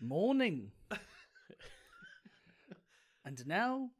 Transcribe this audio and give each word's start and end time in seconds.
Morning. 0.00 0.70
and 3.24 3.44
now, 3.46 3.90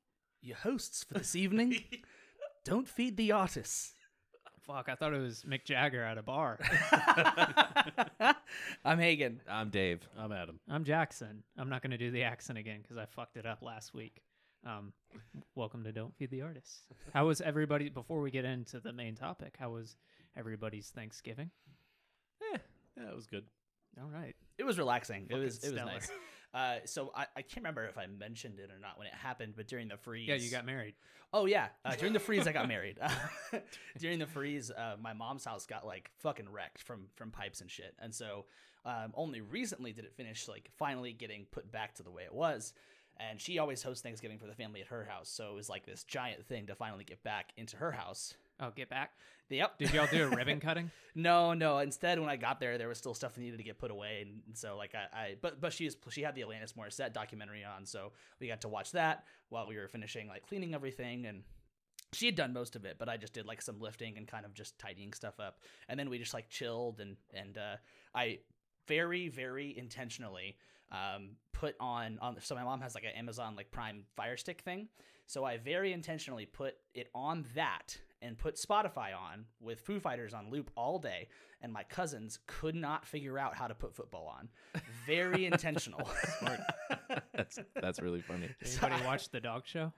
your 0.40 0.56
hosts 0.56 1.02
for 1.02 1.14
this 1.14 1.34
evening. 1.34 1.82
Don't 2.64 2.86
feed 2.86 3.16
the 3.16 3.32
artists. 3.32 3.94
Fuck, 4.60 4.88
I 4.88 4.95
thought 4.95 5.12
it 5.12 5.20
was 5.20 5.45
Mick 5.48 5.64
Jagger 5.64 6.04
at 6.04 6.16
a 6.16 6.22
bar. 6.22 6.60
I'm 8.84 9.00
Hagen. 9.00 9.40
I'm 9.50 9.70
Dave. 9.70 10.06
I'm 10.16 10.30
Adam. 10.30 10.60
I'm 10.68 10.84
Jackson. 10.84 11.42
I'm 11.56 11.68
not 11.68 11.82
going 11.82 11.90
to 11.90 11.98
do 11.98 12.12
the 12.12 12.22
accent 12.22 12.58
again 12.58 12.80
because 12.82 12.96
I 12.96 13.06
fucked 13.06 13.36
it 13.36 13.46
up 13.46 13.62
last 13.62 13.92
week. 13.92 14.22
Um, 14.64 14.92
welcome 15.56 15.82
to 15.82 15.90
Don't 15.90 16.15
Feed 16.16 16.30
the 16.30 16.42
Artists. 16.42 16.82
How 17.12 17.26
was 17.26 17.40
everybody, 17.40 17.88
before 17.88 18.20
we 18.20 18.30
get 18.30 18.45
into 18.45 18.78
the 18.78 18.92
main 18.92 19.16
topic, 19.16 19.56
how 19.59 19.70
was 19.70 19.96
everybody's 20.37 20.90
Thanksgiving? 20.90 21.51
Yeah, 22.52 22.59
it 23.10 23.16
was 23.16 23.26
good. 23.26 23.45
All 24.01 24.10
right. 24.10 24.37
It 24.58 24.64
was 24.64 24.78
relaxing. 24.78 25.26
It 25.30 25.36
was 25.36 25.58
it 25.58 25.70
was 25.70 25.72
stellar. 25.72 25.92
nice. 25.92 26.10
Uh, 26.54 26.76
so 26.86 27.12
I, 27.14 27.26
I 27.36 27.42
can't 27.42 27.58
remember 27.58 27.86
if 27.86 27.98
I 27.98 28.06
mentioned 28.06 28.58
it 28.58 28.70
or 28.70 28.80
not 28.80 28.98
when 28.98 29.06
it 29.06 29.14
happened, 29.14 29.54
but 29.56 29.68
during 29.68 29.88
the 29.88 29.96
freeze. 29.96 30.28
Yeah, 30.28 30.36
you 30.36 30.50
got 30.50 30.64
married. 30.64 30.94
Oh 31.32 31.44
yeah, 31.44 31.68
uh, 31.84 31.94
during 31.94 32.14
the 32.14 32.20
freeze 32.20 32.46
I 32.46 32.52
got 32.52 32.68
married. 32.76 32.98
during 33.98 34.18
the 34.18 34.26
freeze, 34.26 34.70
uh, 34.70 34.96
my 35.00 35.12
mom's 35.12 35.44
house 35.44 35.66
got 35.66 35.86
like 35.86 36.10
fucking 36.18 36.50
wrecked 36.50 36.82
from 36.82 37.08
from 37.16 37.30
pipes 37.30 37.60
and 37.60 37.70
shit, 37.70 37.94
and 37.98 38.14
so 38.14 38.46
um, 38.86 39.12
only 39.14 39.42
recently 39.42 39.92
did 39.92 40.04
it 40.04 40.14
finish 40.14 40.48
like 40.48 40.70
finally 40.78 41.12
getting 41.12 41.46
put 41.50 41.70
back 41.70 41.95
to 41.96 42.02
the 42.02 42.10
way 42.10 42.22
it 42.24 42.34
was. 42.34 42.72
And 43.20 43.40
she 43.40 43.59
always 43.59 43.82
hosts 43.82 44.00
Thanksgiving 44.00 44.38
for 44.38 44.46
the 44.46 44.54
family 44.54 44.80
at 44.80 44.86
her 44.86 45.04
house, 45.04 45.28
so 45.28 45.50
it 45.50 45.54
was 45.54 45.68
like 45.68 45.84
this 45.84 46.04
giant 46.04 46.46
thing 46.46 46.66
to 46.68 46.76
finally 46.76 47.02
get 47.02 47.22
back 47.24 47.52
into 47.56 47.76
her 47.76 47.90
house. 47.90 48.34
Oh, 48.60 48.70
get 48.74 48.88
back. 48.88 49.12
Yep. 49.51 49.79
Did 49.79 49.93
y'all 49.93 50.07
do 50.10 50.24
a 50.24 50.29
ribbon 50.29 50.60
cutting? 50.60 50.91
No, 51.15 51.54
no. 51.54 51.79
Instead, 51.79 52.21
when 52.21 52.29
I 52.29 52.37
got 52.37 52.60
there, 52.60 52.79
there 52.79 52.88
was 52.88 52.99
still 52.99 53.15
stuff 53.15 53.35
that 53.35 53.41
needed 53.41 53.57
to 53.57 53.65
get 53.65 53.79
put 53.79 53.90
away, 53.90 54.21
and, 54.23 54.40
and 54.46 54.57
so 54.57 54.77
like 54.77 54.95
I, 54.95 55.16
I, 55.16 55.35
but 55.40 55.60
but 55.60 55.73
she 55.73 55.87
was 55.87 55.96
she 56.10 56.23
had 56.23 56.35
the 56.35 56.43
Alanis 56.43 56.74
Morissette 56.74 57.13
documentary 57.13 57.65
on, 57.65 57.87
so 57.87 58.13
we 58.40 58.46
got 58.46 58.60
to 58.63 58.68
watch 58.68 58.93
that 58.93 59.24
while 59.49 59.66
we 59.66 59.77
were 59.77 59.88
finishing 59.88 60.29
like 60.29 60.46
cleaning 60.46 60.74
everything, 60.74 61.27
and 61.27 61.43
she 62.13 62.27
had 62.27 62.37
done 62.37 62.52
most 62.52 62.77
of 62.77 62.85
it, 62.85 62.96
but 62.99 63.09
I 63.09 63.16
just 63.16 63.32
did 63.32 63.46
like 63.46 63.63
some 63.63 63.80
lifting 63.80 64.16
and 64.16 64.27
kind 64.27 64.44
of 64.44 64.55
just 64.55 64.78
tidying 64.78 65.12
stuff 65.12 65.41
up, 65.41 65.60
and 65.88 65.99
then 65.99 66.10
we 66.10 66.19
just 66.19 66.34
like 66.34 66.49
chilled 66.49 67.00
and 67.00 67.16
and 67.34 67.59
uh, 67.59 67.77
I 68.15 68.41
very 68.87 69.28
very 69.28 69.77
intentionally 69.77 70.56
um, 70.93 71.31
put 71.53 71.75
on 71.81 72.19
on 72.21 72.37
so 72.41 72.55
my 72.55 72.65
mom 72.65 72.81
has 72.81 72.94
like 72.94 73.05
an 73.05 73.12
Amazon 73.16 73.56
like 73.56 73.71
Prime 73.71 74.05
Fire 74.15 74.37
Stick 74.37 74.60
thing, 74.60 74.88
so 75.27 75.44
I 75.44 75.56
very 75.56 75.93
intentionally 75.93 76.47
put 76.47 76.75
it 76.94 77.09
on 77.15 77.44
that 77.55 77.99
and 78.22 78.37
put 78.37 78.56
Spotify 78.56 79.11
on 79.16 79.44
with 79.61 79.81
Foo 79.81 80.00
Fighters 80.00 80.34
on 80.34 80.50
loop 80.50 80.71
all 80.77 80.99
day, 80.99 81.28
and 81.62 81.72
my 81.72 81.83
cousins 81.84 82.38
could 82.47 82.75
not 82.75 83.06
figure 83.06 83.38
out 83.38 83.55
how 83.56 83.66
to 83.69 83.75
put 83.75 83.94
football 83.94 84.27
on. 84.38 84.49
Very 85.06 85.47
intentional. 85.53 86.09
That's 87.34 87.59
that's 87.81 88.00
really 88.00 88.21
funny. 88.21 88.49
Did 88.62 88.78
anybody 88.83 89.05
watch 89.05 89.28
the 89.31 89.41
dog 89.41 89.62
show? 89.66 89.93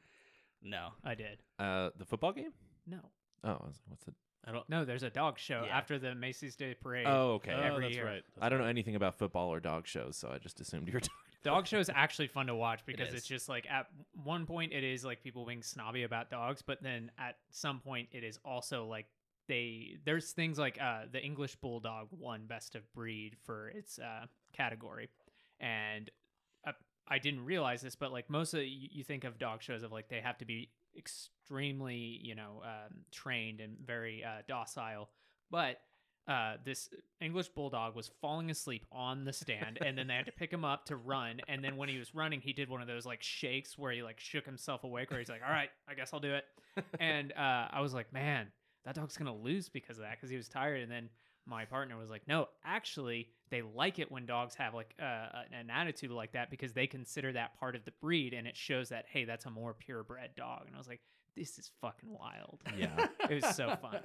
no. 0.63 0.89
I 1.05 1.15
did. 1.15 1.43
Uh, 1.59 1.91
the 1.98 2.05
football 2.05 2.33
game? 2.33 2.53
No. 2.87 2.98
Oh, 3.45 3.48
I 3.48 3.53
was 3.53 3.63
like, 3.63 3.89
what's 3.89 4.07
it? 4.09 4.15
I 4.45 4.53
don't. 4.53 4.69
No, 4.69 4.85
there's 4.85 5.03
a 5.03 5.11
dog 5.11 5.39
show 5.39 5.65
Yeah. 5.67 5.77
after 5.77 5.98
the 5.98 6.15
Macy's 6.15 6.57
Day 6.57 6.75
Parade. 6.81 7.07
Oh, 7.07 7.33
okay. 7.35 7.53
Oh, 7.55 7.61
every 7.61 7.85
that's 7.87 7.95
year. 7.97 8.05
right. 8.07 8.23
I 8.41 8.48
don't 8.48 8.59
know 8.59 8.67
anything 8.67 8.95
about 8.97 9.17
football 9.19 9.48
or 9.48 9.61
dog 9.61 9.87
shows, 9.87 10.17
so 10.17 10.31
I 10.33 10.39
just 10.39 10.61
assumed 10.61 10.87
you 10.89 10.95
were 10.95 11.01
talking. 11.01 11.17
Dog 11.42 11.66
show 11.66 11.78
is 11.78 11.91
actually 11.94 12.28
fun 12.28 12.46
to 12.46 12.55
watch 12.55 12.80
because 12.84 13.08
is. 13.08 13.14
it's 13.14 13.27
just 13.27 13.48
like 13.48 13.66
at 13.70 13.86
one 14.24 14.44
point 14.44 14.72
it 14.72 14.84
is 14.84 15.05
like 15.05 15.22
people 15.22 15.46
being 15.46 15.62
snobby 15.62 16.02
about 16.02 16.30
dogs, 16.30 16.62
but 16.62 16.83
then 16.83 17.10
at 17.19 17.36
some 17.50 17.80
point 17.80 18.08
it 18.12 18.22
is 18.22 18.38
also 18.44 18.86
like 18.86 19.06
they 19.48 19.96
there's 20.05 20.33
things 20.33 20.58
like 20.58 20.78
uh 20.80 21.02
the 21.11 21.20
English 21.20 21.56
bulldog 21.56 22.08
won 22.11 22.46
best 22.46 22.74
of 22.74 22.83
breed 22.92 23.36
for 23.45 23.68
its 23.68 23.98
uh 23.98 24.27
category, 24.52 25.08
and 25.58 26.11
uh, 26.67 26.73
I 27.08 27.18
didn't 27.18 27.45
realize 27.45 27.80
this, 27.80 27.96
but 27.96 28.12
like 28.12 28.29
most 28.29 28.52
of 28.52 28.61
you, 28.61 28.89
you 28.90 29.02
think 29.02 29.24
of 29.24 29.39
dog 29.39 29.62
shows 29.62 29.83
of 29.83 29.92
like 29.92 30.08
they 30.08 30.20
have 30.20 30.39
to 30.39 30.45
be 30.45 30.70
extremely 30.96 32.20
you 32.23 32.34
know 32.34 32.62
um, 32.64 32.98
trained 33.11 33.61
and 33.61 33.79
very 33.84 34.23
uh, 34.23 34.42
docile, 34.46 35.08
but 35.50 35.80
uh, 36.30 36.52
this 36.64 36.89
English 37.20 37.48
bulldog 37.48 37.96
was 37.96 38.08
falling 38.20 38.51
asleep 38.52 38.86
on 38.92 39.24
the 39.24 39.33
stand, 39.33 39.79
and 39.85 39.98
then 39.98 40.07
they 40.07 40.14
had 40.14 40.27
to 40.27 40.33
pick 40.33 40.52
him 40.52 40.64
up 40.64 40.85
to 40.86 40.95
run. 40.95 41.41
And 41.48 41.63
then 41.64 41.77
when 41.77 41.89
he 41.89 41.98
was 41.98 42.14
running, 42.14 42.41
he 42.41 42.52
did 42.52 42.70
one 42.70 42.80
of 42.80 42.86
those 42.86 43.05
like 43.05 43.20
shakes 43.20 43.77
where 43.77 43.91
he 43.91 44.05
like 44.05 44.20
shook 44.20 44.46
himself 44.46 44.85
awake, 44.85 45.11
where 45.11 45.18
he's 45.18 45.29
like, 45.29 45.42
"All 45.45 45.52
right, 45.52 45.70
I 45.89 45.95
guess 45.95 46.14
I'll 46.14 46.20
do 46.20 46.33
it." 46.33 46.45
And 47.01 47.33
uh, 47.33 47.67
I 47.73 47.80
was 47.80 47.92
like, 47.92 48.13
"Man, 48.13 48.46
that 48.85 48.95
dog's 48.95 49.17
gonna 49.17 49.35
lose 49.35 49.68
because 49.68 49.98
of 49.98 50.05
that," 50.05 50.13
because 50.13 50.30
he 50.30 50.36
was 50.36 50.48
tired. 50.48 50.80
And 50.83 50.91
then 50.91 51.08
my 51.46 51.64
partner 51.64 51.98
was 51.98 52.11
like, 52.11 52.29
"No, 52.29 52.47
actually, 52.64 53.30
they 53.51 53.62
like 53.62 53.98
it 53.98 54.12
when 54.12 54.24
dogs 54.24 54.55
have 54.55 54.73
like 54.73 54.95
uh, 55.02 55.27
an 55.52 55.68
attitude 55.68 56.12
like 56.12 56.30
that 56.33 56.48
because 56.48 56.73
they 56.73 56.86
consider 56.86 57.33
that 57.33 57.58
part 57.58 57.74
of 57.74 57.85
the 57.85 57.92
breed, 58.01 58.35
and 58.35 58.47
it 58.47 58.57
shows 58.57 58.91
that 58.91 59.07
hey, 59.12 59.24
that's 59.24 59.47
a 59.47 59.51
more 59.51 59.74
purebred 59.74 60.36
dog." 60.36 60.62
And 60.67 60.77
I 60.77 60.79
was 60.79 60.86
like, 60.86 61.01
"This 61.36 61.58
is 61.58 61.73
fucking 61.80 62.08
wild." 62.08 62.61
Yeah, 62.79 63.08
It 63.29 63.42
was 63.42 63.57
so 63.57 63.77
fun. 63.83 63.98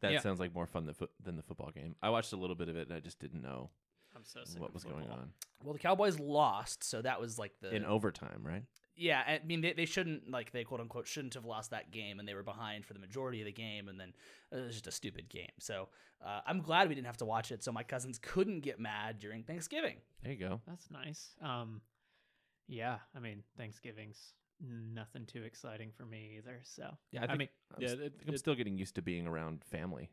That 0.00 0.12
Yeah. 0.12 0.20
sounds 0.20 0.40
like 0.40 0.54
more 0.54 0.66
fun 0.66 0.86
than, 0.86 0.94
fo- 0.94 1.08
than 1.22 1.36
the 1.36 1.42
football 1.42 1.70
game. 1.70 1.96
I 2.02 2.10
watched 2.10 2.32
a 2.32 2.36
little 2.36 2.56
bit 2.56 2.68
of 2.68 2.76
it, 2.76 2.88
and 2.88 2.96
I 2.96 3.00
just 3.00 3.18
didn't 3.18 3.42
know 3.42 3.70
I'm 4.14 4.24
so 4.24 4.40
sick 4.44 4.60
what 4.60 4.68
of 4.68 4.74
was 4.74 4.84
going 4.84 5.08
on 5.08 5.32
Well, 5.62 5.72
the 5.72 5.78
Cowboys 5.78 6.18
lost, 6.18 6.84
so 6.84 7.02
that 7.02 7.20
was 7.20 7.38
like 7.38 7.52
the 7.60 7.74
in 7.74 7.84
overtime, 7.84 8.40
right? 8.42 8.64
yeah. 8.94 9.22
I 9.26 9.40
mean, 9.44 9.60
they, 9.60 9.72
they 9.74 9.84
shouldn't 9.84 10.30
like 10.30 10.52
they 10.52 10.64
quote 10.64 10.80
unquote 10.80 11.06
shouldn't 11.06 11.34
have 11.34 11.44
lost 11.44 11.70
that 11.70 11.90
game, 11.90 12.18
and 12.18 12.26
they 12.28 12.34
were 12.34 12.42
behind 12.42 12.86
for 12.86 12.94
the 12.94 13.00
majority 13.00 13.40
of 13.40 13.46
the 13.46 13.52
game, 13.52 13.88
and 13.88 13.98
then 14.00 14.12
it 14.52 14.56
was 14.56 14.72
just 14.74 14.86
a 14.86 14.90
stupid 14.92 15.28
game. 15.28 15.50
So 15.60 15.88
uh, 16.24 16.40
I'm 16.46 16.60
glad 16.62 16.88
we 16.88 16.94
didn't 16.94 17.06
have 17.06 17.18
to 17.18 17.26
watch 17.26 17.52
it, 17.52 17.62
so 17.62 17.72
my 17.72 17.82
cousins 17.82 18.18
couldn't 18.18 18.60
get 18.60 18.80
mad 18.80 19.18
during 19.18 19.42
Thanksgiving. 19.42 19.96
There 20.22 20.32
you 20.32 20.38
go. 20.38 20.60
That's 20.66 20.90
nice. 20.90 21.34
Um, 21.42 21.82
yeah, 22.68 22.98
I 23.14 23.20
mean, 23.20 23.42
Thanksgiving's 23.58 24.32
nothing 24.60 25.26
too 25.26 25.42
exciting 25.42 25.90
for 25.96 26.04
me 26.04 26.36
either. 26.38 26.60
So 26.64 26.96
Yeah, 27.12 27.22
I, 27.22 27.24
I 27.24 27.26
think, 27.28 27.38
mean, 27.38 27.48
I'm, 27.76 27.82
Yeah, 27.82 27.88
it- 27.88 27.92
I 27.92 27.96
think 28.02 28.12
I'm 28.28 28.34
it- 28.34 28.38
still 28.38 28.54
getting 28.54 28.78
used 28.78 28.94
to 28.96 29.02
being 29.02 29.26
around 29.26 29.64
family. 29.64 30.10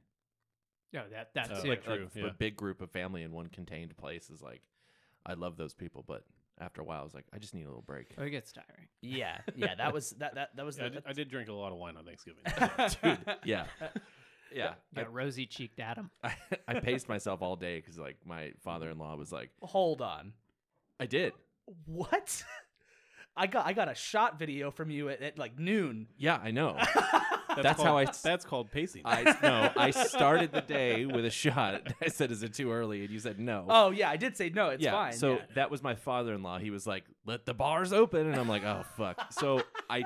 oh, 0.96 1.02
that 1.12 1.32
that's 1.34 1.50
Oh, 1.52 1.58
it. 1.64 1.66
like 1.68 1.84
true, 1.84 2.10
a, 2.16 2.20
yeah. 2.20 2.26
a 2.28 2.34
big 2.34 2.56
group 2.56 2.82
of 2.82 2.92
family 2.92 3.24
in 3.24 3.32
one 3.32 3.48
contained 3.48 3.96
place 3.98 4.30
is 4.30 4.42
like, 4.42 4.62
I 5.26 5.34
love 5.34 5.56
those 5.58 5.74
people, 5.74 6.04
but 6.06 6.24
after 6.60 6.82
a 6.82 6.84
while, 6.84 7.02
I 7.02 7.04
was 7.04 7.14
like, 7.16 7.26
I 7.34 7.40
just 7.40 7.54
need 7.56 7.64
a 7.64 7.68
little 7.68 7.82
break. 7.82 8.14
Oh, 8.18 8.24
it 8.24 8.30
gets 8.30 8.52
tiring. 8.52 8.88
Yeah, 9.02 9.40
yeah. 9.56 9.74
That 9.76 9.92
was 9.94 10.12
that 10.20 10.36
that 10.36 10.56
that 10.56 10.66
was 10.66 10.78
Yeah, 10.78 10.86
I, 10.86 10.90
did, 10.90 11.04
I 11.08 11.14
did 11.14 11.30
drink 11.30 11.50
a 11.50 11.54
lot 11.54 11.72
of 11.72 11.78
wine 11.80 11.98
on 11.98 12.06
Thanksgiving. 12.06 12.44
Dude, 13.02 13.18
yeah, 13.44 13.66
yeah. 14.54 14.74
I, 14.96 15.02
Got 15.02 15.14
rosy 15.14 15.48
cheeked 15.48 15.80
Adam. 15.80 16.12
I, 16.24 16.36
I 16.68 16.80
paced 16.80 17.10
myself 17.10 17.42
all 17.42 17.56
day 17.56 17.78
because 17.80 17.98
like 17.98 18.18
my 18.26 18.52
father-in-law 18.64 19.16
was 19.16 19.32
like, 19.32 19.50
Hold 19.64 20.02
on. 20.02 20.34
I 21.00 21.06
did. 21.08 21.34
What? 21.86 22.44
I 23.36 23.48
got 23.48 23.66
I 23.66 23.74
got 23.74 23.90
a 23.90 23.96
shot 23.96 24.38
video 24.38 24.72
from 24.72 24.92
you 24.92 25.10
at, 25.10 25.22
at 25.22 25.38
like 25.38 25.58
noon. 25.58 26.08
Yeah, 26.18 26.40
I 26.42 26.52
know. 26.52 26.78
That's, 27.56 27.64
That's 27.64 27.78
called, 27.78 27.88
how 27.88 27.98
I 27.98 28.04
s- 28.04 28.22
That's 28.24 28.46
called 28.46 28.72
pacing. 28.72 29.04
I 29.06 29.36
no, 29.42 29.72
I 29.78 29.92
started 29.92 30.52
the 30.52 30.62
day 30.62 31.06
with 31.06 31.26
a 31.26 31.30
shot. 31.30 31.94
I 32.02 32.08
said, 32.08 32.32
"Is 32.32 32.44
it 32.44 32.54
too 32.54 32.72
early?" 32.72 33.02
And 33.02 33.12
you 33.12 33.20
said 33.20 33.40
no. 33.40 33.66
Oh 33.70 33.92
yeah, 33.92 34.10
I 34.10 34.18
did 34.18 34.38
say 34.38 34.50
no. 34.50 34.70
It's 34.70 34.84
yeah. 34.84 34.92
fine. 34.92 35.14
So 35.14 35.34
yeah. 35.34 35.42
that 35.56 35.72
was 35.72 35.84
my 35.84 35.96
father-in-law. 35.96 36.60
He 36.60 36.70
was 36.70 36.88
like, 36.88 37.04
"Let 37.26 37.46
the 37.46 37.54
bars 37.54 37.94
open," 37.94 38.28
and 38.28 38.36
I'm 38.36 38.48
like, 38.48 38.64
"Oh 38.64 38.84
fuck." 38.98 39.32
So 39.34 39.62
I 39.90 40.04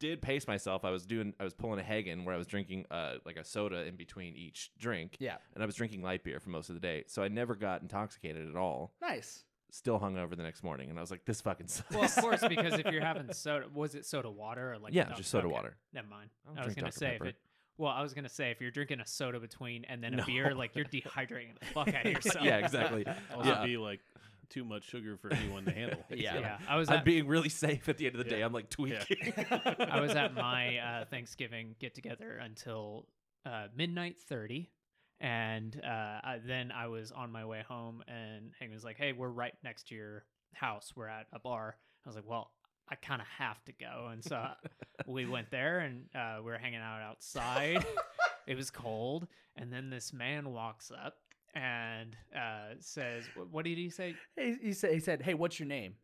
did 0.00 0.22
pace 0.22 0.46
myself. 0.46 0.84
I 0.84 0.90
was 0.90 1.06
doing. 1.06 1.34
I 1.38 1.44
was 1.44 1.54
pulling 1.54 1.78
a 1.78 1.84
Hagen 1.84 2.24
where 2.24 2.34
I 2.34 2.38
was 2.38 2.46
drinking 2.46 2.86
uh 2.90 3.14
like 3.24 3.36
a 3.36 3.44
soda 3.44 3.84
in 3.86 3.96
between 3.96 4.34
each 4.34 4.70
drink. 4.78 5.16
Yeah. 5.18 5.36
And 5.54 5.62
I 5.62 5.66
was 5.66 5.74
drinking 5.76 6.02
light 6.02 6.24
beer 6.24 6.40
for 6.40 6.50
most 6.50 6.68
of 6.68 6.74
the 6.74 6.80
day, 6.80 7.04
so 7.06 7.22
I 7.22 7.28
never 7.28 7.54
got 7.54 7.82
intoxicated 7.82 8.48
at 8.48 8.56
all. 8.56 8.92
nice. 9.00 9.44
Still 9.70 10.00
hungover 10.00 10.34
the 10.36 10.42
next 10.42 10.64
morning, 10.64 10.88
and 10.88 10.98
I 10.98 11.02
was 11.02 11.10
like, 11.10 11.24
"This 11.26 11.42
fucking 11.42 11.66
sucks." 11.68 11.94
Well, 11.94 12.04
of 12.04 12.16
course, 12.16 12.42
because 12.48 12.78
if 12.78 12.86
you're 12.86 13.04
having 13.04 13.30
soda, 13.34 13.66
was 13.72 13.94
it 13.94 14.06
soda 14.06 14.30
water 14.30 14.72
or 14.72 14.78
like 14.78 14.94
Yeah, 14.94 15.12
just 15.14 15.28
soda 15.30 15.46
okay, 15.46 15.52
water. 15.54 15.76
Never 15.92 16.08
mind. 16.08 16.30
I 16.56 16.62
I 16.62 16.64
was 16.64 16.74
gonna 16.74 16.86
Dr. 16.88 16.98
say 16.98 17.10
Pepper. 17.12 17.24
if 17.26 17.30
it. 17.30 17.36
Well, 17.76 17.92
I 17.92 18.00
was 18.02 18.14
gonna 18.14 18.30
say 18.30 18.50
if 18.50 18.60
you're 18.62 18.70
drinking 18.70 19.00
a 19.00 19.06
soda 19.06 19.38
between 19.38 19.84
and 19.84 20.02
then 20.02 20.14
a 20.14 20.16
No. 20.18 20.24
beer, 20.24 20.54
like 20.54 20.74
you're 20.74 20.86
dehydrating 20.86 21.58
the 21.60 21.66
fuck 21.66 21.88
out 21.94 22.06
of 22.06 22.12
yourself. 22.14 22.44
yeah, 22.44 22.56
exactly. 22.58 23.04
also 23.34 23.50
yeah. 23.50 23.64
be 23.64 23.76
like 23.76 24.00
too 24.48 24.64
much 24.64 24.84
sugar 24.88 25.18
for 25.18 25.30
anyone 25.34 25.66
to 25.66 25.70
handle. 25.72 26.02
Yeah. 26.10 26.38
Yeah, 26.38 26.58
I 26.66 26.76
was 26.76 26.88
I'm 26.88 27.04
being 27.04 27.26
really 27.26 27.50
safe 27.50 27.90
at 27.90 27.98
the 27.98 28.06
end 28.06 28.14
of 28.16 28.24
the 28.24 28.30
day. 28.30 28.40
I'm 28.40 28.54
like 28.54 28.70
tweaking. 28.70 29.34
I 29.50 30.00
was 30.00 30.12
at 30.12 30.32
my 30.34 30.78
uh, 30.78 31.04
Thanksgiving 31.10 31.74
get 31.78 31.94
together 31.94 32.38
until 32.42 33.06
uh, 33.44 33.66
midnight 33.76 34.16
thirty, 34.18 34.70
and 35.20 35.80
uh, 35.84 35.88
I, 36.22 36.38
then 36.46 36.70
I 36.72 36.86
was 36.88 37.10
on 37.12 37.32
my 37.32 37.44
way 37.44 37.62
home, 37.66 38.02
and 38.08 38.52
Hank 38.58 38.72
was 38.72 38.84
like, 38.84 38.96
"Hey, 38.96 39.12
we're 39.12 39.28
right 39.28 39.54
next 39.64 39.88
to 39.88 39.94
your 39.94 40.24
house. 40.54 40.92
We're 40.96 41.08
at 41.08 41.26
a 41.32 41.38
bar." 41.38 41.76
I 42.04 42.08
was 42.08 42.16
like, 42.16 42.26
"Well." 42.26 42.50
I 42.90 42.94
kind 42.94 43.20
of 43.20 43.26
have 43.26 43.62
to 43.66 43.72
go, 43.72 44.08
and 44.10 44.24
so 44.24 44.46
we 45.06 45.26
went 45.26 45.50
there, 45.50 45.80
and 45.80 46.06
uh, 46.14 46.36
we 46.38 46.44
were 46.50 46.56
hanging 46.56 46.80
out 46.80 47.02
outside. 47.02 47.84
it 48.46 48.56
was 48.56 48.70
cold, 48.70 49.28
and 49.56 49.70
then 49.70 49.90
this 49.90 50.10
man 50.14 50.48
walks 50.54 50.90
up 50.90 51.18
and 51.54 52.16
uh, 52.34 52.76
says, 52.80 53.24
"What- 53.34 53.50
"What 53.50 53.64
did 53.66 53.76
he 53.76 53.90
say?" 53.90 54.14
He, 54.36 54.54
he 54.62 54.72
said 54.72 54.94
he 54.94 55.00
said, 55.00 55.20
"Hey, 55.20 55.34
what's 55.34 55.60
your 55.60 55.68
name?" 55.68 55.96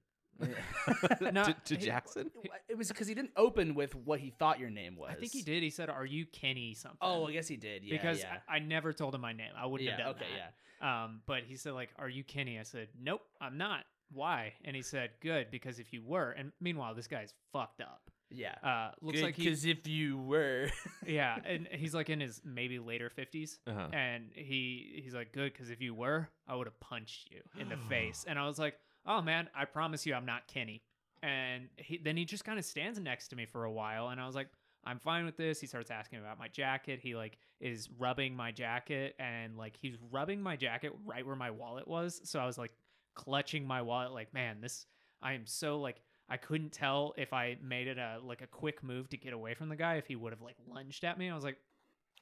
No, 1.21 1.45
to, 1.45 1.57
to 1.65 1.77
he- 1.77 1.85
Jackson. 1.85 2.31
It 2.69 2.77
was 2.77 2.89
because 2.89 3.07
he 3.07 3.15
didn't 3.15 3.33
open 3.37 3.75
with 3.75 3.95
what 3.95 4.21
he 4.21 4.31
thought 4.31 4.59
your 4.59 4.71
name 4.71 4.97
was. 4.97 5.11
I 5.13 5.15
think 5.15 5.33
he 5.33 5.43
did. 5.43 5.63
He 5.63 5.71
said, 5.71 5.89
"Are 5.91 6.05
you 6.07 6.27
Kenny 6.27 6.75
something?" 6.75 6.99
Oh, 7.01 7.27
I 7.27 7.33
guess 7.33 7.49
he 7.49 7.57
did. 7.57 7.83
Yeah, 7.85 7.93
because 7.97 8.21
yeah. 8.21 8.39
I, 8.49 8.57
I 8.57 8.59
never 8.59 8.93
told 8.93 9.15
him 9.15 9.21
my 9.21 9.33
name. 9.33 9.51
I 9.57 9.67
wouldn't 9.67 9.89
yeah, 9.89 9.97
have 9.97 10.07
done 10.07 10.15
okay, 10.17 10.25
that. 10.35 10.55
yeah. 10.83 11.05
Um, 11.05 11.21
but 11.27 11.43
he 11.47 11.57
said 11.57 11.73
like, 11.75 11.91
"Are 11.99 12.09
you 12.09 12.25
Kenny?" 12.25 12.59
I 12.59 12.63
said, 12.65 12.89
"Nope, 13.01 13.23
I'm 13.41 13.59
not." 13.59 13.81
why? 14.13 14.53
And 14.65 14.77
he 14.77 14.83
said, 14.83 15.11
good, 15.21 15.51
because 15.51 15.81
if 15.81 15.93
you 15.93 16.01
were, 16.05 16.31
and 16.33 16.53
meanwhile, 16.61 16.95
this 16.95 17.09
guy's 17.09 17.33
fucked 17.53 17.81
up. 17.81 18.11
Yeah. 18.31 18.55
Uh, 18.63 18.91
looks 19.01 19.21
like 19.23 19.35
because 19.35 19.65
if 19.65 19.89
you 19.89 20.19
were, 20.19 20.69
yeah, 21.07 21.37
and 21.45 21.67
he's 21.73 21.95
like 21.95 22.11
in 22.11 22.21
his 22.21 22.41
maybe 22.45 22.79
later 22.79 23.11
fifties, 23.11 23.59
Uh-huh. 23.67 23.89
and 23.93 24.31
he 24.35 25.01
he's 25.03 25.15
like, 25.15 25.33
good, 25.33 25.53
because 25.53 25.71
if 25.71 25.81
you 25.81 25.95
were, 25.95 26.29
I 26.47 26.55
would 26.55 26.67
have 26.69 26.79
punched 26.79 27.31
you 27.31 27.41
in 27.61 27.69
the 27.69 27.77
face. 27.89 28.25
And 28.29 28.39
I 28.39 28.47
was 28.47 28.59
like, 28.59 28.75
oh 29.07 29.23
man, 29.23 29.49
I 29.55 29.65
promise 29.65 30.07
you, 30.07 30.15
I'm 30.15 30.27
not 30.27 30.47
Kenny. 30.47 30.83
And 31.23 31.69
he, 31.77 31.99
then 31.99 32.17
he 32.17 32.25
just 32.25 32.45
kind 32.45 32.59
of 32.59 32.65
stands 32.65 32.99
next 33.01 33.29
to 33.29 33.37
me 33.37 33.47
for 33.47 33.65
a 33.65 33.73
while, 33.73 34.09
and 34.09 34.21
I 34.21 34.27
was 34.27 34.35
like, 34.35 34.49
I'm 34.87 34.99
fine 34.99 35.25
with 35.25 35.39
this. 35.39 35.61
He 35.61 35.67
starts 35.67 35.91
asking 35.91 36.19
about 36.19 36.39
my 36.39 36.49
jacket. 36.49 37.01
He 37.03 37.15
like 37.15 37.39
is 37.61 37.89
rubbing 37.99 38.37
my 38.37 38.53
jacket, 38.53 39.15
and 39.19 39.57
like 39.57 39.77
he's 39.81 39.97
rubbing 40.11 40.43
my 40.43 40.57
jacket 40.57 40.93
right 41.05 41.27
where 41.27 41.37
my 41.37 41.51
wallet 41.51 41.89
was. 41.89 42.21
So 42.25 42.39
I 42.39 42.47
was 42.47 42.59
like 42.59 42.73
clutching 43.15 43.67
my 43.67 43.83
wallet, 43.83 44.13
like, 44.13 44.35
man, 44.35 44.61
this. 44.61 44.87
I 45.23 45.33
am 45.33 45.47
so 45.47 45.81
like 45.81 46.03
I 46.29 46.37
couldn't 46.37 46.73
tell 46.73 47.15
if 47.17 47.33
I 47.33 47.57
made 47.63 47.89
it 47.89 47.99
a 47.99 48.19
like 48.23 48.43
a 48.43 48.47
quick 48.47 48.83
move 48.83 49.09
to 49.11 49.17
get 49.17 49.33
away 49.33 49.55
from 49.55 49.69
the 49.69 49.77
guy 49.77 49.95
if 49.95 50.07
he 50.07 50.17
would 50.17 50.33
have 50.33 50.43
like 50.43 50.57
lunged 50.69 51.05
at 51.05 51.19
me. 51.19 51.31
I 51.31 51.35
was 51.35 51.45
like, 51.45 51.57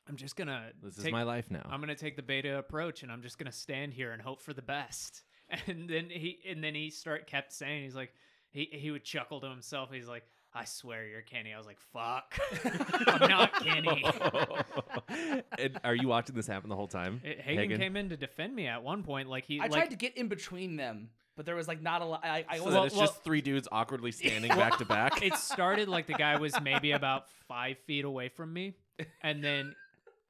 I'm 0.09 0.17
just 0.17 0.37
gonna 0.37 0.71
This 0.83 0.99
is 0.99 1.11
my 1.11 1.23
life 1.23 1.51
now. 1.51 1.67
I'm 1.71 1.81
gonna 1.81 1.95
take 1.95 2.17
the 2.17 2.23
beta 2.23 2.59
approach 2.59 3.03
and 3.03 3.11
I'm 3.11 3.23
just 3.23 3.39
gonna 3.39 3.53
stand 3.53 3.93
here 3.95 4.13
and 4.13 4.23
hope 4.23 4.41
for 4.41 4.53
the 4.53 4.63
best. 4.63 5.23
And 5.67 5.89
then 5.89 6.07
he 6.11 6.39
and 6.49 6.63
then 6.65 6.75
he 6.75 6.91
start 6.91 7.27
kept 7.27 7.53
saying 7.53 7.85
he's 7.85 7.95
like 7.95 8.13
he 8.51 8.69
he 8.73 8.91
would 8.91 9.05
chuckle 9.05 9.41
to 9.41 9.49
himself. 9.49 9.91
He's 9.93 10.09
like, 10.09 10.25
I 10.55 10.65
swear 10.65 11.07
you're 11.07 11.23
Kenny. 11.23 11.53
I 11.55 11.59
was 11.59 11.67
like, 11.67 11.79
fuck, 11.93 12.39
I'm 13.07 13.29
not 13.31 13.53
Kenny. 13.63 14.05
and 15.59 15.79
are 15.85 15.95
you 15.95 16.09
watching 16.09 16.35
this 16.35 16.47
happen 16.47 16.69
the 16.69 16.77
whole 16.77 16.89
time? 16.89 17.21
It- 17.25 17.41
Hagen, 17.41 17.79
came 17.79 17.97
in 17.97 18.09
to 18.11 18.17
defend 18.17 18.55
me 18.55 18.67
at 18.67 18.83
one 18.83 19.03
point. 19.03 19.29
Like 19.29 19.45
he 19.45 19.61
I 19.61 19.65
like 19.65 19.73
tried 19.73 19.91
to 19.91 19.97
get 19.97 20.17
in 20.17 20.29
between 20.29 20.77
them, 20.77 21.11
but 21.37 21.47
there 21.47 21.55
was 21.55 21.69
like 21.69 21.83
not 21.83 22.03
a 22.03 22.05
lot. 22.05 22.25
I, 22.25 22.45
I 22.49 22.59
So 22.59 22.65
was 22.65 22.75
Well- 22.75 22.85
it's 22.85 22.95
well- 22.95 23.07
just 23.07 23.25
three 23.25 23.41
dudes 23.41 23.69
awkwardly 23.71 24.13
standing 24.13 24.51
back 24.51 24.79
to 24.79 24.85
back. 24.85 25.23
it 25.23 25.35
started 25.35 25.89
like 25.89 26.07
the 26.07 26.15
guy 26.15 26.37
was 26.39 26.55
maybe 26.63 26.93
about 26.93 27.29
five 27.49 27.79
feet 27.87 28.05
away 28.05 28.29
from 28.29 28.53
me, 28.53 28.75
and 29.23 29.43
then 29.43 29.75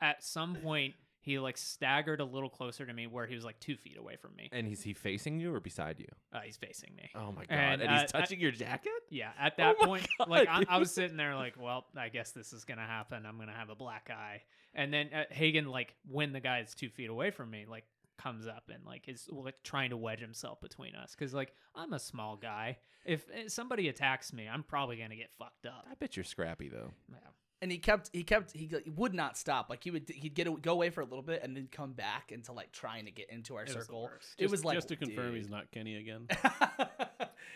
at 0.00 0.22
some 0.24 0.56
point 0.56 0.94
he 1.22 1.38
like 1.38 1.56
staggered 1.56 2.20
a 2.20 2.24
little 2.24 2.50
closer 2.50 2.84
to 2.84 2.92
me 2.92 3.06
where 3.06 3.26
he 3.26 3.34
was 3.34 3.44
like 3.44 3.58
two 3.60 3.76
feet 3.76 3.96
away 3.96 4.16
from 4.16 4.34
me. 4.36 4.48
And 4.52 4.70
is 4.70 4.82
he 4.82 4.92
facing 4.92 5.38
you 5.38 5.54
or 5.54 5.60
beside 5.60 6.00
you? 6.00 6.08
Uh, 6.32 6.40
he's 6.40 6.56
facing 6.56 6.94
me. 6.96 7.08
Oh 7.14 7.30
my 7.32 7.44
god! 7.44 7.48
And, 7.50 7.82
And, 7.82 7.90
uh, 7.90 8.00
he's 8.00 8.12
touching 8.12 8.40
your 8.40 8.50
jacket. 8.50 8.92
Yeah, 9.08 9.30
at 9.40 9.56
that 9.56 9.76
my 9.80 9.86
point, 9.86 10.08
God, 10.18 10.28
like 10.28 10.48
I, 10.48 10.64
I 10.68 10.78
was 10.78 10.90
sitting 10.90 11.16
there, 11.16 11.36
like, 11.36 11.54
well, 11.58 11.86
I 11.96 12.08
guess 12.08 12.32
this 12.32 12.52
is 12.52 12.64
gonna 12.64 12.86
happen. 12.86 13.24
I'm 13.24 13.38
gonna 13.38 13.52
have 13.52 13.70
a 13.70 13.76
black 13.76 14.10
eye, 14.10 14.42
and 14.74 14.92
then 14.92 15.10
uh, 15.14 15.24
Hagen, 15.30 15.66
like, 15.66 15.94
when 16.10 16.32
the 16.32 16.40
guy 16.40 16.58
is 16.58 16.74
two 16.74 16.90
feet 16.90 17.08
away 17.08 17.30
from 17.30 17.50
me, 17.50 17.66
like, 17.68 17.84
comes 18.18 18.46
up 18.46 18.64
and 18.72 18.84
like 18.84 19.08
is 19.08 19.28
like 19.32 19.54
trying 19.64 19.90
to 19.90 19.96
wedge 19.96 20.20
himself 20.20 20.60
between 20.60 20.94
us 20.94 21.14
because 21.18 21.34
like 21.34 21.52
I'm 21.74 21.92
a 21.92 21.98
small 21.98 22.36
guy. 22.36 22.78
If, 23.04 23.24
if 23.34 23.50
somebody 23.50 23.88
attacks 23.88 24.32
me, 24.32 24.48
I'm 24.48 24.62
probably 24.62 24.96
gonna 24.96 25.16
get 25.16 25.30
fucked 25.38 25.66
up. 25.66 25.86
I 25.90 25.94
bet 25.94 26.16
you're 26.16 26.24
scrappy 26.24 26.68
though. 26.68 26.92
Yeah. 27.10 27.16
And 27.62 27.72
he 27.72 27.78
kept 27.78 28.10
he 28.12 28.24
kept 28.24 28.52
he 28.52 28.68
like, 28.68 28.84
would 28.96 29.14
not 29.14 29.38
stop. 29.38 29.70
Like 29.70 29.82
he 29.82 29.90
would 29.90 30.10
he'd 30.14 30.34
get 30.34 30.46
a, 30.48 30.50
go 30.50 30.72
away 30.72 30.90
for 30.90 31.00
a 31.00 31.04
little 31.04 31.22
bit 31.22 31.42
and 31.42 31.56
then 31.56 31.68
come 31.70 31.92
back 31.92 32.32
into 32.32 32.52
like 32.52 32.72
trying 32.72 33.06
to 33.06 33.10
get 33.12 33.30
into 33.30 33.54
our 33.54 33.62
It 33.62 33.68
was 33.68 33.74
the 33.74 33.80
circle. 33.82 34.02
worst. 34.02 34.34
It 34.36 34.50
was 34.50 34.64
like 34.64 34.76
just 34.76 34.88
to 34.88 34.96
confirm 34.96 35.34
he's 35.34 35.48
not 35.48 35.70
Kenny 35.70 35.96
again. 35.96 36.26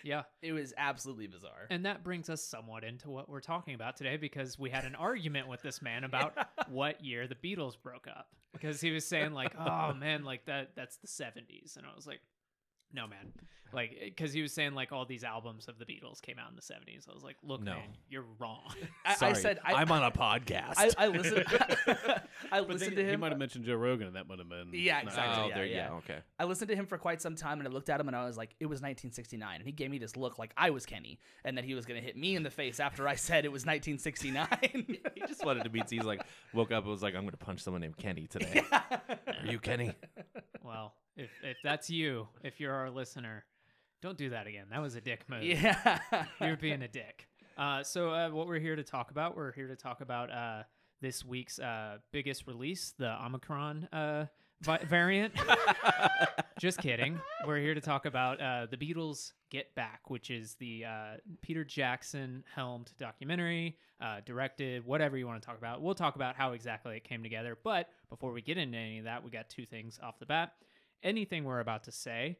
Yeah. 0.05 0.23
it 0.41 0.53
was 0.53 0.73
absolutely 0.77 1.27
bizarre. 1.27 1.67
And 1.71 1.85
that 1.85 2.05
brings 2.05 2.31
us 2.31 2.43
somewhat 2.43 2.85
into 2.85 3.11
what 3.11 3.29
we're 3.29 3.41
talking 3.41 3.75
about 3.75 3.97
today 3.97 4.17
because 4.17 4.59
we 4.59 4.71
had 4.71 4.85
an 4.85 4.95
argument 4.95 5.49
with 5.49 5.63
this 5.63 5.83
man 5.83 6.05
about 6.05 6.35
what 6.69 7.05
year 7.05 7.27
the 7.27 7.35
Beatles 7.35 7.75
broke 7.81 8.07
up. 8.07 8.29
Because 8.53 8.81
he 8.81 8.91
was 8.93 9.05
saying 9.05 9.33
like, 9.33 9.53
"Oh 9.59 9.93
man, 9.95 10.25
like 10.25 10.47
that 10.47 10.71
that's 10.77 10.97
the 10.97 11.09
70s." 11.09 11.77
And 11.77 11.85
I 11.87 11.95
was 11.95 12.07
like, 12.07 12.21
"No, 12.97 13.07
man." 13.07 13.33
Like 13.73 13.97
eh, 14.01 14.11
cuz 14.17 14.33
he 14.33 14.43
was 14.43 14.53
saying 14.53 14.75
like 14.75 14.93
all 14.93 15.05
these 15.05 15.25
albums 15.25 15.67
of 15.67 15.77
the 15.79 15.85
Beatles 15.85 16.23
came 16.23 16.39
out 16.39 16.49
in 16.49 16.55
the 16.57 16.63
70s. 16.63 17.09
I 17.11 17.13
was 17.13 17.25
like, 17.25 17.37
"Look, 17.43 17.61
No. 17.63 17.75
man, 17.75 17.89
you're 18.09 18.25
wrong." 18.39 18.73
I, 19.05 19.17
I 19.21 19.33
said 19.33 19.59
I, 19.65 19.75
I'm 19.75 19.91
on 19.91 20.05
a 20.05 20.11
podcast. 20.27 20.75
I, 20.77 20.91
I 20.99 21.09
listened. 21.09 21.45
I 22.53 22.61
listened 22.61 22.93
they- 22.97 23.03
to 23.03 23.05
him 23.05 23.11
he 23.11 23.17
might 23.17 23.33
have 23.33 23.39
mentioned 23.41 23.65
Joe 23.65 23.75
Rogan, 23.75 24.07
and 24.07 24.15
that 24.17 24.29
might 24.29 24.39
have 24.39 24.49
been 24.49 24.69
Yeah, 24.73 25.01
exactly. 25.01 25.45
oh, 25.45 25.49
yeah, 25.49 25.55
there, 25.57 25.67
yeah. 25.67 25.91
okay. 25.95 26.19
I 26.39 26.45
listened 26.45 26.69
to 26.69 26.77
him 26.77 26.87
for 26.87 26.97
quite 26.97 27.21
some 27.21 27.35
time, 27.35 27.59
and 27.59 27.69
I 27.69 27.71
looked 27.73 27.91
at 27.91 28.01
him, 28.01 28.07
and 28.07 28.17
I 28.17 28.25
was 28.25 28.37
like, 28.37 28.55
"It 28.61 28.67
was 28.67 28.81
1969," 28.81 29.57
and 29.57 29.67
he 29.67 29.73
gave 29.73 29.91
me 29.91 29.99
this 29.99 30.17
look 30.17 30.39
like 30.39 30.53
I 30.57 30.71
was 30.71 30.87
Kenny, 30.87 31.19
and 31.45 31.59
that 31.59 31.65
he 31.65 31.75
was 31.75 31.87
gonna 31.87 32.01
hit 32.01 32.17
me 32.17 32.37
in 32.37 32.45
the 32.45 32.51
face 32.51 32.79
after 32.79 33.09
I 33.09 33.17
said 33.17 33.45
it 33.45 33.53
was 33.53 33.67
1969. 33.67 34.97
He 35.15 35.21
just 35.27 35.45
wanted 35.45 35.65
to 35.65 35.71
meet. 35.71 35.91
He's 35.91 36.05
like, 36.05 36.23
woke 36.53 36.71
up 36.71 36.85
and 36.85 36.91
was 36.93 37.03
like, 37.03 37.15
I'm 37.17 37.25
gonna 37.25 37.37
punch 37.37 37.61
someone 37.63 37.81
named 37.83 37.97
Kenny 37.97 38.27
today. 38.29 38.63
Are 38.71 39.47
you 39.47 39.59
Kenny? 39.59 39.93
well, 40.63 40.95
if 41.17 41.31
if 41.43 41.57
that's 41.65 41.91
you, 41.91 42.29
if 42.43 42.61
you're 42.61 42.73
our 42.75 42.91
listener, 42.91 43.45
don't 44.03 44.19
do 44.19 44.31
that 44.31 44.47
again. 44.47 44.67
That 44.71 44.83
was 44.83 44.95
a 44.95 45.01
dick 45.01 45.25
move. 45.29 45.43
yeah. 45.43 45.99
You're 46.41 46.57
being 46.57 46.83
a 46.83 46.89
dick. 46.89 47.27
Uh, 47.57 47.83
so 47.83 48.11
uh, 48.11 48.29
what 48.31 48.47
we're 48.47 48.59
here 48.59 48.77
to 48.77 48.85
talk 48.85 49.11
about, 49.11 49.37
we're 49.37 49.53
here 49.53 49.69
to 49.69 49.77
talk 49.77 50.01
about 50.03 50.31
uh, 50.31 50.63
this 51.01 51.25
week's 51.25 51.59
uh, 51.59 51.99
biggest 52.13 52.47
release, 52.47 52.93
the 52.99 53.11
Omicron 53.25 53.89
uh, 53.93 54.27
vi- 54.61 54.85
variant. 54.89 55.33
Just 56.61 56.79
kidding. 56.79 57.19
We're 57.47 57.59
here 57.59 57.75
to 57.75 57.81
talk 57.81 58.05
about 58.07 58.41
uh, 58.41 58.67
the 58.71 58.77
Beatles 58.77 59.33
Get 59.51 59.75
Back, 59.75 60.09
which 60.09 60.31
is 60.31 60.55
the 60.55 60.85
uh, 60.85 61.17
Peter 61.43 61.65
Jackson 61.65 62.45
helmed 62.55 62.93
documentary, 62.99 63.79
uh, 64.01 64.21
directed, 64.27 64.85
whatever 64.87 65.17
you 65.17 65.27
want 65.27 65.41
to 65.41 65.47
talk 65.47 65.59
about. 65.59 65.81
We'll 65.83 65.95
talk 65.95 66.17
about 66.17 66.37
how 66.37 66.53
exactly 66.53 66.97
it 66.97 67.05
came 67.05 67.23
together. 67.23 67.57
But 67.63 67.89
before 68.11 68.33
we 68.33 68.43
get 68.43 68.59
into 68.59 68.77
any 68.77 68.99
of 68.99 69.05
that, 69.05 69.25
we 69.25 69.31
got 69.31 69.49
two 69.49 69.67
things 69.67 69.99
off 70.03 70.19
the 70.19 70.27
bat. 70.27 70.53
Anything 71.03 71.45
we're 71.45 71.61
about 71.61 71.85
to 71.85 71.93
say 71.93 72.39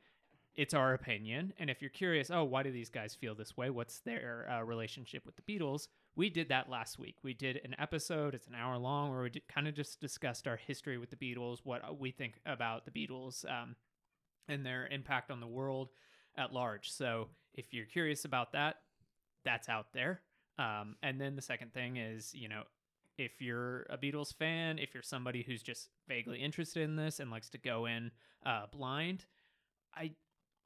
it's 0.57 0.75
our 0.75 0.95
opinion. 0.95 1.53
And 1.59 1.69
if 1.69 1.83
you're 1.83 1.91
curious, 1.91 2.31
oh, 2.31 2.45
why 2.45 2.63
do 2.63 2.73
these 2.73 2.89
guys 2.89 3.15
feel 3.15 3.35
this 3.35 3.57
way? 3.57 3.69
What's 3.69 4.01
their 4.01 4.49
uh, 4.51 4.65
relationship 4.65 5.25
with 5.27 5.37
the 5.37 5.43
Beatles? 5.43 5.89
We 6.17 6.31
did 6.31 6.49
that 6.49 6.71
last 6.71 6.99
week. 6.99 7.17
We 7.23 7.35
did 7.35 7.61
an 7.63 7.77
episode, 7.79 8.35
it's 8.35 8.47
an 8.47 8.55
hour 8.55 8.79
long, 8.79 9.11
where 9.11 9.23
we 9.23 9.31
kind 9.53 9.69
of 9.69 9.75
just 9.75 10.01
discussed 10.01 10.49
our 10.49 10.57
history 10.57 10.97
with 10.97 11.11
the 11.11 11.17
Beatles, 11.17 11.59
what 11.63 11.83
uh, 11.85 11.93
we 11.93 12.11
think 12.11 12.41
about 12.47 12.87
the 12.87 12.91
Beatles 12.91 13.45
um, 13.51 13.77
and 14.49 14.65
their 14.65 14.87
impact 14.87 15.31
on 15.31 15.41
the 15.41 15.47
world 15.47 15.91
at 16.39 16.55
large. 16.55 16.91
So 16.91 17.29
if 17.53 17.75
you're 17.75 17.85
curious 17.85 18.25
about 18.25 18.53
that, 18.53 18.77
that's 19.45 19.69
out 19.69 19.93
there. 19.93 20.23
Um, 20.59 20.97
and 21.03 21.21
then 21.21 21.37
the 21.37 21.43
second 21.43 21.75
thing 21.75 21.99
is, 21.99 22.35
you 22.35 22.49
know, 22.49 22.63
if 23.19 23.41
you're 23.41 23.87
a 23.91 23.99
Beatles 23.99 24.35
fan, 24.35 24.79
if 24.79 24.95
you're 24.95 25.03
somebody 25.03 25.43
who's 25.43 25.63
just 25.63 25.89
vaguely 26.09 26.39
interested 26.39 26.83
in 26.83 26.97
this 26.97 27.21
and 27.21 27.31
likes 27.31 27.49
to 27.51 27.59
go 27.59 27.87
in 27.87 28.11
uh, 28.45 28.67
blind, 28.73 29.25
I 29.95 30.13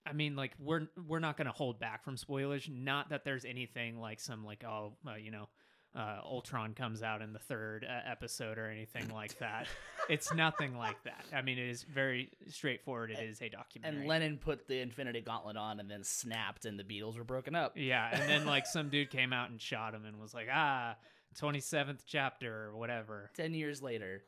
I 0.06 0.12
mean, 0.12 0.36
like 0.36 0.52
we're 0.58 0.88
we're 1.06 1.20
not 1.20 1.36
going 1.36 1.46
to 1.46 1.52
hold 1.52 1.78
back 1.78 2.04
from 2.04 2.16
spoilers. 2.16 2.68
Not 2.70 3.10
that 3.10 3.24
there's 3.24 3.44
anything 3.44 4.00
like 4.00 4.20
some 4.20 4.44
like 4.44 4.64
oh 4.64 4.94
uh, 5.06 5.14
you 5.14 5.30
know, 5.30 5.48
uh, 5.94 6.18
Ultron 6.24 6.74
comes 6.74 7.02
out 7.02 7.20
in 7.22 7.32
the 7.32 7.38
third 7.38 7.84
uh, 7.88 8.10
episode 8.10 8.58
or 8.58 8.68
anything 8.68 9.08
like 9.12 9.38
that. 9.38 9.66
it's 10.08 10.32
nothing 10.32 10.76
like 10.76 11.02
that. 11.04 11.24
I 11.34 11.42
mean, 11.42 11.58
it 11.58 11.68
is 11.68 11.82
very 11.82 12.30
straightforward. 12.48 13.10
It 13.10 13.18
is 13.18 13.42
a 13.42 13.48
documentary. 13.48 14.00
And 14.00 14.08
Lennon 14.08 14.38
put 14.38 14.66
the 14.66 14.80
Infinity 14.80 15.20
Gauntlet 15.20 15.56
on, 15.56 15.80
and 15.80 15.90
then 15.90 16.02
snapped, 16.04 16.64
and 16.64 16.78
the 16.78 16.84
Beatles 16.84 17.16
were 17.18 17.24
broken 17.24 17.54
up. 17.54 17.72
yeah, 17.76 18.08
and 18.12 18.28
then 18.28 18.46
like 18.46 18.66
some 18.66 18.88
dude 18.88 19.10
came 19.10 19.32
out 19.32 19.50
and 19.50 19.60
shot 19.60 19.94
him 19.94 20.04
and 20.04 20.18
was 20.20 20.34
like 20.34 20.48
ah. 20.52 20.96
27th 21.38 22.00
chapter 22.06 22.68
or 22.68 22.76
whatever. 22.76 23.30
Ten 23.36 23.54
years 23.54 23.82
later, 23.82 24.22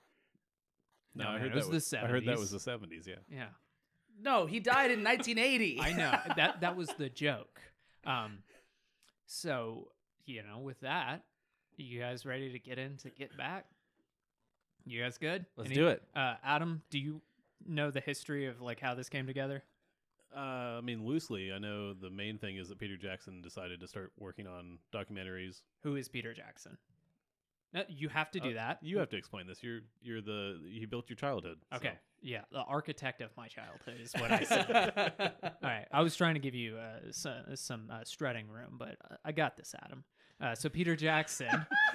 No, 1.15 1.25
No, 1.25 1.31
I 1.31 1.33
man, 1.33 1.41
heard 1.43 1.51
it 1.53 1.55
that 1.65 1.69
was 1.73 1.91
the 1.91 1.99
I 2.03 2.07
heard 2.07 2.27
that 2.27 2.39
was 2.39 2.49
70s. 2.49 2.53
the 2.53 2.61
seventies. 2.61 3.07
Yeah. 3.09 3.15
Yeah. 3.31 3.49
no, 4.21 4.47
he 4.47 4.61
died 4.61 4.91
in 4.91 5.03
1980. 5.03 5.81
I 5.83 5.93
know 5.93 6.19
that 6.37 6.61
that 6.61 6.77
was 6.77 6.89
the 6.99 7.09
joke. 7.09 7.61
Um, 8.05 8.39
so 9.27 9.89
you 10.27 10.43
know, 10.43 10.59
with 10.61 10.81
that, 10.81 11.25
you 11.77 11.99
guys 12.01 12.25
ready 12.25 12.53
to 12.53 12.59
get 12.59 12.79
into 12.79 13.11
get 13.11 13.37
back? 13.37 13.67
You 14.85 15.03
guys 15.03 15.19
good? 15.19 15.47
Let's 15.57 15.69
Any- 15.71 15.77
do 15.81 15.89
it. 15.89 16.03
Uh, 16.15 16.35
Adam, 16.45 16.83
do 16.91 16.99
you 16.99 17.21
know 17.67 17.91
the 17.91 18.01
history 18.01 18.47
of 18.47 18.61
like 18.61 18.81
how 18.81 18.95
this 18.95 19.09
came 19.09 19.27
together? 19.27 19.63
Uh, 20.35 20.79
I 20.79 20.81
mean, 20.81 21.05
loosely, 21.05 21.53
I 21.53 21.59
know 21.59 21.93
the 21.93 22.09
main 22.09 22.39
thing 22.39 22.57
is 22.57 22.69
that 22.71 22.79
Peter 22.79 22.97
Jackson 22.97 23.43
decided 23.43 23.81
to 23.81 23.87
start 23.89 24.13
working 24.19 24.47
on 24.47 24.79
documentaries. 24.93 25.61
Who 25.83 25.97
is 25.97 26.09
Peter 26.09 26.33
Jackson? 26.33 26.79
No, 27.75 27.85
you 27.88 28.09
have 28.11 28.31
to 28.33 28.41
do 28.41 28.50
Uh, 28.50 28.55
that. 28.55 28.79
You 28.83 28.99
have 28.99 29.09
to 29.11 29.17
explain 29.17 29.47
this. 29.47 29.62
You're 29.62 29.81
you're 30.02 30.21
the 30.21 30.61
you 30.64 30.87
built 30.87 31.09
your 31.09 31.17
childhood. 31.17 31.59
so- 31.71 31.76
Okay. 31.79 31.95
Yeah, 32.25 32.43
the 32.52 32.61
architect 32.61 33.21
of 33.21 33.31
my 33.37 33.49
childhood 33.49 33.99
is 34.00 34.12
what 34.14 34.31
I 34.31 34.45
said. 34.45 35.33
All 35.43 35.50
right, 35.62 35.87
I 35.91 36.02
was 36.02 36.14
trying 36.14 36.35
to 36.35 36.41
give 36.41 36.55
you 36.55 36.76
uh, 36.76 37.00
some, 37.11 37.57
some 37.57 37.91
uh, 37.91 38.05
strutting 38.05 38.47
room, 38.49 38.76
but 38.79 38.97
uh, 39.11 39.17
I 39.25 39.33
got 39.33 39.57
this, 39.57 39.75
Adam. 39.85 40.05
Uh, 40.41 40.55
so 40.55 40.69
Peter 40.69 40.95
Jackson, 40.95 41.49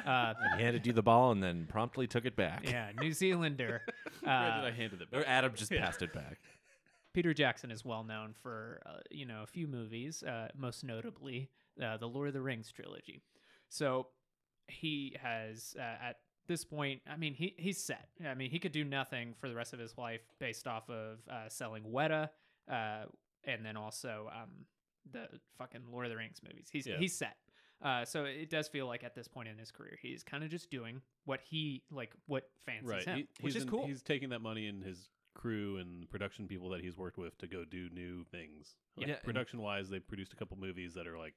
uh, 0.06 0.34
He 0.58 0.64
handed 0.64 0.86
you 0.86 0.92
the 0.92 1.02
ball 1.02 1.32
and 1.32 1.42
then 1.42 1.66
promptly 1.70 2.08
took 2.08 2.26
it 2.26 2.36
back. 2.36 2.64
yeah, 2.70 2.92
New 3.00 3.14
Zealander. 3.14 3.82
Or 4.24 4.30
Uh, 4.30 4.56
did 4.62 4.66
I 4.66 4.72
handed 4.72 5.02
it 5.02 5.08
Or 5.14 5.20
back? 5.20 5.30
Adam 5.30 5.54
just 5.56 5.72
Yeah. 5.72 5.86
passed 5.86 6.02
it 6.02 6.12
back. 6.12 6.40
Peter 7.14 7.34
Jackson 7.34 7.72
is 7.72 7.86
well 7.86 8.04
known 8.04 8.34
for 8.42 8.82
uh, 8.86 8.98
you 9.10 9.26
know 9.26 9.44
a 9.44 9.48
few 9.48 9.66
movies, 9.68 10.24
uh, 10.24 10.50
most 10.58 10.84
notably 10.84 11.50
uh, 11.82 11.96
the 11.98 12.08
Lord 12.08 12.28
of 12.28 12.34
the 12.34 12.42
Rings 12.42 12.70
trilogy. 12.70 13.22
So 13.70 14.08
he 14.68 15.16
has 15.22 15.76
uh, 15.80 15.82
at 15.82 16.18
this 16.48 16.64
point, 16.64 17.02
I 17.10 17.18
mean, 17.18 17.34
he 17.34 17.54
he's 17.58 17.78
set. 17.84 18.08
I 18.26 18.34
mean, 18.34 18.50
he 18.52 18.60
could 18.60 18.72
do 18.72 18.84
nothing 18.84 19.34
for 19.40 19.50
the 19.50 19.56
rest 19.56 19.74
of 19.74 19.80
his 19.80 19.98
life 19.98 20.22
based 20.40 20.68
off 20.68 20.90
of 20.90 21.20
uh, 21.30 21.50
selling 21.50 21.84
Weta. 21.84 22.30
Uh, 22.72 23.04
and 23.46 23.66
then 23.66 23.78
also 23.78 24.30
um, 24.34 24.50
the 25.12 25.28
fucking 25.58 25.82
Lord 25.92 26.06
of 26.06 26.10
the 26.12 26.18
Rings 26.18 26.42
movies. 26.44 26.68
He's 26.72 26.86
Yeah. 26.88 26.98
he's 26.98 27.18
set. 27.18 27.38
Uh, 27.82 28.04
so 28.04 28.26
it 28.26 28.50
does 28.50 28.68
feel 28.68 28.88
like 28.88 29.04
at 29.04 29.14
this 29.14 29.28
point 29.28 29.48
in 29.48 29.58
his 29.58 29.72
career, 29.72 29.98
he's 30.02 30.24
kind 30.24 30.44
of 30.44 30.50
just 30.50 30.70
doing 30.72 31.02
what 31.26 31.40
he 31.42 31.84
like, 31.92 32.12
what 32.26 32.50
fancies 32.66 32.90
right. 32.90 33.06
him, 33.06 33.18
He- 33.18 33.28
which 33.42 33.54
he's 33.54 33.56
is 33.58 33.64
in- 33.64 33.70
cool. 33.70 33.86
He's 33.88 34.02
taking 34.02 34.30
that 34.30 34.42
money 34.42 34.68
and 34.68 34.84
his 34.84 35.10
crew 35.36 35.78
and 35.78 36.10
production 36.10 36.48
people 36.48 36.70
that 36.70 36.82
he's 36.82 36.98
worked 36.98 37.18
with 37.20 37.38
to 37.38 37.48
go 37.48 37.64
do 37.64 37.90
new 37.94 38.24
things. 38.26 38.76
Like 38.98 39.08
Yeah, 39.08 39.20
production 39.20 39.62
wise, 39.62 39.90
they 39.90 40.00
produced 40.00 40.34
a 40.34 40.36
couple 40.36 40.58
movies 40.58 40.96
that 40.96 41.08
are 41.08 41.18
like 41.18 41.36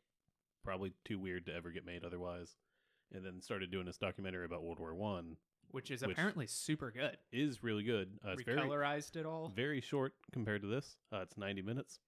probably 0.64 0.92
too 1.04 1.18
weird 1.18 1.46
to 1.46 1.54
ever 1.54 1.70
get 1.70 1.84
made 1.84 2.02
otherwise, 2.04 2.56
and 3.14 3.24
then 3.24 3.40
started 3.40 3.70
doing 3.70 3.86
this 3.86 3.98
documentary 3.98 4.44
about 4.44 4.62
World 4.62 4.78
War 4.78 4.94
One. 4.94 5.36
which 5.70 5.90
is 5.90 6.02
which- 6.02 6.12
apparently 6.12 6.46
super 6.46 6.90
good. 6.90 7.16
Is 7.32 7.62
really 7.62 7.82
good. 7.82 8.18
Uh, 8.26 8.32
it's 8.32 8.42
very 8.42 8.58
Recolorized 8.58 9.16
it 9.16 9.26
all. 9.26 9.52
very 9.54 9.80
short 9.80 10.14
compared 10.32 10.62
to 10.62 10.68
this. 10.68 10.96
Uh, 11.12 11.18
it's 11.20 11.36
ninety 11.36 11.62
minutes. 11.62 11.98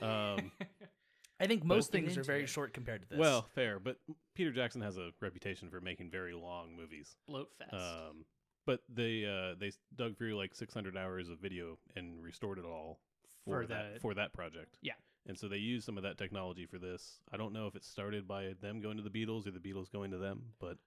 Um, 0.00 0.50
I 1.40 1.46
think 1.46 1.64
most 1.64 1.90
things 1.90 2.16
are 2.16 2.22
very 2.22 2.44
it. 2.44 2.48
short 2.48 2.72
compared 2.72 3.02
to 3.02 3.08
this. 3.08 3.18
well, 3.18 3.42
fair, 3.54 3.78
but 3.80 3.96
Peter 4.34 4.52
Jackson 4.52 4.80
has 4.80 4.96
a 4.96 5.10
reputation 5.20 5.70
for 5.70 5.80
making 5.80 6.10
very 6.10 6.34
long 6.34 6.76
movies. 6.76 7.16
Bloat 7.26 7.48
fest. 7.58 7.74
Um, 7.74 8.24
but 8.64 8.80
they 8.88 9.24
uh, 9.26 9.56
they 9.58 9.72
dug 9.96 10.16
through 10.16 10.36
like 10.36 10.54
600 10.54 10.96
hours 10.96 11.28
of 11.28 11.38
video 11.40 11.78
and 11.96 12.22
restored 12.22 12.58
it 12.58 12.64
all 12.64 13.00
for, 13.44 13.62
For 13.62 13.66
that 13.66 13.94
the- 13.94 14.00
for 14.00 14.14
that 14.14 14.32
project. 14.32 14.78
Yeah. 14.82 14.92
And 15.26 15.38
so 15.38 15.46
they 15.48 15.58
used 15.58 15.86
some 15.86 15.96
of 15.96 16.02
that 16.02 16.18
technology 16.18 16.66
for 16.66 16.78
this. 16.78 17.20
I 17.32 17.36
don't 17.36 17.52
know 17.52 17.66
if 17.68 17.76
it 17.76 17.84
started 17.84 18.26
by 18.26 18.54
them 18.60 18.80
going 18.80 18.96
to 18.96 19.02
the 19.02 19.10
Beatles 19.10 19.46
or 19.46 19.52
the 19.52 19.60
Beatles 19.60 19.90
going 19.92 20.10
to 20.10 20.18
them, 20.18 20.46
but 20.58 20.78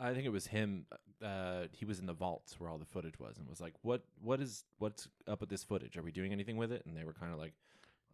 I 0.00 0.12
think 0.12 0.26
it 0.26 0.30
was 0.30 0.48
him. 0.48 0.86
Uh, 1.22 1.64
he 1.72 1.84
was 1.84 1.98
in 2.00 2.06
the 2.06 2.12
vaults 2.12 2.58
where 2.58 2.68
all 2.68 2.78
the 2.78 2.84
footage 2.84 3.18
was, 3.18 3.38
and 3.38 3.48
was 3.48 3.60
like, 3.60 3.74
"What? 3.82 4.02
What 4.20 4.40
is? 4.40 4.64
What's 4.78 5.08
up 5.26 5.40
with 5.40 5.48
this 5.50 5.62
footage? 5.64 5.96
Are 5.96 6.02
we 6.02 6.10
doing 6.12 6.32
anything 6.32 6.56
with 6.56 6.72
it?" 6.72 6.84
And 6.84 6.96
they 6.96 7.04
were 7.04 7.14
kind 7.14 7.32
of 7.32 7.38
like, 7.38 7.54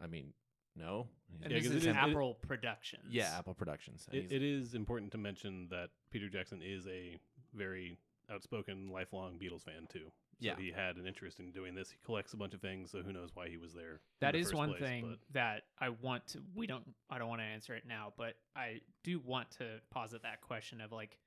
"I 0.00 0.06
mean, 0.06 0.32
no." 0.76 1.08
And 1.42 1.50
he's 1.50 1.50
Yeah, 1.50 1.58
this 1.58 1.66
'cause 1.68 1.76
is 1.78 1.86
it 1.86 1.88
is- 1.88 1.96
it- 1.96 1.98
Apple 1.98 2.34
Productions. 2.34 3.04
yeah, 3.10 3.36
Apple 3.38 3.54
Productions. 3.54 4.06
It, 4.12 4.30
it 4.30 4.42
is 4.42 4.74
important 4.74 5.10
to 5.12 5.18
mention 5.18 5.68
that 5.70 5.90
Peter 6.10 6.28
Jackson 6.28 6.60
is 6.62 6.86
a 6.86 7.18
very 7.54 7.96
outspoken, 8.30 8.90
lifelong 8.90 9.38
Beatles 9.40 9.62
fan 9.64 9.86
too. 9.88 10.12
So 10.42 10.48
Yeah. 10.48 10.56
he 10.56 10.72
had 10.72 10.96
an 10.96 11.06
interest 11.06 11.38
in 11.40 11.52
doing 11.52 11.74
this. 11.74 11.90
He 11.90 11.98
collects 12.04 12.32
a 12.32 12.36
bunch 12.36 12.52
of 12.54 12.60
things, 12.60 12.90
so 12.90 13.02
who 13.02 13.12
knows 13.12 13.30
why 13.34 13.48
he 13.48 13.56
was 13.56 13.72
there. 13.72 14.00
That 14.20 14.32
the 14.32 14.38
is 14.40 14.52
one 14.52 14.70
place, 14.70 14.80
thing 14.82 15.08
but- 15.10 15.18
that 15.34 15.62
I 15.78 15.90
want 15.90 16.26
to. 16.28 16.42
We 16.54 16.66
don't. 16.66 16.84
I 17.10 17.18
don't 17.18 17.28
want 17.28 17.40
to 17.40 17.46
answer 17.46 17.74
it 17.74 17.86
now, 17.86 18.12
but 18.16 18.34
I 18.56 18.80
do 19.04 19.20
want 19.20 19.50
to 19.52 19.80
posit 19.90 20.22
that 20.22 20.40
question 20.40 20.80
of 20.80 20.90
like, 20.92 21.18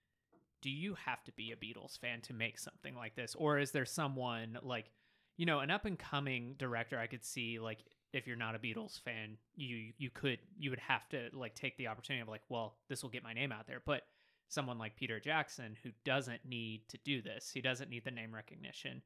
do 0.61 0.69
you 0.69 0.95
have 0.95 1.23
to 1.25 1.31
be 1.33 1.51
a 1.51 1.55
Beatles 1.55 1.97
fan 1.99 2.21
to 2.21 2.33
make 2.33 2.59
something 2.59 2.95
like 2.95 3.15
this, 3.15 3.35
or 3.35 3.57
is 3.59 3.71
there 3.71 3.85
someone 3.85 4.57
like, 4.61 4.91
you 5.37 5.45
know, 5.45 5.59
an 5.59 5.71
up 5.71 5.85
and 5.85 5.97
coming 5.97 6.55
director? 6.57 6.99
I 6.99 7.07
could 7.07 7.23
see 7.23 7.59
like 7.59 7.85
if 8.13 8.25
you're 8.27 8.35
not 8.37 8.55
a 8.55 8.59
Beatles 8.59 8.99
fan, 9.01 9.37
you 9.55 9.93
you 9.97 10.09
could 10.09 10.39
you 10.57 10.69
would 10.71 10.79
have 10.79 11.07
to 11.09 11.29
like 11.33 11.55
take 11.55 11.77
the 11.77 11.87
opportunity 11.87 12.21
of 12.21 12.27
like, 12.27 12.43
well, 12.49 12.77
this 12.89 13.03
will 13.03 13.09
get 13.09 13.23
my 13.23 13.33
name 13.33 13.51
out 13.51 13.67
there, 13.67 13.81
but 13.85 14.03
someone 14.47 14.77
like 14.77 14.95
Peter 14.95 15.19
Jackson 15.19 15.75
who 15.83 15.89
doesn't 16.03 16.45
need 16.45 16.87
to 16.89 16.97
do 17.03 17.21
this, 17.21 17.51
he 17.53 17.61
doesn't 17.61 17.89
need 17.89 18.03
the 18.05 18.11
name 18.11 18.33
recognition. 18.33 19.01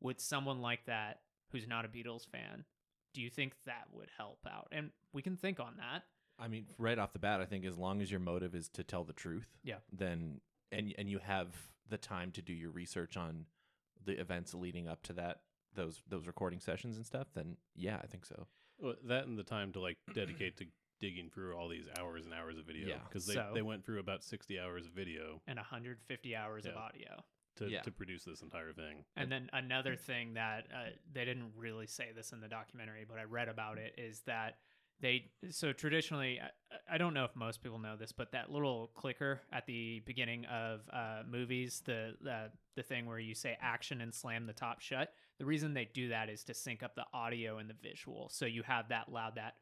Would 0.00 0.20
someone 0.20 0.60
like 0.60 0.86
that 0.86 1.20
who's 1.52 1.66
not 1.68 1.84
a 1.84 1.88
Beatles 1.88 2.26
fan 2.26 2.64
do 3.12 3.20
you 3.20 3.28
think 3.28 3.54
that 3.66 3.86
would 3.92 4.08
help 4.16 4.38
out? 4.48 4.68
And 4.70 4.90
we 5.12 5.20
can 5.20 5.36
think 5.36 5.58
on 5.58 5.74
that. 5.78 6.04
I 6.38 6.46
mean, 6.46 6.66
right 6.78 6.96
off 6.98 7.12
the 7.12 7.18
bat, 7.18 7.40
I 7.40 7.44
think 7.44 7.64
as 7.64 7.76
long 7.76 8.00
as 8.00 8.08
your 8.10 8.20
motive 8.20 8.54
is 8.54 8.68
to 8.70 8.84
tell 8.84 9.02
the 9.02 9.12
truth, 9.12 9.48
Yeah. 9.64 9.78
then 9.92 10.40
and 10.72 10.94
and 10.96 11.10
you 11.10 11.18
have 11.18 11.48
the 11.88 11.98
time 11.98 12.30
to 12.32 12.42
do 12.42 12.52
your 12.52 12.70
research 12.70 13.16
on 13.16 13.46
the 14.04 14.18
events 14.18 14.54
leading 14.54 14.86
up 14.86 15.02
to 15.02 15.12
that 15.14 15.40
those 15.74 16.02
those 16.08 16.26
recording 16.28 16.60
sessions 16.60 16.96
and 16.96 17.04
stuff, 17.04 17.26
then 17.34 17.56
yeah, 17.74 17.98
I 18.02 18.06
think 18.06 18.24
so. 18.24 18.46
Well, 18.78 18.94
that 19.08 19.26
and 19.26 19.36
the 19.36 19.42
time 19.42 19.72
to 19.72 19.80
like 19.80 19.98
dedicate 20.14 20.56
to 20.58 20.66
digging 21.00 21.30
through 21.30 21.54
all 21.56 21.68
these 21.68 21.86
hours 21.98 22.24
and 22.26 22.34
hours 22.34 22.58
of 22.58 22.64
video. 22.66 22.88
Yeah. 22.88 22.98
because 23.08 23.26
they, 23.26 23.34
So- 23.34 23.50
they 23.54 23.62
went 23.62 23.84
through 23.84 24.00
about 24.00 24.22
60 24.22 24.58
hours 24.60 24.86
of 24.86 24.92
video 24.92 25.40
And 25.46 25.56
150 25.58 26.36
hours 26.36 26.66
of 26.66 26.72
Yeah. 26.74 26.80
audio. 26.80 27.24
to, 27.56 27.68
Yeah. 27.68 27.82
to 27.82 27.90
produce 27.90 28.24
this 28.24 28.40
entire 28.42 28.72
thing. 28.72 29.04
And 29.16 29.30
then 29.30 29.50
another 29.52 29.96
thing 29.96 30.34
that 30.34 30.66
uh, 30.74 30.90
they 31.12 31.24
didn't 31.24 31.52
really 31.56 31.86
say 31.86 32.10
this 32.14 32.32
in 32.32 32.40
the 32.40 32.48
documentary, 32.48 33.04
but 33.06 33.18
I 33.18 33.24
read 33.24 33.48
about 33.48 33.76
it 33.76 33.94
is 33.98 34.20
that 34.22 34.58
they 35.00 35.30
so 35.50 35.72
traditionally 35.72 36.40
I, 36.40 36.94
I 36.94 36.98
don't 36.98 37.12
know 37.12 37.24
if 37.24 37.34
most 37.34 37.62
people 37.62 37.78
know 37.78 37.96
this, 37.96 38.12
but 38.12 38.32
that 38.32 38.50
little 38.52 38.90
clicker 38.94 39.40
at 39.52 39.66
the 39.66 40.00
beginning 40.06 40.44
of 40.46 40.80
uh, 40.92 41.22
movies, 41.28 41.82
the 41.84 42.16
the 42.22 42.50
the 42.76 42.82
thing 42.82 43.04
where 43.06 43.18
you 43.18 43.34
say 43.34 43.58
action 43.60 44.00
and 44.00 44.14
slam 44.14 44.46
the 44.46 44.52
top 44.54 44.80
shut. 44.80 45.12
The 45.38 45.44
reason 45.46 45.74
they 45.74 45.86
do 45.92 46.10
that 46.10 46.28
is 46.28 46.44
to 46.44 46.54
sync 46.54 46.82
up 46.82 46.94
the 46.94 47.06
audio 47.12 47.58
and 47.58 47.68
the 47.68 47.74
visual, 47.82 48.28
so 48.30 48.44
you 48.46 48.62
have 48.62 48.88
that 48.90 49.10
loud 49.10 49.34
that 49.36 49.56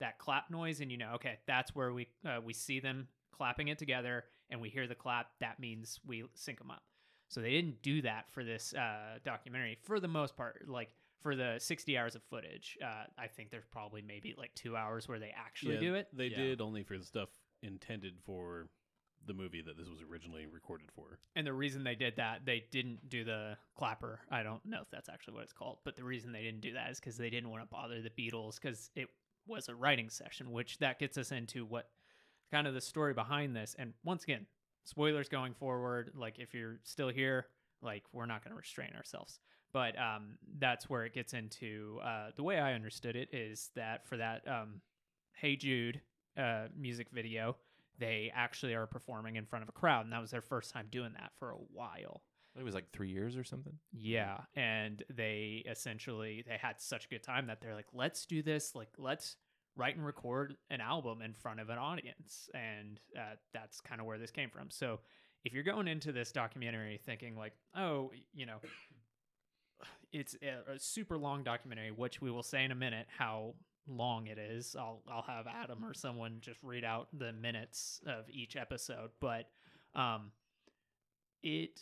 that 0.00 0.18
clap 0.18 0.50
noise, 0.50 0.80
and 0.80 0.90
you 0.90 0.98
know, 0.98 1.12
okay, 1.14 1.38
that's 1.46 1.74
where 1.74 1.92
we 1.92 2.08
uh, 2.26 2.40
we 2.44 2.52
see 2.52 2.80
them 2.80 3.08
clapping 3.32 3.68
it 3.68 3.78
together, 3.78 4.24
and 4.50 4.60
we 4.60 4.68
hear 4.68 4.86
the 4.86 4.94
clap. 4.94 5.28
That 5.40 5.60
means 5.60 6.00
we 6.06 6.24
sync 6.34 6.58
them 6.58 6.70
up. 6.70 6.82
So 7.28 7.40
they 7.40 7.50
didn't 7.50 7.80
do 7.82 8.02
that 8.02 8.24
for 8.32 8.42
this 8.42 8.74
uh, 8.74 9.18
documentary 9.24 9.78
for 9.82 10.00
the 10.00 10.08
most 10.08 10.36
part. 10.36 10.64
Like 10.66 10.88
for 11.22 11.36
the 11.36 11.56
60 11.58 11.96
hours 11.96 12.16
of 12.16 12.22
footage, 12.24 12.76
uh, 12.82 13.04
I 13.16 13.28
think 13.28 13.50
there's 13.50 13.66
probably 13.70 14.02
maybe 14.02 14.34
like 14.36 14.52
two 14.54 14.76
hours 14.76 15.06
where 15.06 15.18
they 15.20 15.32
actually 15.36 15.74
Yeah, 15.74 15.80
do 15.80 15.94
it. 15.94 16.08
They 16.12 16.26
Yeah. 16.26 16.36
did 16.38 16.60
only 16.60 16.82
for 16.82 16.98
the 16.98 17.04
stuff 17.04 17.28
intended 17.62 18.14
for 18.24 18.68
the 19.26 19.34
movie 19.34 19.60
that 19.60 19.76
this 19.76 19.88
was 19.88 20.00
originally 20.02 20.46
recorded 20.46 20.90
for. 20.90 21.18
And 21.36 21.46
the 21.46 21.52
reason 21.52 21.84
they 21.84 21.94
did 21.94 22.16
that, 22.16 22.44
they 22.46 22.64
didn't 22.70 23.08
do 23.08 23.22
the 23.22 23.56
clapper. 23.76 24.20
I 24.30 24.42
don't 24.42 24.64
know 24.64 24.80
if 24.80 24.90
that's 24.90 25.08
actually 25.08 25.34
what 25.34 25.44
it's 25.44 25.52
called, 25.52 25.78
but 25.84 25.94
the 25.94 26.02
reason 26.02 26.32
they 26.32 26.42
didn't 26.42 26.62
do 26.62 26.72
that 26.72 26.90
is 26.90 26.98
because 26.98 27.16
they 27.16 27.30
didn't 27.30 27.50
want 27.50 27.62
to 27.62 27.68
bother 27.68 28.00
the 28.00 28.10
Beatles 28.10 28.54
because 28.60 28.90
it 28.96 29.08
was 29.46 29.68
a 29.68 29.74
writing 29.74 30.10
session, 30.10 30.52
which 30.52 30.78
that 30.78 30.98
gets 30.98 31.18
us 31.18 31.32
into 31.32 31.64
what 31.64 31.88
kind 32.50 32.66
of 32.66 32.74
the 32.74 32.80
story 32.80 33.14
behind 33.14 33.54
this. 33.54 33.76
And 33.78 33.92
once 34.04 34.24
again, 34.24 34.46
spoilers 34.84 35.28
going 35.28 35.54
forward. 35.54 36.12
Like 36.14 36.38
if 36.38 36.54
you're 36.54 36.80
still 36.84 37.08
here, 37.08 37.46
like 37.82 38.04
we're 38.12 38.26
not 38.26 38.44
going 38.44 38.52
to 38.52 38.58
restrain 38.58 38.90
ourselves. 38.96 39.40
But 39.72 39.96
um, 39.98 40.38
that's 40.58 40.90
where 40.90 41.04
it 41.04 41.14
gets 41.14 41.32
into 41.32 42.00
uh, 42.04 42.30
the 42.36 42.42
way 42.42 42.58
I 42.58 42.74
understood 42.74 43.14
it 43.14 43.28
is 43.32 43.70
that 43.76 44.06
for 44.06 44.16
that 44.16 44.42
um, 44.48 44.80
Hey 45.32 45.56
Jude 45.56 46.00
uh, 46.36 46.66
music 46.76 47.08
video, 47.12 47.56
they 47.98 48.32
actually 48.34 48.74
are 48.74 48.86
performing 48.86 49.36
in 49.36 49.46
front 49.46 49.62
of 49.62 49.68
a 49.68 49.72
crowd, 49.72 50.04
and 50.04 50.12
that 50.12 50.20
was 50.20 50.30
their 50.30 50.40
first 50.40 50.72
time 50.72 50.86
doing 50.90 51.12
that 51.12 51.32
for 51.38 51.50
a 51.50 51.56
while. 51.72 52.22
It 52.58 52.64
was 52.64 52.74
like 52.74 52.90
three 52.90 53.10
years 53.10 53.36
or 53.36 53.44
something. 53.44 53.74
Yeah, 53.92 54.38
and 54.54 55.02
they 55.08 55.64
essentially 55.70 56.44
they 56.46 56.56
had 56.60 56.80
such 56.80 57.06
a 57.06 57.08
good 57.08 57.22
time 57.22 57.46
that 57.46 57.60
they're 57.60 57.74
like, 57.74 57.86
let's 57.92 58.26
do 58.26 58.42
this. 58.42 58.74
Like, 58.74 58.88
let's 58.98 59.36
write 59.76 59.96
and 59.96 60.04
record 60.04 60.56
an 60.68 60.80
album 60.80 61.22
in 61.22 61.32
front 61.32 61.60
of 61.60 61.68
an 61.68 61.78
audience, 61.78 62.48
and 62.54 62.98
uh, 63.16 63.36
that's 63.54 63.80
kind 63.80 64.00
of 64.00 64.06
where 64.06 64.18
this 64.18 64.30
came 64.32 64.50
from. 64.50 64.68
So, 64.70 65.00
if 65.44 65.52
you're 65.52 65.62
going 65.62 65.86
into 65.86 66.12
this 66.12 66.32
documentary 66.32 67.00
thinking 67.04 67.36
like, 67.36 67.52
oh, 67.76 68.10
you 68.34 68.46
know, 68.46 68.58
it's 70.12 70.36
a, 70.42 70.72
a 70.72 70.78
super 70.78 71.16
long 71.16 71.44
documentary, 71.44 71.92
which 71.92 72.20
we 72.20 72.30
will 72.30 72.42
say 72.42 72.64
in 72.64 72.72
a 72.72 72.76
minute 72.76 73.06
how 73.16 73.54
long 73.86 74.26
it 74.26 74.38
is. 74.38 74.76
I'll 74.78 75.02
I'll 75.10 75.22
have 75.22 75.46
Adam 75.46 75.84
or 75.84 75.94
someone 75.94 76.38
just 76.40 76.62
read 76.62 76.84
out 76.84 77.08
the 77.16 77.32
minutes 77.32 78.00
of 78.06 78.24
each 78.28 78.56
episode, 78.56 79.10
but 79.20 79.46
um, 79.94 80.32
it 81.42 81.80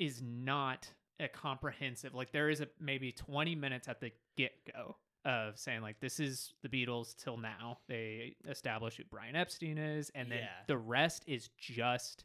is 0.00 0.20
not 0.20 0.88
a 1.20 1.28
comprehensive 1.28 2.14
like 2.14 2.32
there 2.32 2.48
is 2.48 2.60
a 2.62 2.68
maybe 2.80 3.12
20 3.12 3.54
minutes 3.54 3.86
at 3.88 4.00
the 4.00 4.10
get-go 4.38 4.96
of 5.26 5.58
saying 5.58 5.82
like 5.82 6.00
this 6.00 6.18
is 6.18 6.54
the 6.62 6.68
Beatles 6.70 7.14
till 7.14 7.36
now. 7.36 7.78
They 7.88 8.36
establish 8.48 8.96
who 8.96 9.04
Brian 9.04 9.36
Epstein 9.36 9.76
is, 9.76 10.10
and 10.14 10.30
then 10.32 10.38
Yeah. 10.38 10.48
the 10.66 10.78
rest 10.78 11.22
is 11.26 11.50
just 11.58 12.24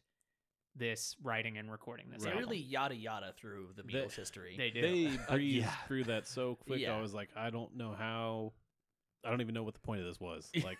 this 0.74 1.14
writing 1.22 1.58
and 1.58 1.70
recording 1.70 2.08
this. 2.10 2.22
They 2.22 2.28
Right. 2.30 2.36
album. 2.36 2.50
really 2.50 2.62
yada 2.62 2.94
yada 2.96 3.34
through 3.36 3.74
the 3.76 3.82
They- 3.82 3.92
Beatles 3.94 4.14
history. 4.14 4.56
they 4.56 4.70
do. 4.70 4.80
They 4.80 5.18
Uh, 5.18 5.32
breezed 5.34 5.66
yeah. 5.66 5.70
through 5.86 6.04
that 6.04 6.26
so 6.26 6.54
quick. 6.66 6.80
Yeah. 6.80 6.96
I 6.96 7.00
was 7.02 7.12
like, 7.12 7.28
I 7.36 7.50
don't 7.50 7.76
know 7.76 7.92
how. 7.94 8.54
I 9.26 9.30
don't 9.30 9.40
even 9.40 9.54
know 9.54 9.62
what 9.64 9.74
the 9.74 9.80
point 9.80 10.00
of 10.00 10.06
this 10.06 10.20
was. 10.20 10.50
Like, 10.64 10.78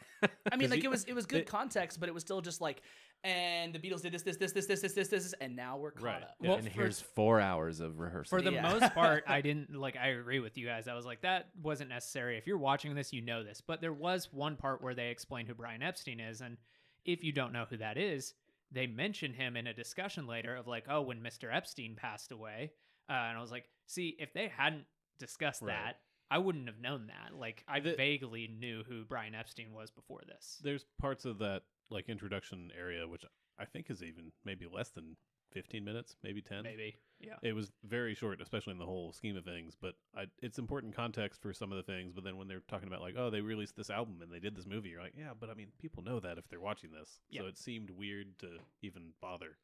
I 0.52 0.56
mean, 0.56 0.70
like 0.70 0.80
he- 0.80 0.86
it 0.86 0.90
was 0.90 1.04
it 1.04 1.14
was 1.14 1.26
good 1.26 1.40
they- 1.40 1.44
context, 1.44 1.98
but 2.00 2.08
it 2.08 2.12
was 2.12 2.22
still 2.22 2.40
just 2.40 2.60
like, 2.60 2.82
and 3.24 3.74
the 3.74 3.78
Beatles 3.78 4.02
did 4.02 4.12
this, 4.12 4.22
this, 4.22 4.36
this, 4.36 4.52
this, 4.52 4.66
this, 4.66 4.80
this, 4.80 4.92
this, 4.92 5.08
this, 5.08 5.34
and 5.40 5.56
now 5.56 5.76
we're 5.78 5.90
caught 5.90 6.04
Right. 6.04 6.22
up. 6.22 6.34
Yeah. 6.40 6.48
Well, 6.50 6.58
and 6.58 6.66
for- 6.68 6.72
here's 6.74 7.00
four 7.00 7.40
hours 7.40 7.80
of 7.80 7.98
rehearsal. 7.98 8.38
For 8.38 8.42
the 8.42 8.52
Yeah. 8.52 8.62
most 8.62 8.94
part, 8.94 9.24
I 9.26 9.40
didn't 9.48 9.74
like. 9.74 9.96
I 9.96 10.08
agree 10.08 10.40
with 10.40 10.56
you 10.56 10.66
guys. 10.66 10.86
I 10.88 10.94
was 10.94 11.04
like, 11.06 11.22
that 11.22 11.48
wasn't 11.60 11.90
necessary. 11.90 12.38
If 12.38 12.46
you're 12.46 12.58
watching 12.58 12.94
this, 12.94 13.12
you 13.12 13.22
know 13.22 13.42
this. 13.42 13.60
But 13.60 13.80
there 13.80 13.92
was 13.92 14.28
one 14.32 14.56
part 14.56 14.82
where 14.82 14.94
they 14.94 15.08
explain 15.08 15.46
who 15.46 15.54
Brian 15.54 15.82
Epstein 15.82 16.20
is, 16.20 16.40
and 16.40 16.56
if 17.04 17.24
you 17.24 17.32
don't 17.32 17.52
know 17.52 17.66
who 17.68 17.76
that 17.78 17.96
is, 17.98 18.34
they 18.72 18.86
mention 18.86 19.32
him 19.32 19.56
in 19.56 19.66
a 19.68 19.72
discussion 19.74 20.26
later 20.26 20.54
of 20.56 20.66
like, 20.66 20.84
oh, 20.88 21.02
when 21.02 21.20
Mr. 21.20 21.54
Epstein 21.54 21.94
passed 21.96 22.32
away, 22.32 22.72
uh, 23.08 23.12
and 23.12 23.38
I 23.38 23.40
was 23.40 23.50
like, 23.52 23.64
see, 23.86 24.16
if 24.18 24.32
they 24.32 24.48
hadn't 24.48 24.84
discussed 25.20 25.62
Right. 25.62 25.72
that, 25.72 25.98
I 26.30 26.38
wouldn't 26.38 26.66
have 26.66 26.78
known 26.80 27.06
that. 27.08 27.34
Like, 27.34 27.64
I 27.68 27.80
The- 27.80 27.94
vaguely 27.96 28.48
knew 28.48 28.82
who 28.84 29.04
Brian 29.04 29.34
Epstein 29.34 29.72
was 29.72 29.90
before 29.90 30.22
this. 30.26 30.58
there's 30.62 30.84
parts 30.98 31.24
of 31.24 31.38
that 31.38 31.62
like 31.90 32.08
introduction 32.08 32.72
area, 32.76 33.06
which 33.06 33.24
I 33.58 33.64
think 33.64 33.90
is 33.90 34.02
even 34.02 34.32
maybe 34.44 34.66
less 34.66 34.90
than 34.90 35.16
15 35.52 35.84
minutes, 35.84 36.16
maybe 36.24 36.42
10. 36.42 36.64
Maybe. 36.64 36.96
Yeah. 37.20 37.36
It 37.42 37.52
was 37.54 37.70
very 37.84 38.14
short, 38.14 38.40
especially 38.42 38.72
in 38.72 38.78
the 38.78 38.84
whole 38.84 39.12
scheme 39.12 39.36
of 39.36 39.44
things. 39.44 39.76
But 39.80 39.94
I, 40.14 40.26
it's 40.42 40.58
important 40.58 40.94
context 40.96 41.40
for 41.40 41.52
some 41.54 41.70
of 41.72 41.76
the 41.76 41.84
things. 41.84 42.12
But 42.12 42.24
then 42.24 42.36
when 42.36 42.48
they're 42.48 42.60
talking 42.68 42.88
about 42.88 43.00
like, 43.00 43.14
oh, 43.16 43.30
they 43.30 43.40
released 43.40 43.76
this 43.76 43.88
album 43.88 44.20
and 44.20 44.30
they 44.32 44.40
did 44.40 44.56
this 44.56 44.66
movie, 44.66 44.90
you're 44.90 45.00
like, 45.00 45.14
yeah, 45.16 45.30
but 45.38 45.48
I 45.48 45.54
mean, 45.54 45.68
people 45.78 46.02
know 46.02 46.18
that 46.20 46.36
if 46.38 46.48
they're 46.48 46.60
watching 46.60 46.90
this. 46.90 47.20
Yeah. 47.30 47.42
So 47.42 47.46
it 47.46 47.56
seemed 47.56 47.90
weird 47.90 48.38
to 48.40 48.58
even 48.82 49.12
bother. 49.22 49.56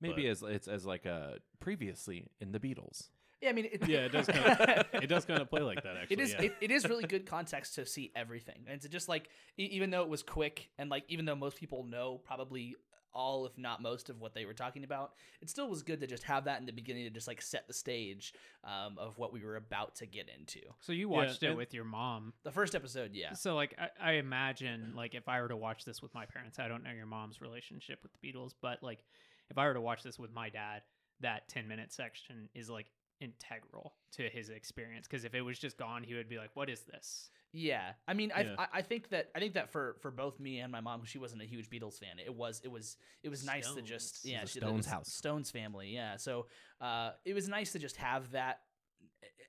Maybe 0.00 0.22
But- 0.22 0.30
as 0.30 0.42
it's 0.42 0.68
as 0.68 0.86
like 0.86 1.04
a 1.04 1.40
previously 1.58 2.28
in 2.40 2.52
the 2.52 2.60
Beatles. 2.60 3.08
Yeah, 3.40 3.50
I 3.50 3.52
mean, 3.52 3.68
it, 3.70 3.86
Yeah, 3.88 4.06
it 4.06 4.12
does 4.12 4.26
kind 4.26 4.46
of 4.46 4.86
it 5.02 5.06
does 5.08 5.24
kind 5.24 5.40
of 5.40 5.50
play 5.50 5.60
like 5.62 5.82
that. 5.82 5.96
Actually, 5.96 6.14
it 6.14 6.20
is 6.20 6.32
yeah. 6.32 6.42
it, 6.42 6.52
it 6.62 6.70
is 6.70 6.88
really 6.88 7.04
good 7.14 7.26
context 7.26 7.74
to 7.76 7.86
see 7.86 8.10
everything 8.16 8.64
and 8.66 8.80
to 8.80 8.88
just 8.88 9.08
like 9.08 9.28
e- 9.58 9.68
even 9.72 9.90
though 9.90 10.02
it 10.02 10.08
was 10.08 10.22
quick 10.22 10.70
and 10.78 10.88
like 10.90 11.04
even 11.08 11.24
though 11.24 11.36
most 11.36 11.56
people 11.58 11.84
know 11.84 12.20
probably 12.24 12.74
all 13.12 13.46
if 13.46 13.56
not 13.56 13.80
most 13.80 14.10
of 14.10 14.20
what 14.20 14.34
they 14.34 14.44
were 14.44 14.52
talking 14.52 14.84
about 14.84 15.12
it 15.40 15.48
still 15.48 15.70
was 15.70 15.82
good 15.82 16.00
to 16.00 16.06
just 16.06 16.22
have 16.22 16.44
that 16.44 16.60
in 16.60 16.66
the 16.66 16.72
beginning 16.72 17.04
to 17.04 17.10
just 17.10 17.26
like 17.26 17.40
set 17.40 17.66
the 17.66 17.72
stage 17.72 18.34
um, 18.62 18.96
of 18.98 19.16
what 19.16 19.32
we 19.32 19.42
were 19.42 19.56
about 19.56 19.94
to 19.94 20.04
get 20.04 20.28
into 20.38 20.60
So 20.80 20.92
you 20.92 21.08
Yeah, 21.08 21.16
watched 21.16 21.42
it 21.42 21.56
with 21.56 21.72
your 21.72 21.84
mom. 21.84 22.34
the 22.44 22.50
first 22.52 22.74
episode 22.74 23.12
yeah 23.14 23.32
So 23.32 23.54
like 23.54 23.74
I, 23.78 24.10
I 24.10 24.12
imagine 24.14 24.92
like 24.94 25.14
if 25.14 25.28
I 25.28 25.40
were 25.40 25.48
to 25.48 25.56
watch 25.56 25.84
this 25.86 26.02
with 26.02 26.14
my 26.14 26.26
parents, 26.26 26.58
I 26.58 26.68
don't 26.68 26.84
know 26.84 26.90
your 26.90 27.06
mom's 27.06 27.40
relationship 27.40 28.00
with 28.02 28.12
the 28.12 28.18
Beatles, 28.26 28.52
but 28.60 28.82
like 28.82 29.02
if 29.50 29.56
I 29.56 29.66
were 29.66 29.74
to 29.74 29.80
watch 29.80 30.02
this 30.02 30.18
with 30.18 30.32
my 30.34 30.50
dad, 30.50 30.82
that 31.20 31.48
10 31.48 31.66
minute 31.68 31.94
section 31.94 32.50
is 32.54 32.68
like 32.68 32.90
integral 33.20 33.94
to 34.12 34.28
his 34.28 34.50
experience 34.50 35.06
because 35.08 35.24
if 35.24 35.34
it 35.34 35.42
was 35.42 35.58
just 35.58 35.76
gone, 35.78 36.02
he 36.02 36.14
would 36.14 36.28
be 36.28 36.38
like, 36.38 36.50
"What 36.54 36.68
is 36.68 36.82
this?" 36.82 37.30
Yeah, 37.52 37.92
I 38.06 38.14
mean, 38.14 38.32
I, 38.34 38.40
Yeah. 38.42 38.54
I 38.58 38.66
I 38.74 38.82
think 38.82 39.08
that 39.10 39.30
I 39.34 39.38
think 39.38 39.54
that 39.54 39.70
for 39.70 39.96
for 40.00 40.10
both 40.10 40.38
me 40.38 40.58
and 40.60 40.70
my 40.70 40.80
mom, 40.80 41.04
she 41.04 41.18
wasn't 41.18 41.42
a 41.42 41.46
huge 41.46 41.70
Beatles 41.70 41.98
fan. 41.98 42.18
It 42.24 42.34
was 42.34 42.60
it 42.64 42.70
was 42.70 42.96
it 43.22 43.28
was 43.28 43.44
nice 43.44 43.72
to 43.72 43.82
just 43.82 44.24
yeah, 44.24 44.44
she- 44.44 44.58
Stones 44.58 44.86
house. 44.86 45.12
Stones 45.12 45.50
family, 45.50 45.88
yeah. 45.94 46.16
So 46.16 46.46
uh, 46.80 47.12
it 47.24 47.34
was 47.34 47.48
nice 47.48 47.72
to 47.72 47.78
just 47.78 47.96
have 47.96 48.32
that 48.32 48.60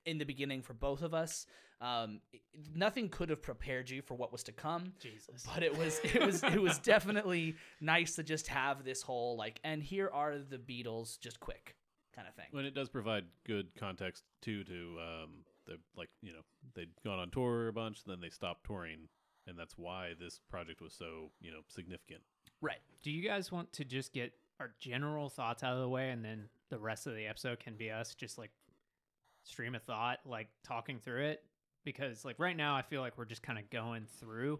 in 0.06 0.18
the 0.18 0.26
beginning 0.26 0.62
for 0.62 0.74
both 0.74 1.02
of 1.02 1.14
us. 1.14 1.46
Um, 1.82 2.22
it- 2.32 2.42
nothing 2.74 3.10
could 3.10 3.30
have 3.30 3.42
prepared 3.42 3.90
you 3.90 4.02
for 4.02 4.16
what 4.16 4.32
was 4.32 4.44
to 4.44 4.52
come, 4.52 4.94
Jesus. 5.00 5.46
but 5.54 5.62
it 5.62 5.78
was 5.78 6.00
it 6.04 6.26
was 6.26 6.44
it 6.44 6.62
was 6.62 6.80
definitely 6.80 7.56
nice 7.82 8.16
to 8.16 8.24
just 8.24 8.48
have 8.48 8.84
this 8.86 9.02
whole 9.02 9.36
like, 9.38 9.60
and 9.64 9.84
here 9.84 10.10
are 10.12 10.38
the 10.38 10.58
Beatles, 10.58 11.20
just 11.20 11.40
quick 11.40 11.76
kind 12.18 12.28
of 12.28 12.36
thing. 12.36 12.48
When 12.52 12.66
it 12.66 12.74
does 12.74 12.90
provide 12.90 13.26
good 13.46 13.68
context 13.80 14.24
too 14.42 14.64
to 14.64 14.98
um 15.00 15.30
the 15.66 15.78
like 15.96 16.10
you 16.22 16.34
know 16.34 16.42
they'd 16.76 16.90
gone 17.06 17.20
on 17.20 17.30
tour 17.30 17.68
a 17.68 17.74
bunch, 17.74 18.04
then 18.06 18.20
they 18.20 18.30
stopped 18.30 18.66
touring, 18.66 19.08
and 19.46 19.58
that's 19.58 19.78
why 19.78 20.14
this 20.20 20.42
project 20.50 20.82
was 20.82 20.94
so 20.94 21.32
you 21.40 21.52
know 21.52 21.60
significant. 21.68 22.22
Right. 22.62 22.80
Do 23.04 23.12
you 23.12 23.28
guys 23.28 23.52
want 23.52 23.72
to 23.74 23.86
just 23.86 24.14
get 24.14 24.34
our 24.60 24.72
general 24.80 25.30
thoughts 25.30 25.64
out 25.64 25.74
of 25.74 25.80
the 25.80 25.90
way 25.90 26.10
and 26.10 26.26
then 26.26 26.50
the 26.70 26.80
rest 26.80 27.06
of 27.06 27.14
the 27.14 27.28
episode 27.28 27.60
can 27.60 27.76
be 27.76 27.92
us 27.92 28.16
just 28.16 28.40
like 28.40 28.50
stream 29.44 29.76
of 29.76 29.84
thought, 29.84 30.20
like 30.26 30.48
talking 30.64 31.00
through 31.00 31.26
it? 31.26 31.44
Because 31.86 32.26
like 32.26 32.40
right 32.40 32.58
now 32.58 32.76
I 32.76 32.82
feel 32.82 33.02
like 33.02 33.18
we're 33.18 33.26
just 33.26 33.44
kind 33.44 33.60
of 33.60 33.70
going 33.70 34.08
through 34.20 34.60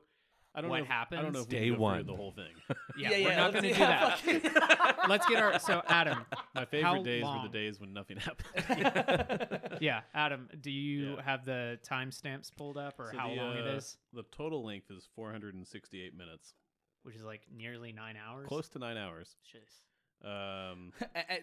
I 0.58 0.62
don't 0.62 0.70
know 0.70 0.72
What 0.72 0.78
know. 0.80 0.84
If, 0.86 0.92
I 0.92 1.22
don't 1.22 1.34
know 1.34 1.40
happens? 1.40 1.46
if 1.46 1.48
we 1.52 1.52
Day 1.60 1.60
can 1.66 1.70
go 1.70 1.76
through 1.76 1.82
one. 1.84 2.06
the 2.08 2.16
whole 2.16 2.32
thing. 2.32 2.46
Yeah, 2.98 3.12
Yeah, 3.12 3.26
we're 3.26 3.30
yeah, 3.32 3.38
not 3.38 3.52
going 3.54 3.64
to 3.64 3.70
do 3.70 3.76
that. 3.80 4.20
fuck- 4.20 5.08
Let's 5.10 5.26
get 5.28 5.42
our 5.44 5.60
so 5.60 5.84
Adam. 5.88 6.26
My 6.56 6.66
favorite 6.66 7.04
days 7.04 7.24
were 7.24 7.40
the 7.44 7.50
days 7.50 7.80
when 7.80 7.94
nothing 7.94 8.18
happened. 8.18 9.78
Yeah, 9.80 10.02
Adam, 10.16 10.50
do 10.60 10.72
you 10.72 11.14
Yeah. 11.16 11.22
have 11.24 11.46
the 11.46 11.78
timestamps 11.88 12.52
pulled 12.56 12.78
up 12.78 13.00
or 13.00 13.12
So 13.12 13.18
how 13.20 13.30
the, 13.30 13.36
long 13.36 13.56
it 13.58 13.68
uh, 13.68 13.76
is? 13.78 13.98
The 14.14 14.24
total 14.36 14.66
length 14.66 14.90
is 14.90 15.08
468 15.16 16.18
minutes, 16.18 16.56
Which 17.04 17.16
is 17.16 17.24
like 17.24 17.42
nearly 17.56 17.92
9 17.94 18.16
hours. 18.18 18.48
close 18.48 18.68
to 18.70 18.80
nine 18.80 18.98
hours. 18.98 19.36
Jeez. 19.46 19.82
Um, 20.28 20.94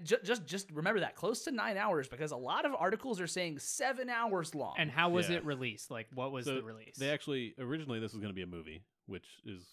just, 0.03 0.25
just 0.25 0.47
just 0.47 0.71
remember 0.73 0.99
that 1.01 1.15
close 1.15 1.45
to 1.45 1.53
nine 1.53 1.77
hours 1.77 2.09
because 2.09 2.33
a 2.33 2.37
lot 2.37 2.65
of 2.67 2.73
articles 2.77 3.21
are 3.21 3.29
saying 3.29 3.61
seven 3.61 4.11
hours 4.11 4.53
long. 4.53 4.75
And 4.77 4.91
how 4.91 5.11
was 5.11 5.31
Yeah. 5.31 5.37
it 5.37 5.45
released? 5.47 5.93
Like 5.93 6.09
what 6.13 6.33
was 6.33 6.47
so 6.47 6.57
the 6.57 6.63
release? 6.65 6.97
They 6.99 7.11
actually 7.11 7.55
originally 7.61 8.01
this 8.01 8.13
was 8.13 8.21
going 8.21 8.33
to 8.33 8.35
be 8.35 8.43
a 8.43 8.49
movie, 8.49 8.83
which 9.07 9.27
is 9.45 9.65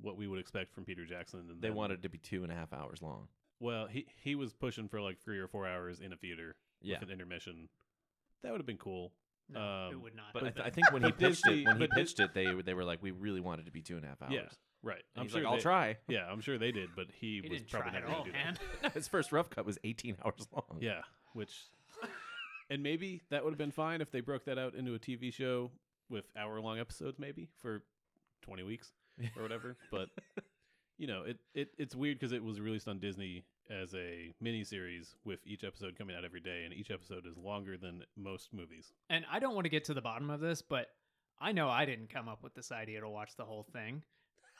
what 0.00 0.16
we 0.16 0.26
would 0.26 0.38
expect 0.40 0.74
from 0.74 0.84
Peter 0.84 1.04
Jackson. 1.04 1.40
And 1.50 1.60
They 1.60 1.68
then- 1.68 1.76
wanted 1.76 2.02
to 2.02 2.08
be 2.08 2.18
two 2.18 2.42
and 2.42 2.52
a 2.52 2.54
half 2.54 2.72
hours 2.72 3.00
long. 3.02 3.28
Well, 3.60 3.86
he 3.86 4.06
he 4.16 4.34
was 4.34 4.52
pushing 4.52 4.88
for 4.88 5.00
like 5.00 5.18
three 5.20 5.38
or 5.38 5.46
four 5.48 5.66
hours 5.66 6.00
in 6.00 6.12
a 6.12 6.16
theater 6.16 6.56
Yeah. 6.82 6.98
with 7.00 7.08
an 7.08 7.12
intermission. 7.12 7.68
That 8.42 8.52
would 8.52 8.58
have 8.60 8.66
been 8.66 8.76
cool. 8.78 9.12
no, 9.48 9.60
it 9.60 9.94
um, 9.94 10.02
would 10.02 10.14
not. 10.14 10.32
But 10.34 10.42
I, 10.44 10.50
th- 10.50 10.66
I 10.66 10.70
think 10.70 10.90
when 10.92 11.02
he 11.04 11.12
pitched 11.12 11.46
it, 11.46 11.64
when 11.66 11.80
he 11.80 11.86
pitched 11.86 12.18
it, 12.20 12.34
they 12.34 12.52
they 12.62 12.74
were 12.74 12.84
like, 12.84 13.02
we 13.02 13.10
really 13.10 13.40
wanted 13.40 13.66
to 13.66 13.72
be 13.72 13.80
two 13.82 13.96
and 13.96 14.04
a 14.04 14.08
half 14.08 14.20
hours. 14.22 14.32
Yeah, 14.32 14.48
right. 14.82 15.02
And 15.14 15.22
I'm 15.22 15.28
sure 15.28 15.40
like, 15.42 15.46
I'll 15.50 15.56
they- 15.56 15.62
try. 15.62 15.96
Yeah, 16.08 16.26
I'm 16.30 16.40
sure 16.40 16.58
they 16.58 16.72
did, 16.72 16.90
but 16.96 17.06
he, 17.12 17.36
he 17.36 17.40
was 17.42 17.60
didn't 17.60 17.70
probably 17.70 17.90
try 17.92 18.00
never 18.00 18.06
at 18.06 18.10
going 18.10 18.18
all, 18.18 18.24
to 18.24 18.30
do 18.32 18.36
man. 18.36 18.58
that. 18.82 18.92
His 18.94 19.06
first 19.08 19.32
rough 19.32 19.48
cut 19.50 19.64
was 19.64 19.78
18 19.84 20.16
hours 20.24 20.48
long. 20.52 20.78
Yeah, 20.80 21.02
which, 21.34 21.52
and 22.68 22.82
maybe 22.82 23.22
that 23.30 23.44
would 23.44 23.50
have 23.50 23.58
been 23.58 23.70
fine 23.70 24.00
if 24.00 24.10
they 24.10 24.20
broke 24.20 24.44
that 24.46 24.58
out 24.58 24.74
into 24.74 24.94
a 24.94 24.98
TV 24.98 25.32
show 25.32 25.70
with 26.10 26.24
hour 26.36 26.60
long 26.60 26.78
episodes, 26.78 27.18
maybe 27.18 27.48
for 27.62 27.82
20 28.44 28.62
weeks 28.62 28.92
or 29.36 29.42
whatever. 29.42 29.76
but 29.90 30.08
you 30.98 31.06
know, 31.06 31.22
it, 31.22 31.38
it 31.54 31.68
it's 31.78 31.94
weird 31.96 32.18
because 32.18 32.32
it 32.32 32.42
was 32.42 32.60
released 32.60 32.88
on 32.88 32.98
Disney 32.98 33.44
as 33.70 33.94
a 33.94 34.32
mini 34.40 34.62
series 34.62 35.16
with 35.24 35.40
each 35.46 35.64
episode 35.64 35.96
coming 35.96 36.14
out 36.14 36.24
every 36.24 36.40
day, 36.40 36.64
and 36.64 36.74
each 36.74 36.90
episode 36.90 37.26
is 37.26 37.36
longer 37.36 37.76
than 37.76 38.02
most 38.16 38.52
movies. 38.52 38.92
and 39.10 39.24
I 39.30 39.38
don't 39.38 39.54
want 39.54 39.64
to 39.64 39.70
get 39.70 39.84
to 39.86 39.94
the 39.94 40.02
bottom 40.02 40.30
of 40.30 40.40
this, 40.40 40.62
but 40.62 40.88
I 41.40 41.52
know 41.52 41.68
I 41.68 41.84
didn't 41.84 42.10
come 42.10 42.28
up 42.28 42.42
with 42.42 42.54
this 42.54 42.70
idea 42.70 43.00
to 43.00 43.08
watch 43.08 43.36
the 43.36 43.44
whole 43.44 43.66
thing. 43.72 44.02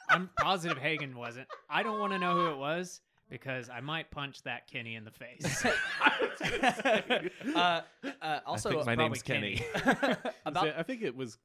I'm 0.09 0.31
positive 0.39 0.79
Hagen 0.79 1.17
wasn't. 1.17 1.49
I 1.69 1.83
don't 1.83 1.99
want 2.01 2.13
to 2.13 2.19
know 2.19 2.35
who 2.35 2.47
it 2.49 2.59
was 2.59 3.01
because 3.31 3.71
I 3.71 3.81
might 3.81 4.11
punch 4.11 4.43
that 4.43 4.67
Kenny 4.71 4.97
in 4.97 5.05
the 5.05 5.11
face. 5.11 5.65
uh, 7.55 7.81
uh, 8.23 8.41
also, 8.47 8.71
think 8.71 8.87
my 8.87 8.95
probably 8.95 9.09
name's 9.09 9.23
Kenny. 9.23 9.65
about 10.47 10.65
See, 10.65 10.73
I 10.77 10.83
think 10.83 11.03
it 11.03 11.15
was. 11.15 11.39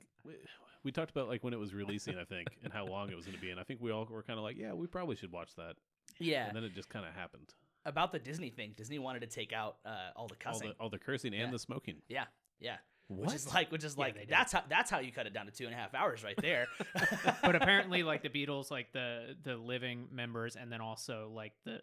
We 0.84 0.92
talked 0.92 1.12
about 1.12 1.28
like 1.28 1.44
when 1.44 1.54
it 1.54 1.60
was 1.60 1.74
releasing, 1.74 2.18
I 2.18 2.24
think, 2.24 2.48
and 2.64 2.72
how 2.72 2.86
long 2.86 3.10
it 3.10 3.16
was 3.16 3.26
going 3.26 3.36
to 3.38 3.42
be, 3.42 3.52
and 3.52 3.60
I 3.60 3.64
think 3.64 3.82
we 3.82 3.92
all 3.92 4.06
were 4.10 4.24
kind 4.24 4.40
of 4.40 4.44
like, 4.44 4.58
yeah, 4.58 4.74
we 4.74 4.88
probably 4.88 5.16
should 5.18 5.32
watch 5.32 5.54
that. 5.56 5.76
yeah 6.20 6.48
And 6.48 6.56
then 6.56 6.64
it 6.64 6.74
just 6.74 6.90
kind 6.90 7.06
of 7.06 7.14
happened. 7.14 7.54
about 7.86 8.12
the 8.12 8.20
Disney 8.20 8.50
thing. 8.50 8.74
Disney 8.78 9.00
wanted 9.00 9.22
to 9.22 9.28
take 9.28 9.52
out 9.54 9.78
uh, 9.86 10.12
all 10.16 10.28
the 10.28 10.36
All 10.46 10.54
cussing. 10.54 10.70
the 10.70 10.76
all 10.80 10.90
the 10.90 11.00
cursing 11.00 11.34
and 11.34 11.42
Yeah. 11.44 11.52
the 11.52 11.60
smoking. 11.60 11.98
yeah, 12.08 12.26
yeah. 12.60 12.78
What? 13.08 13.26
Which 13.28 13.36
is 13.36 13.52
like, 13.54 13.72
which 13.72 13.84
is 13.84 13.96
Yeah, 13.98 14.04
like, 14.06 14.16
they 14.16 14.26
that's 14.30 14.54
how 14.54 14.62
that's 14.70 14.92
how 14.92 15.00
you 15.00 15.12
cut 15.12 15.26
it 15.26 15.34
down 15.34 15.48
to 15.48 15.52
two 15.52 15.66
and 15.66 15.74
a 15.74 15.78
half 15.78 15.96
hours 15.96 16.24
right 16.24 16.38
there. 16.40 16.68
but 17.42 17.56
apparently, 17.56 18.04
like 18.04 18.22
the 18.22 18.30
Beatles, 18.38 18.70
like 18.70 18.92
the 18.94 19.36
the 19.44 19.58
living 19.58 20.08
members, 20.12 20.56
and 20.56 20.72
then 20.72 20.80
also 20.80 21.32
like 21.34 21.54
the, 21.66 21.82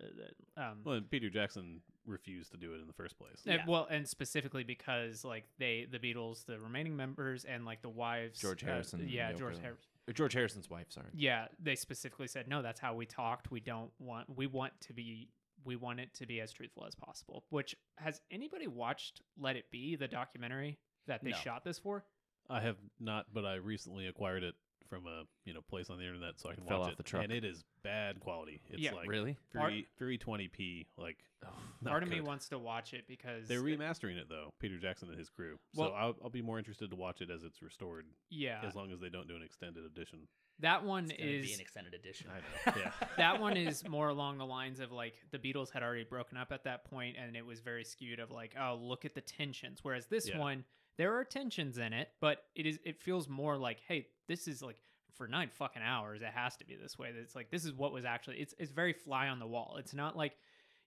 the 0.56 0.62
um, 0.62 0.78
Well, 0.84 0.94
and 0.94 1.10
Peter 1.10 1.28
Jackson 1.28 1.80
refused 2.06 2.50
to 2.52 2.56
do 2.56 2.72
it 2.74 2.80
in 2.80 2.86
the 2.86 2.92
first 2.92 3.18
place. 3.18 3.42
Uh, 3.46 3.52
Yeah. 3.52 3.64
well, 3.66 3.86
and 3.90 4.06
specifically 4.08 4.64
because 4.64 5.24
like 5.24 5.44
they, 5.58 5.86
the 5.90 5.98
Beatles, 5.98 6.44
the 6.46 6.58
remaining 6.58 6.96
members, 6.96 7.44
and 7.44 7.64
like 7.64 7.82
the 7.82 7.88
wives, 7.88 8.38
George 8.40 8.62
uh, 8.64 8.68
Harrison 8.68 9.00
and 9.00 9.10
yeah, 9.10 9.32
George 9.32 9.54
Ono. 9.54 9.62
Harrison. 9.62 9.86
George 10.14 10.32
Harrison's 10.34 10.70
wife, 10.70 10.86
sorry. 10.90 11.08
Yeah, 11.14 11.46
they 11.60 11.74
specifically 11.74 12.28
said 12.28 12.46
no. 12.48 12.62
That's 12.62 12.78
how 12.80 12.94
we 12.94 13.06
talked. 13.06 13.50
We 13.50 13.60
don't 13.60 13.90
want. 13.98 14.28
We 14.36 14.46
want 14.46 14.72
to 14.82 14.92
be. 14.92 15.28
We 15.64 15.74
want 15.74 15.98
it 15.98 16.14
to 16.14 16.26
be 16.26 16.40
as 16.40 16.52
truthful 16.52 16.84
as 16.86 16.94
possible. 16.94 17.44
Which 17.50 17.74
has 17.96 18.20
anybody 18.30 18.68
watched 18.68 19.20
Let 19.36 19.56
It 19.56 19.68
Be, 19.72 19.96
the 19.96 20.06
documentary 20.06 20.78
that 21.08 21.24
they 21.24 21.30
No. 21.30 21.36
shot 21.38 21.64
this 21.64 21.78
for? 21.80 22.04
I 22.48 22.60
have 22.60 22.76
not, 23.00 23.26
but 23.34 23.44
I 23.44 23.54
recently 23.56 24.06
acquired 24.06 24.44
it 24.44 24.54
from 24.88 25.06
a 25.06 25.22
you 25.44 25.52
know 25.54 25.60
place 25.60 25.90
on 25.90 25.98
the 25.98 26.04
internet 26.04 26.38
so 26.40 26.50
I 26.50 26.54
can 26.54 26.64
fell 26.64 26.80
watch 26.80 26.86
off 26.86 26.92
it. 26.92 26.96
the 26.98 27.02
truck. 27.02 27.24
and 27.24 27.32
it 27.32 27.44
is 27.44 27.64
bad 27.82 28.20
quality. 28.20 28.60
It's 28.70 28.80
Yeah, 28.80 28.94
like 28.94 29.08
really? 29.08 29.36
Three 29.52 29.86
three 29.98 30.18
twenty 30.18 30.48
p. 30.48 30.86
Like 30.96 31.18
not 31.82 31.90
Part 31.90 32.02
of 32.02 32.08
me 32.08 32.16
good. 32.16 32.26
wants 32.26 32.48
to 32.48 32.58
watch 32.58 32.94
it 32.94 33.04
because 33.06 33.46
They're 33.48 33.60
remastering 33.62 34.16
it 34.16 34.28
though, 34.28 34.52
Peter 34.58 34.78
Jackson 34.78 35.08
and 35.10 35.18
his 35.18 35.28
crew. 35.28 35.58
Well- 35.74 35.90
so 35.90 35.94
I'll, 35.94 36.14
I'll 36.24 36.30
be 36.30 36.42
more 36.42 36.58
interested 36.58 36.90
to 36.90 36.96
watch 36.96 37.20
it 37.20 37.30
as 37.30 37.42
it's 37.44 37.62
restored, 37.62 38.06
yeah, 38.30 38.60
as 38.66 38.74
long 38.74 38.90
as 38.92 39.00
they 39.00 39.08
don't 39.08 39.28
do 39.28 39.36
an 39.36 39.42
extended 39.42 39.84
edition. 39.84 40.20
that 40.60 40.84
one 40.84 41.04
It's 41.10 41.18
gonna 41.18 41.30
is 41.30 41.46
be 41.46 41.52
an 41.54 41.60
extended 41.60 41.94
edition. 41.94 42.28
I 42.30 42.38
know. 42.70 42.76
Yeah. 42.82 42.90
that 43.18 43.40
one 43.40 43.56
is 43.56 43.86
more 43.88 44.08
along 44.08 44.38
the 44.38 44.46
lines 44.46 44.80
of 44.80 44.90
like 44.92 45.14
the 45.30 45.38
Beatles 45.38 45.70
had 45.70 45.82
already 45.82 46.04
broken 46.04 46.38
up 46.38 46.50
at 46.52 46.64
that 46.64 46.84
point, 46.90 47.16
and 47.22 47.36
it 47.36 47.44
was 47.44 47.60
very 47.60 47.84
skewed 47.84 48.18
of 48.20 48.30
like, 48.30 48.54
oh, 48.60 48.78
look 48.80 49.04
at 49.04 49.14
the 49.14 49.20
tensions. 49.20 49.80
Whereas 49.82 50.06
this 50.06 50.28
Yeah. 50.28 50.38
one, 50.38 50.64
there 50.98 51.14
are 51.14 51.24
tensions 51.24 51.78
in 51.78 51.92
it, 51.92 52.08
but 52.20 52.44
it 52.54 52.66
is 52.66 52.78
it 52.84 53.00
feels 53.00 53.28
more 53.28 53.56
like, 53.56 53.78
hey, 53.86 54.06
this 54.28 54.48
is 54.48 54.62
like 54.62 54.76
for 55.14 55.26
nine 55.26 55.48
fucking 55.52 55.82
hours, 55.82 56.20
it 56.20 56.28
has 56.34 56.56
to 56.58 56.64
be 56.66 56.74
this 56.76 56.98
way. 56.98 57.10
It's 57.16 57.34
like 57.34 57.50
this 57.50 57.64
is 57.64 57.72
what 57.72 57.92
was 57.92 58.04
actually. 58.04 58.36
It's 58.38 58.54
it's 58.58 58.70
very 58.72 58.92
fly 58.92 59.28
on 59.28 59.38
the 59.38 59.46
wall. 59.46 59.76
It's 59.78 59.94
not 59.94 60.16
like 60.16 60.36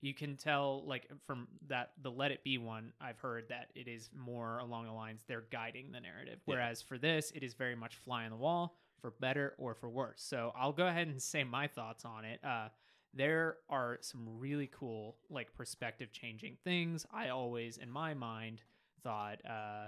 you 0.01 0.13
can 0.13 0.37
tell 0.37 0.83
like 0.87 1.07
from 1.25 1.47
that 1.67 1.91
the 2.01 2.11
Let 2.11 2.31
It 2.31 2.43
Be 2.43 2.57
one. 2.57 2.93
I've 3.01 3.19
heard 3.19 3.45
that 3.49 3.69
it 3.75 3.87
is 3.87 4.09
more 4.15 4.59
along 4.59 4.85
the 4.85 4.93
lines 4.93 5.23
they're 5.27 5.45
guiding 5.51 5.91
the 5.91 5.99
narrative, 5.99 6.39
Yeah. 6.45 6.53
whereas 6.55 6.81
for 6.81 6.97
this, 6.97 7.31
it 7.35 7.43
is 7.43 7.53
very 7.53 7.75
much 7.75 7.95
fly 7.97 8.23
on 8.25 8.31
the 8.31 8.37
wall 8.37 8.77
for 9.01 9.11
better 9.11 9.55
or 9.57 9.73
for 9.75 9.89
worse. 9.89 10.21
So 10.21 10.51
I'll 10.55 10.73
go 10.73 10.87
ahead 10.87 11.07
and 11.07 11.21
say 11.21 11.43
my 11.43 11.67
thoughts 11.67 12.05
on 12.05 12.23
it. 12.25 12.39
Uh, 12.43 12.69
there 13.13 13.57
are 13.69 13.97
some 14.01 14.27
really 14.37 14.69
cool, 14.71 15.17
like 15.29 15.53
perspective 15.55 16.11
changing 16.11 16.57
things. 16.63 17.05
I 17.11 17.29
always, 17.29 17.77
in 17.77 17.89
my 17.89 18.13
mind, 18.13 18.61
thought, 19.03 19.39
uh, 19.45 19.87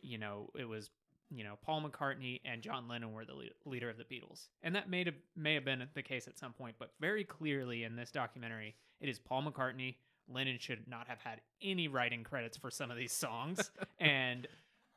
you 0.00 0.18
know, 0.18 0.50
it 0.58 0.64
was 0.68 0.90
you 1.30 1.44
know 1.44 1.58
Paul 1.62 1.82
McCartney 1.82 2.40
and 2.44 2.62
John 2.62 2.88
Lennon 2.88 3.12
were 3.12 3.24
the 3.24 3.34
lead- 3.34 3.52
leader 3.66 3.90
of 3.90 3.98
the 3.98 4.04
Beatles, 4.04 4.48
and 4.62 4.74
that 4.74 4.88
may 4.88 5.04
have 5.04 5.14
may 5.36 5.54
have 5.54 5.64
been 5.64 5.86
the 5.94 6.02
case 6.02 6.26
at 6.28 6.38
some 6.38 6.52
point, 6.52 6.76
but 6.78 6.92
very 7.00 7.24
clearly 7.24 7.84
in 7.84 7.96
this 7.96 8.10
documentary, 8.10 8.74
it 9.00 9.08
is 9.08 9.18
Paul 9.18 9.42
McCartney. 9.42 9.96
Lennon 10.30 10.58
should 10.58 10.86
not 10.86 11.08
have 11.08 11.18
had 11.20 11.40
any 11.62 11.88
writing 11.88 12.22
credits 12.22 12.56
for 12.56 12.70
some 12.70 12.90
of 12.90 12.96
these 12.98 13.12
songs, 13.12 13.70
and 13.98 14.46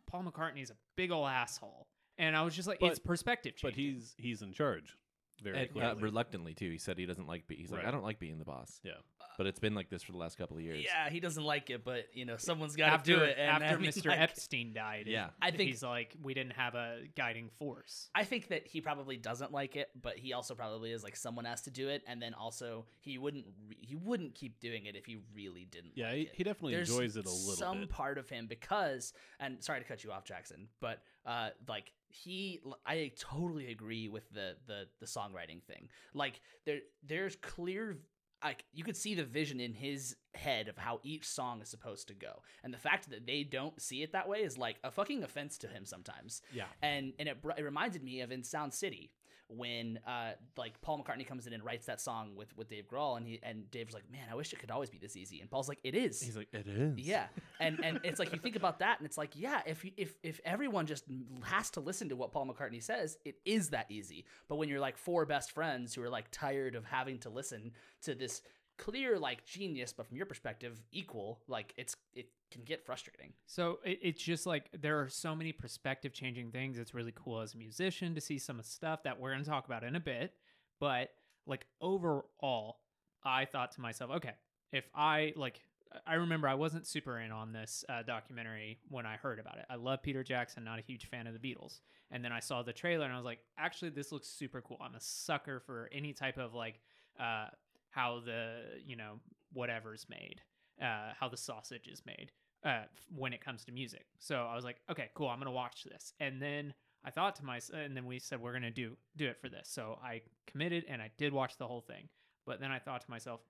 Paul 0.05 0.23
McCartney's 0.23 0.69
a 0.71 0.75
big 0.97 1.11
ol' 1.11 1.25
asshole. 1.27 1.87
And 2.17 2.35
I 2.35 2.41
was 2.43 2.53
just 2.53 2.67
like, 2.67 2.79
But- 2.79 2.89
it's 2.91 2.99
perspective 2.99 3.53
But 3.63 3.73
he's 3.73 4.13
he's 4.17 4.41
in 4.41 4.51
charge, 4.53 4.95
very 5.41 5.57
And, 5.59 5.69
uh, 5.69 5.73
clearly. 5.73 6.01
reluctantly 6.03 6.53
too. 6.53 6.69
He 6.71 6.77
said 6.77 6.97
he 6.97 7.05
doesn't 7.05 7.27
like. 7.27 7.47
Be- 7.47 7.55
he's 7.55 7.71
like, 7.71 7.79
Right. 7.81 7.87
I 7.87 7.91
don't 7.91 8.03
like 8.03 8.19
being 8.19 8.37
the 8.39 8.45
boss. 8.45 8.79
yeah, 8.83 8.91
But 9.37 9.47
it's 9.47 9.59
been 9.59 9.73
like 9.75 9.89
this 9.89 10.03
for 10.03 10.11
the 10.11 10.17
last 10.17 10.37
couple 10.37 10.57
of 10.57 10.63
years. 10.63 10.83
Yeah, 10.83 11.09
he 11.09 11.19
doesn't 11.19 11.43
like 11.43 11.69
it, 11.69 11.83
but 11.83 12.05
you 12.13 12.25
know, 12.25 12.37
someone's 12.37 12.75
got 12.75 12.87
to 12.87 12.91
after 12.93 13.15
do 13.15 13.21
it. 13.21 13.37
And, 13.39 13.49
after 13.63 13.77
I 13.77 13.79
mean, 13.79 13.89
Mr. 13.89 14.07
like, 14.07 14.19
Epstein 14.19 14.73
died. 14.73 15.05
Yeah. 15.07 15.29
I 15.41 15.51
think- 15.51 15.69
he's 15.69 15.83
like, 15.83 16.15
we 16.21 16.33
didn't 16.33 16.53
have 16.53 16.75
a 16.75 16.99
guiding 17.15 17.49
force. 17.57 18.09
I 18.13 18.23
think 18.23 18.49
that 18.49 18.67
he 18.67 18.81
probably 18.81 19.17
doesn't 19.17 19.51
like 19.51 19.75
it, 19.75 19.89
but 19.99 20.17
he 20.17 20.33
also 20.33 20.53
probably 20.55 20.91
is 20.91 21.03
like 21.03 21.15
someone 21.15 21.45
has 21.45 21.61
to 21.63 21.71
do 21.71 21.89
it, 21.89 22.03
and 22.07 22.21
then 22.21 22.33
also 22.33 22.85
he 22.99 23.17
wouldn't 23.17 23.45
re- 23.67 23.77
he 23.81 23.95
wouldn't 23.95 24.35
keep 24.35 24.59
doing 24.59 24.85
it 24.85 24.95
if 24.95 25.05
he 25.05 25.17
really 25.35 25.65
didn't. 25.71 25.93
yeah, 25.95 26.07
like 26.07 26.15
he, 26.15 26.21
it. 26.23 26.31
he 26.35 26.43
definitely 26.43 26.73
There's 26.75 26.89
enjoys 26.91 27.17
it 27.17 27.25
a 27.25 27.29
little 27.29 27.55
some 27.55 27.79
bit. 27.81 27.89
part 27.89 28.17
of 28.17 28.29
him 28.29 28.47
because, 28.47 29.13
and 29.39 29.63
sorry 29.63 29.79
to 29.79 29.85
cut 29.85 30.03
you 30.03 30.11
off, 30.11 30.23
Jackson, 30.25 30.67
but 30.79 31.01
uh, 31.25 31.49
like 31.67 31.91
he, 32.09 32.59
I 32.85 33.11
totally 33.17 33.71
agree 33.71 34.07
with 34.09 34.29
the 34.31 34.55
the 34.67 34.87
the 34.99 35.05
songwriting 35.05 35.63
thing. 35.63 35.89
Like 36.13 36.41
there, 36.65 36.79
there's 37.03 37.35
clear. 37.37 37.97
Like 38.43 38.65
you 38.73 38.83
could 38.83 38.97
see 38.97 39.13
the 39.13 39.23
vision 39.23 39.59
in 39.59 39.71
his 39.71 40.15
head 40.33 40.67
of 40.67 40.75
how 40.75 40.99
each 41.03 41.27
song 41.27 41.61
is 41.61 41.69
supposed 41.69 42.07
to 42.07 42.15
go, 42.15 42.41
and 42.63 42.73
the 42.73 42.77
fact 42.79 43.07
that 43.11 43.27
they 43.27 43.43
don't 43.43 43.79
see 43.79 44.01
it 44.01 44.13
that 44.13 44.27
way 44.27 44.39
is 44.39 44.57
like 44.57 44.77
a 44.83 44.89
fucking 44.89 45.23
offense 45.23 45.59
to 45.59 45.67
him 45.67 45.85
sometimes 45.85 46.41
Yeah. 46.51 46.65
and 46.81 47.13
and 47.19 47.29
it, 47.29 47.37
it 47.55 47.61
reminded 47.61 48.03
me 48.03 48.21
of 48.21 48.31
in 48.31 48.43
Sound 48.43 48.73
City 48.73 49.11
when 49.55 49.99
uh 50.07 50.31
like 50.57 50.79
Paul 50.81 51.03
McCartney 51.03 51.25
comes 51.25 51.47
in 51.47 51.53
and 51.53 51.63
writes 51.63 51.85
that 51.85 51.99
song 51.99 52.35
with 52.35 52.55
with 52.57 52.69
Dave 52.69 52.87
Grohl 52.87 53.17
and 53.17 53.27
he 53.27 53.39
and 53.43 53.69
Dave's 53.71 53.93
like 53.93 54.09
man 54.11 54.27
I 54.31 54.35
wish 54.35 54.53
it 54.53 54.59
could 54.59 54.71
always 54.71 54.89
be 54.89 54.97
this 54.97 55.17
easy. 55.17 55.41
And 55.41 55.49
Paul's 55.49 55.67
like 55.67 55.79
it 55.83 55.95
is. 55.95 56.21
He's 56.21 56.37
like, 56.37 56.47
it 56.53 56.67
is. 56.67 56.97
yeah. 56.97 57.27
And 57.59 57.83
and 57.83 57.99
it's 58.03 58.19
like 58.19 58.31
you 58.33 58.39
think 58.39 58.55
about 58.55 58.79
that 58.79 58.99
and 58.99 59.05
it's 59.05 59.17
like 59.17 59.31
yeah 59.35 59.61
if 59.65 59.85
if 59.97 60.15
if 60.23 60.39
everyone 60.45 60.85
just 60.85 61.03
has 61.43 61.69
to 61.71 61.79
listen 61.79 62.09
to 62.09 62.15
what 62.15 62.31
Paul 62.31 62.47
McCartney 62.47 62.81
says 62.81 63.17
it 63.25 63.35
is 63.45 63.69
that 63.69 63.87
easy. 63.89 64.25
But 64.47 64.55
when 64.55 64.69
you're 64.69 64.79
like 64.79 64.97
four 64.97 65.25
best 65.25 65.51
friends 65.51 65.93
who 65.93 66.01
are 66.03 66.09
like 66.09 66.31
tired 66.31 66.75
of 66.75 66.85
having 66.85 67.19
to 67.19 67.29
listen 67.29 67.71
to 68.03 68.15
this 68.15 68.41
clear 68.81 69.19
like 69.19 69.45
genius 69.45 69.93
but 69.93 70.07
from 70.07 70.17
your 70.17 70.25
perspective 70.25 70.81
equal 70.91 71.39
like 71.47 71.71
it's 71.77 71.95
it 72.15 72.29
can 72.51 72.63
get 72.63 72.85
frustrating 72.85 73.31
So 73.45 73.79
it, 73.85 73.99
it's 74.01 74.21
just 74.21 74.45
like 74.45 74.69
there 74.79 74.99
are 74.99 75.07
so 75.07 75.35
many 75.35 75.51
perspective 75.53 76.13
changing 76.13 76.51
things. 76.51 76.77
It's 76.77 76.93
really 76.93 77.13
cool 77.15 77.39
as 77.39 77.53
a 77.53 77.57
musician 77.57 78.13
to 78.15 78.21
see 78.21 78.37
some 78.37 78.59
of 78.59 78.65
stuff 78.65 79.03
that 79.03 79.19
we're 79.19 79.31
going 79.31 79.43
to 79.43 79.49
talk 79.49 79.65
about 79.65 79.83
in 79.83 79.95
a 79.95 79.99
bit. 79.99 80.33
But 80.79 81.09
like 81.47 81.65
overall, 81.79 82.79
I 83.23 83.45
thought 83.45 83.71
to 83.73 83.81
myself, 83.81 84.11
okay, 84.17 84.33
if 84.73 84.83
I 84.93 85.33
like, 85.35 85.61
I 86.05 86.15
remember 86.15 86.47
I 86.47 86.55
wasn't 86.55 86.87
super 86.87 87.19
in 87.19 87.31
on 87.31 87.53
this 87.53 87.85
uh, 87.87 88.03
documentary 88.03 88.79
when 88.89 89.05
I 89.05 89.15
heard 89.15 89.39
about 89.39 89.57
it. 89.57 89.65
I 89.69 89.75
love 89.75 90.01
Peter 90.01 90.23
Jackson, 90.23 90.63
not 90.63 90.79
a 90.79 90.81
huge 90.81 91.05
fan 91.05 91.27
of 91.27 91.33
the 91.33 91.39
Beatles. 91.39 91.79
And 92.11 92.23
then 92.23 92.31
I 92.31 92.39
saw 92.39 92.63
the 92.63 92.73
trailer 92.73 93.05
and 93.05 93.13
I 93.13 93.17
was 93.17 93.25
like, 93.25 93.39
actually, 93.57 93.91
this 93.91 94.11
looks 94.11 94.27
super 94.27 94.61
cool. 94.61 94.77
I'm 94.81 94.95
a 94.95 95.01
sucker 95.01 95.59
for 95.59 95.89
any 95.93 96.13
type 96.13 96.37
of 96.37 96.53
like 96.53 96.79
uh, 97.19 97.47
how 97.91 98.21
the, 98.25 98.61
you 98.85 98.95
know, 98.95 99.19
whatever's 99.53 100.05
made, 100.09 100.41
uh, 100.81 101.11
how 101.19 101.29
the 101.29 101.37
sausage 101.37 101.87
is 101.87 102.01
made 102.05 102.31
uh, 102.65 102.83
when 103.15 103.33
it 103.33 103.43
comes 103.43 103.63
to 103.65 103.71
music. 103.71 104.05
So 104.19 104.47
I 104.49 104.55
was 104.55 104.65
like, 104.65 104.77
okay, 104.89 105.09
cool, 105.13 105.27
I'm 105.27 105.39
gonna 105.39 105.51
watch 105.51 105.83
this. 105.83 106.13
And 106.19 106.41
then 106.41 106.73
I 107.03 107.11
thought 107.11 107.35
to 107.37 107.45
myself, 107.45 107.79
and 107.83 107.95
then 107.95 108.05
we 108.05 108.19
said 108.19 108.41
we're 108.41 108.53
gonna 108.53 108.71
do 108.71 108.95
do 109.15 109.27
it 109.27 109.39
for 109.39 109.49
this. 109.49 109.69
So 109.69 109.99
I 110.03 110.21
committed 110.47 110.85
and 110.87 111.01
I 111.01 111.11
did 111.17 111.33
watch 111.33 111.57
the 111.57 111.67
whole 111.67 111.81
thing. 111.81 112.07
But 112.45 112.59
then 112.59 112.71
I 112.71 112.79
thought 112.79 113.01
to 113.01 113.11
myself, 113.11 113.41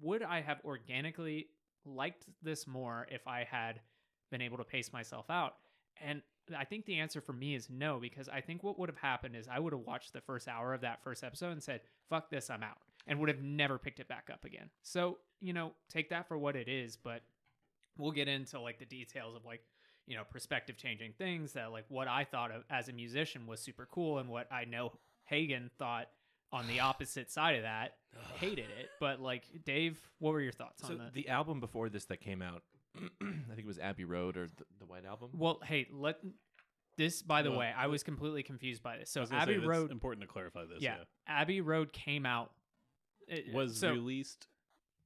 would 0.00 0.22
I 0.22 0.40
have 0.40 0.58
organically 0.64 1.48
liked 1.84 2.26
this 2.42 2.66
more 2.66 3.06
if 3.10 3.26
I 3.26 3.44
had 3.44 3.80
been 4.30 4.40
able 4.40 4.56
to 4.58 4.64
pace 4.64 4.92
myself 4.92 5.26
out? 5.30 5.56
And 6.02 6.22
I 6.56 6.64
think 6.64 6.86
the 6.86 6.98
answer 6.98 7.20
for 7.20 7.32
me 7.32 7.54
is 7.54 7.68
no, 7.70 7.98
because 8.00 8.28
I 8.28 8.40
think 8.40 8.62
what 8.62 8.78
would 8.78 8.88
have 8.88 8.98
happened 8.98 9.36
is 9.36 9.46
I 9.48 9.58
would 9.58 9.72
have 9.72 9.82
watched 9.82 10.12
the 10.12 10.20
first 10.20 10.48
hour 10.48 10.74
of 10.74 10.80
that 10.80 11.02
first 11.02 11.22
episode 11.22 11.52
and 11.52 11.62
said, 11.62 11.80
fuck 12.08 12.30
this, 12.30 12.50
I'm 12.50 12.62
out, 12.62 12.78
and 13.06 13.18
would 13.18 13.28
have 13.28 13.42
never 13.42 13.78
picked 13.78 14.00
it 14.00 14.08
back 14.08 14.28
up 14.32 14.44
again. 14.44 14.70
So, 14.82 15.18
you 15.40 15.52
know, 15.52 15.72
take 15.88 16.10
that 16.10 16.28
for 16.28 16.36
what 16.38 16.56
it 16.56 16.68
is, 16.68 16.96
but 16.96 17.22
we'll 17.98 18.12
get 18.12 18.28
into 18.28 18.60
like 18.60 18.78
the 18.78 18.84
details 18.84 19.34
of 19.36 19.44
like, 19.44 19.62
you 20.06 20.16
know, 20.16 20.24
perspective 20.24 20.76
changing 20.76 21.12
things 21.18 21.52
that 21.54 21.72
like 21.72 21.84
what 21.88 22.08
I 22.08 22.24
thought 22.24 22.50
of 22.50 22.64
as 22.70 22.88
a 22.88 22.92
musician 22.92 23.46
was 23.46 23.60
super 23.60 23.86
cool 23.90 24.18
and 24.18 24.28
what 24.28 24.46
I 24.52 24.64
know 24.64 24.92
Hagen 25.24 25.70
thought 25.78 26.08
on 26.52 26.66
the 26.66 26.80
opposite 26.80 27.30
side 27.30 27.56
of 27.56 27.62
that 27.62 27.94
hated 28.40 28.66
it. 28.78 28.90
But 29.00 29.20
like, 29.20 29.44
Dave, 29.64 30.00
what 30.18 30.32
were 30.32 30.40
your 30.40 30.52
thoughts 30.52 30.82
So 30.86 30.92
on 30.94 30.98
that? 30.98 31.14
the 31.14 31.28
album 31.28 31.60
before 31.60 31.88
this 31.88 32.04
that 32.06 32.20
came 32.20 32.42
out, 32.42 32.62
I 32.96 33.26
think 33.54 33.60
it 33.60 33.66
was 33.66 33.78
Abbey 33.78 34.04
Road 34.04 34.36
or 34.36 34.46
the, 34.46 34.64
the 34.80 34.86
White 34.86 35.04
Album. 35.04 35.30
Well, 35.32 35.60
hey, 35.64 35.86
let 35.92 36.16
this. 36.96 37.22
By 37.22 37.42
the 37.42 37.50
Well, 37.50 37.60
way, 37.60 37.72
I 37.76 37.86
was 37.86 38.02
completely 38.02 38.42
confused 38.42 38.82
by 38.82 38.98
this. 38.98 39.10
I 39.10 39.12
So 39.14 39.20
was 39.20 39.30
Abbey 39.32 39.52
say, 39.54 39.58
that's 39.58 39.68
Road, 39.68 39.90
important 39.92 40.22
to 40.22 40.26
clarify 40.28 40.64
this. 40.64 40.78
yeah, 40.80 40.96
Yeah, 40.96 41.04
Abbey 41.28 41.60
Road 41.60 41.92
came 41.92 42.26
out. 42.26 42.50
It- 43.30 43.52
was 43.54 43.78
so, 43.78 43.90
released. 43.92 44.48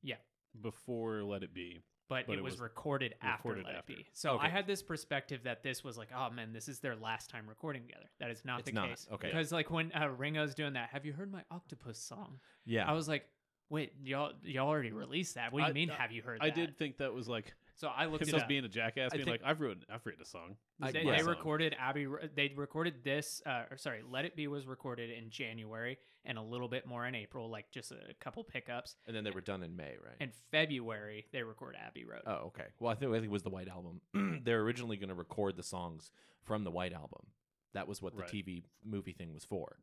Yeah. 0.02 0.16
before 0.60 1.22
Let 1.22 1.42
It 1.42 1.54
Be. 1.54 1.80
but, 2.08 2.26
but 2.26 2.34
it, 2.34 2.38
it 2.38 2.42
was, 2.42 2.54
was 2.54 2.60
recorded 2.60 3.14
after 3.22 3.48
recorded 3.48 3.64
Let 3.66 3.74
after. 3.76 3.92
It 3.92 3.96
Be. 3.98 4.06
So 4.12 4.38
I 4.38 4.48
had 4.48 4.66
this 4.66 4.82
perspective 4.82 5.40
that 5.44 5.62
this 5.62 5.82
was 5.82 5.96
like, 5.96 6.08
oh 6.16 6.30
man, 6.30 6.52
this 6.52 6.68
is 6.68 6.78
their 6.80 6.94
last 6.96 7.30
time 7.30 7.46
recording 7.48 7.82
together. 7.82 8.06
That 8.20 8.30
is 8.30 8.44
not 8.44 8.60
It's 8.60 8.68
the 8.68 8.74
not. 8.74 8.88
case. 8.90 9.06
Okay. 9.12 9.28
Because 9.28 9.50
like 9.52 9.70
when 9.70 9.90
uh, 9.92 10.08
Ringo's 10.16 10.54
doing 10.54 10.74
that, 10.74 10.90
have 10.90 11.04
you 11.06 11.12
heard 11.12 11.32
my 11.32 11.42
Octopus 11.50 11.98
song? 11.98 12.38
yeah. 12.66 12.88
I 12.88 12.92
was 12.92 13.08
like, 13.08 13.26
wait, 13.70 13.92
y'all 14.04 14.32
y'all 14.42 14.68
already 14.68 14.92
released 14.92 15.36
that. 15.36 15.52
What 15.52 15.60
do 15.60 15.64
you 15.64 15.70
I- 15.70 15.72
mean? 15.72 15.90
I- 15.90 15.94
have 15.94 16.12
you 16.12 16.22
heard? 16.22 16.40
That? 16.40 16.44
I 16.44 16.50
that? 16.50 16.54
did 16.56 16.78
think 16.78 16.98
that 16.98 17.12
was 17.14 17.26
like 17.28 17.54
So 17.76 17.88
I 17.88 18.06
looked 18.06 18.22
him 18.28 18.34
it 18.36 18.42
up. 18.42 18.48
being 18.48 18.64
a 18.64 18.68
jackass, 18.68 19.10
I 19.12 19.16
being 19.16 19.26
think- 19.26 19.42
like, 19.42 19.50
"I've 19.50 19.60
written, 19.60 19.82
I've 19.88 20.06
written 20.06 20.22
a 20.22 20.24
song." 20.24 20.56
This 20.78 20.92
they, 20.92 21.00
is 21.00 21.04
my 21.06 21.12
they 21.12 21.18
song." 21.18 21.28
recorded 21.28 21.74
Abbey. 21.78 22.06
They 22.34 22.52
recorded 22.56 23.02
this. 23.02 23.42
Uh, 23.44 23.64
or 23.70 23.76
sorry, 23.76 24.02
Let 24.08 24.24
It 24.24 24.36
Be 24.36 24.46
was 24.46 24.64
recorded 24.66 25.10
in 25.10 25.28
January 25.30 25.98
and 26.24 26.38
a 26.38 26.42
little 26.42 26.68
bit 26.68 26.86
more 26.86 27.04
in 27.06 27.14
April, 27.14 27.50
like 27.50 27.70
just 27.72 27.90
a 27.92 28.14
couple 28.20 28.44
pickups. 28.44 28.96
and 29.06 29.14
then 29.16 29.24
they 29.24 29.30
were 29.32 29.40
done 29.40 29.62
in 29.62 29.74
May, 29.76 29.94
right? 30.02 30.14
In 30.20 30.30
February, 30.52 31.26
they 31.32 31.42
record 31.42 31.76
Abbey 31.84 32.04
Road. 32.04 32.22
oh, 32.26 32.46
okay. 32.46 32.66
Well, 32.78 32.92
I 32.92 32.94
think 32.94 33.10
I 33.10 33.14
think 33.14 33.26
it 33.26 33.30
was 33.30 33.42
the 33.42 33.50
White 33.50 33.68
Album. 33.68 34.00
They're 34.44 34.60
originally 34.62 34.96
going 34.96 35.08
to 35.08 35.14
record 35.14 35.56
the 35.56 35.62
songs 35.64 36.10
from 36.42 36.64
the 36.64 36.70
White 36.70 36.92
Album. 36.92 37.26
That 37.72 37.88
was 37.88 38.00
what 38.00 38.14
the 38.14 38.22
Right. 38.22 38.30
TV 38.30 38.62
movie 38.84 39.12
thing 39.12 39.34
was 39.34 39.44
for. 39.44 39.78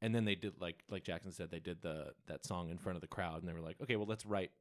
And 0.00 0.14
then 0.14 0.24
they 0.24 0.34
did 0.36 0.60
like 0.60 0.84
like 0.88 1.02
Jackson 1.02 1.32
said, 1.32 1.50
they 1.50 1.58
did 1.60 1.82
the 1.82 2.14
that 2.26 2.44
song 2.44 2.70
in 2.70 2.78
front 2.78 2.96
of 2.96 3.00
the 3.02 3.08
crowd, 3.08 3.40
and 3.40 3.48
they 3.48 3.52
were 3.52 3.60
like, 3.60 3.76
okay, 3.82 3.96
well, 3.96 4.06
let's 4.06 4.24
write 4.24 4.52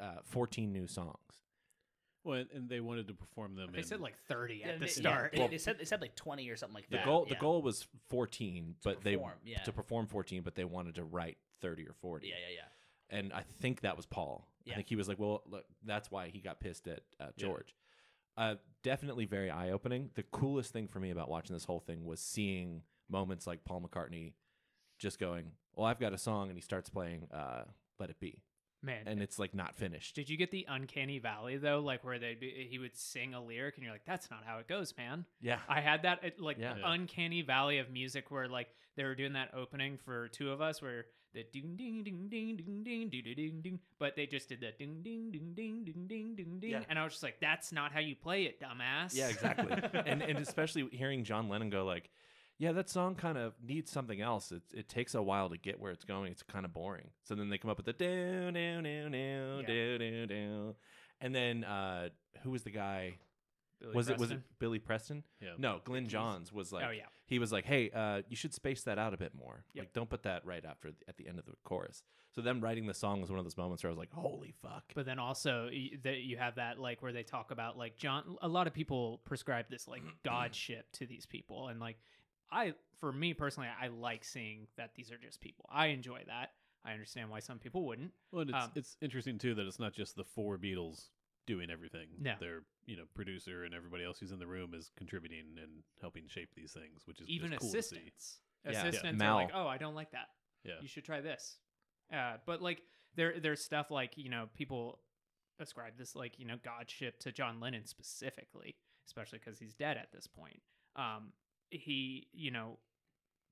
uh, 0.00 0.16
14 0.24 0.72
new 0.72 0.86
songs. 0.86 1.43
Well, 2.24 2.38
and- 2.38 2.50
and 2.52 2.68
they 2.68 2.80
wanted 2.80 3.06
to 3.08 3.14
perform 3.14 3.54
them. 3.54 3.70
they 3.72 3.78
in, 3.78 3.84
said 3.84 4.00
like 4.00 4.16
thirty 4.26 4.64
at 4.64 4.80
the 4.80 4.88
start. 4.88 5.34
yeah, 5.34 5.40
Well- 5.40 5.48
they, 5.48 5.58
said 5.58 5.78
they 5.78 5.84
said 5.84 6.00
like 6.00 6.14
20 6.16 6.48
or 6.48 6.56
something 6.56 6.74
like 6.74 6.88
The 6.88 6.96
that 6.96 7.04
goal 7.06 7.26
the 7.28 7.36
goal 7.36 7.62
was 7.62 7.86
14, 8.08 8.76
but 8.82 9.02
perform, 9.02 9.32
they 9.44 9.50
yeah. 9.50 9.62
to 9.62 9.72
perform 9.72 10.06
14, 10.06 10.42
but 10.42 10.54
they 10.54 10.64
wanted 10.64 10.96
to 10.96 11.04
write 11.04 11.36
30 11.60 11.86
or 11.86 11.92
40. 12.00 12.26
yeah 12.26 12.34
yeah 12.48 12.54
yeah 12.56 12.64
and 13.10 13.32
I 13.32 13.42
think 13.60 13.82
that 13.82 13.96
was 13.96 14.06
Paul. 14.06 14.48
Yeah. 14.64 14.72
I 14.72 14.76
think 14.76 14.88
he 14.88 14.96
was 14.96 15.08
like, 15.08 15.18
well, 15.18 15.42
look, 15.46 15.64
that's 15.84 16.10
why 16.10 16.28
he 16.28 16.40
got 16.40 16.58
pissed 16.58 16.88
at 16.88 17.02
uh, 17.20 17.26
George. 17.36 17.74
Uh, 18.36 18.56
definitely 18.82 19.26
very 19.26 19.50
eye 19.50 19.70
opening. 19.70 20.10
The 20.14 20.22
coolest 20.24 20.72
thing 20.72 20.88
for 20.88 20.98
me 20.98 21.10
about 21.10 21.28
watching 21.28 21.54
this 21.54 21.64
whole 21.64 21.80
thing 21.80 22.04
was 22.04 22.18
seeing 22.20 22.82
moments 23.08 23.46
like 23.46 23.64
Paul 23.64 23.82
McCartney 23.82 24.32
just 24.98 25.18
going, 25.18 25.52
well, 25.74 25.86
I've 25.86 26.00
got 26.00 26.12
a 26.12 26.18
song, 26.18 26.48
and 26.48 26.56
he 26.56 26.62
starts 26.62 26.88
playing 26.88 27.28
uh, 27.32 27.64
"Let 27.98 28.10
It 28.10 28.18
Be," 28.20 28.38
Man, 28.84 29.02
and 29.06 29.22
it's 29.22 29.38
like 29.38 29.54
not 29.54 29.76
finished. 29.76 30.14
did 30.14 30.28
you 30.28 30.36
get 30.36 30.50
the 30.50 30.66
uncanny 30.68 31.18
valley 31.18 31.56
though? 31.56 31.80
Like 31.80 32.04
where 32.04 32.18
they 32.18 32.36
would 32.40 32.42
he 32.70 32.78
would 32.78 32.96
sing 32.96 33.34
a 33.34 33.42
lyric 33.42 33.76
and 33.76 33.84
you're 33.84 33.92
like, 33.94 34.04
that's 34.06 34.30
not 34.30 34.40
how 34.44 34.58
it 34.58 34.68
goes, 34.68 34.92
man. 34.96 35.24
Yeah, 35.40 35.58
I 35.68 35.80
had 35.80 36.02
that 36.02 36.22
it, 36.22 36.40
like 36.40 36.58
Yeah. 36.58 36.74
Yeah. 36.78 36.92
uncanny 36.92 37.42
valley 37.42 37.78
of 37.78 37.90
music 37.90 38.30
where 38.30 38.48
like 38.48 38.68
they 38.96 39.04
were 39.04 39.14
doing 39.14 39.32
that 39.32 39.50
opening 39.54 39.98
for 40.04 40.28
two 40.28 40.50
of 40.52 40.60
us 40.60 40.82
where 40.82 41.06
the 41.32 41.44
ding 41.52 41.74
ding 41.76 42.04
ding 42.04 42.28
ding 42.28 42.56
ding 42.56 42.84
ding 42.84 42.84
ding 42.84 43.08
ding 43.10 43.34
ding 43.34 43.60
ding, 43.62 43.80
but 43.98 44.14
they 44.14 44.24
just 44.26 44.48
did 44.48 44.60
the 44.60 44.70
ding 44.78 45.02
ding 45.02 45.32
ding 45.32 45.52
ding 45.54 45.82
ding 45.84 46.06
ding 46.06 46.34
ding 46.36 46.58
ding, 46.60 46.70
Yeah. 46.70 46.82
and 46.88 46.96
I 46.96 47.02
was 47.02 47.14
just 47.14 47.24
like, 47.24 47.40
that's 47.40 47.72
not 47.72 47.90
how 47.90 47.98
you 47.98 48.14
play 48.14 48.44
it, 48.44 48.60
dumbass. 48.60 49.16
yeah, 49.16 49.28
exactly. 49.28 49.72
and 50.06 50.22
and 50.22 50.38
especially 50.38 50.88
hearing 50.92 51.24
John 51.24 51.48
Lennon 51.48 51.70
go 51.70 51.84
like, 51.84 52.08
"Yeah, 52.64 52.72
that 52.72 52.88
song 52.88 53.14
kind 53.14 53.36
of 53.38 53.52
needs 53.62 53.90
something 53.90 54.20
else. 54.20 54.52
It 54.52 54.62
it 54.72 54.88
takes 54.88 55.14
a 55.14 55.22
while 55.22 55.48
to 55.50 55.56
get 55.56 55.80
where 55.80 55.92
it's 55.92 56.04
going. 56.04 56.32
It's 56.32 56.42
kind 56.42 56.64
of 56.64 56.72
boring." 56.72 57.10
So 57.22 57.34
then 57.34 57.48
they 57.50 57.58
come 57.58 57.70
up 57.70 57.76
with 57.76 57.86
the 57.86 57.92
do 57.92 58.50
do 58.52 58.82
do 58.82 59.10
do 59.10 59.60
Yeah. 59.60 59.66
do 59.66 59.98
do 59.98 60.26
do, 60.26 60.74
and 61.20 61.34
then 61.34 61.64
uh, 61.64 62.08
who 62.42 62.50
was 62.50 62.62
the 62.62 62.70
guy? 62.70 63.18
Billy 63.80 63.94
was 63.94 64.08
it 64.08 64.18
was 64.18 64.30
it 64.30 64.40
Billy 64.58 64.78
Preston? 64.78 65.24
Yeah. 65.40 65.50
No, 65.58 65.80
Glyn 65.84 66.08
Johns 66.08 66.52
was 66.52 66.72
like 66.72 66.84
oh 66.86 66.90
yeah. 66.90 67.06
he 67.26 67.38
was 67.38 67.52
like, 67.52 67.66
"Hey, 67.66 67.90
uh, 67.90 68.22
you 68.28 68.36
should 68.36 68.54
space 68.54 68.82
that 68.84 68.98
out 68.98 69.12
a 69.12 69.16
bit 69.18 69.34
more. 69.34 69.64
Yep. 69.74 69.82
Like, 69.82 69.92
don't 69.92 70.08
put 70.08 70.22
that 70.22 70.46
right 70.46 70.64
after 70.64 70.90
the, 70.92 70.96
at 71.08 71.16
the 71.18 71.28
end 71.28 71.38
of 71.38 71.44
the 71.44 71.52
chorus." 71.64 72.02
So 72.34 72.40
them 72.40 72.60
writing 72.60 72.86
the 72.86 72.94
song 72.94 73.20
was 73.20 73.30
one 73.30 73.38
of 73.38 73.44
those 73.44 73.56
moments 73.58 73.82
where 73.84 73.90
I 73.90 73.92
was 73.92 73.98
like, 73.98 74.12
"Holy 74.12 74.54
fuck!" 74.62 74.84
But 74.94 75.04
then 75.06 75.18
also 75.18 75.68
y- 75.70 75.90
that 76.02 76.18
you 76.22 76.36
have 76.38 76.54
that 76.54 76.78
like 76.80 77.02
where 77.02 77.12
they 77.12 77.24
talk 77.24 77.50
about 77.50 77.76
like 77.76 77.96
John. 77.96 78.36
A 78.42 78.48
lot 78.48 78.66
of 78.66 78.72
people 78.72 79.20
prescribe 79.24 79.66
this 79.68 79.86
like 79.86 80.02
godship 80.24 80.90
to 80.92 81.06
these 81.06 81.26
people, 81.26 81.68
and 81.68 81.78
like 81.78 81.98
I, 82.50 82.74
for 83.00 83.12
me 83.12 83.34
personally, 83.34 83.68
I 83.80 83.88
like 83.88 84.24
seeing 84.24 84.66
that 84.76 84.90
these 84.94 85.10
are 85.10 85.18
just 85.18 85.40
people. 85.40 85.66
I 85.70 85.86
enjoy 85.88 86.22
that. 86.26 86.50
I 86.84 86.92
understand 86.92 87.30
why 87.30 87.40
some 87.40 87.58
people 87.58 87.86
wouldn't. 87.86 88.12
Well, 88.30 88.42
and 88.42 88.50
it's 88.50 88.64
Um, 88.64 88.70
it's 88.74 88.96
interesting 89.00 89.38
too 89.38 89.54
that 89.54 89.66
it's 89.66 89.78
not 89.78 89.94
just 89.94 90.16
the 90.16 90.24
four 90.24 90.58
Beatles 90.58 91.08
doing 91.46 91.70
everything. 91.70 92.08
No. 92.20 92.34
Their 92.38 92.62
you 92.86 92.96
know 92.96 93.04
producer 93.14 93.64
and 93.64 93.74
everybody 93.74 94.04
else 94.04 94.18
who's 94.18 94.32
in 94.32 94.38
the 94.38 94.46
room 94.46 94.74
is 94.74 94.90
contributing 94.96 95.56
and 95.62 95.82
helping 96.00 96.28
shape 96.28 96.50
these 96.54 96.72
things, 96.72 97.02
which 97.06 97.20
is 97.20 97.28
Even 97.28 97.50
just 97.50 97.60
cool 97.62 97.70
to 97.72 97.82
see. 97.82 97.96
assistants, 97.96 98.40
Yeah. 98.64 98.72
Yeah. 98.72 98.84
assistants 98.86 99.22
are 99.22 99.34
like, 99.34 99.50
oh, 99.54 99.66
I 99.66 99.78
don't 99.78 99.94
like 99.94 100.10
that. 100.12 100.28
Yeah. 100.62 100.74
You 100.80 100.88
should 100.88 101.04
try 101.04 101.20
this. 101.20 101.56
Uh, 102.12 102.36
but 102.46 102.60
like 102.60 102.82
there, 103.16 103.40
there's 103.40 103.62
stuff 103.64 103.90
like 103.90 104.16
you 104.18 104.28
know 104.28 104.48
people 104.54 105.00
ascribe 105.60 105.96
this 105.96 106.14
like 106.14 106.38
you 106.38 106.44
know 106.46 106.56
godship 106.62 107.18
to 107.20 107.32
John 107.32 107.60
Lennon 107.60 107.86
specifically, 107.86 108.76
especially 109.06 109.38
because 109.42 109.58
he's 109.58 109.74
dead 109.74 109.96
at 109.96 110.12
this 110.12 110.26
point. 110.26 110.60
Um, 110.96 111.32
he, 111.74 112.28
you 112.32 112.50
know, 112.50 112.78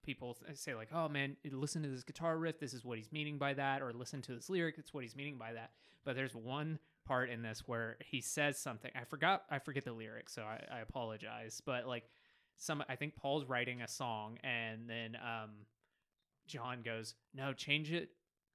people 0.03 0.37
say 0.55 0.75
like, 0.75 0.89
"Oh 0.93 1.09
man, 1.09 1.37
listen 1.51 1.83
to 1.83 1.89
this 1.89 2.03
guitar 2.03 2.37
riff. 2.37 2.59
This 2.59 2.75
is 2.75 2.85
what 2.85 2.99
he's 2.99 3.13
meaning 3.13 3.39
by 3.39 3.55
that," 3.55 3.83
or 3.83 3.93
"Listen 3.93 4.23
to 4.23 4.35
this 4.35 4.49
lyric. 4.51 4.77
It's 4.79 4.93
what 4.93 5.05
he's 5.05 5.17
meaning 5.17 5.39
by 5.39 5.53
that." 5.53 5.71
But 6.05 6.17
there's 6.17 6.35
one 6.35 6.79
part 7.05 7.31
in 7.31 7.43
this 7.43 7.67
where 7.67 7.97
he 8.05 8.21
says 8.21 8.59
something. 8.59 8.91
I 8.95 9.05
forgot. 9.05 9.45
I 9.51 9.59
forget 9.59 9.85
the 9.85 9.93
lyrics, 9.93 10.35
so 10.35 10.43
I, 10.43 10.63
I 10.71 10.81
apologize. 10.81 11.63
But 11.65 11.87
like, 11.87 12.05
some 12.57 12.83
I 12.89 12.97
think 12.97 13.17
Paul's 13.17 13.45
writing 13.47 13.83
a 13.83 13.89
song, 13.89 14.39
and 14.43 14.89
then 14.89 15.17
um, 15.17 15.51
John 16.47 16.83
goes, 16.83 17.15
"No, 17.35 17.53
change 17.53 17.93
it." 17.93 18.11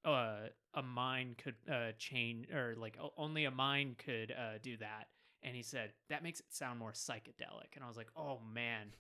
Uh, 0.06 0.48
a 0.74 0.84
mind 0.84 1.38
could 1.38 1.56
uh 1.72 1.92
change, 1.98 2.50
or 2.52 2.76
like 2.78 2.98
only 3.18 3.46
a 3.46 3.52
mind 3.52 3.98
could 3.98 4.32
uh 4.32 4.58
do 4.62 4.78
that. 4.78 5.08
And 5.44 5.56
he 5.56 5.64
said 5.64 5.94
that 6.10 6.24
makes 6.24 6.40
it 6.40 6.48
sound 6.50 6.80
more 6.80 6.92
psychedelic. 6.92 7.76
And 7.76 7.84
I 7.84 7.88
was 7.88 7.98
like, 7.98 8.10
"Oh 8.16 8.40
man." 8.54 8.94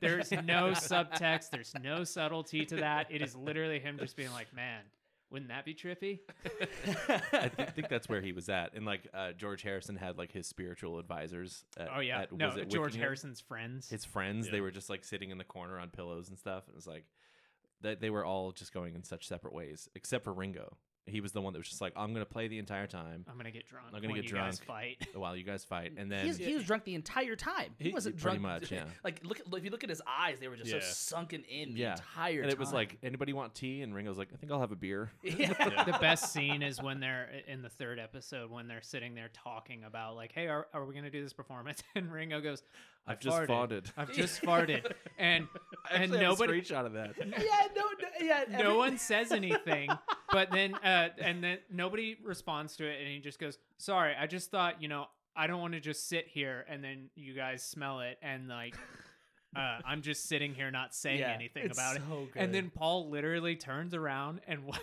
There's 0.00 0.30
no 0.44 0.72
subtext. 0.72 1.50
There's 1.50 1.72
no 1.82 2.04
subtlety 2.04 2.64
to 2.66 2.76
that. 2.76 3.06
It 3.10 3.22
is 3.22 3.34
literally 3.34 3.78
him 3.78 3.98
just 3.98 4.16
being 4.16 4.32
like, 4.32 4.52
"Man, 4.54 4.82
wouldn't 5.30 5.50
that 5.50 5.64
be 5.64 5.74
trippy?" 5.74 6.20
I 7.08 7.48
th- 7.48 7.70
think 7.74 7.88
that's 7.88 8.08
where 8.08 8.20
he 8.20 8.32
was 8.32 8.48
at. 8.48 8.74
And 8.74 8.84
like 8.84 9.08
uh, 9.14 9.32
George 9.32 9.62
Harrison 9.62 9.96
had 9.96 10.18
like 10.18 10.32
his 10.32 10.46
spiritual 10.46 10.98
advisors. 10.98 11.64
At, 11.76 11.88
Oh 11.96 12.00
yeah, 12.00 12.22
at, 12.22 12.32
no, 12.32 12.46
was 12.46 12.56
it 12.56 12.70
George 12.70 12.92
Wickingham? 12.92 13.06
Harrison's 13.06 13.40
friends. 13.40 13.88
his 13.88 14.04
friends. 14.04 14.46
Yeah. 14.46 14.52
They 14.52 14.60
were 14.60 14.70
just 14.70 14.90
like 14.90 15.04
sitting 15.04 15.30
in 15.30 15.38
the 15.38 15.44
corner 15.44 15.78
on 15.78 15.90
pillows 15.90 16.28
and 16.28 16.38
stuff. 16.38 16.64
And 16.66 16.74
It 16.74 16.76
was 16.76 16.86
like 16.86 17.04
that 17.80 18.00
they 18.00 18.10
were 18.10 18.24
all 18.24 18.52
just 18.52 18.72
going 18.72 18.94
in 18.94 19.04
such 19.04 19.26
separate 19.28 19.54
ways, 19.54 19.88
except 19.94 20.24
for 20.24 20.32
Ringo. 20.32 20.76
He 21.08 21.20
was 21.20 21.32
the 21.32 21.40
one 21.40 21.52
that 21.52 21.58
was 21.58 21.68
just 21.68 21.80
like, 21.80 21.92
"I'm 21.96 22.12
gonna 22.12 22.24
play 22.24 22.48
the 22.48 22.58
entire 22.58 22.86
time 22.86 23.24
I'm 23.28 23.36
gonna 23.36 23.50
get 23.50 23.66
drunk. 23.66 23.86
I'm 23.92 24.00
gonna 24.00 24.14
get 24.14 24.24
you 24.30 24.34
guys 24.36 24.58
drunk. 24.58 24.66
fight. 25.00 25.08
while 25.14 25.36
you 25.36 25.44
guys 25.44 25.64
fight." 25.64 25.92
And 25.96 26.10
then 26.10 26.26
He's, 26.26 26.36
he 26.36 26.54
was 26.54 26.64
drunk 26.64 26.84
the 26.84 26.94
entire 26.94 27.36
time. 27.36 27.74
He, 27.78 27.88
He- 27.88 27.94
wasn't 27.94 28.16
pretty 28.20 28.38
drunk 28.38 28.62
much, 28.62 28.72
yeah. 28.72 28.84
Like 29.04 29.20
look, 29.24 29.40
if 29.56 29.64
you 29.64 29.70
look 29.70 29.84
at 29.84 29.90
his 29.90 30.02
eyes, 30.06 30.38
they 30.40 30.48
were 30.48 30.56
just 30.56 30.70
so 30.70 30.76
Yeah. 30.76 30.82
sunken 30.82 31.44
in 31.44 31.74
the 31.74 31.80
Yeah. 31.80 31.92
entire 31.92 32.42
and 32.42 32.50
it 32.50 32.58
was 32.58 32.68
time. 32.68 32.76
like, 32.76 32.98
"Anybody 33.02 33.32
want 33.32 33.54
tea?" 33.54 33.82
And 33.82 33.94
Ringo's 33.94 34.18
like, 34.18 34.28
"I 34.32 34.36
think 34.36 34.52
I'll 34.52 34.60
have 34.60 34.72
a 34.72 34.76
beer." 34.76 35.10
yeah. 35.22 35.54
Yeah. 35.58 35.84
the 35.84 35.98
best 36.00 36.32
scene 36.32 36.62
is 36.62 36.82
when 36.82 37.00
they're 37.00 37.30
in 37.46 37.62
the 37.62 37.68
third 37.70 37.98
episode 37.98 38.50
when 38.50 38.68
they're 38.68 38.82
sitting 38.82 39.14
there 39.14 39.30
talking 39.32 39.84
about 39.84 40.16
like, 40.16 40.32
"Hey, 40.32 40.46
are, 40.48 40.66
are 40.74 40.84
we 40.84 40.94
gonna 40.94 41.10
do 41.10 41.22
this 41.22 41.32
performance?" 41.32 41.82
And 41.94 42.12
Ringo 42.12 42.40
goes, 42.40 42.62
"I 42.97 42.97
I've 43.08 43.20
just 43.20 43.36
farted. 43.36 43.48
farted. 43.48 43.92
I've 43.96 44.12
just 44.12 44.42
farted," 44.42 44.92
and 45.18 45.48
I 45.90 45.94
and 45.94 46.02
actually 46.04 46.18
have 46.18 46.20
a 46.20 46.22
nobody, 46.22 46.60
screenshot 46.60 46.86
of 46.86 46.92
that. 46.92 47.14
yeah, 47.18 47.68
no, 47.74 47.82
no, 47.82 48.08
yeah. 48.20 48.58
no 48.58 48.76
one 48.76 48.98
says 48.98 49.32
anything. 49.32 49.90
But 50.30 50.50
then, 50.50 50.74
uh, 50.74 51.08
and 51.18 51.42
then 51.42 51.58
nobody 51.72 52.16
responds 52.22 52.76
to 52.76 52.86
it, 52.86 53.00
and 53.00 53.08
he 53.08 53.20
just 53.20 53.38
goes, 53.38 53.58
"Sorry, 53.78 54.14
I 54.18 54.26
just 54.26 54.50
thought, 54.50 54.82
you 54.82 54.88
know, 54.88 55.06
I 55.34 55.46
don't 55.46 55.60
want 55.60 55.74
to 55.74 55.80
just 55.80 56.08
sit 56.08 56.26
here 56.28 56.66
and 56.68 56.82
then 56.82 57.10
you 57.14 57.32
guys 57.34 57.62
smell 57.62 58.00
it, 58.00 58.18
and 58.22 58.48
like, 58.48 58.76
uh, 59.56 59.78
I'm 59.84 60.02
just 60.02 60.26
sitting 60.28 60.54
here 60.54 60.70
not 60.70 60.94
saying 60.94 61.20
Yeah, 61.20 61.32
anything 61.32 61.64
it's 61.66 61.78
about 61.78 61.96
it." 61.96 62.02
so 62.08 62.28
And 62.36 62.54
then 62.54 62.70
Paul 62.70 63.08
literally 63.10 63.56
turns 63.56 63.94
around 63.94 64.40
and 64.46 64.64
wa- 64.64 64.78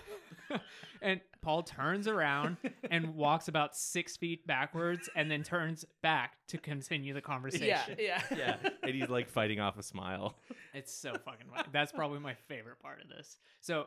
and 1.02 1.22
Paul 1.42 1.64
turns 1.64 2.08
around 2.08 2.58
and 2.90 3.16
walks 3.16 3.48
about 3.48 3.76
six 3.76 4.18
feet 4.18 4.46
backwards, 4.48 5.10
and 5.16 5.30
then 5.30 5.44
turns 5.44 5.86
back 6.02 6.34
to 6.48 6.58
continue 6.58 7.14
the 7.14 7.22
conversation. 7.22 7.68
yeah, 8.00 8.22
yeah, 8.32 8.38
yeah, 8.64 8.70
and 8.84 8.96
he's 8.96 9.10
like 9.10 9.30
fighting 9.30 9.60
off 9.60 9.78
a 9.78 9.84
smile. 9.84 10.36
It's 10.74 10.94
so 10.94 11.14
fucking 11.14 11.48
funny. 11.54 11.68
That's 11.72 11.92
probably 11.92 12.20
my 12.20 12.34
favorite 12.48 12.80
part 12.80 13.02
of 13.02 13.10
this. 13.10 13.38
So, 13.62 13.86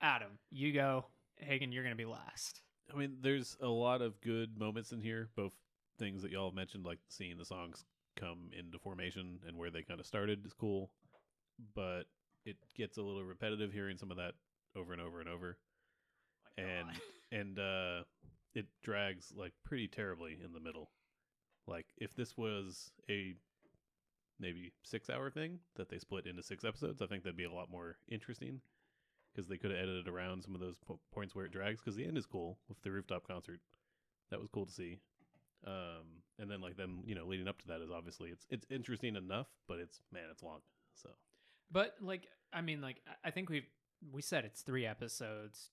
Adam, 0.00 0.38
you 0.50 0.72
go. 0.72 1.06
Hagen, 1.36 1.70
you're 1.70 1.84
gonna 1.84 1.94
be 1.94 2.04
last. 2.04 2.62
I 2.92 2.96
mean, 2.96 3.18
there's 3.20 3.56
a 3.60 3.68
lot 3.68 4.00
of 4.02 4.20
good 4.22 4.58
moments 4.58 4.92
in 4.92 5.00
here, 5.02 5.28
both 5.36 5.52
things 5.98 6.22
that 6.22 6.30
y'all 6.32 6.50
mentioned, 6.52 6.84
like 6.86 6.98
seeing 7.08 7.36
the 7.36 7.44
songs 7.44 7.84
come 8.18 8.50
into 8.58 8.78
formation 8.78 9.38
and 9.46 9.56
where 9.56 9.70
they 9.70 9.82
kind 9.82 10.00
of 10.00 10.06
started 10.06 10.44
is 10.44 10.52
cool, 10.52 10.90
but 11.74 12.04
it 12.44 12.56
gets 12.76 12.96
a 12.96 13.02
little 13.02 13.24
repetitive 13.24 13.72
hearing 13.72 13.96
some 13.98 14.10
of 14.10 14.16
that 14.16 14.34
over 14.76 14.92
and 14.92 15.02
over 15.02 15.20
and 15.20 15.28
over, 15.28 15.58
and 16.56 16.88
and 17.32 17.58
uh, 17.58 18.02
it 18.54 18.66
drags 18.82 19.32
like 19.36 19.52
pretty 19.64 19.88
terribly 19.88 20.38
in 20.44 20.52
the 20.52 20.60
middle. 20.60 20.90
Like 21.66 21.86
if 21.98 22.14
this 22.14 22.36
was 22.36 22.90
a 23.10 23.34
maybe 24.40 24.72
six 24.82 25.10
hour 25.10 25.30
thing 25.30 25.58
that 25.76 25.88
they 25.88 25.98
split 25.98 26.26
into 26.26 26.42
six 26.42 26.64
episodes, 26.64 27.02
I 27.02 27.06
think 27.06 27.22
that'd 27.22 27.36
be 27.36 27.44
a 27.44 27.52
lot 27.52 27.70
more 27.70 27.96
interesting 28.08 28.60
because 29.34 29.48
they 29.48 29.56
could 29.58 29.70
have 29.70 29.80
edited 29.80 30.08
around 30.08 30.42
some 30.42 30.54
of 30.54 30.60
those 30.60 30.76
po- 30.86 31.00
points 31.12 31.34
where 31.34 31.44
it 31.44 31.52
drags. 31.52 31.80
Because 31.80 31.96
the 31.96 32.06
end 32.06 32.18
is 32.18 32.26
cool 32.26 32.58
with 32.68 32.80
the 32.82 32.90
rooftop 32.90 33.26
concert, 33.26 33.60
that 34.30 34.40
was 34.40 34.48
cool 34.52 34.66
to 34.66 34.72
see. 34.72 34.98
Um, 35.66 36.22
and 36.38 36.50
then 36.50 36.60
like 36.60 36.76
them, 36.76 37.02
you 37.04 37.14
know, 37.14 37.24
leading 37.26 37.48
up 37.48 37.58
to 37.62 37.66
that 37.68 37.80
is 37.80 37.90
obviously 37.90 38.30
it's 38.30 38.46
it's 38.48 38.66
interesting 38.70 39.16
enough, 39.16 39.48
but 39.66 39.78
it's 39.78 40.00
man, 40.12 40.24
it's 40.30 40.42
long. 40.42 40.60
So 40.94 41.10
But 41.70 41.96
like, 42.00 42.28
I 42.52 42.60
mean, 42.60 42.80
like, 42.80 43.00
I- 43.24 43.30
think 43.30 43.50
we've 43.50 43.68
we 44.12 44.22
said 44.22 44.44
it's 44.44 44.62
three 44.62 44.86
episodes, 44.86 45.70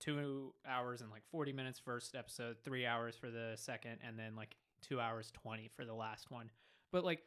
two 0.00 0.54
hours 0.66 1.02
and 1.02 1.10
like 1.10 1.22
forty 1.30 1.52
minutes 1.52 1.78
first 1.78 2.14
episode, 2.16 2.56
three 2.64 2.86
hours 2.86 3.16
for 3.16 3.30
the 3.30 3.52
second, 3.56 3.98
and 4.06 4.18
then 4.18 4.34
like 4.36 4.56
two 4.82 5.00
hours 5.00 5.30
twenty 5.32 5.68
for 5.76 5.84
the 5.84 5.94
last 5.94 6.30
one. 6.30 6.50
But 6.92 7.04
like, 7.04 7.20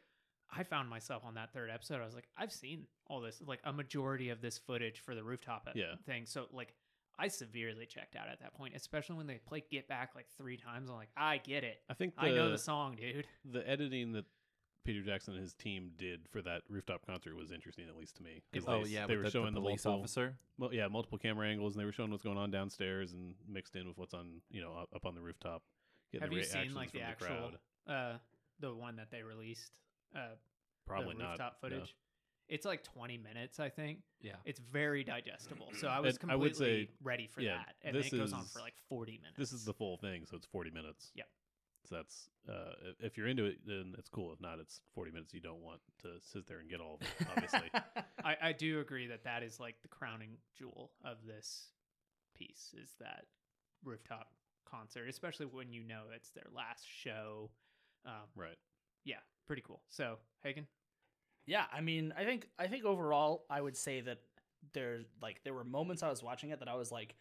I 0.50 0.64
found 0.64 0.88
myself 0.90 1.22
on 1.24 1.34
that 1.34 1.52
third 1.52 1.70
episode. 1.70 2.00
I 2.00 2.04
was 2.06 2.14
like, 2.16 2.28
I've 2.36 2.52
seen 2.52 2.86
all 3.06 3.20
this, 3.20 3.40
like 3.46 3.60
a 3.64 3.72
majority 3.72 4.30
of 4.30 4.40
this 4.40 4.58
footage 4.58 4.98
for 5.00 5.14
the 5.14 5.22
rooftop 5.22 5.68
Yeah. 5.76 5.94
thing. 6.06 6.26
So 6.26 6.46
like, 6.52 6.74
I 7.20 7.28
severely 7.28 7.86
checked 7.86 8.16
out 8.16 8.28
at 8.28 8.40
that 8.40 8.54
point, 8.54 8.74
especially 8.74 9.16
when 9.16 9.26
they 9.26 9.38
play 9.46 9.62
Get 9.70 9.86
Back 9.88 10.12
like 10.14 10.26
three 10.38 10.56
times. 10.56 10.88
I'm 10.88 10.96
like, 10.96 11.10
I 11.16 11.36
get 11.38 11.64
it. 11.64 11.82
I 11.90 11.94
think 11.94 12.14
the, 12.16 12.22
I 12.22 12.30
know 12.30 12.50
the 12.50 12.58
song, 12.58 12.96
dude. 12.96 13.26
the 13.44 13.68
editing 13.68 14.12
that 14.12 14.24
Peter 14.86 15.02
Jackson 15.02 15.34
and 15.34 15.42
his 15.42 15.52
team 15.52 15.90
did 15.98 16.20
for 16.30 16.40
that 16.40 16.62
rooftop 16.70 17.04
concert 17.04 17.36
was 17.36 17.52
interesting, 17.52 17.84
at 17.88 17.96
least 17.96 18.16
to 18.16 18.22
me. 18.22 18.42
'cause 18.52 18.64
Oh 18.66 18.82
they, 18.84 18.90
yeah, 18.90 19.06
they 19.06 19.16
were 19.16 19.24
the, 19.24 19.30
showing 19.30 19.52
the 19.52 19.60
the, 19.60 19.60
police 19.60 19.84
multiple, 19.84 20.00
officer. 20.04 20.38
Well, 20.58 20.72
yeah, 20.72 20.88
multiple 20.88 21.18
camera 21.18 21.46
angles, 21.48 21.74
and 21.74 21.80
they 21.82 21.84
were 21.84 21.92
showing 21.92 22.10
what's 22.10 22.22
going 22.22 22.38
on 22.38 22.50
downstairs 22.50 23.12
and 23.12 23.34
mixed 23.46 23.76
in 23.76 23.86
with 23.86 23.98
what's 23.98 24.14
on, 24.14 24.40
you 24.50 24.62
know, 24.62 24.72
up, 24.74 24.88
up 24.96 25.04
on 25.04 25.14
the 25.14 25.20
rooftop. 25.20 25.62
getting 26.12 26.22
Have 26.22 26.30
the 26.30 26.36
you 26.36 26.42
seen 26.44 26.54
reactions 26.54 26.76
like 26.76 26.92
the 26.92 26.98
from 27.00 27.08
actual, 27.08 27.50
crowd. 27.86 28.14
uh, 28.14 28.18
the 28.60 28.74
one 28.74 28.96
that 28.96 29.10
they 29.10 29.22
released? 29.22 29.70
Uh, 30.16 30.36
Probably 30.86 31.14
the 31.14 31.22
not. 31.22 31.28
rooftop 31.32 31.56
no. 31.62 31.68
It's 32.50 32.66
like 32.66 32.82
20 32.82 33.16
minutes, 33.18 33.60
I 33.60 33.68
think. 33.68 34.00
Yeah. 34.20 34.32
It's 34.44 34.58
very 34.58 35.04
digestible. 35.04 35.68
So 35.78 35.86
I 35.88 36.00
was 36.00 36.18
And 36.20 36.30
I 36.30 36.36
would 36.36 36.50
completely 36.52 36.84
say, 36.86 36.90
ready 37.02 37.26
for 37.28 37.40
yeah, 37.40 37.58
that. 37.58 37.74
And 37.82 37.94
then 37.94 38.02
this 38.02 38.12
it 38.12 38.16
goes 38.18 38.32
on 38.32 38.42
is- 38.42 38.52
for 38.52 38.60
like 38.60 38.74
40 38.88 39.12
minutes. 39.18 39.38
This 39.38 39.52
is 39.52 39.64
the 39.64 39.72
full 39.72 39.96
thing, 39.96 40.26
so 40.26 40.36
it's 40.36 40.46
40 40.46 40.70
minutes. 40.70 41.12
Yep. 41.14 41.28
So 41.88 41.94
that's 41.96 42.28
uh, 42.48 42.52
i- 42.88 43.06
if 43.06 43.16
you're 43.16 43.28
into 43.28 43.44
it, 43.46 43.58
then 43.66 43.94
it's 43.98 44.08
cool. 44.08 44.32
If 44.32 44.40
not, 44.40 44.58
it's 44.58 44.80
40 44.94 45.12
minutes. 45.12 45.32
You 45.32 45.40
don't 45.40 45.62
want 45.62 45.80
to 46.02 46.20
sit 46.20 46.46
there 46.46 46.58
and 46.58 46.68
get 46.68 46.80
all 46.80 46.96
of 46.96 47.02
it, 47.02 47.26
obviously. 47.34 47.70
I, 48.24 48.36
I 48.42 48.52
do 48.52 48.80
agree 48.80 49.06
that 49.06 49.22
that 49.24 49.42
is 49.42 49.58
like 49.60 49.76
the 49.82 49.88
crowning 49.88 50.36
jewel 50.58 50.90
of 51.04 51.18
this 51.26 51.68
piece 52.34 52.74
is 52.82 52.94
that 53.00 53.26
rooftop 53.84 54.28
concert, 54.68 55.08
especially 55.08 55.46
when 55.46 55.72
you 55.72 55.82
know 55.84 56.02
it's 56.14 56.30
their 56.30 56.46
last 56.54 56.84
show. 56.86 57.50
Um, 58.04 58.28
right. 58.34 58.56
yeah, 59.04 59.16
pretty 59.46 59.62
cool. 59.66 59.82
So, 59.88 60.18
Hagen? 60.42 60.66
Yeah, 61.46 61.64
I 61.72 61.80
mean, 61.80 62.12
I 62.16 62.24
think 62.24 62.46
I 62.58 62.66
think 62.66 62.84
overall, 62.84 63.44
I 63.50 63.60
would 63.60 63.76
say 63.76 64.00
that 64.02 64.18
there 64.72 65.00
like 65.22 65.40
there 65.44 65.54
were 65.54 65.64
moments 65.64 66.02
I 66.02 66.10
was 66.10 66.22
watching 66.22 66.50
it 66.50 66.58
that 66.60 66.68
I 66.68 66.74
was 66.74 66.92
like, 66.92 67.14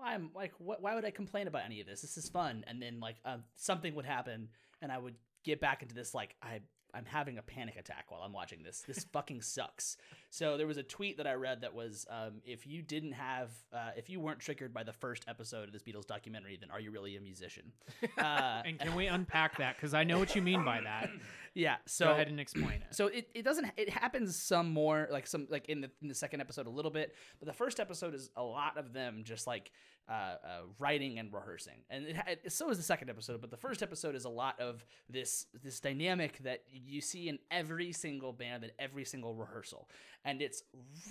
I'm 0.00 0.30
like, 0.34 0.52
what? 0.58 0.80
Why 0.82 0.94
would 0.94 1.04
I 1.04 1.10
complain 1.10 1.46
about 1.48 1.62
any 1.64 1.80
of 1.80 1.86
this? 1.86 2.00
This 2.00 2.16
is 2.16 2.28
fun. 2.28 2.64
And 2.66 2.80
then 2.80 3.00
like 3.00 3.16
um, 3.24 3.44
something 3.56 3.94
would 3.94 4.06
happen, 4.06 4.48
and 4.82 4.90
I 4.92 4.98
would 4.98 5.14
get 5.44 5.60
back 5.60 5.82
into 5.82 5.94
this 5.94 6.14
like 6.14 6.34
I 6.42 6.60
I'm 6.94 7.04
having 7.04 7.36
a 7.36 7.42
panic 7.42 7.76
attack 7.76 8.06
while 8.10 8.22
I'm 8.22 8.32
watching 8.32 8.62
this. 8.62 8.82
This 8.86 9.04
fucking 9.12 9.42
sucks. 9.42 9.98
So 10.30 10.56
there 10.56 10.66
was 10.66 10.78
a 10.78 10.82
tweet 10.82 11.18
that 11.18 11.26
I 11.26 11.34
read 11.34 11.60
that 11.60 11.74
was, 11.74 12.06
um, 12.08 12.40
if 12.44 12.66
you 12.66 12.80
didn't 12.80 13.12
have, 13.12 13.50
uh, 13.72 13.90
if 13.96 14.08
you 14.08 14.18
weren't 14.18 14.40
triggered 14.40 14.72
by 14.72 14.82
the 14.82 14.92
first 14.94 15.24
episode 15.28 15.64
of 15.68 15.72
this 15.72 15.82
Beatles 15.82 16.06
documentary, 16.06 16.56
then 16.58 16.70
are 16.70 16.80
you 16.80 16.90
really 16.90 17.16
a 17.16 17.20
musician? 17.20 17.72
Uh, 18.18 18.62
And 18.64 18.78
can 18.78 18.94
we 18.94 19.08
unpack 19.08 19.58
that? 19.58 19.76
Because 19.76 19.92
I 19.92 20.04
know 20.04 20.18
what 20.18 20.34
you 20.34 20.40
mean 20.40 20.64
by 20.64 20.80
that. 20.80 21.10
yeah. 21.56 21.76
So 21.86 22.04
Go 22.04 22.12
ahead 22.12 22.28
and 22.28 22.38
explain 22.38 22.82
it. 22.82 22.82
so 22.90 23.06
it, 23.06 23.28
it 23.34 23.42
doesn't 23.42 23.66
it 23.78 23.88
happens 23.88 24.36
some 24.36 24.72
more 24.72 25.08
like 25.10 25.26
some 25.26 25.48
like 25.50 25.66
in 25.70 25.80
the 25.80 25.90
in 26.02 26.08
the 26.08 26.14
second 26.14 26.40
episode 26.42 26.66
a 26.66 26.70
little 26.70 26.90
bit 26.90 27.14
but 27.38 27.46
the 27.46 27.54
first 27.54 27.80
episode 27.80 28.14
is 28.14 28.30
a 28.36 28.42
lot 28.42 28.76
of 28.76 28.92
them 28.92 29.22
just 29.24 29.46
like 29.46 29.72
uh, 30.08 30.12
uh, 30.12 30.36
writing 30.78 31.18
and 31.18 31.32
rehearsing 31.32 31.78
and 31.90 32.06
it, 32.06 32.16
it, 32.44 32.52
so 32.52 32.68
is 32.68 32.76
the 32.76 32.82
second 32.82 33.08
episode 33.08 33.40
but 33.40 33.50
the 33.50 33.56
first 33.56 33.82
episode 33.82 34.14
is 34.14 34.26
a 34.26 34.28
lot 34.28 34.60
of 34.60 34.84
this 35.08 35.46
this 35.64 35.80
dynamic 35.80 36.38
that 36.44 36.62
you 36.68 37.00
see 37.00 37.28
in 37.28 37.38
every 37.50 37.90
single 37.90 38.32
band 38.32 38.62
and 38.62 38.72
every 38.78 39.04
single 39.04 39.34
rehearsal 39.34 39.88
and 40.24 40.42
it's 40.42 40.62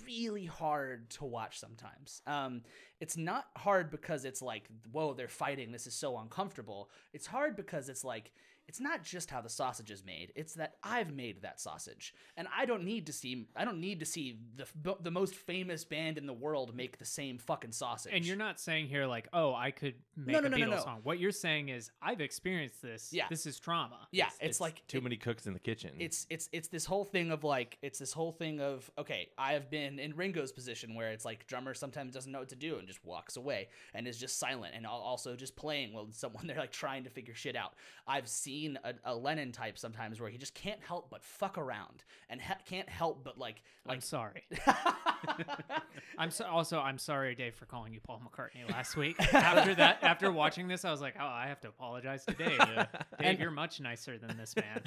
really 0.06 0.46
hard 0.46 1.10
to 1.10 1.24
watch 1.24 1.58
sometimes 1.58 2.22
um, 2.26 2.62
it's 3.00 3.16
not 3.16 3.48
hard 3.56 3.90
because 3.90 4.24
it's 4.24 4.40
like 4.40 4.68
whoa 4.92 5.12
they're 5.12 5.28
fighting 5.28 5.72
this 5.72 5.86
is 5.88 5.94
so 5.94 6.16
uncomfortable 6.18 6.88
it's 7.12 7.26
hard 7.26 7.56
because 7.56 7.88
it's 7.88 8.04
like 8.04 8.30
it's 8.68 8.80
not 8.80 9.02
just 9.02 9.30
how 9.30 9.40
the 9.40 9.48
sausage 9.48 9.90
is 9.90 10.04
made 10.04 10.32
it's 10.34 10.54
that 10.54 10.74
i've 10.82 11.12
made 11.12 11.42
that 11.42 11.60
sausage 11.60 12.14
and 12.36 12.48
i 12.56 12.64
don't 12.64 12.84
need 12.84 13.06
to 13.06 13.12
see 13.12 13.46
i 13.56 13.64
don't 13.64 13.80
need 13.80 14.00
to 14.00 14.06
see 14.06 14.38
the, 14.56 14.94
the 15.00 15.10
most 15.10 15.34
famous 15.34 15.84
band 15.84 16.18
in 16.18 16.26
the 16.26 16.32
world 16.32 16.74
make 16.74 16.98
the 16.98 17.04
same 17.04 17.38
fucking 17.38 17.72
sausage 17.72 18.12
And 18.12 18.24
you're 18.24 18.36
not 18.36 18.58
saying 18.58 18.88
here 18.88 19.06
like, 19.06 19.28
oh, 19.32 19.54
I 19.54 19.70
could 19.70 19.94
make 20.16 20.32
no, 20.32 20.38
a 20.40 20.48
no, 20.48 20.56
Beatles 20.56 20.70
no. 20.70 20.82
song. 20.82 21.00
What 21.02 21.18
you're 21.18 21.30
saying 21.32 21.68
is, 21.68 21.90
I've 22.02 22.20
experienced 22.20 22.80
this. 22.82 23.12
Yeah. 23.12 23.26
This 23.30 23.46
is 23.46 23.58
trauma. 23.60 24.08
yeah 24.12 24.28
it's, 24.40 24.60
like 24.60 24.82
too 24.88 24.98
it- 24.98 25.02
many 25.04 25.16
cooks 25.16 25.46
in 25.46 25.52
the 25.52 25.60
kitchen. 25.60 25.90
it's 25.98 26.26
it's 26.30 26.48
it's 26.52 26.68
this 26.68 26.84
whole 26.84 27.04
thing 27.04 27.30
of 27.30 27.44
like 27.44 27.78
it's 27.82 27.98
this 27.98 28.12
whole 28.12 28.32
thing 28.32 28.60
of 28.60 28.90
okay 28.98 29.28
i 29.38 29.52
have 29.52 29.70
been 29.70 29.98
in 29.98 30.14
ringo's 30.16 30.52
position 30.52 30.94
where 30.94 31.10
it's 31.10 31.24
like 31.24 31.46
drummer 31.46 31.74
sometimes 31.74 32.12
doesn't 32.14 32.32
know 32.32 32.40
what 32.40 32.48
to 32.48 32.56
do 32.56 32.78
and 32.78 32.86
just 32.88 33.04
walks 33.04 33.36
away 33.36 33.68
and 33.94 34.08
is 34.08 34.18
just 34.18 34.38
silent 34.38 34.74
and 34.74 34.86
also 34.86 35.36
just 35.36 35.54
playing 35.56 35.92
while 35.92 36.08
someone 36.10 36.46
they're 36.48 36.56
like 36.56 36.72
trying 36.72 37.04
to 37.04 37.10
figure 37.10 37.34
shit 37.34 37.56
out 37.56 37.74
i've 38.06 38.28
seen 38.28 38.55
a, 38.84 38.94
a 39.04 39.14
lennon 39.14 39.52
type 39.52 39.78
sometimes 39.78 40.20
where 40.20 40.30
he 40.30 40.38
just 40.38 40.54
can't 40.54 40.80
help 40.82 41.10
but 41.10 41.22
fuck 41.22 41.58
around 41.58 42.04
and 42.30 42.40
ha- 42.40 42.58
can't 42.66 42.88
help 42.88 43.22
but 43.24 43.38
like 43.38 43.62
I'm 43.86 44.00
sorry. 44.00 44.44
I'm 46.18 46.30
so, 46.30 46.44
also 46.46 46.78
I'm 46.78 46.98
sorry, 46.98 47.34
Dave, 47.34 47.54
for 47.54 47.66
calling 47.66 47.92
you 47.92 48.00
Paul 48.00 48.20
McCartney 48.24 48.70
last 48.70 48.96
week. 48.96 49.16
After 49.34 49.74
that, 49.76 49.98
after 50.02 50.30
watching 50.32 50.68
this, 50.68 50.84
I 50.84 50.90
was 50.90 51.00
like, 51.00 51.14
oh, 51.20 51.26
I 51.26 51.46
have 51.46 51.60
to 51.60 51.68
apologize 51.68 52.24
to 52.26 52.34
Dave. 52.34 52.58
Dave, 52.66 52.86
And- 53.20 53.38
you're 53.38 53.50
much 53.50 53.80
nicer 53.80 54.18
than 54.18 54.36
this 54.36 54.54
man. 54.56 54.82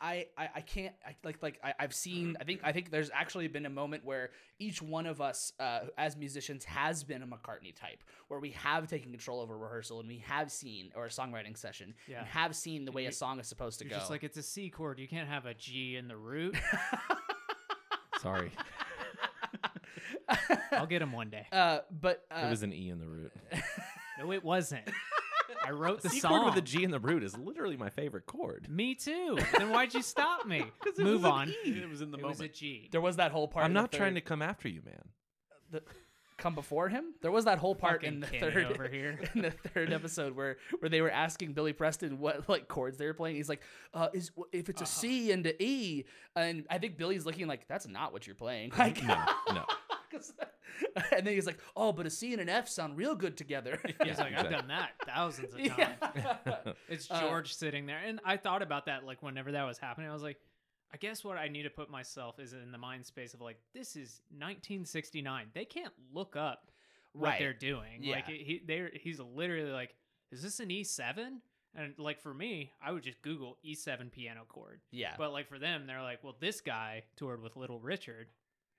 I, 0.00 0.26
I, 0.38 0.48
I 0.56 0.60
can't 0.60 0.94
I, 1.04 1.16
like 1.24 1.42
like 1.42 1.58
I, 1.64 1.74
I've 1.78 1.92
seen 1.94 2.36
I 2.40 2.44
think 2.44 2.60
I 2.62 2.70
think 2.70 2.90
there's 2.92 3.10
actually 3.12 3.48
been 3.48 3.66
a 3.66 3.70
moment 3.70 4.04
where 4.04 4.30
each 4.60 4.80
one 4.80 5.06
of 5.06 5.20
us 5.20 5.52
uh, 5.58 5.80
as 5.98 6.16
musicians 6.16 6.64
has 6.64 7.02
been 7.02 7.22
a 7.22 7.26
McCartney 7.26 7.74
type 7.74 8.02
where 8.28 8.38
we 8.38 8.50
have 8.52 8.86
taken 8.86 9.10
control 9.10 9.40
over 9.40 9.58
rehearsal 9.58 9.98
and 9.98 10.08
we 10.08 10.18
have 10.18 10.52
seen 10.52 10.92
or 10.94 11.06
a 11.06 11.08
songwriting 11.08 11.56
session 11.56 11.94
Yeah. 12.06 12.20
and 12.20 12.28
have 12.28 12.54
seen 12.54 12.84
the 12.84 12.92
way 12.92 13.02
a 13.02 13.04
You're- 13.06 13.12
song 13.14 13.40
is 13.40 13.48
supposed 13.48 13.80
to 13.80 13.84
You're 13.84 13.90
go. 13.90 13.96
just 13.98 14.10
like 14.10 14.22
it's 14.22 14.36
a 14.36 14.42
C 14.42 14.70
chord. 14.70 15.00
You 15.00 15.08
can't 15.08 15.28
have 15.28 15.46
a 15.46 15.54
G 15.54 15.96
in 15.96 16.06
the 16.06 16.16
root. 16.16 16.56
Sorry, 18.20 18.52
I'll 20.70 20.86
get 20.86 21.02
him 21.02 21.10
one 21.12 21.28
day. 21.30 21.46
uh, 21.50 21.80
but 22.00 22.24
uh, 22.30 22.44
it 22.46 22.50
was 22.50 22.62
an 22.62 22.72
E 22.72 22.88
in 22.90 23.00
the 23.00 23.08
root. 23.08 23.32
No, 24.20 24.30
it 24.32 24.44
wasn't. 24.44 24.84
I 25.64 25.70
wrote 25.70 26.02
the 26.02 26.08
C 26.10 26.20
song. 26.20 26.30
chord 26.42 26.44
with 26.46 26.56
a 26.56 26.66
G 26.66 26.84
in 26.84 26.90
the 26.90 27.00
root 27.00 27.22
is 27.22 27.36
literally 27.36 27.76
my 27.76 27.90
favorite 27.90 28.26
chord. 28.26 28.68
Me 28.68 28.94
too. 28.94 29.38
Then 29.56 29.70
why'd 29.70 29.94
you 29.94 30.02
stop 30.02 30.46
me? 30.46 30.58
it 30.86 30.98
Move 30.98 31.22
was 31.22 31.24
an 31.24 31.30
on. 31.30 31.48
E. 31.48 31.54
It 31.82 31.88
was 31.88 32.00
in 32.02 32.10
the 32.10 32.18
It 32.18 32.24
was 32.24 32.38
a 32.38 32.42
moment. 32.42 32.54
G. 32.54 32.88
there 32.92 33.00
was 33.00 33.16
that 33.16 33.32
whole 33.32 33.48
part. 33.48 33.64
I'm 33.64 33.70
in 33.70 33.74
the 33.74 33.80
not 33.82 33.92
trying 33.92 34.14
to 34.14 34.20
come 34.20 34.42
after 34.42 34.68
you, 34.68 34.82
man. 34.84 35.02
the, 35.70 35.82
come 36.38 36.54
before 36.56 36.88
him. 36.88 37.14
There 37.22 37.30
was 37.30 37.44
that 37.44 37.58
whole 37.58 37.74
part 37.76 38.02
in 38.02 38.18
the 38.18 38.26
Fucking 38.26 38.40
Kenny 38.40 38.52
third 38.52 38.64
over 38.72 38.88
here. 38.88 39.18
in 39.34 39.42
the 39.42 39.50
third 39.52 39.92
episode 39.92 40.34
where 40.34 40.56
where 40.80 40.88
they 40.88 41.00
were 41.00 41.10
asking 41.10 41.52
Billy 41.52 41.72
Preston 41.72 42.18
what 42.18 42.48
like 42.48 42.66
chords 42.66 42.98
they 42.98 43.06
were 43.06 43.14
playing. 43.14 43.36
He's 43.36 43.48
like, 43.48 43.62
uh, 43.94 44.08
"Is 44.12 44.32
if 44.52 44.68
it's 44.68 44.82
a 44.82 44.86
C 44.86 45.30
and 45.30 45.46
a 45.46 45.62
E?" 45.62 46.04
And 46.34 46.66
I 46.68 46.78
think 46.78 46.96
Billy's 46.96 47.24
looking 47.24 47.46
like, 47.46 47.68
"That's 47.68 47.86
not 47.86 48.12
what 48.12 48.26
you're 48.26 48.34
playing." 48.34 48.72
Like, 48.76 49.02
No, 49.04 49.24
no. 49.52 49.64
'Cause- 50.12 50.32
and 51.12 51.26
then 51.26 51.34
he's 51.34 51.46
like, 51.46 51.58
"Oh, 51.74 51.92
but 51.92 52.06
a 52.06 52.10
C 52.10 52.32
and 52.32 52.40
an 52.40 52.48
F 52.48 52.68
sound 52.68 52.96
real 52.96 53.14
good 53.14 53.36
together." 53.36 53.80
He's 54.04 54.18
like, 54.18 54.34
I've 54.34 54.50
done 54.50 54.68
that 54.68 54.90
thousands 55.06 55.54
of 55.54 55.60
times. 55.64 55.72
yeah. 55.76 56.72
It's 56.88 57.10
Uh, 57.10 57.20
George 57.20 57.54
sitting 57.54 57.86
there. 57.86 57.98
And 58.04 58.20
I 58.24 58.36
thought 58.36 58.62
about 58.62 58.86
that 58.86 59.04
like 59.04 59.22
whenever 59.22 59.52
that 59.52 59.64
was 59.64 59.78
happening. 59.78 60.08
I 60.08 60.12
was 60.12 60.22
like, 60.22 60.38
I 60.92 60.96
guess 60.98 61.24
what 61.24 61.38
I 61.38 61.48
need 61.48 61.62
to 61.64 61.70
put 61.70 61.90
myself 61.90 62.38
is 62.38 62.52
in 62.52 62.70
the 62.70 62.78
mind 62.78 63.06
space 63.06 63.32
of 63.34 63.40
like, 63.40 63.58
this 63.74 63.96
is 63.96 64.20
1969. 64.30 65.46
They 65.54 65.64
can't 65.64 65.92
look 66.12 66.36
up 66.36 66.70
what 67.12 67.28
Right. 67.30 67.38
they're 67.38 67.52
doing. 67.54 68.02
Like 68.04 68.28
Yeah. 68.28 68.34
it- 68.34 68.46
he 68.46 68.58
they 68.66 68.90
he's 69.02 69.20
literally 69.20 69.70
like, 69.72 69.94
is 70.30 70.42
this 70.42 70.60
an 70.60 70.68
E7? 70.70 71.40
And 71.74 71.94
like 71.98 72.20
for 72.20 72.34
me, 72.34 72.72
I 72.82 72.92
would 72.92 73.02
just 73.02 73.20
Google 73.22 73.58
E7 73.64 74.10
piano 74.12 74.44
chord. 74.48 74.80
yeah. 74.90 75.14
But 75.16 75.32
like 75.32 75.48
for 75.48 75.58
them, 75.58 75.86
they're 75.86 76.02
like, 76.02 76.22
well, 76.22 76.36
this 76.38 76.60
guy 76.60 77.04
toured 77.16 77.40
with 77.42 77.56
Little 77.56 77.80
Richard. 77.80 78.28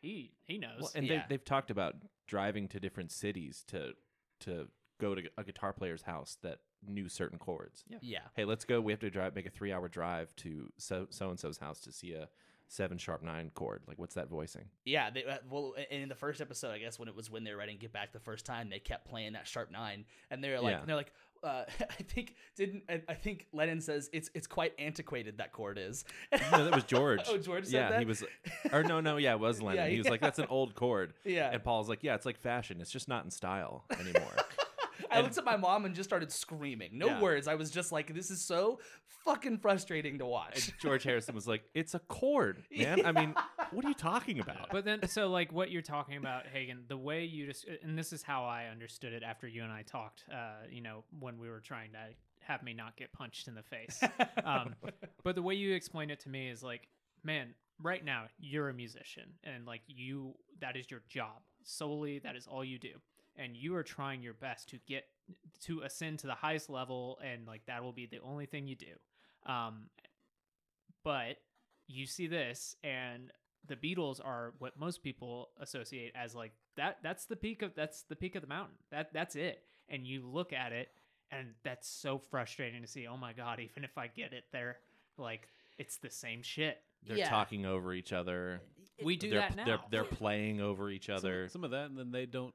He 0.03 0.33
he 0.43 0.57
knows. 0.57 0.81
Well, 0.81 0.91
and 0.95 1.07
Yeah. 1.07 1.19
they, 1.21 1.25
they've 1.29 1.45
talked 1.45 1.71
about 1.71 1.95
driving 2.27 2.67
to 2.67 2.79
different 2.79 3.11
cities 3.11 3.63
to 3.69 3.93
to 4.41 4.67
go 4.99 5.15
to 5.15 5.23
a 5.37 5.43
guitar 5.43 5.73
player's 5.73 6.03
house 6.03 6.37
that 6.43 6.59
knew 6.85 7.07
certain 7.07 7.39
chords. 7.39 7.83
yeah. 7.87 7.97
yeah. 8.01 8.19
Hey, 8.35 8.43
let's 8.45 8.65
go. 8.65 8.81
We 8.81 8.91
have 8.91 8.99
to 8.99 9.09
drive, 9.09 9.33
make 9.35 9.45
a 9.45 9.49
three 9.49 9.71
hour 9.71 9.87
drive 9.87 10.35
to 10.37 10.69
so 10.77 11.07
so 11.09 11.29
and 11.29 11.39
so's 11.39 11.57
house 11.57 11.79
to 11.81 11.91
see 11.93 12.11
a 12.13 12.27
seven 12.67 12.97
sharp 12.97 13.23
nine 13.23 13.51
chord. 13.53 13.83
Like, 13.87 13.97
what's 13.97 14.15
that 14.15 14.27
voicing? 14.29 14.65
Yeah, 14.83 15.09
they, 15.09 15.23
uh, 15.23 15.37
well, 15.49 15.73
and 15.89 16.03
in 16.03 16.09
the 16.09 16.15
first 16.15 16.41
episode, 16.41 16.71
I 16.71 16.79
guess 16.79 16.99
when 16.99 17.07
it 17.07 17.15
was 17.15 17.29
when 17.29 17.43
they 17.45 17.51
were 17.51 17.57
writing 17.57 17.77
"Get 17.77 17.93
Back" 17.93 18.11
the 18.11 18.19
first 18.19 18.45
time, 18.45 18.69
they 18.69 18.79
kept 18.79 19.05
playing 19.07 19.33
that 19.33 19.47
sharp 19.47 19.71
nine, 19.71 20.03
and 20.29 20.43
they're 20.43 20.59
like, 20.59 20.71
Yeah. 20.73 20.85
they're 20.85 20.95
like, 20.97 21.13
uh, 21.43 21.63
I 21.82 22.03
think 22.03 22.36
didn't 22.56 22.84
I, 22.89 23.01
I 23.08 23.13
think 23.13 23.47
Lennon 23.53 23.82
says 23.82 24.10
it's 24.13 24.29
it's 24.34 24.47
quite 24.47 24.73
antiquated 24.79 25.38
that 25.38 25.51
chord 25.51 25.77
is. 25.77 26.06
No, 26.32 26.65
that 26.65 26.75
was 26.75 26.84
George. 26.84 27.21
oh, 27.27 27.38
George 27.38 27.65
said 27.65 27.73
yeah, 27.73 27.89
that. 27.89 27.99
he 27.99 28.06
was, 28.06 28.23
or 28.71 28.84
no, 28.84 28.99
no, 28.99 29.17
yeah, 29.17 29.34
it 29.34 29.39
was 29.39 29.62
Lennon. 29.62 29.73
Yeah, 29.84 29.89
he 29.89 29.97
was 29.97 30.08
like, 30.08 30.21
that's 30.21 30.39
an 30.39 30.45
old 30.49 30.75
chord. 30.75 31.13
Yeah. 31.25 31.49
And 31.51 31.63
Paul's 31.63 31.89
like, 31.89 32.03
yeah, 32.03 32.13
it's 32.13 32.25
like 32.25 32.38
fashion. 32.38 32.79
It's 32.79 32.91
just 32.91 33.08
not 33.08 33.25
in 33.25 33.32
style 33.32 33.86
anymore. 33.99 34.36
I 35.12 35.21
looked 35.21 35.38
at 35.38 35.45
my 35.45 35.58
mom 35.58 35.86
and 35.86 35.93
just 35.95 36.10
started 36.10 36.32
screaming. 36.32 36.91
No 36.97 37.08
Yeah. 37.08 37.21
words. 37.21 37.47
I 37.47 37.56
was 37.56 37.71
just 37.71 37.91
like, 37.91 38.13
this 38.13 38.29
is 38.32 38.41
so 38.41 38.79
fucking 39.25 39.58
frustrating 39.60 40.17
to 40.19 40.25
watch. 40.25 40.56
and 40.67 40.73
George 40.79 41.03
Harrison 41.03 41.34
was 41.36 41.47
like, 41.47 41.63
it's 41.73 41.93
a 41.93 41.99
chord, 41.99 42.63
man. 42.77 43.06
I 43.06 43.12
mean, 43.12 43.34
what 43.71 43.86
are 43.86 43.88
you 43.88 43.93
talking 43.93 44.39
about? 44.39 44.69
But 44.71 44.86
then, 44.86 45.08
so 45.08 45.29
like 45.29 45.51
what 45.51 45.71
you're 45.71 45.82
talking 45.82 46.17
about, 46.17 46.47
Hagen, 46.47 46.84
the 46.88 46.97
way 46.97 47.23
you 47.25 47.45
just, 47.47 47.65
and 47.84 47.97
this 47.97 48.12
is 48.13 48.21
how 48.23 48.43
I 48.45 48.65
understood 48.71 49.13
it 49.13 49.23
after 49.23 49.47
you 49.47 49.63
and 49.63 49.71
I 49.71 49.84
talked, 49.84 50.23
uh, 50.32 50.65
you 50.69 50.82
know, 50.82 51.03
when 51.19 51.38
we 51.39 51.49
were 51.49 51.62
trying 51.62 51.91
to 51.93 51.99
have 52.41 52.62
me 52.63 52.73
not 52.73 52.97
get 52.97 53.13
punched 53.13 53.47
in 53.47 53.56
the 53.56 53.63
face. 53.63 54.01
Um, 54.43 54.75
but 55.23 55.36
the 55.36 55.41
way 55.41 55.53
you 55.56 55.73
explain 55.73 56.10
it 56.10 56.19
to 56.21 56.29
me 56.29 56.49
is 56.49 56.62
like, 56.62 56.89
man, 57.23 57.53
right 57.82 58.03
now 58.03 58.25
you're 58.39 58.67
a 58.67 58.73
musician 58.73 59.23
and 59.45 59.65
like 59.65 59.82
you, 59.88 60.34
that 60.60 60.75
is 60.75 60.91
your 60.91 61.01
job 61.08 61.41
solely. 61.63 62.19
That 62.19 62.36
is 62.36 62.45
all 62.45 62.63
you 62.65 62.77
do. 62.77 62.89
And 63.35 63.55
you 63.57 63.75
are 63.75 63.83
trying 63.83 64.21
your 64.21 64.33
best 64.33 64.69
to 64.69 64.79
get 64.87 65.05
to 65.61 65.81
ascend 65.81 66.19
to 66.19 66.27
the 66.27 66.35
highest 66.35 66.69
level. 66.69 67.19
And 67.23 67.47
like, 67.47 67.65
that 67.65 67.83
will 67.83 67.93
be 67.93 68.05
the 68.05 68.19
only 68.19 68.45
thing 68.45 68.67
you 68.67 68.75
do. 68.75 69.51
Um, 69.51 69.85
but 71.03 71.37
you 71.87 72.05
see 72.05 72.27
this 72.27 72.75
and 72.83 73.31
the 73.67 73.75
Beatles 73.75 74.19
are 74.23 74.53
what 74.59 74.79
most 74.79 75.03
people 75.03 75.49
associate 75.59 76.11
as 76.15 76.35
like 76.35 76.51
that 76.75 76.97
that's 77.03 77.25
the 77.25 77.35
peak 77.35 77.61
of 77.61 77.73
that's 77.75 78.03
the 78.03 78.15
peak 78.15 78.35
of 78.35 78.41
the 78.41 78.47
mountain. 78.47 78.75
That 78.91 79.13
that's 79.13 79.35
it. 79.35 79.63
And 79.89 80.05
you 80.05 80.25
look 80.25 80.53
at 80.53 80.71
it 80.71 80.89
and 81.31 81.49
that's 81.63 81.87
so 81.87 82.17
frustrating 82.17 82.81
to 82.81 82.87
see. 82.87 83.07
Oh 83.07 83.17
my 83.17 83.33
god, 83.33 83.59
even 83.59 83.83
if 83.83 83.97
I 83.97 84.07
get 84.07 84.33
it 84.33 84.45
there, 84.51 84.77
like 85.17 85.47
it's 85.77 85.97
the 85.97 86.09
same 86.09 86.41
shit. 86.41 86.79
They're 87.05 87.17
Yeah. 87.17 87.29
talking 87.29 87.65
over 87.65 87.93
each 87.93 88.13
other. 88.13 88.61
We 89.03 89.17
do 89.17 89.29
they're, 89.29 89.39
that 89.39 89.55
now. 89.55 89.65
They're, 89.65 89.79
they're 89.91 90.03
playing 90.03 90.61
over 90.61 90.89
each 90.89 91.07
Some- 91.07 91.15
other. 91.15 91.49
Some, 91.49 91.63
of 91.63 91.71
that, 91.71 91.89
and 91.89 91.97
then 91.97 92.11
they 92.11 92.25
don't. 92.25 92.53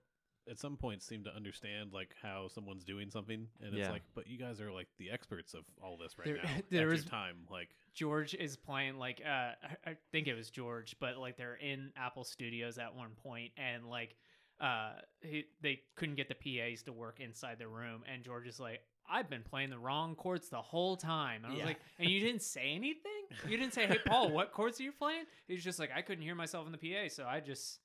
At 0.51 0.59
some 0.59 0.77
point, 0.77 1.03
seem 1.03 1.25
to 1.25 1.35
understand 1.35 1.93
like 1.93 2.15
how 2.23 2.49
someone's 2.49 2.85
doing 2.85 3.11
something, 3.11 3.47
and 3.61 3.69
it's 3.75 3.79
Yeah. 3.87 3.91
like, 3.93 4.03
but 4.15 4.27
you 4.27 4.39
guys 4.39 4.61
are 4.61 4.73
like 4.73 4.89
the 4.99 5.11
experts 5.11 5.55
of 5.55 5.65
all 5.83 5.97
this 5.97 6.19
right 6.19 6.27
There- 6.27 6.37
now. 6.37 6.43
there 6.71 6.91
at 6.91 6.97
your 6.97 7.05
time, 7.05 7.47
like 7.51 7.71
George 7.95 8.35
is 8.35 8.57
playing 8.57 8.97
like 8.99 9.21
uh 9.25 9.29
I, 9.63 9.77
I 9.87 9.97
think 10.13 10.27
it 10.29 10.35
was 10.35 10.51
George, 10.51 10.97
but 11.01 11.17
like 11.19 11.37
they're 11.37 11.57
in 11.57 11.93
Apple 11.97 12.25
Studios 12.25 12.79
at 12.79 12.95
one 12.95 13.11
point 13.23 13.53
and 13.57 13.85
like 13.87 14.15
uh 14.61 14.93
he, 15.21 15.45
they 15.61 15.81
couldn't 15.97 16.17
get 16.17 16.29
the 16.29 16.35
PAs 16.35 16.83
to 16.85 16.93
work 16.93 17.21
inside 17.21 17.59
the 17.59 17.69
room 17.69 18.03
and 18.13 18.23
George 18.25 18.47
is 18.47 18.59
like 18.59 18.81
I've 19.11 19.31
been 19.31 19.43
playing 19.43 19.71
the 19.71 19.79
wrong 19.79 20.15
chords 20.17 20.51
the 20.51 20.61
whole 20.61 20.95
time. 20.97 21.45
And 21.45 21.47
I 21.47 21.51
was 21.51 21.59
Yeah. 21.61 21.65
like, 21.65 21.79
and 21.99 22.11
you 22.11 22.21
didn't 22.21 22.43
say 22.43 22.73
anything? 22.75 23.25
You 23.49 23.57
didn't 23.57 23.73
say, 23.73 23.87
"Hey 23.87 23.99
Paul, 24.05 24.31
what 24.31 24.53
chords 24.53 24.79
are 24.81 24.83
you 24.83 24.93
playing?" 24.93 25.25
He's 25.47 25.65
just 25.65 25.79
like, 25.79 25.91
"I 25.95 26.03
couldn't 26.03 26.23
hear 26.25 26.35
myself 26.35 26.67
in 26.67 26.73
the 26.73 26.79
PA, 26.79 27.09
so 27.09 27.25
I 27.27 27.41
just 27.41 27.81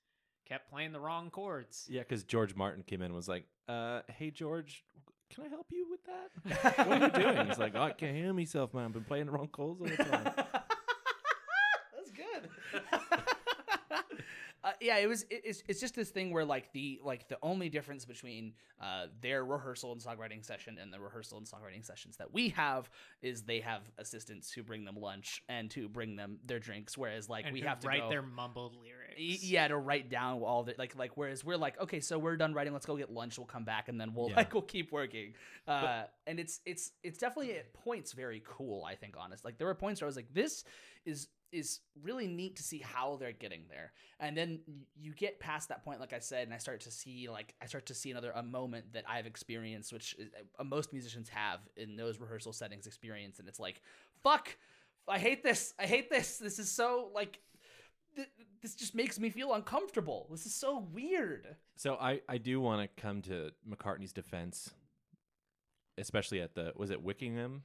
kept 0.47 0.69
playing 0.69 0.91
the 0.91 0.99
wrong 0.99 1.29
chords." 1.29 1.87
Yeah, 1.89 2.01
because 2.01 2.23
George 2.23 2.55
Martin 2.55 2.83
came 2.83 3.01
in 3.01 3.07
and 3.07 3.15
was 3.15 3.27
like, 3.27 3.45
uh, 3.67 4.01
hey, 4.07 4.31
George, 4.31 4.83
can 5.33 5.45
I 5.45 5.47
help 5.47 5.67
you 5.71 5.87
with 5.89 6.01
that? 6.05 6.77
what 6.87 7.01
are 7.01 7.05
you 7.05 7.33
doing? 7.33 7.47
He's 7.47 7.57
like, 7.57 7.73
oh, 7.75 7.81
I 7.81 7.91
can't 7.91 8.15
hear 8.15 8.33
myself, 8.33 8.73
man. 8.73 8.85
I've 8.85 8.93
been 8.93 9.03
playing 9.03 9.27
the 9.27 9.31
wrong 9.31 9.47
chords 9.47 9.81
all 9.81 9.87
the 9.87 9.97
time. 9.97 10.33
That's 10.35 12.11
good. 12.11 12.49
Uh, 14.65 14.71
yeah, 14.79 14.97
it 14.97 15.07
was. 15.07 15.23
It, 15.23 15.41
it's 15.43 15.63
it's 15.67 15.81
just 15.81 15.93
this 15.93 16.09
thing 16.09 16.31
where 16.31 16.45
like 16.45 16.71
the 16.71 16.97
like 17.03 17.27
the 17.27 17.37
only 17.43 17.67
difference 17.67 18.05
between 18.05 18.53
uh, 18.81 19.07
their 19.19 19.43
rehearsal 19.43 19.91
and 19.91 19.99
songwriting 19.99 20.43
session 20.43 20.77
and 20.81 20.93
the 20.93 21.01
rehearsal 21.01 21.37
and 21.37 21.45
songwriting 21.45 21.85
sessions 21.85 22.15
that 22.15 22.33
we 22.33 22.47
have 22.47 22.89
is 23.21 23.41
they 23.41 23.59
have 23.59 23.81
assistants 23.97 24.53
who 24.53 24.63
bring 24.63 24.85
them 24.85 24.95
lunch 24.95 25.43
and 25.49 25.69
to 25.71 25.89
bring 25.89 26.15
them 26.15 26.37
their 26.45 26.59
drinks, 26.59 26.97
whereas 26.97 27.27
like 27.27 27.43
and 27.43 27.53
we 27.53 27.59
who 27.59 27.67
have 27.67 27.81
to 27.81 27.89
write 27.89 28.03
go, 28.03 28.09
their 28.09 28.21
mumbled 28.21 28.77
lyrics. 28.81 29.02
Yeah 29.17 29.67
to 29.67 29.77
write 29.77 30.09
down 30.09 30.41
all 30.41 30.63
the 30.63 30.75
like 30.77 30.95
like 30.95 31.11
whereas 31.15 31.43
we're 31.43 31.57
like 31.57 31.79
okay 31.81 31.99
so 31.99 32.17
we're 32.19 32.37
done 32.37 32.53
writing 32.53 32.73
let's 32.73 32.85
go 32.85 32.95
get 32.97 33.11
lunch 33.11 33.37
we'll 33.37 33.47
come 33.47 33.63
back 33.65 33.89
and 33.89 33.99
then 33.99 34.13
we'll 34.13 34.29
Yeah. 34.29 34.37
like 34.37 34.53
we'll 34.53 34.61
keep 34.63 34.91
working. 34.91 35.33
Uh 35.67 36.03
and 36.27 36.39
it's 36.39 36.61
it's 36.65 36.91
it's 37.03 37.17
definitely 37.17 37.53
at 37.55 37.73
points 37.73 38.13
very 38.13 38.41
cool 38.45 38.83
i 38.85 38.95
think 38.95 39.15
honest 39.19 39.43
like 39.45 39.57
there 39.57 39.67
were 39.67 39.75
points 39.75 40.01
where 40.01 40.05
i 40.07 40.09
was 40.09 40.15
like 40.15 40.33
this 40.33 40.63
is 41.05 41.27
is 41.51 41.81
really 42.01 42.25
neat 42.27 42.55
to 42.55 42.63
see 42.63 42.79
how 42.79 43.15
they're 43.17 43.31
getting 43.31 43.61
there. 43.69 43.93
And 44.19 44.35
then 44.35 44.61
you 44.99 45.13
get 45.13 45.39
past 45.39 45.69
that 45.69 45.83
point 45.85 45.99
like 45.99 46.11
i 46.11 46.17
said 46.17 46.45
and 46.47 46.53
i 46.53 46.57
start 46.57 46.79
to 46.81 46.91
see 46.91 47.29
like 47.29 47.53
i 47.61 47.67
start 47.67 47.85
to 47.87 47.93
see 47.93 48.09
another 48.09 48.31
a 48.31 48.41
moment 48.41 48.91
that 48.93 49.03
i've 49.07 49.27
experienced 49.27 49.93
which 49.93 50.15
is, 50.17 50.29
uh, 50.59 50.63
most 50.63 50.91
musicians 50.93 51.29
have 51.29 51.59
in 51.77 51.95
those 51.95 52.19
rehearsal 52.19 52.53
settings 52.53 52.87
experience 52.87 53.37
and 53.39 53.47
it's 53.47 53.59
like 53.59 53.81
fuck! 54.23 54.57
I 55.07 55.19
hate 55.19 55.43
this! 55.43 55.73
I 55.77 55.85
hate 55.85 56.09
this! 56.09 56.37
This 56.37 56.57
is 56.59 56.71
so 56.71 57.09
like 57.13 57.39
th- 58.15 58.29
this 58.61 58.75
just 58.75 58.95
makes 58.95 59.19
me 59.19 59.29
feel 59.29 59.53
uncomfortable. 59.53 60.27
This 60.31 60.45
is 60.45 60.53
so 60.53 60.79
weird. 60.93 61.55
So 61.75 61.95
I, 61.95 62.21
I 62.29 62.37
do 62.37 62.61
want 62.61 62.81
to 62.81 63.01
come 63.01 63.21
to 63.23 63.51
McCartney's 63.69 64.13
defense, 64.13 64.71
especially 65.97 66.41
at 66.41 66.55
the 66.55 66.73
was 66.75 66.89
it 66.89 67.01
Wickingham? 67.01 67.63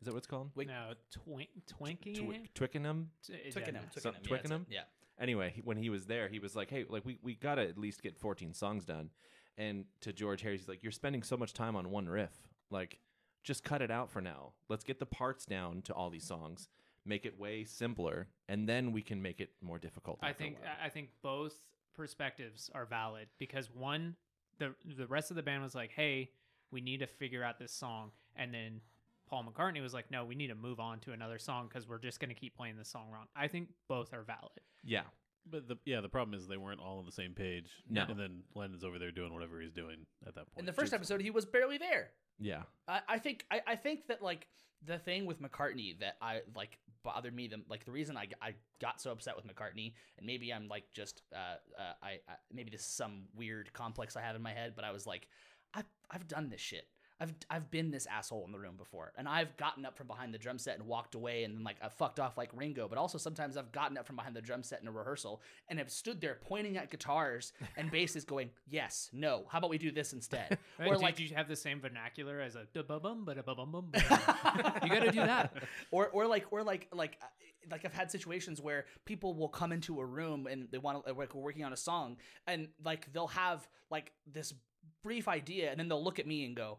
Is 0.00 0.04
that 0.06 0.12
what 0.12 0.18
it's 0.18 0.26
called? 0.26 0.50
Wait, 0.54 0.68
no, 0.68 0.92
twink, 1.10 1.48
Twinkie. 1.66 2.16
Twi- 2.24 2.48
Twickenham. 2.54 3.10
It 3.28 3.52
Twickenham, 3.52 3.84
So- 3.96 4.10
Twickenham, 4.12 4.22
yeah, 4.22 4.28
Twickenham? 4.28 4.66
Yeah. 4.70 4.80
Anyway, 5.20 5.52
he, 5.56 5.60
when 5.62 5.76
he 5.76 5.90
was 5.90 6.06
there, 6.06 6.28
he 6.28 6.38
was 6.38 6.54
like, 6.54 6.70
"Hey, 6.70 6.84
like 6.88 7.04
we 7.04 7.18
we 7.22 7.34
gotta 7.34 7.62
at 7.62 7.76
least 7.76 8.02
get 8.02 8.16
14 8.16 8.54
songs 8.54 8.84
done." 8.84 9.10
And 9.56 9.86
to 10.02 10.12
George 10.12 10.42
Harris, 10.42 10.60
he's 10.60 10.68
like, 10.68 10.84
"You're 10.84 10.92
spending 10.92 11.24
so 11.24 11.36
much 11.36 11.52
time 11.52 11.74
on 11.74 11.90
one 11.90 12.08
riff. 12.08 12.30
Like, 12.70 13.00
just 13.42 13.64
cut 13.64 13.82
it 13.82 13.90
out 13.90 14.10
for 14.12 14.20
now. 14.20 14.52
Let's 14.68 14.84
get 14.84 15.00
the 15.00 15.06
parts 15.06 15.44
down 15.44 15.82
to 15.82 15.92
all 15.92 16.10
these 16.10 16.22
songs, 16.24 16.68
make 17.08 17.26
it 17.26 17.38
way 17.38 17.64
simpler, 17.64 18.28
and 18.48 18.68
then 18.68 18.92
we 18.92 19.02
can 19.02 19.20
make 19.20 19.40
it 19.40 19.50
more 19.60 19.78
difficult." 19.78 20.18
I 20.22 20.32
think. 20.32 20.58
I 20.82 20.88
think 20.88 21.08
both 21.22 21.54
perspectives 21.94 22.70
are 22.74 22.84
valid 22.84 23.28
because 23.38 23.70
one, 23.70 24.16
the 24.58 24.74
the 24.96 25.06
rest 25.06 25.30
of 25.30 25.36
the 25.36 25.42
band 25.42 25.62
was 25.62 25.74
like, 25.74 25.90
"Hey, 25.92 26.30
we 26.70 26.80
need 26.80 27.00
to 27.00 27.06
figure 27.06 27.42
out 27.42 27.58
this 27.58 27.72
song," 27.72 28.12
and 28.36 28.52
then 28.54 28.80
Paul 29.26 29.44
McCartney 29.44 29.82
was 29.82 29.94
like, 29.94 30.10
"No, 30.10 30.24
we 30.24 30.34
need 30.34 30.48
to 30.48 30.54
move 30.54 30.80
on 30.80 31.00
to 31.00 31.12
another 31.12 31.38
song 31.38 31.68
because 31.68 31.88
we're 31.88 31.98
just 31.98 32.20
going 32.20 32.30
to 32.34 32.40
keep 32.40 32.56
playing 32.56 32.76
this 32.76 32.88
song 32.88 33.10
wrong." 33.10 33.26
I 33.34 33.48
think 33.48 33.68
both 33.88 34.12
are 34.12 34.22
valid. 34.22 34.60
yeah, 34.84 35.02
But 35.50 35.68
the 35.68 35.76
yeah, 35.84 36.00
the 36.00 36.08
problem 36.08 36.38
is 36.38 36.46
they 36.46 36.56
weren't 36.56 36.80
all 36.80 36.98
on 36.98 37.06
the 37.06 37.12
same 37.12 37.32
page. 37.32 37.70
No. 37.88 38.04
And 38.08 38.18
then 38.18 38.42
Lennon's 38.54 38.84
over 38.84 38.98
there 38.98 39.10
doing 39.10 39.32
whatever 39.32 39.60
he's 39.60 39.72
doing 39.72 40.06
at 40.26 40.34
that 40.34 40.46
point. 40.52 40.58
In 40.58 40.66
the 40.66 40.72
first 40.72 40.92
Just- 40.92 40.94
episode, 40.94 41.20
he 41.20 41.30
was 41.30 41.44
barely 41.44 41.78
there. 41.78 42.10
yeah, 42.38 42.62
I, 42.86 43.00
I 43.08 43.18
think 43.18 43.44
I, 43.50 43.60
I 43.66 43.76
think 43.76 44.06
that 44.08 44.22
like 44.22 44.46
the 44.84 44.98
thing 44.98 45.26
with 45.26 45.40
McCartney 45.42 45.98
that 46.00 46.16
I 46.22 46.40
like 46.54 46.78
bothered 47.02 47.34
me 47.34 47.48
the 47.48 47.60
like 47.68 47.84
the 47.84 47.92
reason 47.92 48.16
I, 48.16 48.28
I 48.40 48.54
got 48.80 49.00
so 49.00 49.10
upset 49.10 49.34
with 49.36 49.46
McCartney 49.46 49.94
and 50.18 50.26
maybe 50.26 50.52
I'm 50.52 50.68
like 50.68 50.84
just 50.92 51.22
uh, 51.34 51.56
uh 51.80 51.92
I, 52.02 52.08
I 52.28 52.34
maybe 52.52 52.70
this 52.70 52.82
is 52.82 52.86
some 52.86 53.24
weird 53.34 53.72
complex 53.72 54.16
I 54.16 54.22
have 54.22 54.36
in 54.36 54.42
my 54.42 54.52
head 54.52 54.74
but 54.76 54.84
I 54.84 54.90
was 54.90 55.06
like 55.06 55.28
I've 55.74 55.88
I've 56.10 56.28
done 56.28 56.48
this 56.50 56.60
shit 56.60 56.86
I've 57.20 57.34
I've 57.50 57.70
been 57.70 57.90
this 57.90 58.06
asshole 58.06 58.44
in 58.46 58.52
the 58.52 58.58
room 58.58 58.76
before 58.76 59.12
and 59.16 59.28
I've 59.28 59.56
gotten 59.56 59.84
up 59.84 59.96
from 59.96 60.06
behind 60.06 60.32
the 60.32 60.38
drum 60.38 60.58
set 60.58 60.78
and 60.78 60.86
walked 60.86 61.14
away 61.14 61.44
and 61.44 61.54
then 61.54 61.64
like 61.64 61.76
I 61.82 61.88
fucked 61.88 62.20
off 62.20 62.36
like 62.36 62.50
Ringo 62.54 62.88
but 62.88 62.98
also 62.98 63.18
sometimes 63.18 63.56
I've 63.56 63.72
gotten 63.72 63.98
up 63.98 64.06
from 64.06 64.16
behind 64.16 64.36
the 64.36 64.42
drum 64.42 64.62
set 64.62 64.80
in 64.80 64.88
a 64.88 64.92
rehearsal 64.92 65.42
and 65.68 65.78
have 65.78 65.90
stood 65.90 66.20
there 66.20 66.38
pointing 66.46 66.76
at 66.76 66.90
guitars 66.90 67.52
and 67.76 67.90
basses 67.92 68.24
going 68.24 68.50
yes 68.68 69.10
no 69.12 69.44
how 69.48 69.58
about 69.58 69.70
we 69.70 69.78
do 69.78 69.90
this 69.90 70.12
instead 70.12 70.58
Or 70.78 70.94
did 70.94 71.02
like 71.02 71.18
you 71.18 71.28
have 71.34 71.48
the 71.48 71.56
same 71.56 71.80
vernacular 71.80 72.40
as 72.40 72.54
a 72.54 72.66
da-ba-bum, 72.72 73.24
ba-da-ba-bum, 73.24 73.70
bum? 73.72 73.90
You 73.94 74.88
got 74.88 75.02
to 75.02 75.10
do 75.10 75.20
that. 75.20 75.52
or 75.90 76.08
or 76.08 76.26
like 76.26 76.46
or 76.50 76.62
like 76.62 76.88
like 76.92 77.18
uh, 77.22 77.26
like 77.70 77.84
I've 77.84 77.92
had 77.92 78.10
situations 78.10 78.60
where 78.60 78.86
people 79.04 79.34
will 79.34 79.48
come 79.48 79.72
into 79.72 80.00
a 80.00 80.04
room 80.04 80.46
and 80.46 80.68
they 80.70 80.78
want 80.78 81.04
to 81.04 81.12
like 81.12 81.34
we're 81.34 81.42
working 81.42 81.64
on 81.64 81.72
a 81.72 81.76
song 81.76 82.16
and 82.46 82.68
like 82.84 83.12
they'll 83.12 83.26
have 83.26 83.66
like 83.90 84.12
this 84.32 84.54
brief 85.02 85.28
idea 85.28 85.70
and 85.70 85.78
then 85.78 85.88
they'll 85.88 86.02
look 86.02 86.18
at 86.18 86.26
me 86.26 86.44
and 86.44 86.56
go 86.56 86.78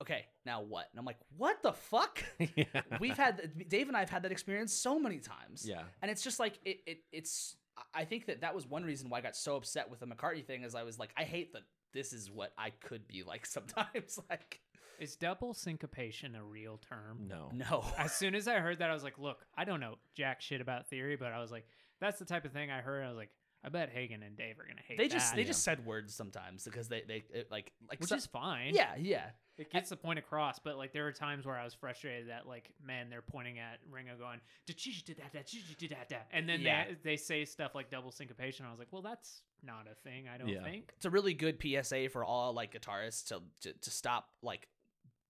okay 0.00 0.26
now 0.46 0.60
what 0.60 0.88
and 0.90 0.98
i'm 0.98 1.04
like 1.04 1.18
what 1.36 1.62
the 1.62 1.72
fuck 1.72 2.22
yeah, 2.38 2.64
we've 3.00 3.16
had 3.16 3.68
dave 3.68 3.88
and 3.88 3.96
i've 3.96 4.10
had 4.10 4.22
that 4.22 4.32
experience 4.32 4.72
so 4.72 4.98
many 4.98 5.18
times 5.18 5.66
yeah. 5.68 5.82
and 6.02 6.10
it's 6.10 6.22
just 6.22 6.38
like 6.38 6.58
it, 6.64 6.78
it 6.86 6.98
it's 7.12 7.56
i 7.94 8.04
think 8.04 8.26
that 8.26 8.40
that 8.40 8.54
was 8.54 8.66
one 8.66 8.84
reason 8.84 9.08
why 9.08 9.18
i 9.18 9.20
got 9.20 9.36
so 9.36 9.56
upset 9.56 9.90
with 9.90 10.00
the 10.00 10.06
mccartney 10.06 10.44
thing 10.44 10.62
is 10.62 10.74
i 10.74 10.82
was 10.82 10.98
like 10.98 11.10
i 11.16 11.24
hate 11.24 11.52
that 11.52 11.62
this 11.92 12.12
is 12.12 12.30
what 12.30 12.52
i 12.58 12.70
could 12.70 13.06
be 13.08 13.22
like 13.22 13.44
sometimes 13.58 14.18
like 14.30 14.60
Is 15.00 15.16
double 15.16 15.54
syncopation 15.54 16.34
a 16.34 16.42
real 16.42 16.78
term? 16.88 17.28
No, 17.28 17.50
no 17.54 17.84
As 17.96 18.12
soon 18.12 18.34
as 18.34 18.48
I 18.48 18.54
heard 18.54 18.80
that, 18.80 18.90
I 18.90 18.94
was 18.94 19.04
like, 19.04 19.16
"Look, 19.16 19.46
I 19.56 19.64
don't 19.64 19.78
know 19.78 19.94
jack 20.16 20.40
shit 20.40 20.60
about 20.60 20.88
theory, 20.88 21.14
but 21.14 21.32
I 21.32 21.38
was 21.38 21.52
like, 21.52 21.66
that's 22.00 22.18
the 22.18 22.24
type 22.24 22.44
of 22.44 22.50
thing 22.50 22.72
I 22.72 22.80
heard." 22.80 23.04
I 23.04 23.08
was 23.08 23.16
like, 23.16 23.30
"I 23.64 23.68
bet 23.70 23.90
Hagen 23.90 24.22
and 24.22 24.36
Dave 24.36 24.58
are 24.58 24.64
gonna 24.66 24.80
hate 24.86 24.98
they 24.98 25.08
just 25.08 25.30
that." 25.30 25.36
they 25.36 25.44
just 25.44 25.62
said 25.64 25.84
words 25.84 26.14
sometimes 26.14 26.64
because 26.64 26.88
they 26.88 27.02
they 27.06 27.24
it, 27.32 27.50
like 27.50 27.72
like 27.88 28.00
which 28.00 28.10
so- 28.10 28.16
is 28.16 28.26
fine. 28.26 28.74
yeah 28.74 28.94
yeah 28.96 29.30
it 29.58 29.72
gets 29.72 29.90
the 29.90 29.96
point 29.96 30.20
across. 30.20 30.60
But 30.60 30.76
like, 30.78 30.92
there 30.92 31.02
were 31.02 31.10
times 31.10 31.44
where 31.44 31.56
I 31.56 31.64
was 31.64 31.74
frustrated 31.74 32.28
that 32.28 32.46
like, 32.46 32.70
man, 32.80 33.10
they're 33.10 33.22
pointing 33.22 33.58
at 33.58 33.80
Ringo 33.90 34.16
going, 34.16 34.40
"Did 34.66 34.86
you 34.86 34.92
do 35.04 35.14
that? 35.14 35.32
Did 35.32 35.52
you 35.52 35.62
do 35.76 35.88
that?" 35.88 36.28
And 36.30 36.48
then 36.48 36.60
Yeah. 36.60 36.84
they 36.84 36.94
they 37.02 37.16
say 37.16 37.44
stuff 37.44 37.74
like 37.74 37.90
double 37.90 38.12
syncopation. 38.12 38.64
I 38.66 38.70
was 38.70 38.78
like, 38.78 38.92
"Well, 38.92 39.02
that's 39.02 39.42
not 39.64 39.88
a 39.90 39.96
thing. 39.96 40.28
I 40.28 40.38
don't 40.38 40.46
Yeah. 40.46 40.62
think." 40.62 40.92
it's 40.94 41.06
a 41.06 41.10
really 41.10 41.34
good 41.34 41.58
PSA 41.60 42.08
for 42.08 42.22
all 42.22 42.52
like 42.52 42.72
guitarists 42.72 43.26
to 43.30 43.42
to, 43.62 43.72
to 43.72 43.90
stop 43.90 44.30
like 44.42 44.68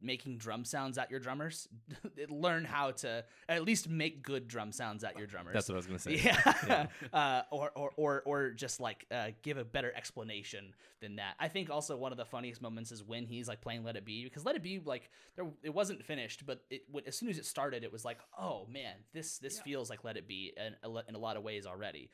making 0.01 0.39
drum 0.39 0.65
sounds 0.65 0.99
at 0.99 1.11
your 1.11 1.21
drummers. 1.21 1.69
Learn 2.29 2.65
how 2.65 2.93
to 2.93 3.25
at 3.49 3.65
least 3.65 3.89
make 3.89 4.23
good 4.23 4.49
drum 4.49 4.73
sounds 4.73 5.05
at 5.05 5.19
your 5.19 5.27
drummers. 5.27 5.55
that's 5.55 5.69
what 5.69 5.75
I 5.75 5.79
was 5.79 5.87
gonna 5.87 5.99
say. 5.99 6.17
yeah, 6.17 6.87
uh, 7.13 7.43
or, 7.51 7.71
or 7.75 7.93
or 7.97 8.23
or 8.25 8.51
just 8.51 8.81
like 8.81 9.07
uh, 9.11 9.29
give 9.43 9.57
a 9.57 9.65
better 9.65 9.93
explanation 9.95 10.75
than 11.01 11.17
that. 11.17 11.35
I 11.39 11.49
think 11.49 11.71
also 11.71 11.97
one 11.97 12.13
of 12.13 12.19
the 12.19 12.25
funniest 12.25 12.63
moments 12.63 12.93
is 12.93 13.03
when 13.03 13.27
he's 13.27 13.49
like 13.49 13.61
playing 13.61 13.85
"Let 13.85 13.97
It 13.97 14.05
Be" 14.05 14.25
because 14.25 14.45
"Let 14.45 14.57
It 14.57 14.63
Be" 14.63 14.81
like 14.85 15.11
there 15.37 15.47
it 15.63 15.75
wasn't 15.75 16.05
finished, 16.05 16.47
but 16.47 16.65
it 16.71 16.83
as 17.07 17.17
soon 17.17 17.29
as 17.29 17.39
it 17.39 17.47
started, 17.47 17.85
it 17.85 17.93
was 17.93 18.05
like, 18.05 18.19
oh 18.39 18.67
man, 18.71 18.95
this 19.13 19.39
this 19.39 19.59
feels 19.61 19.91
like 19.91 20.05
"Let 20.05 20.17
It 20.17 20.29
Be" 20.29 20.53
in 20.57 20.75
in 21.09 21.15
a 21.15 21.19
lot 21.19 21.37
of 21.37 21.43
ways 21.43 21.67
already. 21.67 22.11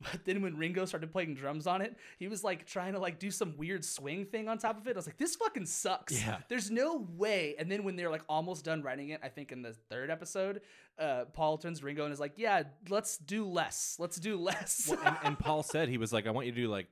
But 0.00 0.26
then 0.26 0.42
when 0.42 0.56
Ringo 0.56 0.84
started 0.84 1.10
playing 1.10 1.34
drums 1.34 1.66
on 1.66 1.80
it, 1.80 1.96
he 2.18 2.28
was 2.28 2.44
like 2.44 2.66
trying 2.66 2.92
to 2.92 2.98
like 2.98 3.18
do 3.18 3.30
some 3.30 3.56
weird 3.56 3.84
swing 3.84 4.26
thing 4.26 4.46
on 4.48 4.58
top 4.58 4.76
of 4.76 4.86
it. 4.86 4.94
I 4.94 4.98
was 4.98 5.06
like, 5.06 5.16
this 5.16 5.36
fucking 5.36 5.64
sucks. 5.66 6.12
Yeah. 6.20 6.38
There's 6.48 6.70
no 6.70 7.06
way. 7.16 7.54
And 7.58 7.70
then 7.72 7.82
when 7.82 7.96
they're 7.96 8.10
like 8.10 8.22
almost 8.28 8.64
done 8.64 8.82
writing 8.82 9.08
it, 9.08 9.20
I 9.22 9.28
think 9.28 9.52
in 9.52 9.62
the 9.62 9.72
third 9.88 10.10
episode, 10.10 10.60
uh, 10.98 11.24
Paul 11.32 11.56
turns 11.56 11.82
Ringo 11.82 12.04
and 12.04 12.12
is 12.12 12.20
like, 12.20 12.34
yeah, 12.36 12.64
let's 12.90 13.16
do 13.16 13.46
less. 13.46 13.96
Let's 13.98 14.18
do 14.18 14.36
less. 14.36 14.86
Well, 14.90 15.00
and, 15.02 15.16
and 15.24 15.38
Paul 15.38 15.62
said 15.62 15.88
he 15.88 15.98
was 15.98 16.12
like, 16.12 16.26
"I 16.26 16.30
want 16.30 16.46
you 16.46 16.52
to 16.52 16.60
do 16.60 16.68
like." 16.68 16.88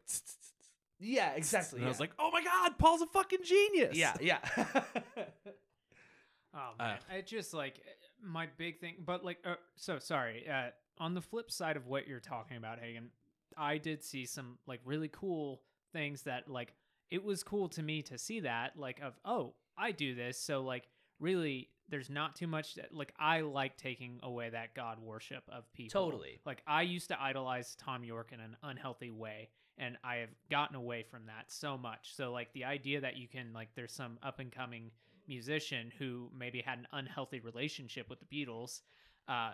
yeah, 0.99 1.33
exactly. 1.33 1.81
And 1.81 1.87
I 1.87 1.89
was 1.89 2.01
like, 2.01 2.13
"Oh 2.19 2.31
my 2.31 2.43
god, 2.43 2.79
Paul's 2.79 3.03
a 3.03 3.07
fucking 3.07 3.45
genius." 3.45 3.97
yeah, 3.97 4.15
yeah. 4.21 4.39
Oh 6.57 6.71
man, 6.79 6.99
it 7.17 7.27
just 7.27 7.53
like 7.53 7.81
my 8.23 8.49
big 8.57 8.79
thing. 8.79 8.95
But 9.05 9.25
like, 9.25 9.39
uh, 9.45 9.57
so 9.75 9.99
sorry. 9.99 10.47
Uh, 10.49 10.71
on 10.99 11.14
the 11.14 11.20
flip 11.20 11.51
side 11.51 11.76
of 11.76 11.86
what 11.86 12.07
you're 12.07 12.20
talking 12.20 12.57
about, 12.57 12.78
Hagen, 12.78 13.11
I 13.57 13.78
did 13.78 14.03
see 14.03 14.26
some 14.26 14.59
like 14.66 14.80
really 14.84 15.11
cool 15.12 15.62
things 15.92 16.22
that 16.22 16.49
like 16.49 16.74
it 17.11 17.22
was 17.22 17.42
cool 17.42 17.68
to 17.68 17.82
me 17.82 18.03
to 18.03 18.18
see 18.18 18.40
that 18.40 18.72
like 18.76 19.01
of 19.01 19.14
oh 19.24 19.55
I 19.78 19.92
do 19.92 20.14
this 20.14 20.38
so 20.38 20.62
like 20.62 20.88
really 21.20 21.68
there's 21.88 22.11
not 22.11 22.34
too 22.34 22.47
much 22.47 22.74
that, 22.74 22.92
like 22.92 23.12
I 23.18 23.42
like 23.42 23.76
taking 23.76 24.18
away 24.22 24.51
that 24.51 24.74
god 24.74 24.99
worship 24.99 25.45
of 25.49 25.72
people 25.72 26.03
Totally. 26.11 26.40
like 26.45 26.62
I 26.66 26.82
used 26.82 27.09
to 27.09 27.22
idolize 27.22 27.76
Thom 27.76 28.05
Yorke 28.05 28.32
in 28.32 28.40
an 28.40 28.57
unhealthy 28.62 29.11
way 29.11 29.51
and 29.78 29.97
I 30.05 30.16
have 30.16 30.30
gotten 30.51 30.76
away 30.76 31.03
from 31.03 31.26
that 31.26 31.51
so 31.51 31.76
much. 31.76 32.14
So 32.14 32.30
like 32.30 32.53
the 32.53 32.64
idea 32.64 33.01
that 33.01 33.16
you 33.16 33.26
can 33.28 33.53
like 33.53 33.68
there's 33.74 33.92
some 33.92 34.18
up 34.22 34.38
and 34.38 34.53
coming 34.53 34.90
musician 35.26 35.92
who 35.99 36.30
maybe 36.36 36.61
had 36.61 36.78
an 36.78 36.86
unhealthy 36.92 37.40
relationship 37.40 38.09
with 38.11 38.18
the 38.20 38.26
Beatles 38.26 38.82
uh 39.28 39.53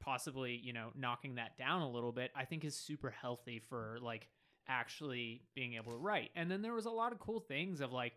possibly, 0.00 0.60
you 0.62 0.72
know, 0.72 0.90
knocking 0.96 1.36
that 1.36 1.56
down 1.56 1.82
a 1.82 1.90
little 1.90 2.12
bit, 2.12 2.30
I 2.36 2.44
think 2.44 2.64
is 2.64 2.76
super 2.76 3.10
healthy 3.10 3.60
for 3.68 3.98
like 4.00 4.28
actually 4.68 5.42
being 5.54 5.74
able 5.74 5.92
to 5.92 5.98
write. 5.98 6.30
And 6.34 6.50
then 6.50 6.62
there 6.62 6.72
was 6.72 6.86
a 6.86 6.90
lot 6.90 7.12
of 7.12 7.18
cool 7.18 7.40
things 7.40 7.80
of 7.80 7.92
like 7.92 8.14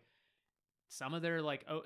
some 0.88 1.14
of 1.14 1.22
their 1.22 1.42
like 1.42 1.64
o- 1.68 1.82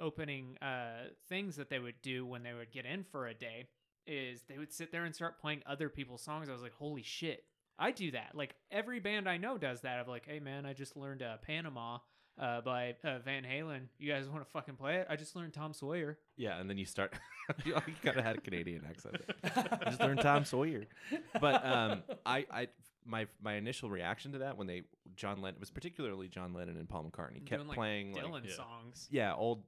opening 0.00 0.56
uh 0.62 1.08
things 1.28 1.56
that 1.56 1.68
they 1.68 1.78
would 1.78 2.00
do 2.02 2.24
when 2.24 2.42
they 2.42 2.54
would 2.54 2.72
get 2.72 2.86
in 2.86 3.04
for 3.04 3.26
a 3.26 3.34
day 3.34 3.68
is 4.06 4.42
they 4.48 4.56
would 4.56 4.72
sit 4.72 4.90
there 4.90 5.04
and 5.04 5.14
start 5.14 5.38
playing 5.40 5.62
other 5.66 5.90
people's 5.90 6.22
songs. 6.22 6.48
I 6.48 6.52
was 6.52 6.62
like, 6.62 6.72
holy 6.72 7.02
shit. 7.02 7.44
I 7.78 7.90
do 7.90 8.10
that. 8.12 8.30
Like 8.34 8.54
every 8.70 9.00
band 9.00 9.28
I 9.28 9.36
know 9.36 9.58
does 9.58 9.82
that 9.82 10.00
of 10.00 10.08
like, 10.08 10.26
hey 10.26 10.40
man, 10.40 10.64
I 10.66 10.72
just 10.72 10.96
learned 10.96 11.22
uh, 11.22 11.36
Panama 11.46 11.98
uh, 12.38 12.60
by 12.60 12.94
uh, 13.04 13.18
Van 13.24 13.44
Halen. 13.44 13.82
You 13.98 14.12
guys 14.12 14.28
want 14.28 14.44
to 14.44 14.50
fucking 14.50 14.76
play 14.76 14.96
it? 14.96 15.06
I 15.10 15.16
just 15.16 15.34
learned 15.34 15.52
Tom 15.52 15.72
Sawyer. 15.72 16.18
Yeah, 16.36 16.58
and 16.58 16.68
then 16.68 16.78
you 16.78 16.84
start. 16.84 17.12
you 17.64 17.74
kind 18.04 18.18
of 18.18 18.24
had 18.24 18.36
a 18.36 18.40
Canadian 18.40 18.84
accent. 18.88 19.16
I 19.44 19.84
just 19.86 20.00
learned 20.00 20.20
Tom 20.20 20.44
Sawyer, 20.44 20.84
but 21.40 21.64
um, 21.66 22.02
I, 22.24 22.46
I, 22.50 22.68
my, 23.04 23.26
my 23.42 23.54
initial 23.54 23.90
reaction 23.90 24.32
to 24.32 24.38
that 24.38 24.56
when 24.56 24.66
they 24.66 24.82
John 25.16 25.40
Lennon 25.40 25.56
it 25.56 25.60
was 25.60 25.70
particularly 25.70 26.28
John 26.28 26.52
Lennon 26.52 26.76
and 26.76 26.88
Paul 26.88 27.10
McCartney 27.10 27.44
kept 27.44 27.60
Doing, 27.60 27.68
like, 27.68 27.76
playing 27.76 28.12
like 28.12 28.24
Dylan 28.24 28.46
yeah. 28.46 28.54
songs. 28.54 29.08
yeah 29.10 29.34
old 29.34 29.62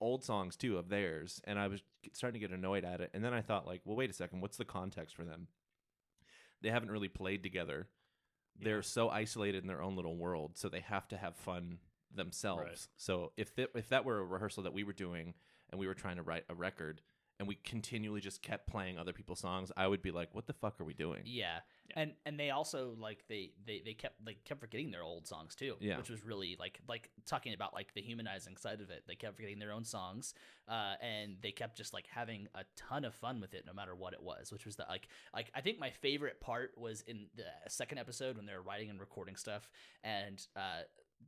old 0.00 0.24
songs 0.24 0.56
too 0.56 0.78
of 0.78 0.88
theirs, 0.88 1.40
and 1.44 1.58
I 1.58 1.68
was 1.68 1.82
starting 2.12 2.40
to 2.40 2.46
get 2.46 2.56
annoyed 2.56 2.84
at 2.84 3.00
it. 3.00 3.10
And 3.14 3.24
then 3.24 3.34
I 3.34 3.42
thought 3.42 3.66
like, 3.66 3.82
well, 3.84 3.96
wait 3.96 4.10
a 4.10 4.14
second, 4.14 4.40
what's 4.40 4.56
the 4.56 4.64
context 4.64 5.14
for 5.14 5.24
them? 5.24 5.48
They 6.62 6.70
haven't 6.70 6.90
really 6.90 7.08
played 7.08 7.42
together. 7.42 7.88
They're 8.58 8.82
so 8.82 9.08
isolated 9.08 9.62
in 9.62 9.68
their 9.68 9.82
own 9.82 9.96
little 9.96 10.16
world, 10.16 10.52
so 10.54 10.68
they 10.68 10.80
have 10.80 11.08
to 11.08 11.16
have 11.16 11.36
fun 11.36 11.78
themselves. 12.14 12.62
Right. 12.62 12.88
So 12.96 13.32
if 13.36 13.54
that 13.56 13.70
if 13.74 13.88
that 13.88 14.04
were 14.04 14.18
a 14.18 14.24
rehearsal 14.24 14.62
that 14.64 14.72
we 14.72 14.84
were 14.84 14.92
doing 14.92 15.34
and 15.70 15.78
we 15.78 15.86
were 15.86 15.94
trying 15.94 16.16
to 16.16 16.22
write 16.22 16.44
a 16.48 16.54
record 16.54 17.02
and 17.40 17.48
we 17.48 17.54
continually 17.64 18.20
just 18.20 18.42
kept 18.42 18.66
playing 18.66 18.98
other 18.98 19.14
people's 19.14 19.40
songs, 19.40 19.72
I 19.74 19.86
would 19.86 20.02
be 20.02 20.10
like, 20.10 20.28
"What 20.34 20.46
the 20.46 20.52
fuck 20.52 20.78
are 20.78 20.84
we 20.84 20.92
doing?" 20.92 21.22
Yeah. 21.24 21.60
And 21.96 22.12
and 22.26 22.38
they 22.38 22.50
also 22.50 22.94
like 22.98 23.24
they, 23.28 23.52
they 23.66 23.80
they 23.82 23.94
kept 23.94 24.22
they 24.22 24.34
kept 24.44 24.60
forgetting 24.60 24.90
their 24.90 25.02
old 25.02 25.26
songs 25.26 25.54
too. 25.54 25.76
Yeah. 25.80 25.96
Which 25.96 26.10
was 26.10 26.22
really 26.22 26.56
like 26.60 26.80
like 26.86 27.10
talking 27.24 27.54
about 27.54 27.72
like 27.72 27.94
the 27.94 28.02
humanizing 28.02 28.58
side 28.58 28.82
of 28.82 28.90
it. 28.90 29.04
They 29.08 29.14
kept 29.14 29.36
forgetting 29.36 29.58
their 29.58 29.72
own 29.72 29.84
songs. 29.84 30.34
Uh 30.68 30.96
and 31.00 31.36
they 31.42 31.50
kept 31.50 31.78
just 31.78 31.94
like 31.94 32.06
having 32.06 32.46
a 32.54 32.64
ton 32.76 33.06
of 33.06 33.14
fun 33.14 33.40
with 33.40 33.54
it 33.54 33.64
no 33.66 33.72
matter 33.72 33.94
what 33.94 34.12
it 34.12 34.22
was, 34.22 34.52
which 34.52 34.66
was 34.66 34.76
the 34.76 34.84
like 34.88 35.08
like 35.34 35.50
I 35.54 35.62
think 35.62 35.78
my 35.78 35.90
favorite 35.90 36.42
part 36.42 36.72
was 36.76 37.00
in 37.06 37.28
the 37.36 37.44
second 37.68 37.96
episode 37.96 38.36
when 38.36 38.44
they 38.44 38.52
were 38.52 38.62
writing 38.62 38.90
and 38.90 39.00
recording 39.00 39.36
stuff 39.36 39.70
and 40.04 40.46
uh 40.54 40.82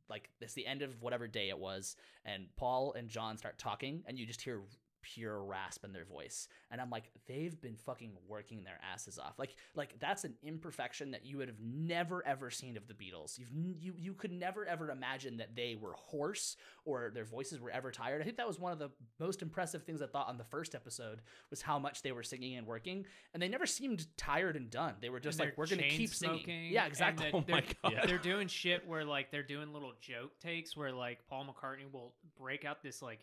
like 0.09 0.31
it's 0.41 0.55
the 0.55 0.67
end 0.67 0.83
of 0.83 1.01
whatever 1.03 1.27
day 1.27 1.49
it 1.49 1.59
was 1.59 1.97
and 2.25 2.47
Paul 2.57 2.95
and 2.97 3.09
John 3.09 3.37
start 3.39 3.59
talking 3.59 4.03
and 4.07 4.19
you 4.19 4.27
just 4.27 4.43
hear 4.43 4.63
pure 5.03 5.43
rasp 5.43 5.85
in 5.85 5.93
their 5.93 6.05
voice. 6.05 6.49
And 6.71 6.81
i'm 6.81 6.91
like 6.91 7.11
they've 7.27 7.61
been 7.61 7.77
fucking 7.77 8.13
working 8.27 8.65
their 8.65 8.79
asses 8.93 9.19
off. 9.19 9.39
Like 9.39 9.57
like 9.75 9.99
that's 10.01 10.25
an 10.25 10.35
imperfection 10.43 11.11
that 11.11 11.27
you 11.27 11.37
would 11.39 11.49
have 11.49 11.61
never 11.61 12.27
ever 12.27 12.51
seen 12.51 12.77
of 12.77 12.87
the 12.89 12.95
beatles. 12.95 13.39
You've 13.39 13.51
you 13.53 13.95
you 13.99 14.15
could 14.15 14.33
never 14.33 14.65
ever 14.65 14.91
imagine 14.91 15.37
that 15.39 15.55
they 15.55 15.77
were 15.81 15.93
hoarse 15.95 16.57
or 16.85 17.11
their 17.15 17.25
voices 17.25 17.61
were 17.61 17.71
ever 17.71 17.91
tired. 17.91 18.21
I 18.21 18.25
think 18.25 18.37
that 18.39 18.47
was 18.47 18.59
one 18.59 18.73
of 18.73 18.79
the 18.79 18.91
most 19.21 19.43
impressive 19.43 19.83
things 19.85 20.01
i 20.03 20.07
thought 20.07 20.29
on 20.29 20.39
the 20.39 20.45
first 20.45 20.75
episode 20.75 21.21
was 21.51 21.63
how 21.63 21.79
much 21.79 22.03
they 22.03 22.13
were 22.13 22.23
singing 22.23 22.57
and 22.57 22.67
working. 22.67 23.05
And 23.35 23.43
they 23.43 23.49
never 23.49 23.67
seemed 23.67 24.07
tired 24.17 24.57
and 24.57 24.71
done. 24.71 24.95
They 25.01 25.11
were 25.11 25.21
just 25.21 25.39
And 25.41 25.49
like 25.49 25.59
we're 25.59 25.67
gonna 25.67 25.83
keep 25.89 26.11
singing. 26.15 26.37
smoking, 26.39 26.65
yeah 26.71 26.87
exactly. 26.87 27.31
that 27.31 27.35
Oh 27.37 27.45
they're, 27.47 27.57
my 27.57 27.65
God. 27.83 27.93
Yeah. 27.93 28.07
They're 28.07 28.19
doing 28.19 28.49
shit 28.49 28.87
where 28.87 29.05
like 29.05 29.31
they're 29.31 29.43
doing 29.43 29.73
little 29.73 29.93
joke 30.01 30.39
takes 30.41 30.77
where 30.77 30.93
like 30.93 31.27
Paul 31.29 31.47
McCartney 31.47 31.91
will 31.93 32.15
break 32.39 32.65
out 32.65 32.83
this 32.83 33.03
like 33.03 33.21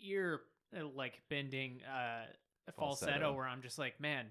ear 0.00 0.40
like 0.94 1.20
bending 1.30 1.80
uh 1.84 2.24
falsetto. 2.76 3.10
Falsetto. 3.12 3.32
where 3.34 3.46
I'm 3.46 3.62
just 3.62 3.78
like, 3.78 4.00
man, 4.00 4.26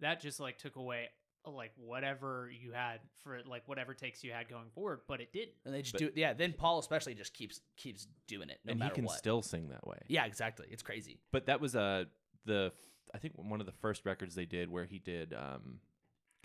that 0.00 0.20
just 0.20 0.40
like 0.40 0.58
took 0.58 0.76
away 0.76 1.08
uh, 1.46 1.50
like 1.50 1.72
whatever 1.76 2.50
you 2.50 2.72
had 2.72 3.00
for 3.22 3.40
like 3.46 3.62
whatever 3.66 3.92
takes 3.94 4.24
you 4.24 4.32
had 4.32 4.48
going 4.48 4.70
forward, 4.74 5.00
but 5.06 5.20
it 5.20 5.32
didn't. 5.32 5.54
and 5.64 5.74
they 5.74 5.82
just 5.82 5.92
But- 5.92 5.98
do 6.00 6.10
yeah 6.14 6.32
then 6.32 6.52
paul 6.54 6.78
especially 6.78 7.14
just 7.14 7.34
keeps 7.34 7.60
keeps 7.76 8.06
doing 8.26 8.48
it 8.48 8.58
no 8.64 8.72
and 8.72 8.80
he 8.80 8.84
matter 8.84 8.94
can 8.94 9.04
what 9.04 9.18
still 9.18 9.42
sing 9.42 9.68
that 9.68 9.86
way. 9.86 9.98
yeah 10.08 10.24
exactly 10.24 10.66
it's 10.70 10.82
crazy 10.82 11.18
But 11.32 11.46
that 11.46 11.60
was 11.60 11.76
uh, 11.76 12.04
the 12.46 12.72
I 13.14 13.18
think 13.18 13.34
one 13.36 13.60
of 13.60 13.66
the 13.66 13.72
first 13.72 14.06
records 14.06 14.34
they 14.34 14.46
did 14.46 14.70
where 14.70 14.84
he 14.86 14.98
did 14.98 15.34
um, 15.34 15.80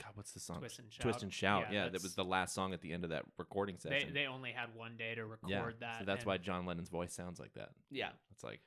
God, 0.02 0.12
what's 0.14 0.32
the 0.32 0.40
song? 0.40 0.60
Twist 0.60 0.80
and 0.80 0.90
shout. 0.94 1.02
Twist 1.02 1.24
and 1.24 1.34
shout. 1.34 1.66
Yeah, 1.74 1.84
that 1.84 1.92
that's- 1.92 2.04
was 2.04 2.16
the 2.16 2.24
last 2.24 2.54
song 2.56 2.74
at 2.74 2.80
the 2.82 2.94
end 2.94 3.04
of 3.04 3.10
that 3.10 3.24
recording 3.38 3.76
They, 3.84 3.90
session. 3.90 4.14
they 4.14 4.28
only 4.28 4.52
had 4.54 4.70
one 4.74 4.96
day 4.98 5.14
to 5.16 5.26
record 5.26 5.50
yeah, 5.52 5.66
that. 5.82 6.00
so 6.00 6.06
that's 6.06 6.22
and 6.22 6.28
why 6.28 6.38
John 6.38 6.66
Lennon's 6.66 6.88
voice 6.90 7.14
sounds 7.14 7.38
like 7.40 7.54
that. 7.56 7.72
yeah 7.92 8.10
It's 8.32 8.44
like 8.44 8.62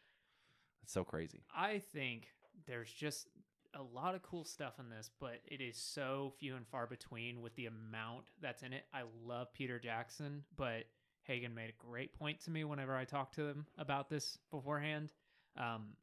it's 0.82 0.92
so 0.92 1.04
crazy. 1.04 1.42
I 1.54 1.78
think 1.78 2.28
there's 2.66 2.92
just 2.92 3.28
a 3.74 3.82
lot 3.82 4.14
of 4.14 4.22
cool 4.22 4.44
stuff 4.44 4.74
in 4.78 4.90
this, 4.90 5.10
but 5.18 5.40
it 5.46 5.60
is 5.60 5.76
so 5.76 6.34
few 6.38 6.56
and 6.56 6.66
far 6.66 6.86
between 6.86 7.40
with 7.40 7.54
the 7.54 7.66
amount 7.66 8.24
that's 8.40 8.62
in 8.62 8.72
it. 8.72 8.84
I 8.92 9.02
love 9.24 9.52
Peter 9.54 9.78
Jackson, 9.78 10.44
but 10.56 10.84
Hagen 11.22 11.54
made 11.54 11.70
a 11.70 11.86
great 11.86 12.12
point 12.18 12.40
to 12.40 12.50
me 12.50 12.64
whenever 12.64 12.96
I 12.96 13.04
talked 13.04 13.34
to 13.36 13.46
him 13.46 13.66
about 13.78 14.10
this 14.10 14.38
beforehand. 14.50 15.12
Um, 15.56 15.94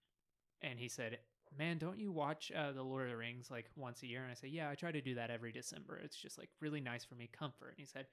and 0.61 0.79
he 0.79 0.87
said, 0.87 1.19
Man, 1.57 1.79
don't 1.79 1.97
you 1.97 2.11
watch 2.11 2.51
uh, 2.55 2.71
The 2.71 2.83
Lord 2.83 3.05
of 3.05 3.09
the 3.09 3.17
Rings 3.17 3.49
like 3.49 3.65
once 3.75 4.03
a 4.03 4.07
year? 4.07 4.21
And 4.21 4.31
I 4.31 4.35
say, 4.35 4.47
Yeah, 4.47 4.69
I 4.69 4.75
try 4.75 4.91
to 4.91 5.01
do 5.01 5.15
that 5.15 5.31
every 5.31 5.51
December. 5.51 5.99
It's 6.03 6.15
just 6.15 6.37
like 6.37 6.49
really 6.61 6.79
nice 6.79 7.03
for 7.03 7.15
me, 7.15 7.29
comfort. 7.37 7.69
And 7.69 7.79
he 7.79 7.85
said, 7.85 8.05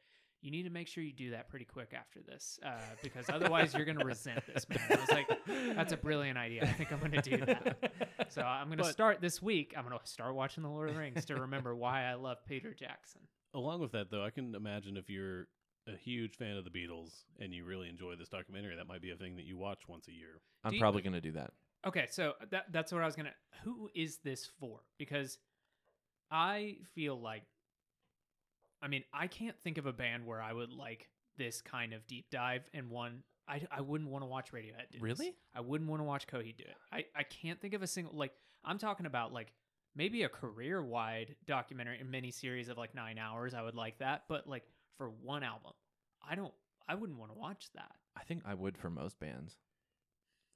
You 0.43 0.51
need 0.51 0.65
to 0.65 0.71
make 0.71 0.87
sure 0.87 1.03
you 1.03 1.13
do 1.13 1.31
that 1.31 1.49
pretty 1.49 1.65
quick 1.65 1.93
after 1.99 2.21
this 2.21 2.61
uh, 2.65 2.71
because 3.03 3.27
otherwise 3.29 3.75
you're 3.75 3.85
going 3.85 3.99
to 3.99 4.05
resent 4.05 4.43
this, 4.53 4.69
man. 4.69 4.79
I 4.91 4.95
was 4.97 5.11
like, 5.11 5.29
That's 5.77 5.93
a 5.93 5.97
brilliant 5.97 6.39
idea. 6.39 6.63
I 6.63 6.73
think 6.73 6.93
I'm 6.93 7.01
going 7.01 7.13
to 7.13 7.23
do 7.23 7.37
that. 7.45 7.93
So 8.29 8.43
I'm 8.43 8.67
going 8.67 8.79
to 8.79 8.85
start 8.85 9.21
this 9.21 9.41
week. 9.41 9.73
I'm 9.77 9.87
going 9.87 9.97
to 9.97 10.07
start 10.07 10.35
watching 10.35 10.63
The 10.63 10.69
Lord 10.69 10.89
of 10.89 10.97
the 10.97 11.01
Rings 11.01 11.25
to 11.27 11.37
remember 11.37 11.77
why 11.77 12.05
I 12.05 12.15
love 12.15 12.39
Peter 12.47 12.75
Jackson. 12.75 13.21
Along 13.55 13.81
with 13.81 13.93
that, 13.93 14.11
though, 14.11 14.25
I 14.25 14.31
can 14.31 14.55
imagine 14.55 14.97
if 14.97 15.09
you're 15.09 15.47
a 15.87 15.97
huge 15.97 16.37
fan 16.37 16.57
of 16.57 16.65
the 16.65 16.71
Beatles 16.71 17.25
and 17.39 17.55
you 17.55 17.65
really 17.65 17.89
enjoy 17.89 18.17
this 18.17 18.29
documentary, 18.29 18.77
that 18.77 18.89
might 18.89 19.01
be 19.01 19.11
a 19.13 19.17
thing 19.17 19.37
that 19.37 19.45
you 19.45 19.57
watch 19.57 19.83
once 19.89 20.09
a 20.09 20.13
year. 20.13 20.41
I'm 20.65 20.75
you- 20.75 20.81
probably 20.81 21.03
gonna 21.03 21.21
do 21.21 21.33
that. 21.33 21.53
Okay, 21.87 22.07
so 22.11 22.33
that 22.51 22.65
that's 22.73 22.93
what 22.93 23.03
I 23.03 23.07
was 23.07 23.15
gonna. 23.15 23.35
Who 23.63 23.89
is 23.95 24.19
this 24.19 24.49
for? 24.59 24.81
Because 24.99 25.39
I 26.31 26.79
feel 26.95 27.21
like, 27.21 27.45
I 28.83 28.89
mean, 28.89 29.05
I 29.13 29.27
can't 29.27 29.57
think 29.63 29.79
of 29.79 29.87
a 29.87 29.93
band 29.93 30.27
where 30.27 30.41
I 30.43 30.53
would 30.53 30.73
like 30.73 31.09
this 31.39 31.61
kind 31.63 31.93
of 31.93 32.07
deep 32.07 32.27
dive 32.31 32.63
and 32.75 32.91
one. 32.91 33.23
I, 33.49 33.63
I 33.71 33.81
wouldn't 33.81 34.11
want 34.11 34.23
to 34.23 34.27
watch 34.27 34.53
Radiohead. 34.53 34.91
Do 34.91 34.99
this. 34.99 35.03
Really? 35.03 35.35
I 35.55 35.61
wouldn't 35.61 35.89
want 35.89 36.01
to 36.01 36.05
watch 36.05 36.27
Coheed 36.27 36.57
do 36.57 36.65
it. 36.65 36.77
I 36.93 37.05
I 37.15 37.23
can't 37.23 37.61
think 37.61 37.75
of 37.75 37.83
a 37.83 37.87
single 37.87 38.15
like. 38.17 38.33
I'm 38.65 38.79
talking 38.79 39.07
about 39.07 39.33
like 39.33 39.53
maybe 39.95 40.25
a 40.25 40.29
career 40.29 40.83
wide 40.83 41.37
documentary, 41.47 42.01
a 42.01 42.05
mini 42.05 42.31
series 42.33 42.69
of 42.69 42.77
like 42.77 42.95
nine 42.95 43.19
hours. 43.19 43.55
I 43.55 43.63
would 43.63 43.77
like 43.77 43.99
that, 43.99 44.25
but 44.29 44.47
like 44.49 44.65
for 44.99 45.11
one 45.11 45.43
album, 45.45 45.73
I 46.29 46.35
don't. 46.35 46.53
I 46.89 46.95
wouldn't 46.97 47.19
want 47.19 47.33
to 47.33 47.39
watch 47.39 47.69
that. 47.75 47.93
I 48.17 48.23
think 48.25 48.43
I 48.47 48.55
would 48.55 48.77
for 48.77 48.91
most 48.91 49.19
bands 49.21 49.57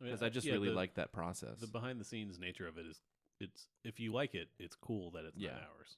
mean, 0.00 0.10
because 0.10 0.22
uh, 0.22 0.26
I 0.26 0.28
just 0.28 0.46
yeah, 0.46 0.54
really 0.54 0.68
the- 0.68 0.74
like 0.74 0.94
that 0.94 1.12
process. 1.12 1.60
the 1.60 1.66
behind 1.66 2.00
the 2.00 2.04
scenes 2.04 2.38
nature 2.38 2.66
of 2.66 2.76
it 2.78 2.86
is 2.86 3.00
it's 3.40 3.66
if 3.84 4.00
you 4.00 4.12
like 4.12 4.34
it, 4.34 4.48
it's 4.58 4.74
cool 4.76 5.10
that 5.12 5.24
it's 5.24 5.36
Yeah. 5.38 5.50
nine 5.50 5.60
hours. 5.76 5.96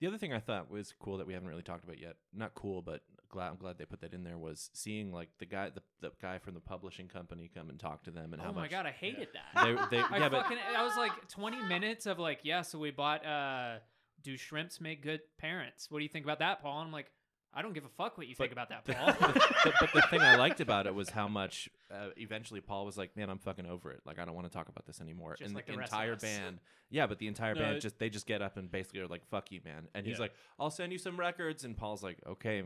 The 0.00 0.06
other 0.06 0.18
thing 0.18 0.32
I 0.32 0.40
thought 0.40 0.70
was 0.70 0.94
cool 0.98 1.18
that 1.18 1.26
we 1.26 1.34
haven't 1.34 1.48
really 1.48 1.62
talked 1.62 1.84
about 1.84 2.00
yet, 2.00 2.16
not 2.34 2.54
cool, 2.54 2.80
but 2.80 3.02
glad 3.28 3.50
I'm 3.50 3.56
glad 3.56 3.78
they 3.78 3.84
put 3.84 4.00
that 4.00 4.12
in 4.12 4.24
there 4.24 4.38
was 4.38 4.70
seeing 4.72 5.12
like 5.12 5.28
the 5.38 5.46
guy 5.46 5.70
the, 5.70 5.82
the 6.00 6.10
guy 6.20 6.38
from 6.38 6.54
the 6.54 6.60
publishing 6.60 7.06
company 7.06 7.50
come 7.54 7.70
and 7.70 7.78
talk 7.78 8.02
to 8.04 8.10
them 8.10 8.32
and 8.32 8.42
how 8.42 8.48
much. 8.48 8.52
oh 8.52 8.56
my 8.56 8.62
much 8.62 8.70
god, 8.70 8.86
I 8.86 8.90
hated 8.90 9.28
that. 9.34 9.64
they, 9.90 9.96
they 9.98 10.02
I 10.02 10.18
yeah 10.18 10.28
but 10.28 10.42
fucking 10.42 10.58
I 10.76 10.82
was 10.84 10.96
like 10.96 11.28
20 11.28 11.62
minutes 11.64 12.06
of 12.06 12.18
like, 12.18 12.40
yeah, 12.42 12.62
so 12.62 12.78
we 12.78 12.90
bought 12.90 13.24
uh 13.24 13.76
do 14.22 14.36
shrimps 14.36 14.80
make 14.80 15.02
good 15.02 15.20
parents? 15.38 15.90
What 15.90 15.98
do 15.98 16.02
you 16.02 16.08
think 16.08 16.24
about 16.24 16.40
that, 16.40 16.62
Paul? 16.62 16.80
And 16.80 16.88
I'm 16.88 16.92
like, 16.92 17.10
I 17.52 17.62
don't 17.62 17.72
give 17.72 17.84
a 17.84 17.88
fuck 17.88 18.16
what 18.16 18.28
you 18.28 18.34
think 18.34 18.52
about 18.52 18.68
that, 18.68 18.84
Paul. 18.86 19.06
the- 19.06 19.72
but 19.80 19.92
the 19.92 20.02
thing 20.02 20.20
I 20.20 20.36
liked 20.36 20.60
about 20.60 20.86
it 20.86 20.94
was 20.94 21.10
how 21.10 21.26
much 21.26 21.68
uh, 21.90 22.10
eventually 22.16 22.60
Paul 22.60 22.86
was 22.86 22.96
like, 22.96 23.16
"Man, 23.16 23.28
I'm 23.28 23.38
fucking 23.38 23.66
over 23.66 23.90
it. 23.90 24.00
Like, 24.04 24.18
I 24.20 24.24
don't 24.24 24.34
want 24.36 24.46
to 24.46 24.52
talk 24.52 24.68
about 24.68 24.86
this 24.86 25.00
anymore." 25.00 25.34
Just 25.36 25.46
and 25.48 25.54
like 25.54 25.66
the, 25.66 25.72
the 25.72 25.78
rest 25.78 25.92
of 25.92 25.98
entire 25.98 26.12
us. 26.14 26.20
band, 26.22 26.58
yeah, 26.90 27.06
but 27.08 27.18
the 27.18 27.26
entire 27.26 27.54
No, 27.56 27.60
band 27.62 27.80
just 27.80 27.98
they 27.98 28.08
just 28.08 28.26
get 28.26 28.40
up 28.40 28.56
and 28.56 28.70
basically 28.70 29.00
are 29.00 29.08
like, 29.08 29.26
"Fuck 29.26 29.50
you, 29.50 29.60
man." 29.64 29.88
And 29.94 30.06
he's 30.06 30.16
Yeah. 30.18 30.22
like, 30.22 30.34
"I'll 30.58 30.70
send 30.70 30.92
you 30.92 30.98
some 30.98 31.18
records," 31.18 31.64
and 31.64 31.76
Paul's 31.76 32.02
like, 32.04 32.18
"Okay, 32.26 32.62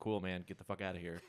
cool, 0.00 0.20
man, 0.20 0.44
get 0.46 0.58
the 0.58 0.64
fuck 0.64 0.80
out 0.80 0.94
of 0.96 1.00
here." 1.00 1.20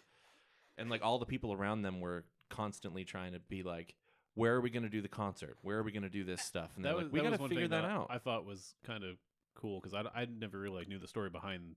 and 0.77 0.89
like 0.89 1.01
all 1.01 1.19
the 1.19 1.25
people 1.25 1.53
around 1.53 1.83
them 1.83 2.01
were 2.01 2.25
constantly 2.49 3.05
trying 3.05 3.31
to 3.33 3.39
be 3.39 3.63
like, 3.63 3.95
"Where 4.33 4.55
are 4.55 4.61
we 4.61 4.69
going 4.69 4.83
to 4.83 4.89
do 4.89 5.01
the 5.01 5.07
concert? 5.07 5.57
Where 5.61 5.77
are 5.77 5.83
we 5.83 5.91
going 5.91 6.03
to 6.03 6.09
do 6.09 6.23
this 6.25 6.41
stuff?" 6.41 6.71
And 6.75 6.83
they're 6.83 6.91
That 6.91 6.97
was 6.97 7.05
like, 7.05 7.13
"We 7.13 7.21
got 7.21 7.35
to 7.35 7.39
one 7.41 7.49
figure 7.49 7.63
thing 7.65 7.69
that 7.71 7.85
out." 7.85 8.07
I 8.09 8.17
thought 8.17 8.45
was 8.45 8.73
kind 8.83 9.03
of 9.03 9.17
cool 9.53 9.79
because 9.79 9.93
I 9.93 10.01
I 10.21 10.25
never 10.25 10.59
really 10.59 10.79
like 10.79 10.87
knew 10.89 10.99
the 10.99 11.07
story 11.07 11.29
behind 11.29 11.75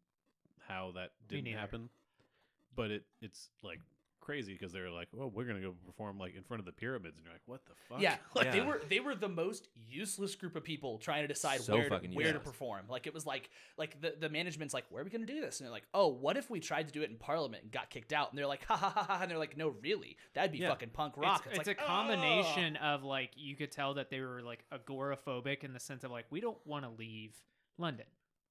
how 0.68 0.92
that 0.94 1.10
didn't 1.28 1.52
happen, 1.52 1.88
but 2.76 2.90
it 2.90 3.04
it's 3.20 3.48
like 3.62 3.80
crazy 4.20 4.52
because 4.52 4.74
they're 4.74 4.90
like, 4.90 5.08
oh, 5.18 5.26
we're 5.34 5.44
gonna 5.44 5.58
go 5.60 5.74
perform 5.86 6.18
like 6.18 6.36
in 6.36 6.42
front 6.42 6.58
of 6.60 6.66
the 6.66 6.72
pyramids, 6.72 7.16
and 7.16 7.24
you're 7.24 7.32
like, 7.32 7.40
what 7.46 7.64
the 7.64 7.72
fuck? 7.88 8.02
Yeah, 8.02 8.16
like 8.34 8.52
they 8.52 8.60
were 8.60 8.82
they 8.90 9.00
were 9.00 9.14
the 9.14 9.28
most 9.28 9.68
useless 9.88 10.34
group 10.34 10.54
of 10.54 10.62
people 10.62 10.98
trying 10.98 11.22
to 11.22 11.28
decide 11.28 11.62
So 11.62 11.74
where 11.76 11.84
to, 11.84 11.88
fucking 11.88 12.14
where 12.14 12.34
to 12.34 12.38
perform. 12.38 12.82
Like 12.90 13.06
it 13.06 13.14
was 13.14 13.24
like 13.24 13.48
like 13.78 13.98
the, 14.02 14.16
the 14.20 14.28
management's 14.28 14.74
like, 14.74 14.84
where 14.90 15.00
are 15.00 15.04
we 15.04 15.10
gonna 15.10 15.24
do 15.24 15.40
this? 15.40 15.60
And 15.60 15.66
they're 15.66 15.72
like, 15.72 15.86
oh, 15.94 16.08
what 16.08 16.36
if 16.36 16.50
we 16.50 16.60
tried 16.60 16.88
to 16.88 16.92
do 16.92 17.00
it 17.00 17.08
in 17.08 17.16
Parliament 17.16 17.62
and 17.62 17.72
got 17.72 17.88
kicked 17.88 18.12
out? 18.12 18.28
And 18.30 18.38
they're 18.38 18.46
like, 18.46 18.64
ha 18.66 18.76
ha 18.76 18.90
ha 18.90 19.02
ha. 19.04 19.18
And 19.22 19.30
they're 19.30 19.38
like, 19.38 19.56
no, 19.56 19.74
really, 19.82 20.18
that'd 20.34 20.52
be 20.52 20.58
Yeah. 20.58 20.68
fucking 20.68 20.90
punk 20.90 21.16
rock. 21.16 21.44
It's, 21.46 21.58
it's 21.60 21.66
like, 21.68 21.80
a 21.80 21.82
combination 21.82 22.76
of 22.76 23.04
like 23.04 23.30
you 23.34 23.56
could 23.56 23.72
tell 23.72 23.94
that 23.94 24.10
they 24.10 24.20
were 24.20 24.42
like 24.42 24.62
agoraphobic 24.70 25.64
in 25.64 25.72
the 25.72 25.80
sense 25.80 26.04
of 26.04 26.10
like 26.10 26.26
we 26.30 26.40
don't 26.40 26.58
want 26.66 26.84
to 26.84 26.90
leave 26.90 27.32
London, 27.78 28.06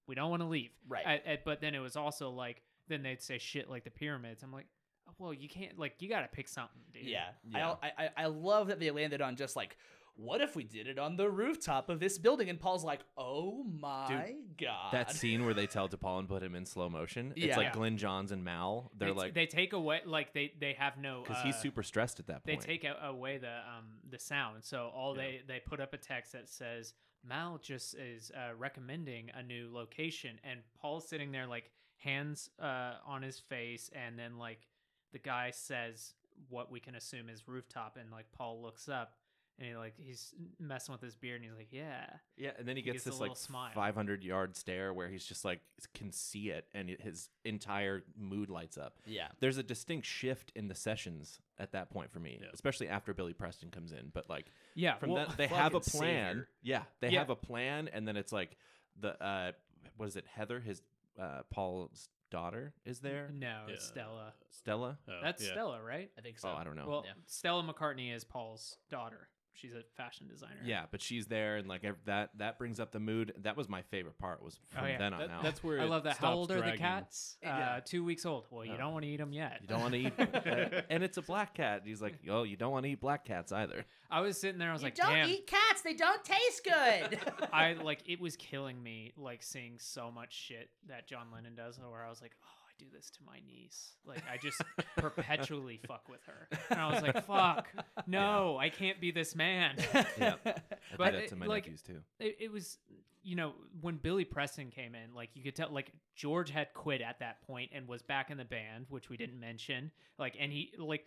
we 0.08 0.16
don't 0.16 0.30
want 0.30 0.41
to 0.41 0.47
leave. 0.47 0.72
Right. 0.88 1.05
I- 1.05 1.32
I- 1.34 1.39
but 1.43 1.62
then 1.62 1.76
it 1.76 1.80
was 1.80 1.95
also 1.95 2.30
like 2.32 2.62
then 2.88 3.03
they'd 3.03 3.22
say 3.22 3.38
shit 3.38 3.70
like 3.70 3.84
the 3.84 3.91
pyramids. 3.91 4.43
I'm 4.43 4.51
like, 4.53 4.68
oh, 5.10 5.14
well, 5.20 5.34
you 5.34 5.49
can't 5.49 5.78
like 5.78 5.95
you 5.99 6.10
got 6.10 6.22
to 6.22 6.28
pick 6.30 6.47
something, 6.47 6.82
dude. 6.93 7.03
Yeah, 7.03 7.26
Yeah. 7.47 7.76
I, 7.84 7.91
I 7.97 8.10
I 8.18 8.26
love 8.28 8.68
that 8.68 8.80
they 8.80 8.91
landed 8.91 9.22
on 9.22 9.36
just 9.36 9.55
like 9.55 9.78
what 10.20 10.41
if 10.41 10.55
we 10.55 10.64
did 10.64 10.88
it 10.88 10.97
on 10.97 11.16
the 11.16 11.30
rooftop 11.30 11.89
of 11.89 11.99
this 11.99 12.18
building? 12.18 12.49
And 12.49 12.60
Paul's 12.60 12.84
like, 12.84 13.01
oh 13.20 13.64
my 13.64 14.34
god, 14.60 14.91
That 14.91 15.12
scene 15.12 15.45
where 15.45 15.53
they 15.53 15.68
tell 15.68 15.88
DePaul 15.88 16.18
and 16.18 16.28
put 16.28 16.41
him 16.41 16.55
in 16.55 16.66
slow 16.66 16.89
motion. 16.89 17.34
It's 17.36 17.45
Yeah. 17.45 17.55
like 17.58 17.66
Yeah. 17.66 17.74
Glyn 17.74 17.97
Johns 17.97 18.32
and 18.32 18.43
Mal. 18.43 18.89
They're 18.97 19.10
they, 19.10 19.14
t- 19.14 19.20
like 19.20 19.34
they 19.36 19.45
take 19.45 19.74
away 19.74 20.01
like 20.08 20.34
they 20.34 20.53
they 20.60 20.74
have 20.74 20.97
no 20.97 21.22
because 21.22 21.38
uh, 21.43 21.45
he's 21.45 21.58
super 21.58 21.84
stressed 21.84 22.20
at 22.20 22.26
that 22.28 22.43
point. 22.43 22.62
they 22.62 22.78
take 22.80 22.88
away 23.03 23.38
the 23.38 23.47
um 23.58 23.99
the 24.10 24.18
sound 24.18 24.64
so 24.64 24.89
all 24.95 25.16
Yeah. 25.16 25.22
they 25.24 25.41
they 25.47 25.60
put 25.60 25.80
up 25.80 25.93
a 25.93 25.97
text 25.97 26.32
that 26.32 26.49
says 26.49 26.93
mal 27.28 27.59
just 27.61 27.95
is 27.95 28.32
uh, 28.36 28.55
recommending 28.57 29.30
a 29.36 29.43
new 29.43 29.69
location 29.71 30.39
and 30.43 30.59
paul's 30.80 31.07
sitting 31.07 31.32
there 31.32 31.47
like 31.47 31.71
hands 31.97 32.49
uh 32.61 32.93
on 33.05 33.21
his 33.21 33.39
face 33.39 33.89
and 33.93 34.17
then 34.17 34.38
like 34.38 34.67
the 35.13 35.19
guy 35.19 35.51
says 35.51 36.13
what 36.49 36.71
we 36.71 36.80
can 36.80 36.95
assume 36.95 37.30
is 37.30 37.47
rooftop 37.47 37.97
and 37.99 38.11
like 38.11 38.25
paul 38.32 38.61
looks 38.61 38.88
up 38.88 39.13
and 39.60 39.68
he 39.70 39.76
like 39.76 39.93
he's 39.97 40.34
messing 40.60 40.91
with 40.93 41.01
his 41.01 41.16
beard 41.16 41.41
and 41.41 41.45
he's 41.49 41.58
like 41.58 41.68
yeah 41.72 42.05
yeah, 42.38 42.51
and 42.60 42.68
then 42.68 42.76
he 42.76 42.82
he 42.82 42.86
gets 42.86 42.95
gets 42.97 43.05
this 43.05 43.14
like 43.16 43.22
little 43.30 43.36
smile. 43.36 43.72
500 43.74 44.24
yard 44.24 44.55
stare 44.55 44.93
where 44.93 45.08
he's 45.10 45.26
just 45.26 45.43
like 45.43 45.62
can 45.93 46.12
see 46.12 46.49
it, 46.49 46.66
and 46.74 46.89
his 46.99 47.30
entire 47.45 48.03
mood 48.18 48.49
lights 48.49 48.78
up. 48.78 48.95
yeah. 49.05 49.28
There's 49.39 49.58
a 49.58 49.64
distinct 49.64 50.05
shift 50.05 50.51
in 50.55 50.68
the 50.68 50.76
sessions 50.76 51.39
at 51.58 51.72
that 51.72 51.89
point 51.89 52.12
for 52.12 52.20
me, 52.20 52.39
Yeah. 52.41 52.49
especially 52.53 52.88
after 52.88 53.14
Billy 53.14 53.34
Preston 53.34 53.70
comes 53.72 53.91
in. 53.91 54.12
But 54.14 54.30
like 54.30 54.51
yeah 54.76 54.95
from 54.97 55.12
well, 55.12 55.26
that, 55.28 55.38
they 55.38 55.47
have 55.47 55.74
a 55.74 55.80
plan. 55.80 56.45
Yeah, 56.62 56.84
they 57.01 57.10
Yeah. 57.10 57.20
have 57.20 57.30
a 57.30 57.36
plan, 57.36 57.89
and 57.91 58.08
then 58.08 58.18
it's 58.18 58.32
like 58.32 58.58
the 58.99 59.22
uh, 59.24 59.51
what 59.97 60.08
is 60.08 60.16
it? 60.16 60.26
Heather, 60.28 60.60
his 60.60 60.82
uh, 61.20 61.41
Paul's 61.49 62.10
daughter, 62.30 62.74
is 62.86 62.99
there. 62.99 63.32
no 63.34 63.64
it's 63.70 63.86
Yeah. 63.86 63.91
stella 63.91 64.34
Stella. 64.49 64.97
Oh, 65.08 65.20
that's 65.24 65.43
yeah. 65.43 65.51
stella 65.53 65.82
right 65.82 66.12
I 66.18 66.22
think 66.22 66.38
so. 66.39 66.49
Oh, 66.49 66.58
I 66.60 66.64
don't 66.66 66.76
know. 66.76 66.86
well 66.88 67.03
Yeah. 67.05 67.14
stella 67.26 67.64
mccartney 67.64 68.14
is 68.14 68.24
paul's 68.26 68.78
daughter 68.89 69.30
she's 69.58 69.74
a 69.74 69.82
fashion 69.95 70.28
designer 70.28 70.55
Yeah, 70.64 70.84
but 70.91 71.01
she's 71.01 71.28
there, 71.28 71.58
and 71.58 71.68
like 71.68 71.84
ev- 71.84 71.95
that 72.05 72.30
that 72.38 72.58
brings 72.58 72.80
up 72.80 72.91
the 72.91 72.99
mood. 72.99 73.34
That 73.41 73.58
was 73.58 73.68
my 73.68 73.82
favorite 73.84 74.18
part. 74.18 74.41
Was 74.43 74.60
Oh, 74.76 74.80
from 74.80 74.88
yeah. 74.89 74.97
then 74.97 75.14
on 75.14 75.20
That- 75.20 75.30
out. 75.30 75.43
that's 75.43 75.64
where 75.64 75.80
I 75.82 75.84
it 75.86 75.89
love 75.89 76.03
that. 76.03 76.14
How 76.18 76.28
stops 76.28 76.36
old 76.38 76.51
are 76.51 76.55
the 76.55 76.62
dragging. 76.62 76.80
cats? 76.80 77.38
Uh, 77.43 77.47
Yeah. 77.47 77.80
two 77.84 78.03
weeks 78.03 78.26
old. 78.26 78.45
Well, 78.49 78.64
you 78.66 78.74
Oh. 78.74 78.78
don't 78.78 78.93
want 78.93 79.03
to 79.03 79.10
eat 79.10 79.18
them 79.18 79.34
yet. 79.34 79.60
you 79.62 79.68
don't 79.68 79.82
want 79.82 79.93
to 79.93 79.99
eat, 79.99 80.14
uh, 80.20 80.82
and 80.89 81.03
it's 81.03 81.18
a 81.18 81.22
black 81.22 81.53
cat. 81.53 81.82
He's 81.86 82.01
like, 82.01 82.16
oh, 82.30 82.43
you 82.43 82.55
don't 82.55 82.72
want 82.72 82.86
to 82.86 82.91
eat 82.91 82.99
black 83.01 83.26
cats 83.26 83.51
either. 83.51 83.86
I 84.10 84.22
was 84.22 84.39
sitting 84.39 84.58
there. 84.60 84.70
I 84.70 84.74
was 84.74 84.82
you 84.82 84.88
like, 84.88 84.95
don't 84.95 85.12
damn. 85.12 85.28
eat 85.30 85.47
cats; 85.47 85.82
they 85.82 85.93
don't 85.93 86.24
taste 86.24 86.64
good. 86.64 87.20
I 87.53 87.74
like 87.74 88.03
it 88.05 88.22
was 88.22 88.36
killing 88.38 88.82
me, 88.82 89.12
like 89.18 89.43
seeing 89.43 89.80
so 89.80 90.10
much 90.12 90.34
shit 90.34 90.70
that 90.88 91.08
John 91.08 91.28
Lennon 91.34 91.55
does, 91.55 91.78
where 91.80 92.05
I 92.05 92.10
was 92.10 92.22
like, 92.22 92.32
oh, 92.43 92.47
I 92.47 92.57
do 92.78 92.86
this 92.93 93.09
to 93.11 93.19
my 93.25 93.39
niece. 93.47 93.93
Like 94.05 94.23
I 94.32 94.38
just 94.38 94.61
perpetually 94.97 95.80
fuck 95.88 96.07
with 96.09 96.21
her, 96.25 96.47
and 96.69 96.80
I 96.80 96.91
was 96.93 97.01
like, 97.01 97.25
fuck, 97.25 97.67
no, 98.07 98.57
I 98.57 98.69
can't 98.69 98.99
be 99.01 99.11
this 99.11 99.36
man. 99.36 99.75
Yeah, 100.17 100.36
I 100.45 100.55
But 100.97 101.15
it- 101.15 101.30
to 101.30 101.36
my 101.36 101.45
like- 101.45 101.65
too. 101.84 102.01
it, 102.19 102.38
it 102.39 102.51
was 102.51 102.78
you 103.23 103.36
know 103.36 103.53
when 103.82 103.97
billy 103.97 104.23
preston 104.23 104.69
came 104.69 104.95
in 104.95 105.13
like 105.13 105.30
you 105.34 105.43
could 105.43 105.53
tell 105.55 105.69
like 105.69 105.91
george 106.15 106.49
had 106.49 106.73
quit 106.73 107.01
at 107.01 107.19
that 107.19 107.41
point 107.45 107.69
and 107.73 107.86
was 107.86 108.01
back 108.01 108.30
in 108.32 108.38
the 108.38 108.45
band 108.45 108.86
which 108.89 109.09
we 109.09 109.17
didn't 109.17 109.38
mention 109.38 109.91
like 110.17 110.38
and 110.39 110.49
he 110.53 110.71
like 110.78 111.03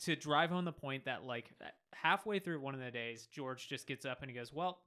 to 0.00 0.16
drive 0.16 0.48
home 0.48 0.64
the 0.64 0.72
point 0.72 1.04
that 1.04 1.24
like 1.24 1.50
halfway 1.92 2.38
through 2.38 2.58
one 2.58 2.72
of 2.74 2.80
the 2.80 2.90
days 2.90 3.28
george 3.30 3.68
just 3.68 3.86
gets 3.86 4.06
up 4.06 4.22
and 4.22 4.30
he 4.30 4.36
goes 4.36 4.50
well 4.50 4.78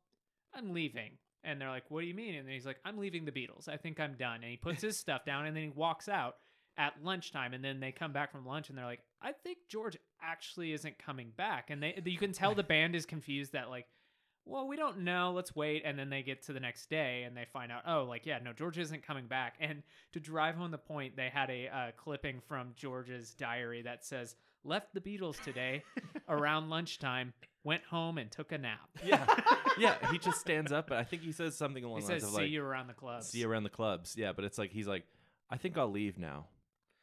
i'm 0.55 0.73
leaving 0.73 1.11
and 1.45 1.59
they're 1.59 1.69
like 1.69 1.89
what 1.89 2.01
do 2.01 2.07
you 2.07 2.13
mean 2.13 2.35
and 2.35 2.49
he's 2.49 2.65
like 2.65 2.77
i'm 2.85 2.97
leaving 2.97 3.25
the 3.25 3.31
beatles 3.31 3.67
i 3.69 3.77
think 3.77 3.99
i'm 3.99 4.15
done 4.17 4.35
and 4.35 4.51
he 4.51 4.57
puts 4.57 4.81
his 4.81 4.97
stuff 4.97 5.25
down 5.25 5.45
and 5.45 5.55
then 5.55 5.63
he 5.63 5.69
walks 5.69 6.09
out 6.09 6.35
at 6.77 6.93
lunchtime 7.03 7.53
and 7.53 7.63
then 7.63 7.79
they 7.79 7.91
come 7.91 8.11
back 8.11 8.31
from 8.31 8.45
lunch 8.45 8.69
and 8.69 8.77
they're 8.77 8.85
like 8.85 9.01
i 9.21 9.31
think 9.31 9.57
george 9.69 9.97
actually 10.21 10.73
isn't 10.73 10.97
coming 10.97 11.31
back 11.37 11.69
and 11.69 11.81
they 11.81 12.01
you 12.05 12.17
can 12.17 12.33
tell 12.33 12.53
the 12.53 12.63
band 12.63 12.95
is 12.95 13.05
confused 13.05 13.53
that 13.53 13.69
like 13.69 13.85
well, 14.47 14.67
we 14.67 14.75
don't 14.75 14.99
know. 14.99 15.33
Let's 15.35 15.55
wait. 15.55 15.81
And 15.85 15.97
then 15.97 16.09
they 16.09 16.21
get 16.21 16.43
to 16.43 16.53
the 16.53 16.59
next 16.59 16.87
day 16.89 17.23
and 17.23 17.35
they 17.35 17.45
find 17.51 17.71
out, 17.71 17.81
oh, 17.87 18.03
like, 18.03 18.25
yeah, 18.25 18.37
no, 18.43 18.53
George 18.53 18.77
isn't 18.77 19.05
coming 19.05 19.25
back. 19.25 19.55
And 19.59 19.81
to 20.13 20.19
drive 20.19 20.55
home 20.55 20.69
the 20.69 20.77
point, 20.77 21.15
they 21.15 21.29
had 21.33 21.49
a 21.49 21.67
uh, 21.67 21.91
clipping 21.97 22.41
from 22.47 22.73
George's 22.75 23.33
diary 23.33 23.81
that 23.81 24.05
says, 24.05 24.35
left 24.63 24.93
the 24.93 25.01
Beatles 25.01 25.41
today 25.43 25.83
around 26.29 26.69
lunchtime, 26.69 27.33
went 27.65 27.83
home 27.83 28.17
and 28.17 28.31
took 28.31 28.53
a 28.53 28.57
nap. 28.57 28.79
Yeah, 29.03 29.25
yeah. 29.77 29.95
He 30.11 30.17
just 30.19 30.39
stands 30.39 30.71
up, 30.71 30.87
but 30.87 30.97
I 30.97 31.03
think 31.03 31.21
he 31.23 31.33
says 31.33 31.57
something 31.57 31.83
along 31.83 31.99
He 32.01 32.05
the 32.05 32.11
lines 32.13 32.23
says, 32.23 32.29
of 32.31 32.35
see 32.37 32.43
like, 32.43 32.51
you 32.51 32.63
around 32.63 32.87
the 32.87 32.93
clubs. 32.93 33.27
"See 33.27 33.39
you 33.39 33.49
around 33.49 33.63
the 33.63 33.69
clubs." 33.69 34.15
Yeah, 34.17 34.31
but 34.31 34.45
it's 34.45 34.57
like 34.57 34.71
he's 34.71 34.87
like, 34.87 35.03
"I 35.49 35.57
think 35.57 35.77
I'll 35.77 35.91
leave 35.91 36.17
now," 36.17 36.45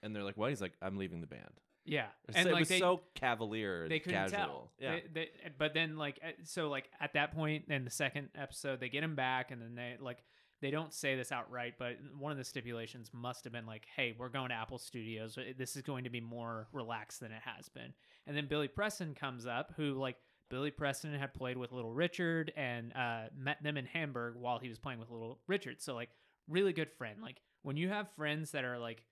and 0.02 0.16
they're 0.16 0.22
like, 0.24 0.36
"What?" 0.38 0.48
He's 0.50 0.62
like, 0.62 0.72
"I'm 0.80 0.96
leaving 0.96 1.20
the 1.20 1.26
band." 1.26 1.60
Yeah. 1.84 2.06
It's- 2.28 2.36
And 2.36 2.48
it 2.48 2.52
like 2.52 2.60
was 2.60 2.68
they, 2.68 2.78
so 2.78 3.02
cavalier. 3.14 3.88
they 3.88 3.98
couldn't 3.98 4.30
casual. 4.30 4.38
tell. 4.38 4.70
Yeah, 4.78 4.92
They- 5.12 5.30
they- 5.42 5.50
but 5.58 5.74
then 5.74 5.96
like 5.98 6.20
uh, 6.24 6.30
so 6.44 6.68
like 6.70 6.88
at 7.00 7.12
that 7.14 7.32
point 7.34 7.64
in 7.68 7.84
the 7.84 7.90
second 7.90 8.30
episode, 8.36 8.78
they 8.80 8.88
get 8.88 9.02
him 9.02 9.16
back, 9.16 9.50
and 9.50 9.60
then 9.60 9.74
they 9.74 9.96
like 10.00 10.22
they 10.60 10.70
don't 10.70 10.94
say 10.94 11.16
this 11.16 11.32
outright, 11.32 11.74
but 11.76 11.96
one 12.16 12.30
of 12.30 12.38
the 12.38 12.44
stipulations 12.44 13.10
must 13.12 13.42
have 13.44 13.52
been 13.52 13.66
like, 13.66 13.84
"Hey, 13.96 14.14
we're 14.16 14.28
going 14.28 14.50
to 14.50 14.54
Apple 14.54 14.78
Studios. 14.78 15.36
This 15.58 15.74
is 15.74 15.82
going 15.82 16.04
to 16.04 16.10
be 16.10 16.20
more 16.20 16.68
relaxed 16.72 17.18
than 17.20 17.32
it 17.32 17.42
has 17.44 17.68
been." 17.68 17.92
And 18.28 18.36
then 18.36 18.46
Billy 18.46 18.68
Preston 18.68 19.14
comes 19.16 19.44
up, 19.44 19.72
who 19.76 19.94
like 19.94 20.16
Billy 20.52 20.70
Preston 20.70 21.14
had 21.14 21.32
played 21.32 21.56
with 21.56 21.72
Little 21.72 21.94
Richard 21.94 22.52
and 22.58 22.92
uh, 22.94 23.22
met 23.34 23.62
them 23.62 23.78
in 23.78 23.86
Hamburg 23.86 24.34
while 24.36 24.58
he 24.58 24.68
was 24.68 24.78
playing 24.78 24.98
with 25.00 25.08
Little 25.08 25.38
Richard. 25.46 25.80
So 25.80 25.94
like 25.94 26.10
really 26.46 26.74
good 26.74 26.92
friend. 26.92 27.22
Like 27.22 27.40
when 27.62 27.78
you 27.78 27.88
have 27.88 28.10
friends 28.16 28.50
that 28.50 28.62
are 28.62 28.78
like 28.78 29.02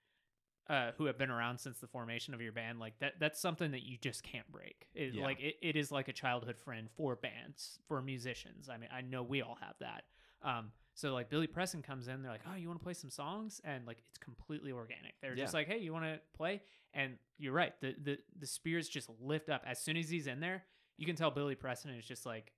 uh, 0.68 0.90
who 0.98 1.06
have 1.06 1.16
been 1.16 1.30
around 1.30 1.56
since 1.56 1.78
the 1.78 1.86
formation 1.86 2.34
of 2.34 2.42
your 2.42 2.52
band, 2.52 2.78
like 2.78 2.92
that 2.98 3.14
that's 3.18 3.40
something 3.40 3.70
that 3.70 3.84
you 3.84 3.96
just 3.96 4.22
can't 4.22 4.52
break. 4.52 4.86
It, 4.94 5.14
Yeah. 5.14 5.24
Like 5.24 5.40
it, 5.40 5.54
it 5.62 5.76
is 5.76 5.90
like 5.90 6.08
a 6.08 6.12
childhood 6.12 6.58
friend 6.58 6.88
for 6.94 7.16
bands, 7.16 7.78
for 7.88 8.02
musicians. 8.02 8.68
I 8.68 8.76
mean, 8.76 8.90
I 8.94 9.00
know 9.00 9.22
we 9.22 9.40
all 9.40 9.56
have 9.62 9.76
that. 9.80 10.04
Um, 10.42 10.72
so 10.92 11.14
like 11.14 11.30
Billy 11.30 11.46
Preston 11.46 11.80
comes 11.80 12.06
in, 12.08 12.20
they're 12.20 12.30
like, 12.30 12.42
"Oh, 12.52 12.54
you 12.54 12.68
want 12.68 12.80
to 12.80 12.84
play 12.84 12.92
some 12.92 13.08
songs?" 13.08 13.62
And 13.64 13.86
like 13.86 14.02
it's 14.10 14.18
completely 14.18 14.72
organic. 14.72 15.14
They're 15.22 15.34
just 15.34 15.54
like, 15.54 15.68
"Hey, 15.68 15.78
you 15.78 15.94
want 15.94 16.04
to 16.04 16.20
play?" 16.36 16.60
And 16.92 17.14
you're 17.38 17.54
right. 17.54 17.72
The 17.80 17.94
the 18.02 18.18
the 18.38 18.46
spears 18.46 18.90
just 18.90 19.08
lift 19.22 19.48
up 19.48 19.62
as 19.66 19.82
soon 19.82 19.96
as 19.96 20.10
he's 20.10 20.26
in 20.26 20.40
there. 20.40 20.64
You 21.00 21.06
can 21.06 21.16
tell 21.16 21.30
Billy 21.32 21.54
Preston 21.56 21.92
is 21.94 22.04
just 22.04 22.24
like, 22.26 22.52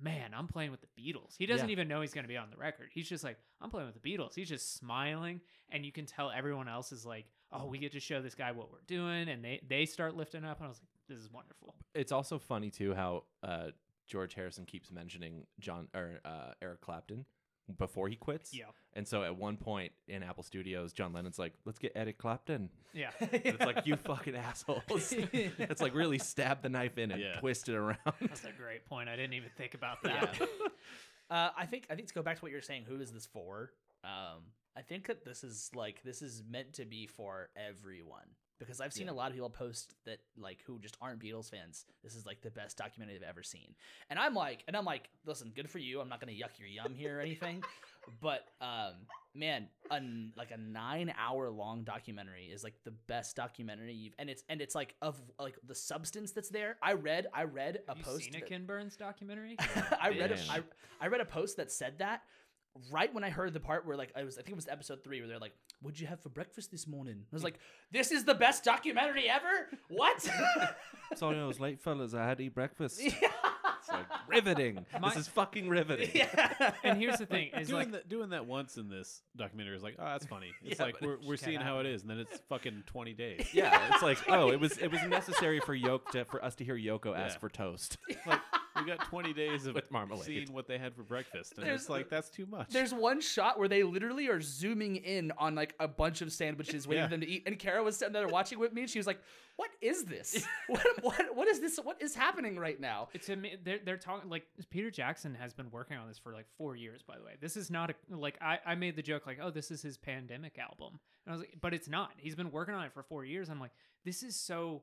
"Man, 0.00 0.34
I'm 0.34 0.48
playing 0.48 0.70
with 0.72 0.80
the 0.82 0.88
Beatles." 1.00 1.36
He 1.38 1.46
doesn't 1.46 1.68
Yeah. 1.68 1.72
even 1.72 1.88
know 1.88 2.00
he's 2.02 2.12
going 2.12 2.24
to 2.24 2.28
be 2.28 2.36
on 2.36 2.50
the 2.50 2.56
record. 2.56 2.90
He's 2.92 3.08
just 3.08 3.22
like, 3.24 3.38
"I'm 3.60 3.70
playing 3.70 3.86
with 3.90 4.00
the 4.02 4.06
Beatles." 4.06 4.34
He's 4.34 4.48
just 4.48 4.74
smiling, 4.74 5.40
and 5.70 5.86
you 5.86 5.92
can 5.92 6.04
tell 6.04 6.30
everyone 6.30 6.68
else 6.68 6.90
is 6.92 7.06
like, 7.06 7.26
"Oh, 7.52 7.66
we 7.66 7.78
get 7.78 7.92
to 7.92 8.00
show 8.00 8.20
this 8.20 8.34
guy 8.34 8.50
what 8.52 8.70
we're 8.72 8.82
doing," 8.88 9.28
and 9.28 9.44
they 9.44 9.60
they 9.66 9.86
start 9.86 10.16
lifting 10.16 10.44
up. 10.44 10.58
And 10.58 10.66
I 10.66 10.68
was 10.68 10.80
like, 10.80 10.90
"This 11.08 11.18
is 11.24 11.30
wonderful." 11.30 11.76
it's 11.94 12.10
also 12.10 12.38
funny 12.40 12.70
too 12.70 12.92
how 12.94 13.22
uh, 13.44 13.70
George 14.08 14.34
Harrison 14.34 14.66
keeps 14.66 14.90
mentioning 14.90 15.46
John 15.60 15.86
or 15.94 16.18
uh, 16.24 16.54
Eric 16.60 16.80
Clapton 16.80 17.24
before 17.78 18.08
he 18.08 18.16
quits. 18.16 18.52
Yeah, 18.54 18.64
And 18.94 19.06
so 19.08 19.22
at 19.24 19.36
one 19.36 19.56
point 19.56 19.92
in 20.08 20.22
Apple 20.22 20.42
Studios, 20.42 20.92
John 20.92 21.12
Lennon's 21.12 21.38
like, 21.38 21.54
"Let's 21.64 21.78
get 21.78 21.92
Eric 21.94 22.18
Clapton." 22.18 22.68
yeah. 22.92 23.10
And 23.20 23.30
it's 23.44 23.64
like 23.64 23.86
you 23.86 23.96
fucking 23.96 24.36
assholes. 24.36 24.82
it's 24.90 25.80
like 25.80 25.94
really 25.94 26.18
stab 26.18 26.62
the 26.62 26.68
knife 26.68 26.98
in 26.98 27.10
and 27.10 27.20
Yeah. 27.20 27.38
twist 27.40 27.68
it 27.68 27.74
around. 27.74 27.98
That's 28.20 28.44
a 28.44 28.52
great 28.52 28.84
point. 28.86 29.08
I 29.08 29.16
didn't 29.16 29.34
even 29.34 29.50
think 29.56 29.74
about 29.74 30.02
that. 30.02 30.36
Yeah. 30.40 30.46
Uh, 31.30 31.48
I 31.56 31.64
think 31.64 31.86
I 31.90 31.94
think 31.94 32.06
to 32.08 32.14
go 32.14 32.20
back 32.22 32.36
to 32.36 32.42
what 32.42 32.52
you're 32.52 32.60
saying, 32.60 32.84
who 32.86 33.00
is 33.00 33.10
this 33.10 33.24
for? 33.24 33.70
Um, 34.04 34.42
I 34.76 34.82
think 34.82 35.06
that 35.06 35.24
this 35.24 35.42
is 35.42 35.70
like 35.74 36.02
this 36.04 36.20
is 36.20 36.42
meant 36.48 36.74
to 36.74 36.84
be 36.84 37.06
for 37.06 37.48
everyone 37.56 38.28
because 38.58 38.80
I've 38.80 38.92
seen 38.92 39.06
Yeah. 39.06 39.12
a 39.12 39.14
lot 39.14 39.28
of 39.28 39.34
people 39.34 39.50
post 39.50 39.94
that 40.04 40.18
like 40.36 40.58
who 40.66 40.78
just 40.78 40.96
aren't 41.00 41.20
Beatles 41.20 41.50
fans. 41.50 41.86
This 42.02 42.14
is 42.14 42.24
like 42.26 42.40
the 42.42 42.50
best 42.50 42.76
documentary 42.76 43.18
they've 43.18 43.28
ever 43.28 43.42
seen, 43.42 43.74
and 44.10 44.18
I'm 44.18 44.34
like, 44.34 44.64
and 44.68 44.76
I'm 44.76 44.84
like, 44.84 45.08
listen, 45.26 45.52
good 45.54 45.68
for 45.70 45.78
you. 45.78 46.00
I'm 46.00 46.08
not 46.08 46.20
gonna 46.20 46.32
yuck 46.32 46.58
your 46.58 46.68
yum 46.68 46.94
here 46.94 47.18
or 47.18 47.20
anything, 47.20 47.62
but 48.20 48.46
um, 48.60 48.92
man, 49.34 49.68
a, 49.90 50.00
like 50.36 50.50
a 50.50 50.56
nine 50.56 51.12
hour 51.18 51.50
long 51.50 51.82
documentary 51.84 52.44
is 52.46 52.62
like 52.62 52.74
the 52.84 52.92
best 53.06 53.34
documentary 53.36 53.94
you've, 53.94 54.14
and 54.18 54.30
it's 54.30 54.44
and 54.48 54.60
it's 54.60 54.74
like 54.74 54.94
of 55.02 55.20
like 55.38 55.56
the 55.66 55.74
substance 55.74 56.32
that's 56.32 56.48
there. 56.50 56.76
I 56.82 56.92
read 56.92 57.26
I 57.34 57.44
read 57.44 57.80
a 57.88 57.90
Have 57.90 57.98
you 57.98 58.04
post. 58.04 58.24
seen 58.24 58.36
a 58.36 58.40
that- 58.40 58.48
Ken 58.48 58.66
Burns 58.66 58.96
documentary? 58.96 59.56
I 60.00 60.10
read 60.10 60.32
a. 60.32 60.38
I, 60.50 60.60
I 61.00 61.06
read 61.08 61.20
a 61.20 61.24
post 61.26 61.56
that 61.56 61.72
said 61.72 61.98
that 61.98 62.22
right 62.90 63.12
when 63.14 63.24
I 63.24 63.30
heard 63.30 63.52
the 63.54 63.60
part 63.60 63.86
where 63.86 63.96
like 63.96 64.12
I 64.16 64.24
was 64.24 64.36
I 64.38 64.42
think 64.42 64.50
it 64.50 64.56
was 64.56 64.68
episode 64.68 65.04
three 65.04 65.20
where 65.20 65.28
they're 65.28 65.38
like, 65.38 65.54
"What'd 65.80 66.00
you 66.00 66.06
have 66.06 66.20
for 66.20 66.28
breakfast 66.28 66.70
this 66.70 66.86
morning?" 66.86 67.16
I 67.32 67.34
was 67.34 67.44
like, 67.44 67.58
"This 67.92 68.10
is 68.10 68.24
the 68.24 68.34
best 68.34 68.64
documentary 68.64 69.28
ever." 69.28 69.68
What? 69.88 70.20
Sorry, 71.14 71.38
I 71.38 71.44
was 71.44 71.60
late, 71.60 71.80
fellas. 71.80 72.14
I 72.14 72.24
had 72.26 72.38
to 72.38 72.44
eat 72.44 72.54
breakfast. 72.54 73.00
yeah. 73.02 73.12
It's 73.80 73.88
like 73.90 74.06
riveting. 74.28 74.86
My- 74.98 75.10
this 75.10 75.18
is 75.18 75.28
fucking 75.28 75.68
riveting. 75.68 76.10
yeah. 76.14 76.72
and 76.82 76.98
here's 76.98 77.18
the 77.18 77.26
thing: 77.26 77.50
is 77.58 77.68
doing 77.68 77.80
like 77.80 77.92
that 77.92 78.08
doing 78.08 78.30
that 78.30 78.46
once 78.46 78.76
in 78.78 78.88
this 78.88 79.22
documentary 79.36 79.76
is 79.76 79.82
like, 79.82 79.96
oh, 79.98 80.04
that's 80.04 80.26
funny. 80.26 80.52
It's 80.64 80.78
Yeah, 80.80 80.86
like 80.86 80.94
but 81.00 81.06
we're 81.06 81.14
it 81.14 81.20
we're 81.26 81.34
just 81.34 81.44
seeing 81.44 81.58
can't 81.58 81.68
how 81.68 81.80
it 81.80 81.86
is, 81.86 82.00
and 82.02 82.10
then 82.10 82.18
it's 82.18 82.40
fucking 82.48 82.84
twenty 82.86 83.12
days. 83.12 83.46
Yeah, 83.52 83.78
it's 83.92 84.02
like, 84.02 84.18
oh, 84.28 84.50
it 84.50 84.58
was 84.58 84.78
it 84.78 84.90
was 84.90 85.02
necessary 85.02 85.60
for 85.60 85.76
Yoko 85.76 86.06
to, 86.12 86.24
for 86.24 86.42
us 86.44 86.54
to 86.56 86.64
hear 86.64 86.76
Yoko 86.76 87.16
ask 87.16 87.34
Yeah. 87.36 87.38
for 87.40 87.48
toast. 87.50 87.98
Like, 88.26 88.40
we 88.76 88.84
got 88.86 89.04
20 89.08 89.32
days 89.32 89.66
of 89.66 89.74
With 89.74 89.90
marmalade. 89.90 90.24
seeing 90.26 90.52
what 90.52 90.66
they 90.66 90.78
had 90.78 90.94
for 90.94 91.02
breakfast, 91.02 91.54
and 91.56 91.64
There's- 91.66 91.82
it's 91.82 91.88
like 91.90 92.08
that's 92.08 92.28
too 92.30 92.46
much. 92.46 92.70
There's 92.70 92.92
one 92.94 93.20
shot 93.20 93.58
where 93.58 93.68
they 93.68 93.82
literally 93.82 94.28
are 94.28 94.40
zooming 94.40 94.96
in 94.96 95.32
on 95.38 95.54
like 95.54 95.74
a 95.80 95.86
bunch 95.88 96.22
of 96.22 96.32
sandwiches 96.32 96.86
waiting 96.88 97.02
Yeah. 97.02 97.06
for 97.06 97.10
them 97.12 97.20
to 97.20 97.28
eat, 97.28 97.44
and 97.46 97.58
Kara 97.58 97.82
was 97.82 97.96
sitting 97.96 98.12
there 98.12 98.26
watching 98.28 98.58
with 98.58 98.72
me, 98.72 98.82
and 98.82 98.90
she 98.90 98.98
was 98.98 99.06
like, 99.06 99.20
"What 99.56 99.70
is 99.80 100.04
this? 100.04 100.44
what, 100.68 100.84
what 101.02 101.36
what 101.36 101.48
is 101.48 101.60
this? 101.60 101.78
What 101.82 102.02
is 102.02 102.14
happening 102.14 102.58
right 102.58 102.80
now?" 102.80 103.08
It's 103.14 103.28
a, 103.28 103.36
they're 103.64 103.78
they're 103.84 103.96
talking 103.96 104.28
like 104.30 104.44
Peter 104.70 104.90
Jackson 104.90 105.34
has 105.34 105.52
been 105.52 105.70
working 105.70 105.96
on 105.96 106.08
this 106.08 106.18
for 106.18 106.32
like 106.32 106.46
four 106.58 106.74
years. 106.76 107.02
By 107.02 107.16
the 107.18 107.24
way, 107.24 107.32
this 107.40 107.56
is 107.56 107.70
not 107.70 107.90
a 107.90 107.94
like 108.16 108.38
I 108.40 108.58
I 108.66 108.74
made 108.74 108.96
the 108.96 109.02
joke 109.02 109.26
like 109.26 109.38
oh 109.42 109.50
this 109.50 109.70
is 109.70 109.82
his 109.82 109.96
pandemic 109.96 110.58
album, 110.58 110.98
and 111.26 111.32
I 111.32 111.36
was 111.36 111.40
like 111.40 111.54
but 111.60 111.72
it's 111.74 111.88
not. 111.88 112.10
He's 112.16 112.34
been 112.34 112.50
working 112.50 112.74
on 112.74 112.84
it 112.84 112.92
for 112.92 113.02
four 113.02 113.24
years. 113.24 113.48
I'm 113.48 113.60
like 113.60 113.72
this 114.04 114.22
is 114.22 114.34
so 114.36 114.82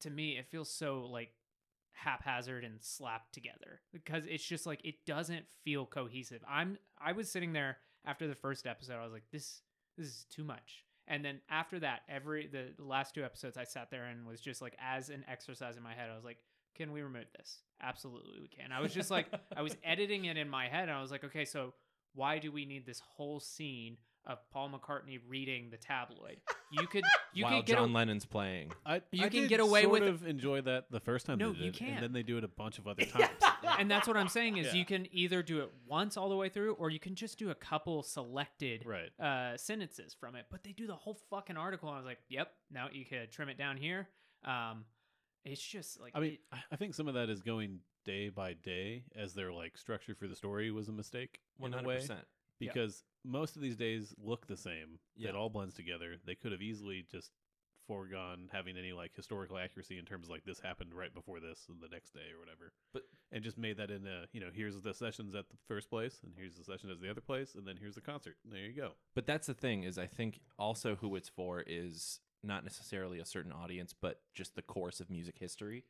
to 0.00 0.10
me 0.10 0.36
it 0.36 0.46
feels 0.50 0.70
so 0.70 1.08
like 1.10 1.30
haphazard 1.96 2.64
and 2.64 2.82
slapped 2.82 3.32
together 3.32 3.80
because 3.92 4.24
it's 4.26 4.44
just 4.44 4.66
like 4.66 4.84
it 4.84 5.04
doesn't 5.06 5.44
feel 5.64 5.86
cohesive. 5.86 6.42
I'm 6.48 6.78
I 6.98 7.12
was 7.12 7.30
sitting 7.30 7.52
there 7.52 7.78
after 8.04 8.28
the 8.28 8.34
first 8.34 8.66
episode. 8.66 8.94
I 8.94 9.04
was 9.04 9.12
like 9.12 9.30
this 9.32 9.62
this 9.96 10.06
is 10.08 10.26
too 10.30 10.44
much. 10.44 10.84
And 11.08 11.24
then 11.24 11.40
after 11.48 11.78
that, 11.80 12.00
every 12.08 12.48
the, 12.48 12.72
the 12.76 12.84
last 12.84 13.14
two 13.14 13.24
episodes, 13.24 13.56
I 13.56 13.64
sat 13.64 13.90
there 13.90 14.04
and 14.04 14.26
was 14.26 14.40
just 14.40 14.60
like, 14.60 14.76
as 14.80 15.08
an 15.08 15.24
exercise 15.28 15.76
in 15.76 15.82
my 15.82 15.94
head, 15.94 16.10
I 16.10 16.16
was 16.16 16.24
like, 16.24 16.38
"Can 16.74 16.92
we 16.92 17.00
remove 17.00 17.26
this? 17.36 17.62
Absolutely, 17.80 18.40
we 18.40 18.48
can." 18.48 18.72
I 18.72 18.80
was 18.80 18.92
just 18.92 19.10
like, 19.10 19.28
I 19.56 19.62
was 19.62 19.76
editing 19.84 20.24
it 20.24 20.36
in 20.36 20.48
my 20.48 20.66
head, 20.66 20.88
and 20.88 20.92
I 20.98 21.00
was 21.00 21.12
like, 21.12 21.22
"Okay, 21.22 21.44
so 21.44 21.74
why 22.14 22.38
do 22.38 22.50
we 22.50 22.64
need 22.64 22.86
this 22.86 23.00
whole 23.00 23.38
scene 23.38 23.98
of 24.26 24.38
Paul 24.50 24.70
McCartney 24.70 25.20
reading 25.28 25.68
the 25.70 25.76
tabloid? 25.76 26.38
You 26.70 26.86
could, 26.86 27.04
you 27.34 27.44
While 27.44 27.58
could 27.58 27.66
get 27.66 27.76
John 27.76 27.90
a, 27.90 27.92
Lennon's 27.92 28.24
playing. 28.26 28.72
I, 28.84 29.02
you 29.12 29.24
I 29.24 29.28
can 29.28 29.46
get 29.46 29.60
away 29.60 29.82
sort 29.82 30.00
with- 30.00 30.08
of 30.08 30.26
enjoy 30.26 30.60
that 30.62 30.90
the 30.90 31.00
first 31.00 31.26
time 31.26 31.38
No, 31.38 31.52
they 31.52 31.58
did 31.58 31.64
you 31.66 31.72
can't. 31.72 31.92
and 31.94 32.02
then 32.02 32.12
they 32.12 32.22
do 32.22 32.36
it 32.38 32.44
a 32.44 32.48
bunch 32.48 32.78
of 32.78 32.86
other 32.88 33.04
times. 33.06 33.28
and 33.78 33.90
that's 33.90 34.08
what 34.08 34.16
I'm 34.16 34.28
saying 34.28 34.56
is 34.56 34.66
Yeah. 34.68 34.74
you 34.74 34.84
can 34.84 35.06
either 35.12 35.42
do 35.42 35.60
it 35.60 35.70
once 35.86 36.16
all 36.16 36.28
the 36.28 36.36
way 36.36 36.48
through, 36.48 36.74
or 36.74 36.90
you 36.90 36.98
can 37.00 37.14
just 37.14 37.38
do 37.38 37.50
a 37.50 37.54
couple 37.54 38.02
selected 38.02 38.84
right. 38.84 39.10
uh, 39.20 39.56
sentences 39.56 40.14
from 40.18 40.34
it. 40.36 40.46
But 40.50 40.64
they 40.64 40.72
do 40.72 40.86
the 40.86 40.94
whole 40.96 41.18
fucking 41.30 41.56
article. 41.56 41.88
And 41.88 41.96
I 41.96 41.98
was 42.00 42.06
like, 42.06 42.18
"Yep, 42.28 42.50
now 42.70 42.88
you 42.92 43.04
could 43.04 43.30
trim 43.30 43.48
it 43.48 43.58
down 43.58 43.76
here." 43.76 44.08
Um, 44.44 44.84
it's 45.44 45.60
just 45.62 46.00
like 46.00 46.12
I 46.14 46.20
mean, 46.20 46.32
it- 46.32 46.40
I- 46.52 46.62
I 46.72 46.76
think 46.76 46.94
some 46.94 47.06
of 47.08 47.14
that 47.14 47.30
is 47.30 47.40
going 47.42 47.78
day 48.04 48.28
by 48.28 48.52
day 48.54 49.04
as 49.16 49.34
their 49.34 49.52
like 49.52 49.76
structure 49.76 50.14
for 50.14 50.26
the 50.28 50.36
story 50.36 50.70
was 50.70 50.88
a 50.88 50.92
mistake 50.92 51.40
in 51.60 51.72
a 51.74 51.82
way 51.82 52.00
100%. 52.60 52.66
Yeah. 52.66 52.72
because 52.72 53.04
most 53.24 53.56
of 53.56 53.62
these 53.62 53.76
days 53.76 54.14
look 54.22 54.46
the 54.46 54.56
same. 54.56 54.98
Yeah. 55.16 55.30
It 55.30 55.34
all 55.36 55.50
blends 55.50 55.74
together. 55.74 56.16
They 56.24 56.34
could 56.34 56.52
have 56.52 56.62
easily 56.62 57.04
just 57.10 57.30
foregone 57.86 58.48
having 58.52 58.76
any 58.76 58.92
like 58.92 59.14
historical 59.14 59.56
accuracy 59.56 59.96
in 59.98 60.04
terms 60.04 60.26
of 60.26 60.30
like 60.30 60.44
this 60.44 60.58
happened 60.58 60.92
right 60.92 61.14
before 61.14 61.38
this 61.38 61.66
and 61.68 61.80
the 61.80 61.88
next 61.88 62.12
day 62.12 62.32
or 62.34 62.40
whatever. 62.40 62.72
But- 62.92 63.04
and 63.32 63.42
just 63.42 63.58
made 63.58 63.76
that 63.78 63.90
in 63.90 64.06
a 64.06 64.26
you 64.32 64.40
know 64.40 64.50
here's 64.52 64.80
the 64.80 64.94
sessions 64.94 65.34
at 65.34 65.48
the 65.48 65.56
first 65.68 65.90
place 65.90 66.20
and 66.22 66.32
here's 66.36 66.56
the 66.56 66.64
session 66.64 66.90
at 66.90 67.00
the 67.00 67.10
other 67.10 67.20
place 67.20 67.54
and 67.54 67.66
then 67.66 67.76
here's 67.76 67.94
the 67.96 68.00
concert. 68.00 68.36
There 68.44 68.60
you 68.60 68.72
go. 68.72 68.92
But 69.14 69.26
that's 69.26 69.46
the 69.46 69.54
thing 69.54 69.82
is 69.84 69.98
I 69.98 70.06
think 70.06 70.40
also 70.58 70.96
who 70.96 71.14
it's 71.16 71.28
for 71.28 71.62
is 71.66 72.20
not 72.42 72.62
necessarily 72.64 73.18
a 73.18 73.24
certain 73.24 73.52
audience, 73.52 73.92
but 73.98 74.20
just 74.34 74.54
the 74.54 74.62
course 74.62 75.00
of 75.00 75.10
music 75.10 75.36
history 75.38 75.84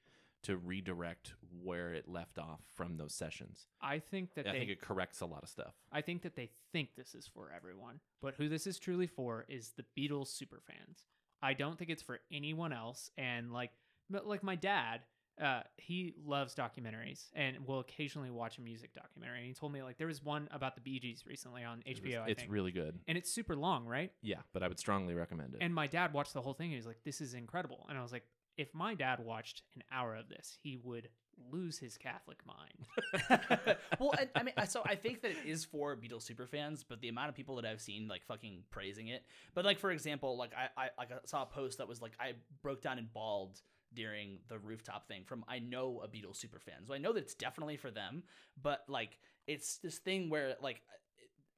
to 0.47 0.57
redirect 0.57 1.35
where 1.63 1.93
it 1.93 2.09
left 2.09 2.39
off 2.39 2.61
from 2.75 2.97
those 2.97 3.15
sessions. 3.15 3.67
I 3.81 3.99
think 3.99 4.35
that 4.35 4.47
I 4.47 4.53
they 4.53 4.59
think 4.61 4.71
it 4.71 4.81
corrects 4.81 5.21
a 5.21 5.27
lot 5.27 5.43
of 5.43 5.49
stuff. 5.49 5.75
I 5.93 6.01
think 6.01 6.23
that 6.23 6.37
they 6.37 6.51
think 6.73 6.91
this 6.97 7.15
is 7.15 7.27
for 7.27 7.51
everyone, 7.55 8.01
but 8.23 8.35
who 8.37 8.49
this 8.49 8.67
is 8.67 8.79
truly 8.79 9.07
for 9.07 9.45
is 9.49 9.73
the 9.77 9.85
Beatles 9.97 10.29
super 10.29 10.61
fans. 10.67 11.07
I 11.43 11.55
don't 11.55 11.79
think 11.79 11.91
it's 11.91 12.03
for 12.03 12.21
anyone 12.33 12.73
else. 12.73 13.11
And 13.19 13.53
like, 13.53 13.71
like 14.11 14.43
my 14.43 14.55
dad, 14.57 15.01
uh, 15.43 15.61
he 15.77 16.15
loves 16.25 16.55
documentaries 16.55 17.27
and 17.35 17.67
will 17.67 17.81
occasionally 17.81 18.31
watch 18.31 18.57
a 18.57 18.63
music 18.63 18.95
documentary. 18.95 19.39
And 19.41 19.47
he 19.49 19.53
told 19.55 19.71
me 19.73 19.83
like 19.83 19.99
there 19.99 20.07
was 20.07 20.25
one 20.25 20.49
about 20.51 20.77
the 20.77 20.81
Bee 20.81 20.99
Gees 20.99 21.25
recently 21.27 21.63
on 21.63 21.83
It 21.85 22.01
was- 22.01 22.11
HBO. 22.13 22.23
I 22.23 22.29
it's 22.29 22.41
think, 22.43 22.53
really 22.53 22.73
good. 22.73 22.99
and 23.07 23.19
it's 23.19 23.31
super 23.31 23.55
long, 23.57 23.85
right? 23.85 24.13
Yeah, 24.23 24.41
but 24.55 24.63
I 24.63 24.69
would 24.69 24.79
strongly 24.79 25.15
recommend 25.15 25.55
it. 25.55 25.59
And 25.61 25.75
my 25.75 25.87
dad 25.89 26.13
watched 26.15 26.33
the 26.33 26.41
whole 26.41 26.55
thing. 26.55 26.67
And 26.67 26.73
he 26.73 26.79
was 26.79 26.87
like, 26.87 27.03
"This 27.05 27.21
is 27.21 27.35
incredible." 27.35 27.85
And 27.89 27.99
I 27.99 28.03
was 28.03 28.13
like, 28.13 28.25
"If 28.57 28.75
my 28.75 28.95
dad 28.95 29.21
watched 29.21 29.63
an 29.75 29.83
hour 29.93 30.17
of 30.17 30.29
this, 30.29 30.59
he 30.63 30.79
would 30.83 31.09
lose 31.53 31.79
his 31.79 31.97
Catholic 31.97 32.39
mind." 32.47 33.77
well, 33.99 34.13
I, 34.15 34.29
I 34.35 34.43
mean, 34.43 34.55
so 34.69 34.83
I 34.85 34.95
think 34.95 35.23
that 35.23 35.31
it 35.31 35.39
is 35.45 35.65
for 35.65 35.97
Beatles 35.97 36.23
super 36.23 36.47
fans, 36.47 36.85
but 36.89 37.01
the 37.01 37.09
amount 37.09 37.29
of 37.29 37.35
people 37.35 37.57
that 37.57 37.65
I've 37.65 37.81
seen 37.81 38.09
like 38.09 38.25
fucking 38.25 38.65
praising 38.71 39.09
it. 39.09 39.25
But 39.55 39.65
like 39.65 39.79
for 39.79 39.91
example, 39.91 40.37
like 40.37 40.53
I, 40.55 40.85
I 40.85 40.89
like 40.99 41.13
I 41.13 41.17
saw 41.25 41.43
a 41.43 41.47
post 41.47 41.79
that 41.79 41.89
was 41.89 42.01
like 42.01 42.13
I 42.21 42.35
broke 42.63 42.83
down 42.83 42.99
and 42.99 43.13
bawled 43.13 43.61
during 43.95 44.39
the 44.49 44.59
rooftop 44.59 45.09
thing 45.09 45.23
from 45.25 45.45
I 45.49 45.59
know 45.59 46.03
a 46.05 46.09
Beatles 46.09 46.37
super 46.37 46.59
fan, 46.59 46.87
so 46.87 46.95
I 46.95 46.99
know 46.99 47.13
that 47.13 47.21
it's 47.21 47.35
definitely 47.35 47.77
for 47.77 47.91
them. 47.91 48.23
But 48.61 48.85
like 48.89 49.19
it's 49.47 49.79
this 49.79 49.99
thing 49.99 50.29
where 50.29 50.57
like 50.61 50.83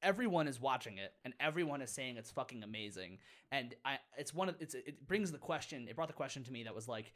everyone 0.02 0.48
is 0.48 0.60
watching 0.60 0.98
it 0.98 1.12
and 1.24 1.34
everyone 1.40 1.82
is 1.82 1.90
saying 1.90 2.16
it's 2.16 2.30
fucking 2.30 2.62
amazing, 2.62 3.18
and 3.50 3.74
I 3.84 3.98
it's 4.16 4.32
one 4.34 4.48
of 4.48 4.56
it's 4.60 4.74
it 4.74 5.06
brings 5.06 5.32
the 5.32 5.38
question. 5.38 5.86
It 5.88 5.96
brought 5.96 6.08
the 6.08 6.14
question 6.14 6.44
to 6.44 6.52
me 6.52 6.64
that 6.64 6.74
was 6.74 6.88
like. 6.88 7.12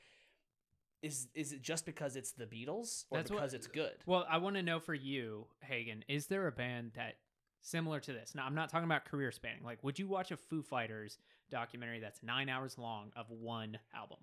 Is, 1.03 1.27
is 1.35 1.51
it 1.51 1.63
just 1.63 1.85
because 1.85 2.15
it's 2.15 2.31
the 2.31 2.45
Beatles 2.47 3.07
or 3.11 3.19
That's 3.19 3.29
what- 3.29 3.39
because 3.39 3.55
it's 3.55 3.67
good? 3.67 3.95
Well, 4.07 4.25
I 4.31 4.37
want 4.37 4.55
to 4.55 4.63
know 4.63 4.79
for 4.79 4.95
you, 4.95 5.49
Hagen, 5.61 6.05
is 6.07 6.29
there 6.29 6.47
a 6.47 6.53
band 6.53 6.93
that 6.95 7.17
similar 7.61 7.99
to 7.99 8.13
this? 8.13 8.37
Now, 8.37 8.47
I'm 8.47 8.55
not 8.55 8.69
talking 8.69 8.85
about 8.85 9.05
career 9.05 9.33
spanning. 9.33 9.65
Like, 9.65 9.83
would 9.83 9.99
you 9.99 10.07
watch 10.07 10.31
a 10.31 10.37
Foo 10.37 10.63
Fighters 10.63 11.19
documentary 11.51 11.99
that's 11.99 12.23
nine 12.23 12.49
hours 12.49 12.79
long 12.79 13.11
of 13.17 13.29
one 13.31 13.79
album? 13.93 14.19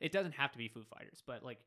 It 0.00 0.12
doesn't 0.12 0.32
have 0.32 0.50
to 0.52 0.56
be 0.56 0.68
Foo 0.68 0.84
Fighters, 0.84 1.22
but 1.26 1.42
like 1.42 1.58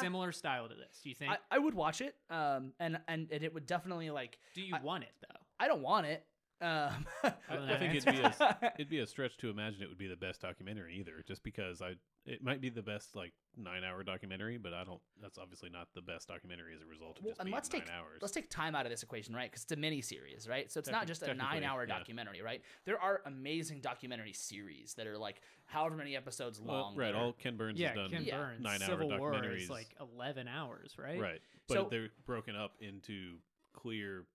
similar 0.00 0.32
style 0.32 0.68
to 0.68 0.74
this? 0.74 1.00
Do 1.02 1.08
you 1.08 1.14
think? 1.14 1.32
I, 1.32 1.36
I 1.50 1.58
would 1.58 1.74
watch 1.74 2.00
it, 2.00 2.14
um, 2.28 2.72
and, 2.80 2.98
and 3.08 3.28
and 3.30 3.42
it 3.44 3.52
would 3.54 3.66
definitely 3.66 4.10
like. 4.10 4.38
do 4.54 4.62
you 4.62 4.74
I- 4.74 4.80
want 4.82 5.04
it 5.04 5.12
though? 5.20 5.40
I 5.58 5.68
don't 5.68 5.82
want 5.82 6.06
it. 6.06 6.24
Um, 6.60 7.06
I 7.22 7.32
I, 7.48 7.54
don't 7.54 7.64
I 7.64 7.66
know. 7.72 7.78
think 7.78 7.94
it'd 7.94 8.12
be 8.14 8.20
a 8.20 8.72
it'd 8.76 8.90
be 8.90 8.98
a 8.98 9.06
stretch 9.06 9.36
to 9.38 9.48
imagine 9.50 9.82
it 9.82 9.88
would 9.88 9.98
be 9.98 10.08
the 10.08 10.16
best 10.16 10.40
documentary 10.42 10.96
either, 10.98 11.22
just 11.26 11.42
because 11.42 11.80
I 11.80 11.94
it 12.26 12.42
might 12.44 12.60
be 12.60 12.68
the 12.68 12.82
best 12.82 13.16
like 13.16 13.32
nine 13.56 13.82
hour 13.82 14.02
documentary, 14.04 14.58
but 14.58 14.74
I 14.74 14.84
don't. 14.84 15.00
That's 15.22 15.38
obviously 15.38 15.70
not 15.70 15.88
the 15.94 16.02
best 16.02 16.28
documentary 16.28 16.74
as 16.74 16.82
a 16.82 16.86
result 16.86 17.18
of 17.18 17.24
well, 17.24 17.30
just 17.30 17.40
and 17.40 17.46
being 17.46 17.54
let's 17.54 17.72
nine 17.72 17.80
take 17.82 17.90
hours. 17.90 18.18
let's 18.20 18.34
take 18.34 18.50
time 18.50 18.74
out 18.74 18.84
of 18.84 18.90
this 18.90 19.02
equation, 19.02 19.34
right? 19.34 19.50
Because 19.50 19.62
it's 19.62 19.72
a 19.72 19.76
mini 19.76 20.02
series, 20.02 20.46
right? 20.48 20.70
So 20.70 20.80
it's 20.80 20.90
not 20.90 21.06
just 21.06 21.22
a 21.22 21.32
nine-hour 21.32 21.86
yeah. 21.88 21.98
documentary, 21.98 22.42
right? 22.42 22.60
There 22.84 23.00
are 23.00 23.22
amazing 23.24 23.80
documentary 23.80 24.34
series 24.34 24.94
that 24.94 25.06
are 25.06 25.16
like 25.16 25.40
however 25.64 25.96
many 25.96 26.14
episodes 26.14 26.60
Well, 26.60 26.76
long. 26.76 26.96
right, 26.96 27.14
all 27.14 27.32
Ken 27.32 27.56
Burns 27.56 27.78
yeah, 27.80 27.88
has 27.88 27.96
done. 27.96 28.10
Ken 28.10 28.24
Yeah. 28.24 28.36
Burns. 28.36 28.62
nine-hour 28.62 28.88
Civil 28.88 29.18
War 29.18 29.44
is 29.54 29.70
like 29.70 29.94
eleven 29.98 30.46
hours, 30.46 30.96
right? 30.98 31.18
Right, 31.18 31.40
but 31.68 31.74
So- 31.74 31.88
they're 31.90 32.10
broken 32.26 32.54
up 32.54 32.74
into 32.80 33.38
clear, 33.72 34.26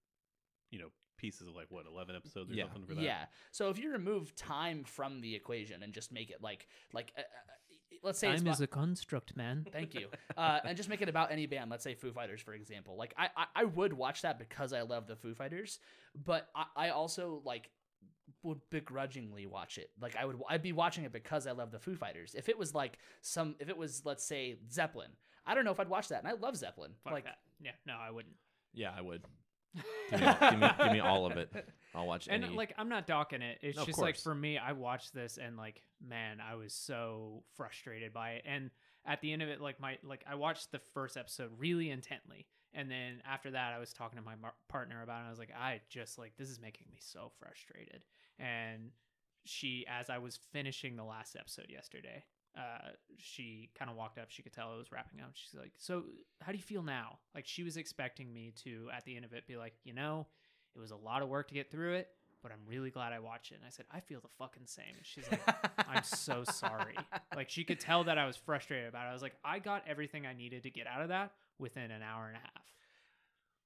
you 0.72 0.80
know, 0.80 0.90
pieces 1.26 1.48
of 1.48 1.56
like 1.56 1.68
what 1.70 1.86
eleven 1.86 2.16
episodes 2.16 2.52
or 2.52 2.56
Yeah. 2.56 2.64
something 2.66 2.86
for 2.86 2.96
that. 2.96 3.04
Yeah. 3.04 3.26
So 3.52 3.70
if 3.70 3.80
you 3.80 3.92
remove 3.92 4.36
time 4.36 4.84
from 4.84 5.22
the 5.22 5.34
equation 5.36 5.82
and 5.84 5.94
just 5.94 6.12
make 6.12 6.30
it 6.30 6.42
like 6.42 6.68
like 6.94 7.12
uh, 7.18 7.22
uh, 7.22 7.24
let's 8.04 8.20
say 8.20 8.30
it's 8.32 8.42
Time 8.42 8.48
about- 8.48 8.56
is 8.58 8.62
a 8.62 8.68
construct, 8.68 9.36
man. 9.36 9.66
Thank 9.72 9.96
you. 9.96 10.08
Uh, 10.38 10.60
and 10.64 10.78
just 10.78 10.90
make 10.90 11.02
it 11.02 11.10
about 11.10 11.32
any 11.32 11.46
band. 11.48 11.72
Let's 11.72 11.84
say 11.84 11.96
Foo 11.96 12.12
Fighters, 12.12 12.42
for 12.42 12.54
example. 12.54 12.96
Like 12.98 13.14
I, 13.18 13.30
I, 13.36 13.46
I 13.56 13.64
would 13.66 13.94
watch 13.94 14.22
that 14.22 14.38
because 14.40 14.74
I 14.74 14.82
love 14.82 15.08
the 15.08 15.16
Foo 15.16 15.34
Fighters, 15.34 15.80
but 16.24 16.48
I, 16.56 16.66
I 16.76 16.90
also 16.90 17.42
like 17.46 17.72
would 18.44 18.60
begrudgingly 18.70 19.46
watch 19.48 19.78
it. 19.78 19.90
Like 20.00 20.16
I 20.16 20.26
would, 20.26 20.40
I'd 20.50 20.62
be 20.62 20.72
watching 20.74 21.04
it 21.04 21.12
because 21.14 21.48
I 21.48 21.52
love 21.52 21.72
the 21.72 21.80
Foo 21.80 21.96
Fighters. 21.96 22.36
If 22.36 22.50
it 22.50 22.58
was 22.58 22.74
like 22.76 22.98
some, 23.22 23.56
if 23.60 23.70
it 23.70 23.78
was 23.78 24.04
let's 24.06 24.24
say 24.26 24.58
Zeppelin, 24.72 25.10
I 25.46 25.56
don't 25.56 25.66
know 25.66 25.72
if 25.72 25.80
I'd 25.80 25.90
watch 25.90 26.08
that. 26.10 26.20
And 26.20 26.28
I 26.28 26.34
love 26.34 26.56
Zeppelin. 26.58 26.92
Fuck 27.04 27.14
like 27.14 27.24
that. 27.26 27.38
Yeah, 27.62 27.72
no, 27.88 27.96
I 28.00 28.12
wouldn't. 28.12 28.36
yeah, 28.74 28.92
I 28.96 29.02
would. 29.02 29.24
Give 30.12 30.20
me, 30.22 30.26
all, 30.28 30.50
give, 30.52 30.60
me, 30.60 30.70
give 30.84 30.92
me 30.94 31.00
all 31.00 31.26
of 31.26 31.38
it. 31.38 31.52
I'll 31.94 32.06
watch 32.08 32.28
it. 32.28 32.32
and 32.34 32.44
any. 32.44 32.56
like 32.56 32.74
i'm 32.78 32.90
not 32.90 33.08
docking 33.08 33.42
it 33.42 33.58
it's 33.62 33.78
No, 33.78 33.84
of 33.84 33.88
just 33.88 34.00
like 34.00 34.16
course. 34.16 34.24
for 34.24 34.36
me 34.36 34.58
i 34.58 34.74
watched 34.74 35.14
this 35.14 35.38
and 35.38 35.56
like 35.56 35.82
man 36.06 36.40
i 36.42 36.56
was 36.56 36.74
so 36.74 37.44
frustrated 37.56 38.12
by 38.14 38.32
it 38.32 38.44
and 38.46 38.70
at 39.06 39.22
the 39.22 39.32
end 39.32 39.42
of 39.42 39.48
it 39.48 39.62
like 39.62 39.80
my 39.80 39.98
like 40.04 40.24
i 40.30 40.36
watched 40.36 40.72
the 40.74 40.80
first 40.94 41.16
episode 41.16 41.52
really 41.58 41.90
intently 41.90 42.48
and 42.74 42.92
then 42.92 43.22
after 43.26 43.52
that 43.52 43.72
i 43.74 43.80
was 43.80 43.94
talking 43.94 44.20
to 44.20 44.26
my 44.26 44.36
mar- 44.36 44.54
partner 44.68 45.02
about 45.04 45.22
it 45.24 45.28
i 45.28 45.30
was 45.30 45.40
like 45.40 45.52
i 45.58 45.80
just 45.90 46.18
like 46.18 46.34
this 46.38 46.50
is 46.50 46.60
making 46.60 46.88
me 46.92 46.98
so 47.00 47.32
frustrated 47.40 48.04
and 48.40 48.92
she 49.46 49.86
as 49.88 50.10
i 50.10 50.18
was 50.18 50.38
finishing 50.52 50.98
the 50.98 51.04
last 51.04 51.38
episode 51.40 51.68
yesterday 51.70 52.22
uh, 52.58 52.90
she 53.18 53.70
kind 53.78 53.90
of 53.92 53.98
walked 53.98 54.18
up. 54.18 54.28
She 54.30 54.42
could 54.42 54.54
tell 54.54 54.74
it 54.76 54.78
was 54.78 54.92
wrapping 54.92 55.20
up. 55.22 55.32
She's 55.34 55.54
like, 55.60 55.74
"So, 55.78 56.04
how 56.42 56.52
do 56.52 56.58
you 56.58 56.64
feel 56.64 56.84
now?" 56.84 57.20
Like 57.34 57.46
she 57.48 57.64
was 57.64 57.78
expecting 57.78 58.34
me 58.34 58.54
to, 58.64 58.90
at 58.96 59.04
the 59.06 59.16
end 59.16 59.26
of 59.26 59.34
it, 59.34 59.46
be 59.48 59.58
like, 59.58 59.74
"You 59.84 59.94
know, 59.94 60.28
it 60.76 60.80
was 60.80 60.92
a 60.92 60.96
lot 60.96 61.22
of 61.22 61.30
work 61.30 61.48
to 61.50 61.54
get 61.54 61.70
through 61.72 61.96
it, 61.96 62.10
but 62.42 62.52
I'm 62.52 62.60
really 62.68 62.92
glad 62.92 63.12
I 63.14 63.20
watched 63.20 63.52
it." 63.52 63.56
And 63.56 63.64
I 63.66 63.70
said, 63.70 63.86
"I 63.92 64.00
feel 64.00 64.20
the 64.22 64.30
fucking 64.40 64.68
same." 64.68 64.94
And 64.96 65.06
she's 65.06 65.30
like, 65.30 65.42
"I'm 65.90 66.04
so 66.04 66.44
sorry." 66.46 66.96
Like 67.36 67.50
she 67.50 67.64
could 67.64 67.80
tell 67.80 68.04
that 68.06 68.18
I 68.18 68.26
was 68.26 68.38
frustrated 68.38 68.88
about 68.88 69.06
it. 69.06 69.10
I 69.10 69.14
was 69.14 69.22
like, 69.22 69.36
"I 69.44 69.60
got 69.60 69.84
everything 69.88 70.26
I 70.26 70.34
needed 70.34 70.64
to 70.64 70.70
get 70.70 70.88
out 70.88 71.02
of 71.02 71.10
that 71.10 71.32
within 71.60 71.92
an 71.92 72.02
hour 72.02 72.28
and 72.28 72.38
a 72.38 72.40
half." 72.40 72.52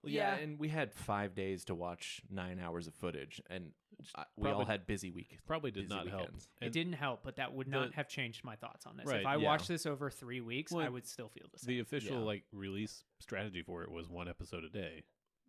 Well, 0.02 0.14
yeah, 0.14 0.36
Yeah. 0.38 0.44
and 0.44 0.58
we 0.58 0.70
had 0.70 0.94
five 0.94 1.36
days 1.36 1.66
to 1.66 1.76
watch 1.76 2.22
nine 2.30 2.60
hours 2.60 2.88
of 2.88 2.94
footage, 2.96 3.42
and 3.50 3.72
I, 4.16 4.24
we 4.38 4.50
all 4.50 4.66
had 4.66 4.88
busy 4.88 5.10
week. 5.12 5.38
Probably 5.46 5.72
did 5.72 5.84
busy 5.90 5.96
not 5.96 6.08
help. 6.08 6.22
weekends. 6.22 6.48
it 6.62 6.72
didn't 6.72 6.94
help, 6.94 7.22
but 7.24 7.36
that 7.38 7.54
would 7.54 7.68
not 7.68 7.90
the- 7.90 7.96
have 7.96 8.08
changed 8.08 8.44
my 8.44 8.56
thoughts 8.56 8.86
on 8.86 8.98
this. 8.98 9.06
Right, 9.06 9.22
if 9.22 9.26
I 9.26 9.36
yeah. 9.36 9.46
watched 9.48 9.68
this 9.68 9.86
over 9.86 10.10
three 10.10 10.42
weeks, 10.42 10.72
Well, 10.72 10.86
I 10.86 10.90
would 10.90 11.08
still 11.08 11.30
feel 11.30 11.46
the 11.52 11.60
same. 11.60 11.68
The 11.76 11.80
official 11.82 12.18
Yeah. 12.20 12.24
like 12.24 12.44
release 12.52 13.04
strategy 13.20 13.62
for 13.62 13.84
it 13.84 13.92
was 13.92 14.08
one 14.10 14.28
episode 14.28 14.64
a 14.64 14.70
day, 14.70 15.04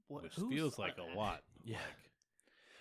What- 0.09 0.23
which 0.25 0.35
feels 0.35 0.79
like 0.79 0.99
of 0.99 1.09
a 1.13 1.17
lot. 1.17 1.43
Yeah. 1.65 1.77
Like, 1.77 1.85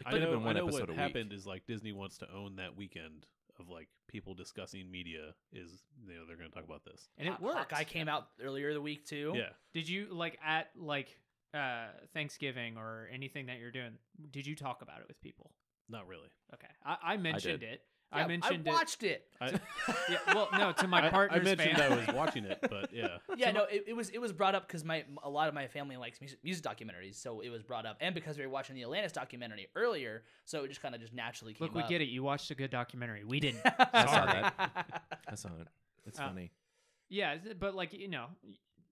It 0.02 0.08
I 0.08 0.12
could 0.12 0.22
have 0.22 0.30
know, 0.32 0.36
been 0.38 0.46
one 0.46 0.56
I 0.56 0.60
know 0.60 0.66
episode 0.68 0.80
what 0.82 0.90
a 0.90 0.92
week. 0.94 0.98
What 1.00 1.04
happened 1.08 1.34
is 1.34 1.46
like 1.46 1.66
Disney 1.68 1.92
wants 1.92 2.18
to 2.20 2.32
own 2.34 2.56
that 2.56 2.76
weekend 2.78 3.26
of 3.60 3.68
like 3.70 3.90
people 4.08 4.34
discussing 4.34 4.90
media. 4.90 5.34
Is 5.52 5.84
you 6.08 6.14
know 6.16 6.26
they're 6.26 6.38
going 6.38 6.50
to 6.50 6.56
talk 6.56 6.64
about 6.64 6.86
this. 6.86 7.10
and 7.18 7.28
it 7.28 7.34
Haw- 7.34 7.46
worked. 7.46 7.74
I 7.74 7.84
came 7.84 8.08
out 8.08 8.30
earlier 8.42 8.74
the 8.74 8.80
week 8.82 9.06
too. 9.06 9.34
Yeah, 9.36 9.50
Did 9.74 9.90
you 9.90 10.08
like 10.12 10.40
at 10.46 10.70
like 10.78 11.20
uh 11.54 11.88
Thanksgiving 12.14 12.78
or 12.78 13.10
anything 13.12 13.48
that 13.48 13.60
you're 13.60 13.72
doing? 13.72 13.98
Did 14.32 14.48
you 14.48 14.56
talk 14.56 14.82
about 14.82 15.02
it 15.02 15.08
with 15.10 15.20
people? 15.20 15.52
Not 15.90 16.08
really. 16.08 16.30
Okay, 16.54 16.68
I, 16.86 16.98
I 17.14 17.18
mentioned 17.18 17.60
did. 17.62 17.70
it. 17.74 17.82
Yeah, 18.12 18.24
I 18.24 18.28
mentioned 18.28 18.66
it. 18.68 18.70
I 18.70 18.74
watched 18.74 19.04
it. 19.04 19.28
I, 19.40 19.52
Yeah, 20.10 20.18
well, 20.34 20.50
no, 20.52 20.72
to 20.72 20.88
my 20.88 21.06
I- 21.06 21.10
partner's 21.12 21.42
I 21.42 21.44
mentioned 21.44 21.78
fam- 21.78 21.92
I 21.92 21.96
was 21.96 22.08
watching 22.16 22.44
it, 22.46 22.58
but 22.68 22.92
yeah, 22.92 23.18
Yeah, 23.38 23.52
no, 23.52 23.66
it, 23.66 23.84
it 23.90 23.94
was 23.96 24.10
it 24.10 24.18
was 24.18 24.32
brought 24.34 24.56
up 24.56 24.68
because 24.68 24.84
my 24.84 25.04
a 25.24 25.30
lot 25.30 25.48
of 25.48 25.54
my 25.54 25.68
family 25.68 25.96
likes 25.96 26.20
music, 26.20 26.40
music 26.44 26.64
documentaries, 26.64 27.16
so 27.22 27.42
it 27.42 27.50
was 27.50 27.62
brought 27.62 27.86
up, 27.86 27.98
and 28.02 28.16
because 28.16 28.36
we 28.38 28.44
were 28.44 28.50
watching 28.52 28.76
the 28.76 28.82
Atlantis 28.82 29.12
documentary 29.12 29.68
earlier, 29.76 30.24
so 30.46 30.64
it 30.64 30.70
just 30.70 30.82
kind 30.82 30.96
of 30.96 31.02
just 31.02 31.14
naturally 31.14 31.54
came 31.54 31.66
Look, 31.68 31.76
we 31.76 31.84
up. 31.84 31.90
get 31.90 32.02
it. 32.02 32.10
You 32.10 32.24
watched 32.24 32.50
a 32.50 32.56
good 32.56 32.72
documentary. 32.72 33.24
We 33.26 33.40
didn't. 33.40 33.62
I 33.66 34.06
saw 34.06 34.12
Sorry. 34.26 34.42
that. 34.42 35.02
I 35.28 35.36
saw 35.36 35.50
it. 35.62 35.68
It's 36.08 36.20
Uh, 36.20 36.28
funny. 36.30 36.52
Yeah, 37.10 37.36
but 37.60 37.76
like 37.76 37.94
you 37.94 38.08
know, 38.08 38.26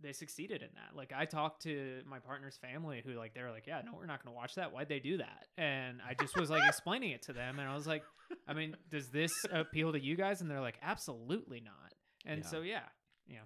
they 0.01 0.13
succeeded 0.13 0.61
in 0.61 0.69
that. 0.75 0.95
Like 0.95 1.11
I 1.15 1.25
talked 1.25 1.63
to 1.63 2.01
my 2.05 2.19
partner's 2.19 2.57
family, 2.57 3.01
who 3.05 3.13
like 3.13 3.33
they're 3.33 3.51
like, 3.51 3.65
yeah, 3.67 3.81
no, 3.85 3.93
we're 3.97 4.05
not 4.05 4.23
going 4.23 4.33
to 4.33 4.37
watch 4.37 4.55
that. 4.55 4.71
Why'd 4.71 4.89
they 4.89 4.99
do 4.99 5.17
that? 5.17 5.47
And 5.57 5.99
I 6.07 6.13
just 6.13 6.35
was 6.37 6.49
like 6.49 6.61
explaining 6.67 7.11
it 7.11 7.23
to 7.23 7.33
them, 7.33 7.59
and 7.59 7.67
I 7.69 7.73
was 7.75 7.87
like, 7.87 8.03
I 8.47 8.53
mean, 8.53 8.75
does 8.91 9.09
this 9.09 9.31
appeal 9.51 9.91
to 9.93 9.99
you 9.99 10.15
guys? 10.15 10.41
And 10.41 10.49
they're 10.51 10.61
like, 10.61 10.77
absolutely 10.81 11.61
not. 11.61 11.93
And 12.25 12.41
Yeah. 12.43 12.47
so 12.47 12.61
yeah, 12.61 12.83
yeah, 13.27 13.39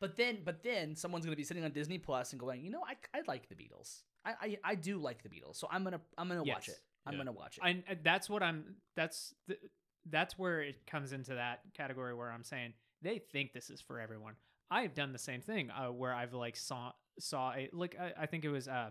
But 0.00 0.16
then, 0.16 0.38
but 0.44 0.62
then 0.62 0.94
someone's 0.96 1.24
gonna 1.24 1.36
be 1.36 1.44
sitting 1.44 1.64
on 1.64 1.72
Disney 1.72 1.98
Plus 1.98 2.32
and 2.32 2.40
going, 2.40 2.64
you 2.64 2.70
know, 2.70 2.82
I, 2.86 2.96
I 3.16 3.22
like 3.26 3.48
the 3.48 3.54
Beatles. 3.54 4.02
I, 4.24 4.34
I 4.40 4.58
I 4.64 4.74
do 4.74 4.98
like 4.98 5.22
the 5.22 5.28
Beatles, 5.28 5.56
so 5.56 5.68
I'm 5.70 5.84
gonna 5.84 6.00
I'm 6.16 6.28
gonna 6.28 6.42
watch 6.44 6.68
it. 6.68 6.78
I'm 7.06 7.12
Yeah. 7.14 7.18
gonna 7.18 7.32
watch 7.32 7.58
it. 7.58 7.64
and 7.64 7.84
that's 8.02 8.28
what 8.30 8.42
I'm. 8.42 8.76
That's 8.96 9.34
the, 9.46 9.56
that's 10.10 10.38
where 10.38 10.62
it 10.62 10.86
comes 10.86 11.12
into 11.12 11.34
that 11.34 11.60
category 11.74 12.14
where 12.14 12.30
I'm 12.30 12.44
saying 12.44 12.72
they 13.02 13.18
think 13.18 13.52
this 13.52 13.68
is 13.70 13.80
for 13.80 14.00
everyone. 14.00 14.34
I've 14.70 14.94
done 14.94 15.12
the 15.12 15.18
same 15.18 15.40
thing 15.40 15.70
uh, 15.70 15.92
where 15.92 16.14
I've 16.14 16.34
like 16.34 16.56
saw 16.56 16.92
saw 17.18 17.52
a 17.52 17.68
like 17.72 17.96
I, 18.00 18.22
I 18.22 18.26
think 18.26 18.44
it 18.44 18.50
was 18.50 18.68
uh 18.68 18.90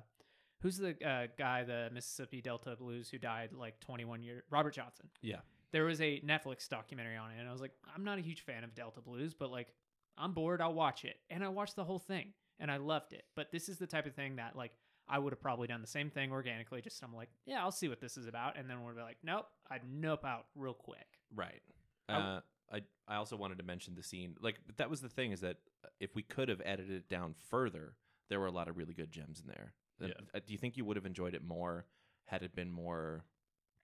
who's 0.62 0.78
the 0.78 0.96
uh, 1.06 1.28
guy 1.38 1.64
the 1.64 1.90
Mississippi 1.94 2.42
Delta 2.42 2.76
Blues 2.76 3.10
who 3.10 3.18
died 3.18 3.52
like 3.54 3.80
21 3.80 4.24
years 4.24 4.44
Robert 4.50 4.74
Johnson. 4.74 5.08
Yeah. 5.22 5.38
There 5.72 5.84
was 5.84 6.02
a 6.02 6.22
Netflix 6.22 6.68
documentary 6.68 7.18
on 7.18 7.32
it 7.32 7.40
and 7.40 7.48
I 7.48 7.52
was 7.52 7.62
like 7.62 7.74
I'm 7.96 8.04
not 8.04 8.18
a 8.18 8.22
huge 8.22 8.42
fan 8.42 8.64
of 8.64 8.74
Delta 8.76 9.02
Blues 9.02 9.34
but 9.34 9.52
like 9.52 9.74
I'm 10.18 10.34
bored 10.34 10.62
I'll 10.62 10.74
watch 10.74 11.06
it 11.06 11.18
and 11.30 11.44
I 11.44 11.50
watched 11.50 11.76
the 11.76 11.84
whole 11.84 12.00
thing 12.00 12.34
and 12.60 12.72
I 12.72 12.78
loved 12.78 13.14
it. 13.14 13.24
But 13.36 13.52
this 13.52 13.70
is 13.70 13.78
the 13.78 13.88
type 13.88 14.06
of 14.06 14.16
thing 14.16 14.38
that 14.38 14.56
like 14.56 14.72
I 15.10 15.20
would 15.20 15.32
have 15.32 15.42
probably 15.42 15.68
done 15.68 15.82
the 15.82 15.88
same 15.88 16.10
thing 16.10 16.32
organically. 16.32 16.82
Just 16.82 17.02
I'm 17.04 17.16
like, 17.16 17.30
yeah, 17.46 17.62
I'll 17.62 17.72
see 17.72 17.88
what 17.88 18.02
this 18.02 18.18
is 18.18 18.28
about, 18.28 18.58
and 18.58 18.70
then 18.70 18.84
we'll 18.84 18.94
be 18.94 19.02
like, 19.02 19.18
nope, 19.24 19.46
I'd 19.70 19.82
nope 19.90 20.26
out 20.26 20.48
real 20.56 20.74
quick. 20.74 21.08
Right. 21.34 21.62
Uh, 22.10 22.42
I 22.72 22.82
I 23.07 23.15
also 23.15 23.36
wanted 23.38 23.57
to 23.59 23.63
mention 23.63 23.95
the 23.95 24.03
scene. 24.03 24.36
Like, 24.41 24.59
but 24.65 24.78
that 24.78 24.89
was 24.89 25.01
the 25.01 25.09
thing 25.09 25.32
is 25.32 25.41
that 25.41 25.57
uh, 25.84 25.89
if 25.99 26.15
we 26.15 26.24
could 26.24 26.49
have 26.49 26.61
edited 26.65 26.95
it 26.95 27.09
down 27.09 27.34
further, 27.49 27.95
there 28.30 28.39
were 28.39 28.47
a 28.47 28.51
lot 28.51 28.68
of 28.68 28.78
really 28.78 28.93
good 28.93 29.11
gems 29.11 29.39
in 29.39 29.47
there. 29.47 29.74
Uh, 30.01 30.07
Yeah. 30.07 30.13
uh, 30.36 30.39
Do 30.45 30.51
you 30.53 30.57
think 30.59 30.78
you 30.78 30.86
would 30.86 30.97
have 30.97 31.05
enjoyed 31.05 31.34
it 31.34 31.43
more 31.43 31.86
had 32.26 32.43
it 32.43 32.53
been 32.55 32.70
more 32.72 33.24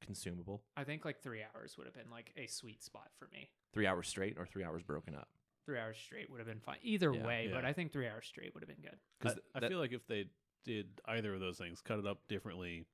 consumable? 0.02 0.64
I 0.76 0.84
think 0.84 1.06
like 1.06 1.22
three 1.22 1.42
hours 1.56 1.78
would 1.78 1.86
have 1.88 1.94
been 1.96 2.10
like 2.10 2.34
a 2.36 2.48
sweet 2.48 2.84
spot 2.84 3.10
for 3.18 3.28
me. 3.32 3.50
Three 3.74 3.88
hours 3.88 4.08
straight 4.08 4.38
or 4.38 4.46
three 4.46 4.64
hours 4.64 4.84
broken 4.84 5.16
up? 5.16 5.30
Three 5.66 5.80
hours 5.80 5.98
straight 5.98 6.30
would 6.30 6.40
have 6.40 6.48
been 6.48 6.60
fine 6.60 6.78
either 6.82 7.14
Yeah, 7.14 7.26
way, 7.26 7.50
but. 7.52 7.64
I 7.64 7.72
think 7.72 7.94
three 7.94 8.08
hours 8.08 8.28
straight 8.28 8.54
would 8.54 8.64
have 8.64 8.68
been 8.68 8.82
good. 8.84 8.96
I, 8.96 8.98
Because 9.20 9.40
I 9.56 9.68
feel 9.70 9.80
like 9.80 9.94
if 9.94 10.06
they 10.08 10.26
did 10.66 10.88
either 11.06 11.34
of 11.34 11.40
those 11.40 11.58
things, 11.58 11.80
cut 11.80 12.00
it 12.00 12.06
up 12.06 12.28
differently, 12.28 12.86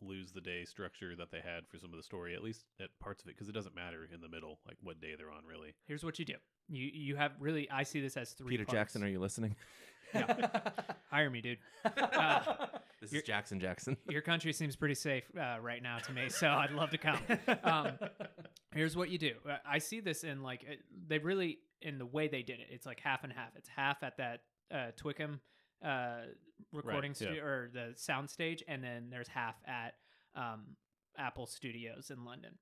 lose 0.00 0.32
the 0.32 0.40
day 0.40 0.64
structure 0.64 1.14
that 1.16 1.30
they 1.30 1.40
had 1.40 1.66
for 1.68 1.78
some 1.78 1.90
of 1.92 1.96
the 1.96 2.02
story, 2.02 2.34
at 2.34 2.42
least 2.42 2.64
at 2.80 2.88
parts 3.00 3.22
of 3.22 3.28
it, 3.28 3.34
because 3.36 3.48
it 3.48 3.52
doesn't 3.52 3.74
matter 3.74 4.08
in 4.12 4.20
the 4.20 4.28
middle, 4.28 4.58
like 4.66 4.76
what 4.82 5.00
day 5.00 5.14
they're 5.16 5.30
on, 5.30 5.42
really. 5.48 5.74
Here's 5.86 6.04
what 6.04 6.18
you 6.18 6.24
do: 6.24 6.34
you 6.68 6.90
you 6.92 7.16
have 7.16 7.32
really 7.40 7.70
I 7.70 7.82
see 7.84 8.00
this 8.00 8.16
as 8.16 8.30
three. 8.32 8.50
Peter 8.50 8.64
parts. 8.64 8.74
Jackson, 8.74 9.02
are 9.04 9.08
you 9.08 9.20
listening? 9.20 9.56
Yeah. 10.14 10.60
hire 11.10 11.30
me, 11.30 11.40
dude? 11.40 11.58
Uh, 11.96 12.40
This 13.00 13.12
You're- 13.12 13.20
is 13.22 13.26
Jackson 13.26 13.60
Jackson. 13.60 13.96
your 14.08 14.22
country 14.22 14.52
seems 14.52 14.74
pretty 14.76 14.94
safe 14.94 15.24
uh, 15.38 15.58
right 15.60 15.82
now 15.82 15.98
to 15.98 16.12
me, 16.12 16.28
so 16.30 16.48
I'd 16.48 16.70
love 16.70 16.90
to 16.90 16.98
come. 16.98 17.18
Um, 17.62 17.88
here's 18.74 18.96
what 18.96 19.10
you 19.10 19.18
do. 19.18 19.32
Uh, 19.48 19.56
I 19.68 19.78
see 19.78 20.00
this 20.00 20.24
in 20.24 20.42
like 20.42 20.64
they 21.06 21.18
really 21.18 21.58
in 21.82 21.98
the 21.98 22.06
way 22.06 22.26
they 22.28 22.42
did 22.42 22.60
it. 22.60 22.68
It's 22.70 22.86
like 22.86 23.00
half 23.00 23.22
and 23.24 23.32
half. 23.32 23.50
It's 23.56 23.68
half 23.68 24.02
at 24.02 24.16
that 24.16 24.40
uh, 24.72 24.86
Twickenham 24.96 25.40
uh, 25.84 26.22
recording 26.72 27.12
yeah. 27.12 27.14
studio 27.16 27.44
or 27.44 27.70
the 27.72 27.92
sound 27.96 28.30
stage, 28.30 28.62
and 28.66 28.82
then 28.82 29.08
there's 29.10 29.28
half 29.28 29.56
at 29.66 29.94
um, 30.34 30.76
Apple 31.18 31.46
Studios 31.46 32.10
in 32.10 32.24
London. 32.24 32.52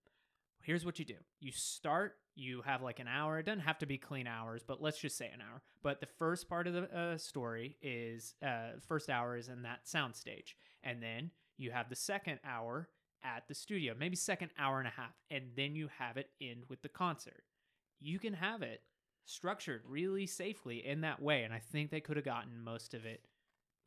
Here's 0.63 0.85
what 0.87 0.99
you 0.99 1.05
do. 1.05 1.17
You 1.41 1.53
start. 1.53 2.17
You 2.37 2.63
have 2.63 2.83
like 2.83 2.99
an 2.99 3.07
hour. 3.07 3.39
It 3.39 3.47
doesn't 3.47 3.61
have 3.61 3.79
to 3.79 3.87
be 3.87 3.99
clean 3.99 4.27
hours, 4.27 4.63
but 4.67 4.81
let's 4.81 4.99
just 4.99 5.17
say 5.17 5.31
an 5.33 5.41
hour. 5.41 5.63
But 5.83 6.01
the 6.01 6.07
first 6.07 6.49
part 6.49 6.67
of 6.67 6.73
the 6.73 6.99
uh, 6.99 7.19
story 7.19 7.77
is 7.83 8.35
uh, 8.45 8.79
first 8.89 9.11
hour 9.11 9.37
is 9.37 9.49
in 9.49 9.63
that 9.63 9.87
sound 9.87 10.17
stage, 10.17 10.57
and 10.83 11.03
then 11.03 11.31
you 11.59 11.71
have 11.71 11.89
the 11.91 11.97
second 11.97 12.41
hour 12.45 12.89
at 13.23 13.47
the 13.49 13.55
studio, 13.55 13.95
maybe 13.99 14.17
second 14.17 14.51
hour 14.59 14.79
and 14.79 14.89
a 14.89 14.91
half, 14.91 15.15
and 15.31 15.45
then 15.57 15.75
you 15.75 15.89
have 15.99 16.17
it 16.17 16.31
end 16.41 16.65
with 16.69 16.83
the 16.83 16.89
concert. 16.89 17.45
You 18.01 18.19
can 18.19 18.35
have 18.35 18.63
it 18.63 18.83
structured 19.25 19.83
really 19.87 20.27
safely 20.27 20.87
in 20.87 21.01
that 21.03 21.21
way, 21.21 21.45
and 21.45 21.53
I 21.55 21.59
think 21.59 21.91
they 21.91 22.01
could 22.01 22.17
have 22.17 22.25
gotten 22.25 22.61
most 22.63 22.95
of 22.95 23.05
it 23.07 23.25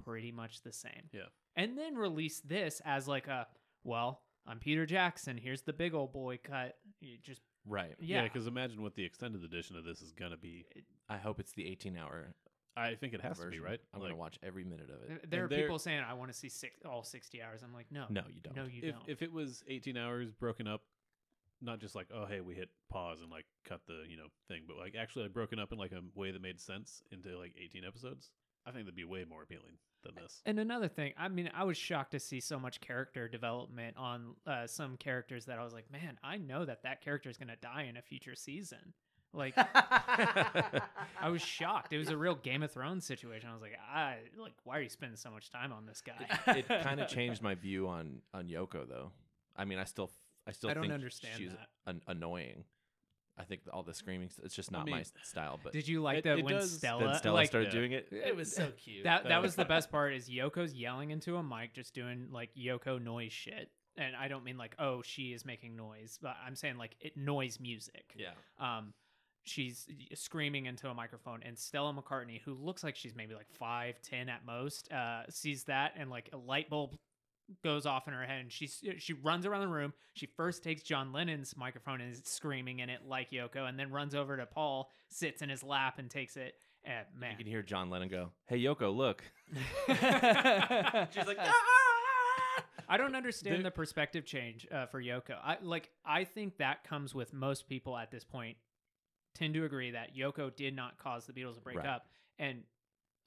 pretty 0.04 0.32
much 0.32 0.62
the 0.62 0.72
same. 0.74 1.10
Yeah. 1.12 1.24
And 1.56 1.78
then 1.78 1.96
release 1.96 2.40
this 2.42 2.82
as 2.86 3.08
like 3.08 3.28
a 3.28 3.48
well, 3.84 4.22
I'm 4.46 4.60
Peter 4.60 4.86
Jackson. 4.86 5.38
Here's 5.38 5.62
the 5.62 5.74
big 5.74 5.94
old 5.94 6.14
boy 6.14 6.40
cut. 6.44 6.78
You 7.00 7.18
just 7.22 7.42
Right. 7.66 7.96
yeah. 8.00 8.24
because 8.24 8.48
imagine 8.48 8.82
what 8.82 8.96
the 8.96 9.04
extended 9.04 9.44
edition 9.44 9.76
of 9.76 9.84
this 9.84 10.02
is 10.02 10.14
gonna 10.14 10.38
be. 10.38 10.66
I 11.10 11.18
hope 11.18 11.40
it's 11.40 11.52
the 11.54 11.68
18 11.68 11.98
hour 11.98 12.34
I 12.78 12.94
think 12.94 13.14
it 13.16 13.22
has 13.22 13.40
to 13.40 13.48
be 13.48 13.60
right. 13.60 13.80
I'm 13.92 14.00
Like, 14.02 14.10
gonna 14.12 14.20
watch 14.20 14.38
every 14.44 14.64
minute 14.64 14.92
of 14.92 15.02
it. 15.02 15.30
there 15.32 15.42
are 15.42 15.44
and 15.46 15.52
they're- 15.52 15.62
people 15.64 15.80
saying 15.80 16.00
I 16.04 16.14
want 16.14 16.32
to 16.32 16.38
see 16.38 16.48
six, 16.48 16.76
all 16.86 17.02
60 17.04 17.42
hours. 17.42 17.64
I'm 17.64 17.74
like, 17.74 17.92
no, 17.92 18.06
No, 18.10 18.24
you 18.30 18.40
don't. 18.40 18.56
no, 18.56 18.66
you 18.66 18.82
if 18.84 18.94
don't. 18.96 19.10
if 19.10 19.22
it 19.24 19.32
was 19.32 19.64
18 19.68 19.98
hours 19.98 20.32
broken 20.32 20.68
up, 20.68 20.84
not 21.62 21.80
just 21.80 21.96
like 21.96 22.08
oh 22.14 22.26
hey 22.26 22.42
we 22.42 22.56
hit 22.56 22.70
pause 22.90 23.20
and 23.22 23.32
like 23.32 23.46
cut 23.66 23.82
the 23.88 24.04
you 24.10 24.18
know 24.18 24.28
thing, 24.48 24.64
but 24.68 24.78
like 24.78 24.96
actually 25.00 25.24
like, 25.24 25.34
broken 25.34 25.60
up 25.60 25.72
in 25.72 25.78
like 25.78 25.92
a 25.92 26.02
way 26.16 26.32
that 26.32 26.42
made 26.42 26.60
sense 26.60 27.02
into 27.12 27.38
like 27.38 27.54
18 27.62 27.84
episodes, 27.86 28.32
I 28.66 28.72
think 28.72 28.86
that'd 28.86 28.96
be 28.96 29.06
way 29.06 29.26
more 29.28 29.44
appealing 29.44 29.78
than 30.04 30.16
this. 30.16 30.42
And 30.46 30.60
another 30.60 30.88
thing, 30.88 31.14
I 31.18 31.28
mean, 31.28 31.50
I 31.54 31.64
was 31.64 31.78
shocked 31.78 32.12
to 32.12 32.20
see 32.20 32.40
so 32.40 32.60
much 32.60 32.82
character 32.82 33.28
development 33.28 33.96
on 33.98 34.36
uh, 34.46 34.68
some 34.68 34.98
characters 34.98 35.46
that 35.46 35.58
I 35.58 35.64
was 35.64 35.74
like, 35.74 35.92
man, 35.92 36.18
I 36.24 36.38
know 36.38 36.66
that 36.66 36.84
that 36.84 37.02
character 37.02 37.30
is 37.30 37.38
going 37.38 37.50
to 37.50 37.56
die 37.56 37.88
in 37.90 37.98
a 37.98 38.02
future 38.02 38.36
season. 38.36 38.94
Like, 39.34 39.54
I 39.58 41.30
was 41.30 41.42
shocked. 41.42 41.94
It 41.94 41.98
was 41.98 42.10
a 42.10 42.18
real 42.18 42.36
Game 42.36 42.64
of 42.64 42.72
Thrones 42.72 43.06
situation. 43.06 43.50
I 43.50 43.54
was 43.54 43.62
like, 43.62 43.78
I 43.94 44.18
like, 44.38 44.54
why 44.64 44.78
are 44.78 44.82
you 44.82 44.90
spending 44.90 45.18
so 45.18 45.30
much 45.30 45.50
time 45.50 45.72
on 45.72 45.86
this 45.86 46.02
guy? 46.02 46.56
it 46.56 46.68
kind 46.84 47.00
of 47.00 47.08
changed 47.10 47.42
my 47.42 47.56
view 47.56 47.88
on 47.88 48.22
on 48.34 48.48
Yoko 48.48 48.88
though. 48.88 49.12
I 49.56 49.66
mean, 49.66 49.80
I 49.80 49.84
still 49.84 50.10
I 50.48 50.52
still 50.52 50.70
I 50.70 50.74
don't 50.74 50.84
think 50.84 50.94
understand 50.94 51.38
she's 51.38 51.52
that. 51.52 51.68
an- 51.86 52.02
annoying. 52.08 52.64
I 53.40 53.44
think 53.44 53.62
all 53.72 53.84
the 53.84 53.94
screaming 53.94 54.30
st- 54.30 54.46
it's 54.46 54.56
just 54.56 54.72
not 54.72 54.86
my 54.88 54.94
mean, 54.94 55.02
s- 55.02 55.14
style. 55.22 55.60
But 55.64 55.72
Did 55.74 55.88
you 55.88 56.02
like 56.02 56.20
It- 56.20 56.24
that 56.24 56.40
it 56.40 56.46
when 56.46 56.56
does- 56.56 56.78
Stella, 56.78 57.04
then 57.06 57.16
Stella 57.20 57.36
like, 57.36 57.48
started 57.50 57.68
Yeah. 57.68 57.80
doing 57.80 57.92
it. 57.92 58.08
it 58.12 58.36
was 58.36 58.56
so 58.56 58.72
cute. 58.78 59.04
that 59.04 59.26
that 59.26 59.42
was 59.44 59.56
the 59.56 59.66
best 59.76 59.92
part 59.92 60.14
is 60.14 60.28
Yoko's 60.30 60.74
yelling 60.74 61.12
into 61.12 61.36
a 61.36 61.44
mic, 61.44 61.74
just 61.74 61.94
doing 61.94 62.30
like 62.32 62.54
Yoko 62.56 63.00
noise 63.02 63.32
shit. 63.34 63.70
And 63.96 64.16
I 64.16 64.28
don't 64.28 64.44
mean 64.44 64.58
like, 64.58 64.76
oh, 64.80 65.02
she 65.04 65.34
is 65.34 65.44
making 65.46 65.76
noise, 65.76 66.18
but 66.22 66.36
I'm 66.44 66.56
saying 66.56 66.78
like 66.78 66.96
it 67.00 67.16
noise 67.18 67.60
music. 67.60 68.14
Yeah. 68.18 68.32
um, 68.60 68.94
she's 69.44 69.88
screaming 70.14 70.66
into 70.66 70.90
a 70.90 70.94
microphone 70.94 71.42
and 71.44 71.58
stella 71.58 71.94
mccartney 71.94 72.42
who 72.42 72.54
looks 72.54 72.84
like 72.84 72.98
she's 72.98 73.16
maybe 73.16 73.34
like 73.34 73.50
five 73.50 74.02
ten 74.02 74.28
at 74.28 74.46
most 74.46 74.92
uh, 74.92 75.24
sees 75.30 75.64
that 75.66 75.94
and 75.96 76.10
like 76.10 76.30
a 76.34 76.38
light 76.38 76.70
bulb 76.70 76.98
goes 77.64 77.86
off 77.86 78.08
in 78.08 78.14
her 78.14 78.24
head 78.26 78.42
and 78.42 78.52
she 78.52 78.68
she 78.98 79.14
runs 79.14 79.46
around 79.46 79.62
the 79.62 79.68
room 79.70 79.94
she 80.14 80.26
first 80.26 80.64
takes 80.64 80.84
john 80.84 81.14
lennon's 81.14 81.56
microphone 81.56 82.02
and 82.02 82.12
is 82.12 82.22
screaming 82.26 82.80
in 82.80 82.90
it 82.90 83.00
like 83.08 83.32
yoko 83.32 83.70
and 83.70 83.80
then 83.80 83.90
runs 83.90 84.14
over 84.14 84.36
to 84.36 84.46
paul 84.46 84.90
sits 85.08 85.42
in 85.42 85.48
his 85.48 85.64
lap 85.64 85.98
and 85.98 86.10
takes 86.10 86.36
it 86.36 86.56
and 86.84 87.06
man 87.18 87.32
You 87.32 87.38
can 87.38 87.48
hear 87.48 87.62
John 87.64 87.90
Lennon 87.90 88.08
go, 88.10 88.32
"Hey 88.46 88.60
Yoko, 88.60 88.96
look." 88.96 89.22
She's 89.88 91.28
like, 91.28 91.38
"Ah!" 91.40 92.64
I 92.90 92.96
don't 92.98 93.16
understand 93.16 93.60
The- 93.60 93.64
the 93.64 93.72
perspective 93.72 94.26
change 94.26 94.66
uh, 94.72 94.86
for 94.86 95.02
Yoko. 95.02 95.36
I 95.44 95.58
like. 95.62 95.90
I 96.06 96.24
think 96.24 96.58
that 96.58 96.84
comes 96.86 97.14
with 97.14 97.34
most 97.34 97.68
people 97.68 97.98
at 97.98 98.12
this 98.12 98.24
point 98.24 98.58
tend 99.36 99.54
to 99.56 99.66
agree 99.66 99.92
that 99.92 100.16
Yoko 100.16 100.56
did 100.56 100.76
not 100.76 100.98
cause 100.98 101.26
the 101.26 101.34
Beatles 101.34 101.56
to 101.56 101.62
break 101.62 101.78
Right. 101.78 101.86
up, 101.88 102.06
and 102.40 102.64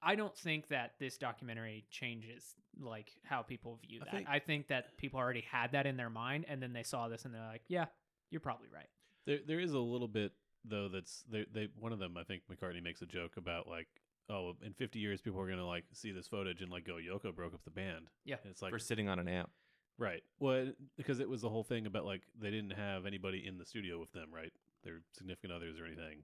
I 0.03 0.15
don't 0.15 0.37
think 0.37 0.69
that 0.69 0.93
this 0.99 1.19
documentary 1.19 1.85
changes 1.91 2.55
like 2.81 3.13
how 3.25 3.43
people 3.43 3.79
view 3.87 4.01
I 4.01 4.05
that. 4.05 4.15
think- 4.15 4.29
I 4.29 4.39
think 4.39 4.69
that 4.69 4.97
people 4.97 5.19
already 5.21 5.43
had 5.43 5.73
that 5.73 5.87
in 5.87 5.97
their 5.97 6.11
mind, 6.11 6.47
and 6.49 6.63
then 6.63 6.73
they 6.73 6.83
saw 6.83 7.09
this 7.09 7.25
and 7.25 7.35
they're 7.35 7.47
like, 7.47 7.63
"Yeah, 7.69 7.87
you're 8.31 8.41
probably 8.41 8.69
right." 8.73 8.89
There, 9.27 9.41
there 9.47 9.61
is 9.61 9.73
a 9.73 9.79
little 9.79 10.09
bit 10.09 10.33
though. 10.65 10.89
That's 10.89 11.23
they, 11.31 11.45
they. 11.53 11.69
One 11.79 11.93
of 11.93 11.99
them, 11.99 12.17
I 12.17 12.25
think 12.25 12.43
McCartney 12.51 12.83
makes 12.83 13.03
a 13.03 13.07
joke 13.07 13.37
about 13.37 13.67
like, 13.67 13.89
oh, 14.31 14.55
in 14.65 14.73
50 14.73 14.99
years, 14.99 15.21
people 15.21 15.41
are 15.41 15.49
gonna 15.49 15.67
like 15.67 15.85
see 15.93 16.13
this 16.13 16.27
footage 16.29 16.63
and 16.63 16.71
like 16.71 16.87
go, 16.87 16.95
Yoko 16.95 17.35
broke 17.35 17.53
up 17.55 17.65
the 17.65 17.71
band. 17.71 18.07
Yeah. 18.25 18.37
And 18.43 18.51
it's 18.51 18.63
like 18.63 18.71
for 18.73 18.79
sitting 18.79 19.09
on 19.09 19.19
an 19.19 19.29
amp. 19.29 19.51
right. 19.99 20.23
Well, 20.39 20.73
because 20.97 21.21
it 21.21 21.29
was 21.29 21.43
the 21.43 21.51
whole 21.51 21.65
thing 21.65 21.85
about 21.87 22.07
like 22.07 22.23
they 22.41 22.51
didn't 22.51 22.71
have 22.73 23.05
anybody 23.05 23.47
in 23.47 23.59
the 23.59 23.67
studio 23.67 23.99
with 24.01 24.13
them, 24.13 24.29
right? 24.33 24.53
Their 24.83 25.03
significant 25.13 25.53
others 25.53 25.79
or 25.79 25.85
anything, 25.85 26.23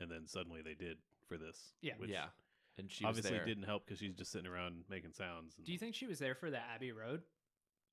and 0.00 0.10
then 0.10 0.26
suddenly 0.26 0.62
they 0.62 0.74
did 0.74 0.96
for 1.28 1.36
this. 1.36 1.74
Yeah. 1.82 1.92
Which 1.98 2.08
yeah, 2.10 2.26
and 2.78 2.90
she 2.90 3.04
was 3.04 3.10
obviously 3.16 3.36
there. 3.38 3.46
didn't 3.46 3.64
help 3.64 3.84
because 3.86 3.98
she's 3.98 4.14
just 4.14 4.30
sitting 4.32 4.46
around 4.50 4.84
making 4.88 5.12
sounds. 5.12 5.54
And 5.56 5.66
Do 5.66 5.72
you 5.72 5.78
think 5.78 5.94
she 5.94 6.06
was 6.06 6.18
there 6.18 6.34
for 6.34 6.50
the 6.50 6.58
Abbey 6.58 6.92
Road? 6.92 7.22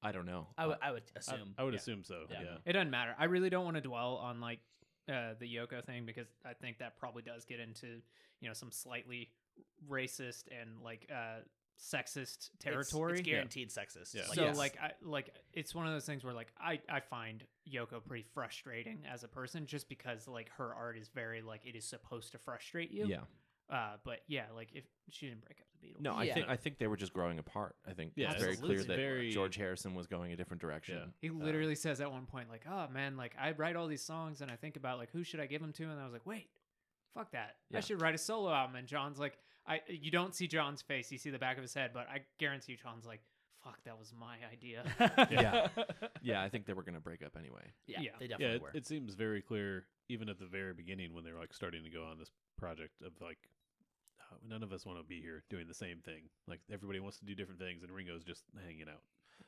I 0.03 0.11
don't 0.11 0.25
know. 0.25 0.47
I 0.57 0.67
would 0.67 0.77
I 0.81 0.91
would 0.91 1.03
I, 1.15 1.19
assume. 1.19 1.55
I 1.57 1.63
would 1.63 1.73
Yeah. 1.73 1.79
assume 1.79 2.03
so. 2.03 2.25
Yeah. 2.29 2.41
Yeah. 2.43 2.57
It 2.65 2.73
doesn't 2.73 2.91
matter. 2.91 3.15
I 3.17 3.25
really 3.25 3.49
don't 3.49 3.65
want 3.65 3.75
to 3.77 3.81
dwell 3.81 4.15
on 4.17 4.39
like 4.41 4.59
uh, 5.09 5.33
the 5.39 5.47
Yoko 5.53 5.83
thing 5.83 6.05
because 6.05 6.27
I 6.45 6.53
think 6.53 6.77
that 6.79 6.97
probably 6.97 7.23
does 7.23 7.45
get 7.45 7.59
into 7.59 8.01
you 8.41 8.47
know 8.47 8.53
some 8.53 8.71
slightly 8.71 9.29
racist 9.89 10.43
and 10.51 10.81
like 10.83 11.09
uh, 11.11 11.39
sexist 11.79 12.17
It's- 12.17 12.49
territory. 12.59 13.13
It's, 13.19 13.21
guaranteed 13.21 13.69
sexist. 13.69 14.13
Yeah. 14.13 14.23
so 14.31 14.45
yes. 14.45 14.57
like 14.57 14.77
I 14.81 14.91
like 15.01 15.29
it's 15.53 15.73
one 15.73 15.87
of 15.87 15.93
those 15.93 16.05
things 16.05 16.23
where 16.23 16.33
like 16.33 16.51
I 16.59 16.79
I 16.89 16.99
find 16.99 17.43
Yoko 17.71 18.03
pretty 18.05 18.25
frustrating 18.33 18.99
as 19.11 19.23
a 19.23 19.27
person 19.27 19.65
just 19.65 19.89
because 19.89 20.27
like 20.27 20.49
her 20.57 20.73
art 20.73 20.97
is 20.97 21.09
very 21.09 21.41
like 21.41 21.65
it 21.65 21.75
is 21.75 21.85
supposed 21.85 22.31
to 22.33 22.37
frustrate 22.37 22.91
you. 22.91 23.07
Yeah. 23.07 23.21
Uh, 23.69 23.93
but 24.03 24.19
yeah, 24.27 24.45
like 24.55 24.69
if 24.73 24.83
she 25.09 25.27
didn't 25.27 25.43
break 25.43 25.59
up 25.59 25.65
the 25.81 25.87
Beatles. 25.87 26.01
No, 26.01 26.13
I 26.13 26.23
Yeah. 26.25 26.33
think 26.35 26.49
I 26.49 26.55
think 26.55 26.77
they 26.77 26.87
were 26.87 26.97
just 26.97 27.13
growing 27.13 27.39
apart. 27.39 27.75
I 27.87 27.93
think 27.93 28.13
Yeah, 28.15 28.31
it's 28.31 28.39
very 28.39 28.51
absolutely. 28.53 28.75
clear 28.77 28.87
that 28.87 28.95
Very- 29.01 29.31
George 29.31 29.55
Harrison 29.55 29.95
was 29.95 30.05
going 30.07 30.31
a 30.31 30.35
different 30.35 30.61
direction. 30.61 30.97
Yeah. 30.97 31.05
He 31.21 31.29
Uh, 31.29 31.33
literally 31.43 31.75
says 31.75 31.99
at 32.01 32.11
one 32.11 32.25
point, 32.27 32.49
like, 32.49 32.65
"Oh 32.67 32.87
man, 32.89 33.17
like 33.17 33.35
I 33.37 33.51
write 33.51 33.75
all 33.75 33.87
these 33.87 34.03
songs 34.03 34.41
and 34.41 34.51
I 34.51 34.55
think 34.55 34.75
about 34.75 34.99
like 34.99 35.09
who 35.11 35.23
should 35.23 35.39
I 35.39 35.47
give 35.47 35.61
them 35.61 35.73
to?" 35.73 35.83
And 35.89 35.99
I 35.99 36.03
was 36.03 36.13
like, 36.13 36.25
"Wait, 36.27 36.49
fuck 37.13 37.31
that! 37.31 37.57
Yeah. 37.71 37.77
I 37.79 37.81
should 37.81 38.01
write 38.01 38.13
a 38.15 38.19
solo 38.19 38.53
album." 38.53 38.75
And 38.75 38.87
John's 38.87 39.17
like, 39.19 39.39
"I 39.65 39.81
you 39.87 40.11
don't 40.11 40.35
see 40.35 40.47
John's 40.47 40.81
face, 40.83 41.11
you 41.11 41.17
see 41.17 41.31
the 41.31 41.39
back 41.39 41.57
of 41.57 41.63
his 41.63 41.73
head, 41.73 41.91
but 41.93 42.07
I 42.07 42.25
guarantee 42.37 42.73
you, 42.73 42.77
John's 42.77 43.05
like, 43.07 43.21
fuck, 43.65 43.83
that 43.83 43.97
was 43.99 44.13
my 44.17 44.37
idea." 44.53 44.83
Yeah. 45.29 45.67
yeah, 46.21 46.41
I 46.43 46.47
think 46.49 46.65
they 46.65 46.73
were 46.73 46.83
going 46.83 46.95
to 46.95 47.01
break 47.01 47.21
up 47.25 47.35
anyway. 47.37 47.73
yeah, 47.87 47.99
Yeah. 48.01 48.11
they 48.19 48.25
yeah, 48.25 48.29
definitely 48.29 48.55
it, 48.55 48.61
were. 48.61 48.71
it 48.73 48.85
seems 48.87 49.15
very 49.15 49.41
clear, 49.41 49.85
even 50.07 50.29
at 50.29 50.39
the 50.39 50.45
very 50.45 50.73
beginning 50.73 51.13
when 51.13 51.23
they 51.25 51.31
were 51.33 51.39
like 51.39 51.53
starting 51.53 51.83
to 51.83 51.89
go 51.89 52.03
on 52.05 52.17
this 52.19 52.31
project 52.57 53.01
of 53.01 53.11
like, 53.21 53.39
oh, 54.21 54.37
none 54.47 54.63
of 54.63 54.71
us 54.71 54.85
want 54.85 54.99
to 54.99 55.03
be 55.03 55.19
here 55.19 55.43
doing 55.49 55.67
the 55.67 55.73
same 55.73 55.99
thing. 56.05 56.29
Like 56.47 56.61
everybody 56.71 56.99
wants 56.99 57.17
to 57.19 57.25
do 57.25 57.35
different 57.35 57.59
things, 57.59 57.83
and 57.83 57.91
Ringo's 57.91 58.23
just 58.23 58.43
hanging 58.63 58.87
out. 58.87 59.01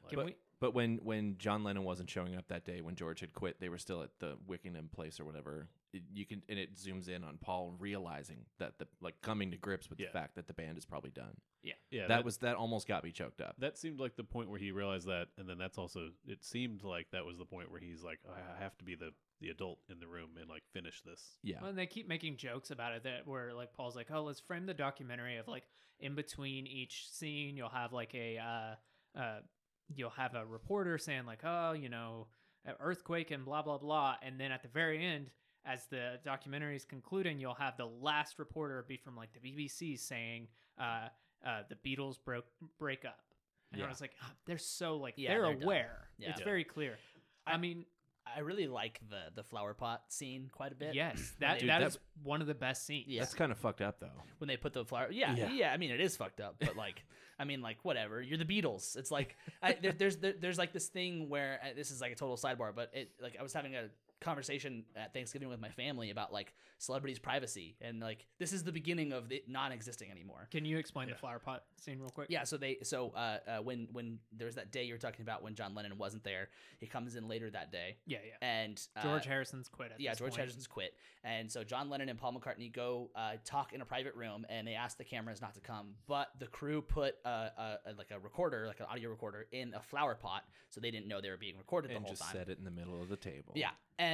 Like, 0.03 0.09
Can 0.09 0.17
But- 0.19 0.25
we? 0.27 0.35
But 0.59 0.73
when 0.73 0.97
when 1.03 1.37
John 1.37 1.63
Lennon 1.63 1.83
wasn't 1.83 2.09
showing 2.09 2.35
up 2.35 2.47
that 2.47 2.65
day 2.65 2.81
when 2.81 2.95
George 2.95 3.19
had 3.19 3.31
quit, 3.31 3.59
they 3.59 3.69
were 3.69 3.77
still 3.77 4.01
at 4.01 4.09
the 4.17 4.37
Twickenham 4.47 4.89
place 4.89 5.19
or 5.19 5.25
whatever. 5.25 5.69
It, 5.93 6.01
you 6.11 6.25
can 6.25 6.41
and 6.49 6.57
it 6.57 6.73
zooms 6.73 7.07
in 7.09 7.23
on 7.23 7.37
Paul 7.37 7.75
realizing 7.77 8.43
that 8.57 8.79
the 8.79 8.87
like 8.99 9.21
coming 9.21 9.51
to 9.51 9.57
grips 9.57 9.87
with 9.87 9.99
Yeah. 9.99 10.07
the 10.07 10.13
fact 10.13 10.33
that 10.33 10.47
the 10.47 10.53
band 10.55 10.79
is 10.79 10.83
probably 10.83 11.11
done. 11.11 11.37
yeah, 11.61 11.73
yeah, 11.91 12.07
that, 12.07 12.25
was 12.25 12.37
that 12.37 12.55
almost 12.55 12.87
got 12.87 13.03
me 13.03 13.11
choked 13.11 13.39
up. 13.39 13.55
that 13.59 13.77
seemed 13.77 13.99
like 13.99 14.15
the 14.15 14.23
point 14.23 14.49
where 14.49 14.57
he 14.59 14.71
realized 14.71 15.05
that, 15.07 15.27
and 15.37 15.47
then 15.47 15.59
that's 15.59 15.77
also 15.77 16.09
it 16.25 16.43
seemed 16.43 16.83
like 16.83 17.11
that 17.11 17.23
was 17.23 17.37
the 17.37 17.45
point 17.45 17.69
where 17.69 17.79
he's 17.79 18.03
like, 18.03 18.17
I 18.27 18.59
have 18.63 18.75
to 18.79 18.83
be 18.83 18.95
the 18.95 19.11
the 19.41 19.49
adult 19.49 19.77
in 19.91 19.99
the 19.99 20.07
room 20.07 20.31
and 20.41 20.49
like 20.49 20.63
finish 20.73 21.03
this. 21.03 21.37
yeah. 21.43 21.57
Well, 21.61 21.69
and 21.69 21.77
they 21.77 21.85
keep 21.85 22.07
making 22.07 22.37
jokes 22.37 22.71
about 22.71 22.93
it 22.93 23.03
that 23.03 23.27
where 23.27 23.53
like 23.53 23.73
Paul's 23.73 23.95
like, 23.95 24.09
"Oh, 24.09 24.23
let's 24.23 24.39
frame 24.39 24.65
the 24.65 24.73
documentary 24.73 25.37
of 25.37 25.47
like 25.47 25.67
in 25.99 26.15
between 26.15 26.65
each 26.65 27.11
scene, 27.11 27.55
you'll 27.55 27.69
have 27.69 27.93
like 27.93 28.15
a 28.15 28.39
uh, 28.39 29.19
uh, 29.19 29.39
you'll 29.95 30.09
have 30.11 30.35
a 30.35 30.45
reporter 30.45 30.97
saying 30.97 31.25
like, 31.25 31.41
oh, 31.43 31.73
you 31.73 31.89
know, 31.89 32.27
earthquake 32.79 33.31
and 33.31 33.45
blah 33.45 33.61
blah 33.61 33.77
blah, 33.77 34.15
and 34.21 34.39
then 34.39 34.51
at 34.51 34.61
the 34.61 34.67
very 34.69 35.03
end, 35.05 35.29
as 35.65 35.85
the 35.87 36.19
documentary 36.23 36.75
is 36.75 36.85
concluding, 36.85 37.39
you'll 37.39 37.53
have 37.53 37.77
the 37.77 37.85
last 37.85 38.39
reporter 38.39 38.83
be 38.87 38.97
from 38.97 39.15
like 39.15 39.29
the 39.33 39.39
BBC 39.39 39.97
saying, 39.99 40.47
uh, 40.79 41.07
uh, 41.45 41.61
the 41.69 41.75
Beatles 41.75 42.17
broke 42.23 42.45
break 42.79 43.05
up, 43.05 43.19
and 43.71 43.81
I 43.83 43.87
was 43.87 44.01
like, 44.01 44.11
"Ah, 44.21 44.31
they're 44.45 44.57
so 44.57 44.97
like 44.97 45.13
Yeah, 45.17 45.29
they're, 45.29 45.41
they're 45.43 45.53
done. 45.55 45.63
aware. 45.63 46.09
Yeah. 46.17 46.29
It's 46.31 46.39
Yeah. 46.39 46.45
very 46.45 46.63
clear. 46.63 46.97
I, 47.45 47.53
I- 47.53 47.57
mean, 47.57 47.85
I 48.35 48.39
really 48.41 48.67
like 48.67 48.99
the 49.09 49.31
the 49.35 49.43
flower 49.43 49.73
pot 49.73 50.03
scene 50.09 50.49
quite 50.51 50.71
a 50.71 50.75
bit. 50.75 50.93
yes, 50.95 51.33
that 51.39 51.59
Dude, 51.59 51.69
that 51.69 51.79
that- 51.79 51.87
is 51.87 51.99
one 52.23 52.41
of 52.41 52.47
the 52.47 52.53
best 52.55 52.85
scenes. 52.85 53.05
Yeah. 53.07 53.21
That's 53.21 53.33
kind 53.33 53.51
of 53.51 53.57
fucked 53.57 53.81
up 53.81 53.99
though. 53.99 54.07
when 54.39 54.47
they 54.47 54.57
put 54.57 54.73
the 54.73 54.85
flower. 54.85 55.07
Yeah, 55.11 55.35
Yeah. 55.35 55.51
yeah, 55.51 55.73
I 55.73 55.77
mean, 55.77 55.91
it 55.91 56.01
is 56.01 56.15
fucked 56.17 56.39
up, 56.41 56.55
but 56.59 56.75
like, 56.75 57.03
I 57.39 57.43
mean, 57.45 57.61
like, 57.61 57.77
whatever. 57.83 58.21
You're 58.21 58.37
the 58.39 58.45
Beatles. 58.45 58.97
It's 58.97 59.11
like 59.11 59.35
I, 59.61 59.73
there, 59.81 59.91
there's 59.93 60.17
there, 60.17 60.33
there's 60.39 60.57
like 60.57 60.73
this 60.73 60.87
thing 60.87 61.29
where 61.29 61.59
uh, 61.63 61.67
this 61.75 61.91
is 61.91 62.01
like 62.01 62.11
a 62.11 62.15
total 62.15 62.35
sidebar, 62.37 62.73
but 62.75 62.89
it 62.93 63.11
like 63.21 63.35
I 63.39 63.43
was 63.43 63.53
having 63.53 63.75
a 63.75 63.89
conversation 64.19 64.83
at 64.95 65.13
Thanksgiving 65.13 65.47
with 65.49 65.59
my 65.59 65.69
family 65.69 66.09
about 66.09 66.33
like 66.33 66.53
celebrities' 66.79 67.19
privacy, 67.19 67.75
and 67.81 67.99
like 67.99 68.25
this 68.39 68.53
is 68.53 68.63
the 68.63 68.71
beginning 68.71 69.13
of 69.13 69.31
it 69.31 69.47
not 69.49 69.71
existing 69.71 70.11
anymore. 70.11 70.47
Can 70.51 70.65
you 70.65 70.77
explain 70.77 71.07
Yeah. 71.07 71.13
the 71.15 71.19
flower 71.19 71.39
pot 71.39 71.63
scene 71.79 71.99
real 71.99 72.09
quick? 72.09 72.27
Yeah, 72.29 72.43
so 72.43 72.57
they 72.57 72.77
so 72.83 73.11
uh, 73.15 73.37
uh 73.47 73.57
when 73.61 73.87
when 73.91 74.19
there 74.31 74.45
was 74.45 74.55
that 74.55 74.71
day 74.71 74.83
you're 74.85 74.97
talking 74.97 75.21
about 75.21 75.43
when 75.43 75.55
John 75.55 75.75
Lennon 75.75 75.97
wasn't 75.97 76.23
there, 76.23 76.49
he 76.79 76.87
comes 76.87 77.15
in 77.15 77.27
later 77.27 77.49
that 77.51 77.71
day, 77.71 77.97
yeah, 78.05 78.19
yeah. 78.25 78.47
and 78.47 78.81
uh, 78.95 79.03
George 79.03 79.25
Harrison's 79.25 79.67
quit. 79.69 79.91
At 79.91 79.99
yeah, 79.99 80.11
this 80.11 80.19
George 80.19 80.31
point. 80.31 80.39
Harrison's 80.41 80.67
quit, 80.67 80.93
and 81.23 81.51
so 81.51 81.63
John 81.63 81.89
Lennon 81.89 82.09
and 82.09 82.19
Paul 82.19 82.33
McCartney 82.33 82.71
go 82.71 83.09
uh, 83.15 83.33
talk 83.45 83.73
in 83.73 83.81
a 83.81 83.85
private 83.85 84.15
room, 84.15 84.45
and 84.49 84.67
they 84.67 84.73
ask 84.73 84.97
the 84.97 85.03
cameras 85.03 85.41
not 85.41 85.53
to 85.55 85.61
come, 85.61 85.95
but 86.07 86.29
the 86.39 86.47
crew 86.47 86.81
put 86.81 87.15
a, 87.25 87.29
a, 87.29 87.79
a 87.85 87.93
like 87.97 88.11
a 88.11 88.19
recorder, 88.19 88.65
like 88.67 88.79
an 88.79 88.87
audio 88.89 89.09
recorder, 89.09 89.47
in 89.51 89.73
a 89.73 89.81
flower 89.81 90.15
pot, 90.15 90.43
so 90.69 90.81
they 90.81 90.91
didn't 90.91 91.07
know 91.07 91.21
they 91.21 91.29
were 91.29 91.37
being 91.37 91.57
recorded 91.57 91.91
And 91.91 91.97
the 91.97 92.01
whole 92.01 92.09
just 92.09 92.21
time. 92.23 92.33
set 92.33 92.49
it 92.49 92.57
in 92.57 92.65
the 92.65 92.71
middle 92.71 92.99
of 93.01 93.09
the 93.09 93.15
table. 93.17 93.53
Yeah, 93.55 93.69
and 93.99 94.06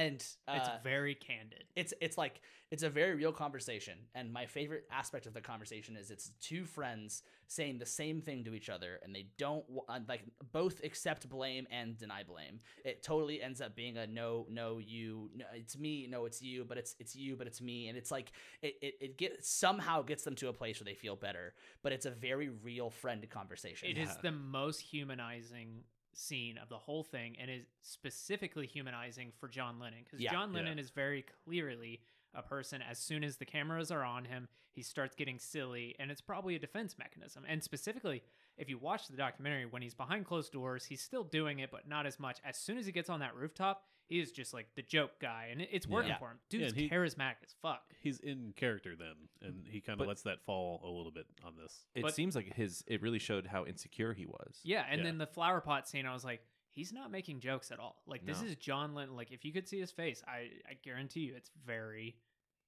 uh, 0.48 0.52
It's 0.56 0.68
very 0.82 1.14
candid. 1.14 1.64
it's 1.76 1.94
it's 2.00 2.18
like 2.18 2.40
it's 2.70 2.82
a 2.82 2.90
very 2.90 3.14
real 3.14 3.32
conversation. 3.32 3.98
And 4.14 4.32
my 4.32 4.46
favorite 4.46 4.84
aspect 4.90 5.26
of 5.26 5.34
the 5.34 5.40
conversation 5.40 5.96
is 5.96 6.10
it's 6.10 6.30
two 6.40 6.64
friends 6.64 7.22
saying 7.46 7.78
the 7.78 7.86
same 7.86 8.20
thing 8.20 8.42
to 8.44 8.54
each 8.54 8.68
other 8.68 8.98
and 9.04 9.14
they 9.14 9.26
don't 9.38 9.64
like 10.08 10.22
both 10.52 10.82
accept 10.82 11.28
blame 11.28 11.66
and 11.70 11.96
deny 11.96 12.22
blame. 12.24 12.58
It 12.84 13.02
totally 13.02 13.40
ends 13.42 13.60
up 13.60 13.76
being 13.76 13.96
a 13.98 14.06
no 14.06 14.46
no 14.50 14.78
you 14.78 15.30
no, 15.36 15.44
it's 15.54 15.78
me 15.78 16.08
no 16.10 16.24
it's 16.24 16.42
you 16.42 16.64
but 16.64 16.78
it's 16.78 16.96
it's 16.98 17.14
you 17.14 17.36
but 17.36 17.46
it's 17.46 17.60
me. 17.60 17.88
And 17.88 17.96
it's 17.96 18.10
like 18.10 18.32
it, 18.62 18.74
it, 18.82 18.94
it 19.00 19.18
get 19.18 19.44
somehow 19.44 20.02
gets 20.02 20.24
them 20.24 20.34
to 20.36 20.48
a 20.48 20.52
place 20.52 20.80
where 20.80 20.86
they 20.86 20.94
feel 20.94 21.16
better. 21.16 21.54
But 21.82 21.92
it's 21.92 22.06
a 22.06 22.10
very 22.10 22.48
real 22.48 22.90
friend 22.90 23.24
conversation. 23.30 23.88
It 23.90 23.98
is 23.98 24.08
Yeah. 24.08 24.22
the 24.22 24.32
most 24.32 24.80
humanizing 24.80 25.84
scene 26.14 26.58
of 26.58 26.68
the 26.68 26.78
whole 26.78 27.02
thing 27.04 27.36
and 27.40 27.50
is 27.50 27.64
specifically 27.82 28.66
humanizing 28.66 29.32
for 29.38 29.48
John 29.48 29.78
Lennon 29.78 30.00
because 30.04 30.20
Yeah. 30.20 30.32
John 30.32 30.50
Yeah. 30.52 30.60
Lennon 30.60 30.78
is 30.78 30.90
very 30.90 31.22
clearly 31.44 32.00
a 32.34 32.42
person 32.42 32.82
as 32.82 32.98
soon 32.98 33.22
as 33.24 33.36
the 33.36 33.44
cameras 33.44 33.90
are 33.90 34.02
on 34.04 34.24
him 34.24 34.48
he 34.72 34.82
starts 34.82 35.14
getting 35.14 35.38
silly 35.38 35.94
and 36.00 36.10
it's 36.10 36.20
probably 36.20 36.56
a 36.56 36.58
defense 36.58 36.98
mechanism 36.98 37.44
and 37.48 37.62
specifically 37.62 38.22
if 38.56 38.68
you 38.68 38.76
watch 38.76 39.06
the 39.06 39.16
documentary 39.16 39.66
when 39.66 39.82
he's 39.82 39.94
behind 39.94 40.24
closed 40.26 40.52
doors 40.52 40.84
he's 40.84 41.00
still 41.00 41.22
doing 41.22 41.60
it 41.60 41.70
but 41.70 41.86
not 41.88 42.06
as 42.06 42.18
much 42.18 42.38
as 42.44 42.56
soon 42.56 42.76
as 42.76 42.86
he 42.86 42.92
gets 42.92 43.08
on 43.08 43.20
that 43.20 43.36
rooftop 43.36 43.84
is 44.10 44.30
just 44.32 44.52
like 44.54 44.66
the 44.76 44.82
joke 44.82 45.12
guy 45.20 45.48
and 45.50 45.60
it's 45.62 45.86
working 45.86 46.10
Yeah. 46.10 46.18
for 46.18 46.30
him 46.30 46.38
dude's 46.50 46.72
and 46.72 46.80
he- 46.82 46.88
charismatic 46.90 47.36
as 47.44 47.54
fuck 47.62 47.82
He's 48.00 48.20
in 48.20 48.52
character 48.54 48.94
then, 48.96 49.14
and 49.40 49.66
he 49.66 49.80
kind 49.80 49.98
of 50.00 50.06
lets 50.06 50.22
that 50.22 50.42
fall 50.44 50.80
a 50.84 50.88
little 50.90 51.10
bit 51.10 51.26
on 51.42 51.56
this. 51.56 51.86
It 51.94 52.02
But- 52.02 52.14
seems 52.14 52.36
like 52.36 52.52
his 52.54 52.84
it 52.86 53.00
really 53.00 53.18
showed 53.18 53.46
how 53.46 53.64
insecure 53.64 54.12
he 54.12 54.26
was. 54.26 54.60
Yeah, 54.62 54.84
and 54.88 54.98
Yeah. 54.98 55.04
then 55.04 55.18
the 55.18 55.26
flower 55.26 55.60
pot 55.62 55.88
scene, 55.88 56.04
I 56.04 56.12
was 56.12 56.22
like, 56.24 56.46
he's 56.70 56.92
not 56.92 57.10
making 57.10 57.40
jokes 57.40 57.70
at 57.72 57.78
all. 57.78 58.02
Like 58.06 58.26
this 58.26 58.42
No. 58.42 58.48
is 58.48 58.56
John 58.56 58.94
Lennon. 58.94 59.16
Like 59.16 59.30
if 59.32 59.44
you 59.44 59.52
could 59.52 59.66
see 59.66 59.80
his 59.80 59.90
face, 59.90 60.22
I 60.26 60.50
I 60.68 60.74
guarantee 60.74 61.20
you, 61.20 61.34
it's 61.34 61.50
very, 61.64 62.18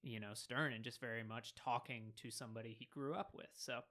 you 0.02 0.20
know, 0.20 0.32
stern 0.32 0.72
and 0.72 0.82
just 0.84 1.00
very 1.00 1.22
much 1.22 1.54
talking 1.54 2.12
to 2.16 2.30
somebody 2.30 2.72
he 2.72 2.86
grew 2.86 3.14
up 3.14 3.34
with. 3.34 3.50
So, 3.54 3.82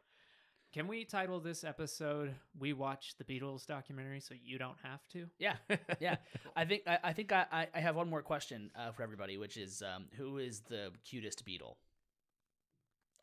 can 0.76 0.88
we 0.90 1.06
title 1.06 1.40
this 1.40 1.64
episode 1.64 2.36
"We 2.60 2.74
Watch 2.74 3.16
the 3.18 3.24
Beatles 3.24 3.66
documentary 3.66 4.20
so 4.20 4.36
you 4.44 4.58
don't 4.60 4.78
have 4.84 5.00
to"? 5.14 5.28
yeah. 5.40 5.56
Yeah. 6.00 6.18
I 6.56 6.66
think 6.66 6.84
i, 6.86 7.00
I 7.04 7.14
think 7.14 7.32
I, 7.32 7.46
I- 7.52 7.68
I 7.74 7.80
have 7.80 7.96
one 7.96 8.10
more 8.10 8.22
question 8.22 8.70
uh, 8.76 8.92
for 8.92 9.02
everybody 9.04 9.38
which 9.38 9.56
is 9.58 9.82
um, 9.82 10.06
who 10.18 10.38
is 10.38 10.62
the 10.70 10.92
cutest 11.10 11.46
Beatle 11.46 11.76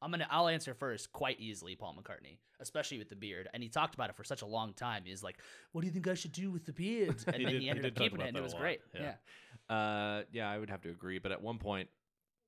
i'm 0.00 0.11
gonna 0.11 0.26
i'll 0.30 0.48
answer 0.48 0.74
first 0.74 1.12
quite 1.12 1.38
easily 1.38 1.76
paul 1.76 1.94
mccartney 1.94 2.38
especially 2.61 2.98
with 2.98 3.09
the 3.09 3.16
beard. 3.16 3.48
And 3.53 3.62
he 3.62 3.68
talked 3.68 3.94
about 3.96 4.09
it 4.09 4.14
for 4.16 4.22
such 4.24 4.42
a 4.42 4.46
long 4.46 4.72
time. 4.72 5.03
He's 5.05 5.22
like 5.22 5.36
what 5.72 5.80
do 5.82 5.86
you 5.88 5.92
think 5.92 6.09
i 6.09 6.14
should 6.14 6.32
do 6.32 6.50
with 6.50 6.64
the 6.64 6.72
beard? 6.72 7.16
And 7.26 7.36
He 7.36 7.44
then 7.44 7.53
did- 7.53 7.61
he 7.61 7.66
he 7.66 7.70
ended 7.70 7.82
did 7.82 7.92
up 7.92 7.98
keeping 8.03 8.20
it 8.20 8.28
and 8.28 8.36
it 8.36 8.42
was 8.42 8.55
great. 8.55 8.80
yeah. 8.94 9.14
yeah. 9.68 9.76
Uh, 9.76 10.22
yeah, 10.32 10.50
I 10.50 10.59
would 10.59 10.70
have 10.70 10.82
to 10.82 10.90
agree. 10.90 11.18
But 11.18 11.32
at 11.32 11.40
one 11.40 11.59
point, 11.59 11.88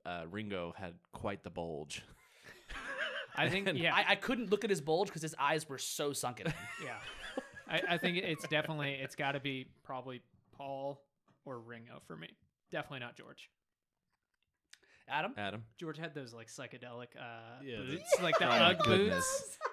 uh, 0.05 0.25
Ringo 0.31 0.75
had 0.77 0.95
quite 1.13 1.43
the 1.45 1.51
bulge. 1.51 2.03
I 3.47 3.49
think 3.49 3.69
And 3.69 3.79
yeah, 3.79 3.95
I, 3.95 4.05
I 4.11 4.15
couldn't 4.17 4.51
look 4.51 4.65
at 4.65 4.71
his 4.71 4.81
bulge 4.81 5.09
because 5.09 5.23
his 5.23 5.35
eyes 5.39 5.69
were 5.69 5.79
so 5.79 6.13
sunken 6.13 6.47
in. 6.49 6.53
yeah. 6.85 6.97
I, 7.69 7.95
I 7.95 7.99
think 7.99 8.19
it's 8.19 8.47
definitely 8.49 8.93
it's 8.93 9.17
got 9.17 9.33
to 9.33 9.41
be 9.41 9.67
probably 9.83 10.23
Paul 10.57 11.01
or 11.45 11.59
Ringo 11.61 12.01
for 12.07 12.17
me. 12.17 12.29
Definitely 12.71 13.01
not 13.01 13.17
George. 13.17 13.51
Adam. 15.09 15.35
Adam. 15.37 15.65
George 15.79 15.99
had 15.99 16.15
those 16.15 16.33
like 16.33 16.49
psychedelic 16.49 17.09
uh, 17.19 17.61
Yeah, 17.63 17.79
the- 17.79 17.85
boots, 17.97 18.17
like 18.23 18.39
the 18.39 18.47
my 18.47 18.59
UGG 18.71 18.79
boots. 18.79 18.89
goodness. 18.89 19.59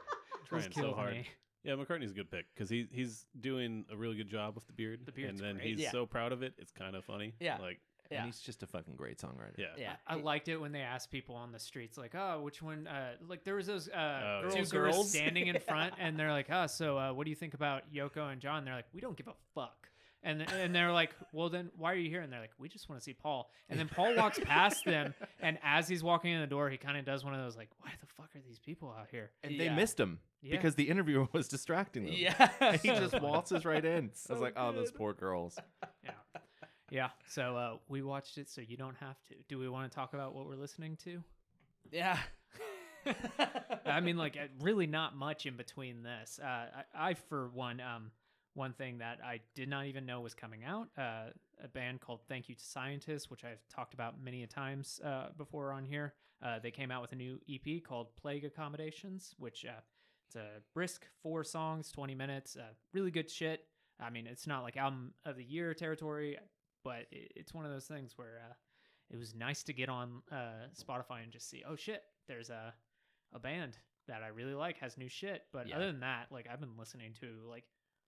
Those 0.52 0.64
Trying 0.64 0.74
so 0.74 0.82
killed 0.82 0.96
hard. 0.96 1.14
me. 1.14 1.28
Yeah, 1.64 1.76
McCartney's 1.76 2.12
a 2.12 2.14
good 2.14 2.30
pick 2.30 2.46
because 2.54 2.70
he 2.70 2.88
he's 2.92 3.26
doing 3.40 3.86
a 3.90 3.96
really 3.96 4.18
good 4.18 4.28
job 4.28 4.54
with 4.54 4.68
the 4.68 4.74
beard. 4.74 5.00
The 5.06 5.14
beard's 5.14 5.40
and 5.40 5.48
then 5.50 5.56
great. 5.56 5.68
he's 5.70 5.80
Yeah. 5.80 5.92
so 5.92 6.06
proud 6.06 6.34
of 6.34 6.44
it. 6.44 6.56
It's 6.58 6.74
kind 6.74 6.94
of 6.94 7.06
funny. 7.06 7.34
Yeah. 7.40 7.58
like 7.60 7.80
Yeah. 8.12 8.18
And 8.18 8.26
he's 8.28 8.40
just 8.42 8.62
a 8.64 8.68
fucking 8.68 8.96
great 8.96 9.18
songwriter. 9.20 9.58
yeah, 9.58 9.68
Yeah. 9.78 9.94
I, 10.06 10.16
I 10.16 10.18
liked 10.22 10.48
it 10.50 10.58
when 10.58 10.72
they 10.72 10.82
asked 10.82 11.12
people 11.12 11.36
on 11.36 11.52
the 11.52 11.60
streets, 11.60 11.98
like, 11.98 12.14
"Oh, 12.16 12.42
which 12.42 12.62
one?" 12.62 12.88
Uh, 12.88 13.14
like 13.28 13.44
there 13.44 13.56
was 13.56 13.68
those 13.68 13.88
uh, 13.90 14.42
Oh, 14.46 14.50
two 14.50 14.58
yeah. 14.60 14.66
girls, 14.66 14.72
Girls? 14.96 15.10
standing 15.14 15.48
in 15.48 15.60
front, 15.60 15.94
and 16.00 16.20
they're 16.20 16.32
like, 16.32 16.48
"Oh, 16.52 16.68
so 16.68 16.98
uh, 16.98 17.14
what 17.14 17.24
do 17.24 17.30
you 17.30 17.36
think 17.36 17.54
about 17.54 17.84
Yoko 17.94 18.32
and 18.32 18.42
John?" 18.42 18.66
They're 18.66 18.76
like, 18.76 18.88
"We 18.94 19.02
don't 19.02 19.16
give 19.16 19.28
a 19.28 19.34
fuck." 19.56 19.88
And 20.24 20.42
and 20.52 20.76
they're 20.76 20.92
like, 20.92 21.16
"Well, 21.34 21.50
then 21.50 21.72
why 21.78 21.94
are 21.94 21.96
you 21.96 22.10
here?" 22.10 22.22
And 22.22 22.32
they're 22.32 22.40
like, 22.42 22.52
"We 22.60 22.70
just 22.70 22.88
want 22.90 23.02
to 23.02 23.04
see 23.04 23.14
Paul." 23.14 23.50
And 23.70 23.80
then 23.80 23.88
Paul 23.88 24.16
walks 24.16 24.40
past 24.44 24.86
them, 24.86 25.16
and 25.40 25.58
as 25.64 25.88
he's 25.88 26.04
walking 26.04 26.32
in 26.32 26.42
the 26.42 26.48
door, 26.48 26.70
he 26.70 26.78
kind 26.78 26.98
of 26.98 27.06
does 27.06 27.24
one 27.26 27.34
of 27.34 27.40
those 27.42 27.58
like, 27.58 27.70
"Why 27.80 27.90
the 28.00 28.06
fuck 28.06 28.30
are 28.36 28.42
these 28.48 28.60
people 28.60 28.94
out 28.96 29.08
here?" 29.10 29.32
And 29.44 29.52
Yeah. 29.54 29.70
they 29.70 29.76
missed 29.76 30.00
him 30.00 30.20
Yeah. 30.44 30.52
because 30.58 30.76
the 30.76 30.90
interviewer 30.90 31.28
was 31.34 31.48
distracting 31.48 32.04
them. 32.06 32.14
Yeah. 32.16 32.78
he 32.78 32.90
just 32.90 33.20
waltzes 33.20 33.66
right 33.66 33.84
in. 33.84 34.12
I 34.30 34.34
was 34.34 34.42
like, 34.44 34.54
oh, 34.58 34.72
those 34.74 34.92
poor 34.92 35.14
girls. 35.14 35.58
Yeah, 36.04 36.12
yeah. 36.92 37.10
So 37.28 37.56
uh, 37.56 37.78
we 37.88 38.04
watched 38.04 38.38
it, 38.38 38.50
so 38.50 38.62
you 38.62 38.78
don't 38.78 38.98
have 38.98 39.16
to. 39.30 39.36
Do 39.50 39.58
we 39.58 39.68
want 39.68 39.90
to 39.90 39.96
talk 39.96 40.14
about 40.14 40.36
what 40.36 40.46
we're 40.46 40.56
listening 40.56 40.98
to? 41.06 41.24
yeah. 41.92 42.18
I 43.86 44.00
mean, 44.00 44.18
like, 44.18 44.38
really 44.60 44.86
not 44.86 45.16
much 45.16 45.48
in 45.48 45.58
between 45.58 46.04
this. 46.04 46.40
Uh, 46.42 46.46
I, 46.94 47.10
I, 47.10 47.14
for 47.16 47.50
one, 47.50 47.82
um, 47.82 48.12
one 48.54 48.74
thing 48.74 49.00
that 49.00 49.20
I 49.26 49.40
did 49.56 49.70
not 49.70 49.86
even 49.86 50.06
know 50.06 50.22
was 50.22 50.34
coming 50.34 50.64
out, 50.64 50.90
uh, 50.98 51.32
a 51.64 51.68
band 51.68 52.02
called 52.02 52.20
Thank 52.28 52.50
You 52.50 52.56
to 52.56 52.64
Scientists, 52.64 53.32
which 53.32 53.44
I've 53.44 53.66
talked 53.74 53.94
about 53.94 54.22
many 54.22 54.44
a 54.44 54.48
times 54.48 55.00
uh, 55.04 55.30
before 55.38 55.72
on 55.72 55.86
here. 55.86 56.14
Uh, 56.44 56.60
they 56.60 56.72
came 56.72 56.92
out 56.92 57.02
with 57.02 57.12
a 57.12 57.16
new 57.16 57.40
EP 57.50 57.84
called 57.84 58.16
Plague 58.16 58.46
Accommodations, 58.46 59.34
which 59.38 59.66
uh, 59.66 59.80
it's 60.28 60.36
a 60.36 60.62
brisk 60.74 61.06
four 61.22 61.44
songs, 61.44 61.92
20 61.92 62.16
minutes, 62.16 62.56
uh, 62.56 62.74
really 62.94 63.12
good 63.12 63.30
shit. 63.30 63.66
I 64.00 64.10
mean, 64.10 64.26
it's 64.28 64.48
not 64.48 64.64
like 64.64 64.78
album 64.78 65.14
of 65.26 65.38
the 65.38 65.44
year 65.44 65.74
territory, 65.74 66.38
but 66.84 67.06
it, 67.12 67.32
it's 67.36 67.54
one 67.54 67.66
of 67.66 67.72
those 67.72 67.86
things 67.86 68.14
where 68.18 68.42
uh, 68.50 68.54
it 69.10 69.18
was 69.18 69.36
nice 69.36 69.64
to 69.64 69.74
get 69.74 69.90
on 69.90 70.22
uh, 70.32 70.68
Spotify 70.80 71.24
and 71.24 71.32
just 71.32 71.50
see, 71.50 71.64
oh 71.68 71.76
shit, 71.76 72.04
there's 72.28 72.50
a 72.50 72.74
a 73.34 73.40
band 73.40 73.78
that 74.08 74.24
I 74.24 74.28
really 74.28 74.54
like 74.54 74.78
has 74.80 74.98
new 74.98 75.08
shit. 75.08 75.44
But 75.54 75.68
Yeah. 75.68 75.78
other 75.78 75.88
than 75.88 76.02
that, 76.02 76.28
like 76.32 76.48
I've 76.52 76.60
been 76.60 76.78
listening 76.78 77.14
to 77.22 77.28
like 77.48 77.64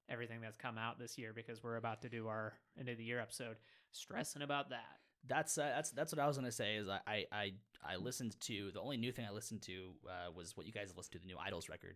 everything 0.10 0.42
that's 0.42 0.58
come 0.58 0.78
out 0.78 1.00
this 1.00 1.18
year 1.18 1.32
because 1.34 1.64
we're 1.64 1.78
about 1.78 2.02
to 2.02 2.10
do 2.10 2.28
our 2.28 2.54
end 2.78 2.90
of 2.90 2.98
the 2.98 3.04
year 3.06 3.20
episode, 3.20 3.58
stressing 3.92 4.42
about 4.42 4.70
that. 4.70 5.00
That's 5.26 5.58
uh, 5.58 5.72
that's 5.76 5.92
that's 5.92 6.12
what 6.12 6.20
I 6.20 6.28
was 6.28 6.36
gonna 6.36 6.52
say. 6.52 6.76
Is 6.76 6.90
I 6.90 7.26
I 7.32 7.54
I, 7.86 7.96
listened 7.96 8.38
to 8.42 8.72
the 8.74 8.82
only 8.82 8.98
new 8.98 9.14
thing 9.14 9.26
I 9.26 9.32
listened 9.32 9.62
to 9.64 9.92
uh, 10.06 10.32
was 10.36 10.58
what 10.58 10.66
you 10.66 10.74
guys 10.74 10.94
listened 10.98 11.14
to 11.14 11.20
the 11.20 11.28
new 11.28 11.38
Idles 11.38 11.70
record, 11.70 11.96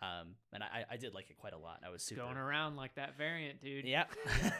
um, 0.00 0.36
and 0.52 0.62
I 0.62 0.84
I 0.88 0.96
did 0.96 1.12
like 1.12 1.28
it 1.28 1.36
quite 1.38 1.54
a 1.54 1.58
lot. 1.58 1.80
I 1.84 1.90
was 1.90 2.04
super 2.04 2.20
Going 2.20 2.36
around 2.36 2.76
like 2.76 2.94
that 2.94 3.18
variant, 3.18 3.60
dude. 3.60 3.84
Yeah. 3.84 4.04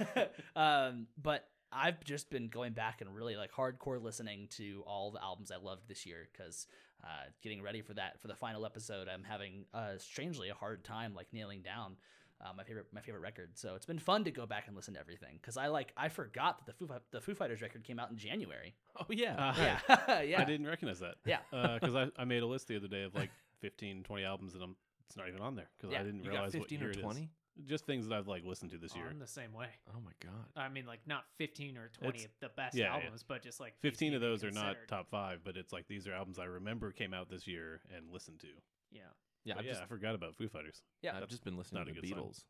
um, 0.56 1.06
but 1.22 1.48
I've 1.72 2.02
just 2.04 2.30
been 2.30 2.48
going 2.48 2.72
back 2.72 3.00
and 3.00 3.14
really 3.14 3.36
like 3.36 3.52
hardcore 3.52 4.02
listening 4.02 4.48
to 4.56 4.82
all 4.86 5.10
the 5.10 5.22
albums 5.22 5.50
I 5.50 5.56
loved 5.56 5.88
this 5.88 6.06
year 6.06 6.28
because 6.32 6.66
uh, 7.04 7.08
getting 7.42 7.62
ready 7.62 7.82
for 7.82 7.94
that 7.94 8.20
for 8.20 8.28
the 8.28 8.34
final 8.34 8.64
episode, 8.66 9.08
I'm 9.08 9.24
having 9.24 9.64
uh, 9.74 9.98
strangely 9.98 10.48
a 10.48 10.54
hard 10.54 10.84
time 10.84 11.14
like 11.14 11.26
nailing 11.32 11.62
down. 11.62 11.96
Uh, 12.40 12.52
my 12.56 12.62
favorite, 12.62 12.86
my 12.92 13.00
favorite 13.00 13.20
record. 13.20 13.50
So 13.58 13.74
it's 13.74 13.84
been 13.86 13.98
fun 13.98 14.22
to 14.24 14.30
go 14.30 14.46
back 14.46 14.68
and 14.68 14.76
listen 14.76 14.94
to 14.94 15.00
everything 15.00 15.38
because 15.40 15.56
I 15.56 15.66
like 15.66 15.92
I 15.96 16.08
forgot 16.08 16.58
that 16.58 16.66
the 16.66 16.72
Foo 16.86 16.88
the 17.10 17.20
Foo 17.20 17.34
Fighters 17.34 17.60
record 17.60 17.82
came 17.82 17.98
out 17.98 18.10
in 18.10 18.16
January. 18.16 18.74
Oh, 19.00 19.06
yeah. 19.10 19.34
Uh, 19.36 19.54
Yeah, 19.60 20.20
yeah, 20.22 20.40
I 20.40 20.44
didn't 20.44 20.66
recognize 20.66 21.00
that. 21.00 21.16
yeah. 21.26 21.38
because 21.50 21.96
I, 21.96 22.10
I 22.16 22.24
made 22.24 22.42
a 22.42 22.46
list 22.46 22.68
the 22.68 22.76
other 22.76 22.86
day 22.88 23.02
of 23.02 23.14
like 23.16 23.30
15, 23.60 24.04
20 24.04 24.24
albums, 24.24 24.54
and 24.54 24.62
I'm 24.62 24.76
it's 25.08 25.16
not 25.16 25.26
even 25.28 25.40
on 25.40 25.56
there 25.56 25.68
because 25.76 25.92
Yeah. 25.92 26.00
I 26.00 26.04
didn't 26.04 26.22
You 26.22 26.30
realize 26.30 26.52
got 26.52 26.60
15 26.60 26.78
what 26.78 26.84
or 26.84 26.84
year 26.86 26.90
it 26.92 26.96
is. 26.98 27.02
20? 27.02 27.30
Just 27.66 27.86
things 27.86 28.06
that 28.06 28.14
I've 28.16 28.28
like 28.28 28.44
listened 28.44 28.70
to 28.70 28.78
this 28.78 28.94
year. 28.94 29.06
I'm 29.10 29.18
the 29.18 29.26
same 29.26 29.52
way. 29.52 29.68
Oh, 29.90 30.00
my 30.04 30.12
God. 30.24 30.44
I 30.56 30.68
mean, 30.68 30.86
like 30.86 31.00
not 31.06 31.24
15 31.38 31.76
or 31.76 31.88
20 31.98 32.08
It's- 32.18 32.24
of 32.26 32.30
the 32.40 32.48
best 32.50 32.76
yeah, 32.76 32.84
yeah. 32.86 32.94
albums, 32.94 33.24
but 33.26 33.42
just 33.42 33.58
like 33.60 33.74
these 33.80 33.90
15 33.90 34.14
of 34.14 34.20
to 34.20 34.26
be 34.26 34.30
those 34.30 34.44
are 34.44 34.50
not 34.50 34.66
considered. 34.76 34.88
top 34.88 35.08
five, 35.10 35.40
but 35.44 35.56
it's 35.56 35.72
like 35.72 35.88
these 35.88 36.06
are 36.06 36.12
albums 36.12 36.38
I 36.38 36.44
remember 36.44 36.92
came 36.92 37.12
out 37.12 37.28
this 37.28 37.46
year 37.46 37.80
and 37.96 38.10
listened 38.12 38.38
to. 38.40 38.48
Yeah, 38.90 39.02
Yeah, 39.44 39.54
But 39.54 39.60
I've, 39.60 39.64
yeah, 39.66 39.72
just, 39.72 39.82
I 39.82 39.86
forgot 39.86 40.14
about 40.14 40.34
Foo 40.36 40.48
Fighters. 40.48 40.82
Yeah, 41.02 41.16
I've 41.20 41.28
just 41.28 41.44
been 41.44 41.56
listening 41.56 41.80
not 41.80 41.86
to 41.86 41.90
a 41.92 41.94
the 41.94 42.00
good 42.00 42.10
sign. 42.10 42.18
Beatles. 42.18 42.44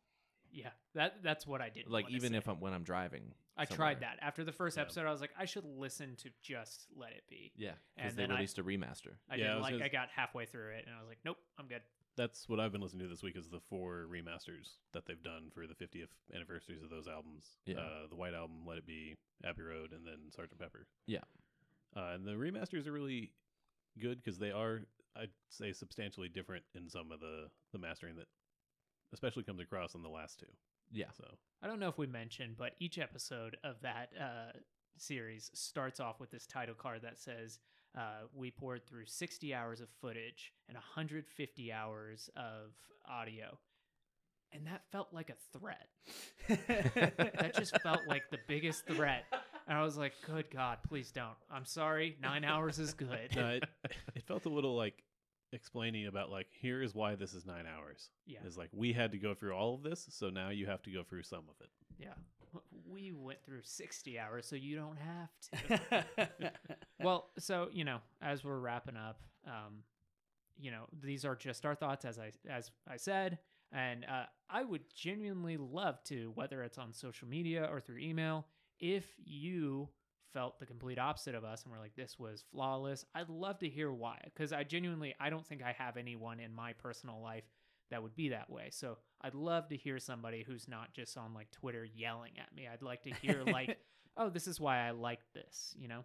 yeah. 0.53 0.71
That 0.95 1.23
that's 1.23 1.47
what 1.47 1.61
I 1.61 1.69
did. 1.71 1.89
Like, 1.89 2.11
even 2.11 2.35
if 2.35 2.49
I'm 2.49 2.61
when 2.61 2.73
I'm 2.75 2.83
driving. 2.85 3.33
I 3.57 3.65
somewhere. 3.65 3.77
tried 3.95 4.01
that 4.03 4.19
after 4.23 4.45
the 4.45 4.53
first 4.53 4.77
Yeah. 4.77 4.83
episode, 4.85 5.05
I 5.07 5.11
was 5.11 5.21
like, 5.21 5.33
I 5.37 5.47
should 5.47 5.65
listen 5.65 6.15
to 6.17 6.31
just 6.43 6.87
let 6.97 7.11
it 7.13 7.25
be. 7.29 7.51
Yeah, 7.57 7.71
And 7.71 7.77
because 7.97 8.15
they 8.17 8.23
then 8.23 8.31
I- 8.31 8.35
released 8.37 8.59
a 8.59 8.63
remaster. 8.65 9.15
I 9.29 9.35
Yeah, 9.37 9.45
I 9.45 9.49
did 9.49 9.55
was 9.57 9.63
like 9.63 9.73
gonna- 9.73 9.85
I 9.85 9.89
got 9.89 10.09
halfway 10.11 10.47
through 10.47 10.71
it 10.75 10.85
and 10.87 10.95
I 10.95 11.01
was 11.01 11.09
like, 11.09 11.19
nope, 11.25 11.39
I'm 11.59 11.67
good. 11.67 11.83
That's 12.19 12.49
what 12.49 12.59
I've 12.59 12.73
been 12.73 12.81
listening 12.81 13.07
to 13.07 13.09
this 13.09 13.23
week 13.23 13.37
is 13.37 13.49
the 13.49 13.61
four 13.71 14.07
remasters 14.11 14.79
that 14.93 15.07
they've 15.07 15.23
done 15.23 15.51
for 15.55 15.69
the 15.69 15.75
50th 15.75 16.09
anniversaries 16.35 16.83
of 16.83 16.91
those 16.91 17.07
albums. 17.07 17.45
Yeah. 17.65 17.77
Uh, 17.77 18.09
the 18.11 18.17
White 18.17 18.35
Album, 18.35 18.67
Let 18.67 18.77
It 18.77 18.87
Be, 18.87 19.15
Abbey 19.45 19.63
Road, 19.63 19.93
and 19.93 20.05
then 20.05 20.19
Sgt. 20.37 20.59
Pepper. 20.59 20.89
Yeah. 21.07 21.23
Uh, 21.97 22.11
and 22.15 22.27
the 22.27 22.33
remasters 22.33 22.89
are 22.89 22.93
really 22.93 23.31
good 24.01 24.23
because 24.23 24.39
they 24.39 24.51
are, 24.51 24.81
I'd 25.17 25.31
say, 25.49 25.73
substantially 25.73 26.29
different 26.29 26.65
in 26.75 26.89
some 26.91 27.13
of 27.13 27.21
the, 27.21 27.47
the 27.73 27.79
mastering 27.79 28.17
that 28.17 28.27
especially 29.13 29.45
comes 29.45 29.61
across 29.61 29.95
on 29.95 30.03
the 30.03 30.09
last 30.09 30.41
two. 30.41 30.47
Yeah. 30.91 31.13
So 31.17 31.25
I 31.63 31.69
don't 31.69 31.79
know 31.79 31.89
if 31.89 31.99
we 31.99 32.09
mentioned, 32.09 32.57
but 32.59 32.73
each 32.81 32.99
episode 32.99 33.57
of 33.63 33.77
that 33.83 34.11
uh, 34.21 34.59
series 34.97 35.51
starts 35.55 36.01
off 36.01 36.19
with 36.19 36.31
this 36.31 36.47
title 36.47 36.75
card 36.75 37.03
that 37.03 37.19
says, 37.19 37.61
uh, 37.99 38.27
"We 38.35 38.51
poured 38.51 38.87
through 38.87 39.07
60 39.07 39.55
hours 39.55 39.81
of 39.81 39.89
footage 40.01 40.53
and 40.69 40.77
150 40.77 41.73
hours 41.73 42.31
of 42.37 42.73
audio," 43.11 43.59
and 44.53 44.67
that 44.67 44.83
felt 44.93 45.09
like 45.13 45.31
a 45.31 45.59
threat. 45.59 45.89
that 46.49 47.55
just 47.57 47.81
felt 47.81 48.01
like 48.07 48.23
the 48.31 48.39
biggest 48.47 48.87
threat. 48.87 49.25
And 49.67 49.77
I 49.77 49.83
was 49.83 49.97
like, 49.97 50.15
"Good 50.25 50.51
God, 50.51 50.79
please 50.89 51.11
don't." 51.11 51.37
I'm 51.51 51.65
sorry. 51.65 52.17
Nine 52.23 52.45
hours 52.45 52.79
is 52.79 52.95
good. 52.95 53.35
no, 53.35 53.49
it, 53.49 53.65
it 54.15 54.23
felt 54.27 54.47
a 54.47 54.51
little 54.51 54.77
like 54.77 55.03
explaining 55.53 56.07
about 56.07 56.31
like 56.31 56.47
here 56.51 56.83
is 56.83 56.95
why 56.95 57.15
this 57.15 57.35
is 57.35 57.47
nine 57.47 57.65
hours. 57.67 58.11
Yeah. 58.27 58.39
It's 58.45 58.57
like 58.57 58.71
we 58.73 58.93
had 58.93 59.13
to 59.13 59.19
go 59.19 59.35
through 59.35 59.53
all 59.53 59.75
of 59.75 59.83
this, 59.83 60.07
so 60.11 60.31
now 60.31 60.51
you 60.51 60.67
have 60.67 60.83
to 60.83 60.91
go 60.91 61.03
through 61.03 61.23
some 61.23 61.45
of 61.49 61.55
it. 61.61 61.71
Yeah. 61.99 62.15
We 62.91 63.13
went 63.13 63.45
through 63.45 63.63
60 63.63 64.19
hours, 64.19 64.47
so 64.47 64.57
you 64.57 64.77
don't 64.77 64.99
have 64.99 65.81
to. 66.39 66.53
well, 67.03 67.31
so 67.39 67.69
you 67.73 67.85
know, 67.85 67.99
as 68.23 68.45
we're 68.45 68.59
wrapping 68.59 68.97
up, 68.97 69.21
um, 69.47 69.83
you 70.59 70.71
know, 70.71 70.85
these 71.03 71.25
are 71.25 71.37
just 71.37 71.65
our 71.67 71.75
thoughts, 71.75 72.05
as 72.05 72.19
I 72.19 72.33
as 72.49 72.71
I 72.89 72.97
said, 72.97 73.39
and 73.73 74.05
uh, 74.05 74.25
I 74.51 74.65
would 74.65 74.83
genuinely 74.95 75.57
love 75.57 76.03
to, 76.05 76.33
whether 76.35 76.63
it's 76.63 76.79
on 76.79 76.93
social 76.93 77.29
media 77.29 77.69
or 77.71 77.81
through 77.81 77.99
email, 77.99 78.47
if 78.81 79.07
you 79.25 79.89
felt 80.33 80.59
the 80.59 80.67
complete 80.67 80.99
opposite 80.99 81.35
of 81.35 81.45
us 81.45 81.63
and 81.63 81.73
were 81.73 81.79
like, 81.79 81.95
this 81.97 82.19
was 82.19 82.45
flawless. 82.53 83.05
I'd 83.15 83.29
love 83.29 83.59
to 83.61 83.69
hear 83.69 83.93
why, 83.93 84.21
because 84.25 84.53
I 84.53 84.65
genuinely, 84.65 85.15
I 85.19 85.31
don't 85.31 85.47
think 85.47 85.63
I 85.63 85.73
have 85.73 85.97
anyone 85.97 86.41
in 86.41 86.55
my 86.55 86.73
personal 86.75 87.21
life 87.21 87.45
that 87.91 88.03
would 88.03 88.17
be 88.17 88.31
that 88.31 88.51
way. 88.51 88.69
So 88.71 88.99
I'd 89.21 89.35
love 89.35 89.69
to 89.69 89.77
hear 89.77 89.99
somebody 89.99 90.45
who's 90.47 90.69
not 90.69 90.93
just 90.93 91.17
on 91.17 91.35
like 91.35 91.51
Twitter 91.51 91.85
yelling 91.85 92.33
at 92.39 92.55
me. 92.55 92.69
I'd 92.71 92.83
like 92.83 93.03
to 93.05 93.11
hear 93.23 93.43
like, 93.45 93.79
oh, 94.17 94.29
this 94.29 94.47
is 94.47 94.61
why 94.61 94.87
I 94.87 94.91
like 94.91 95.21
this, 95.35 95.75
you 95.79 95.89
know? 95.89 96.05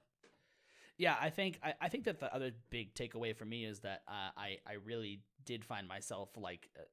yeah, 0.97 1.15
I 1.19 1.29
think 1.29 1.59
I, 1.63 1.73
I 1.81 1.89
think 1.89 2.05
that 2.05 2.19
the 2.19 2.33
other 2.33 2.51
big 2.69 2.93
takeaway 2.93 3.35
for 3.35 3.45
me 3.45 3.65
is 3.65 3.79
that 3.79 4.03
uh, 4.07 4.29
I 4.37 4.57
I 4.67 4.73
really 4.85 5.21
did 5.45 5.65
find 5.65 5.87
myself 5.87 6.29
like 6.37 6.69
uh, 6.77 6.83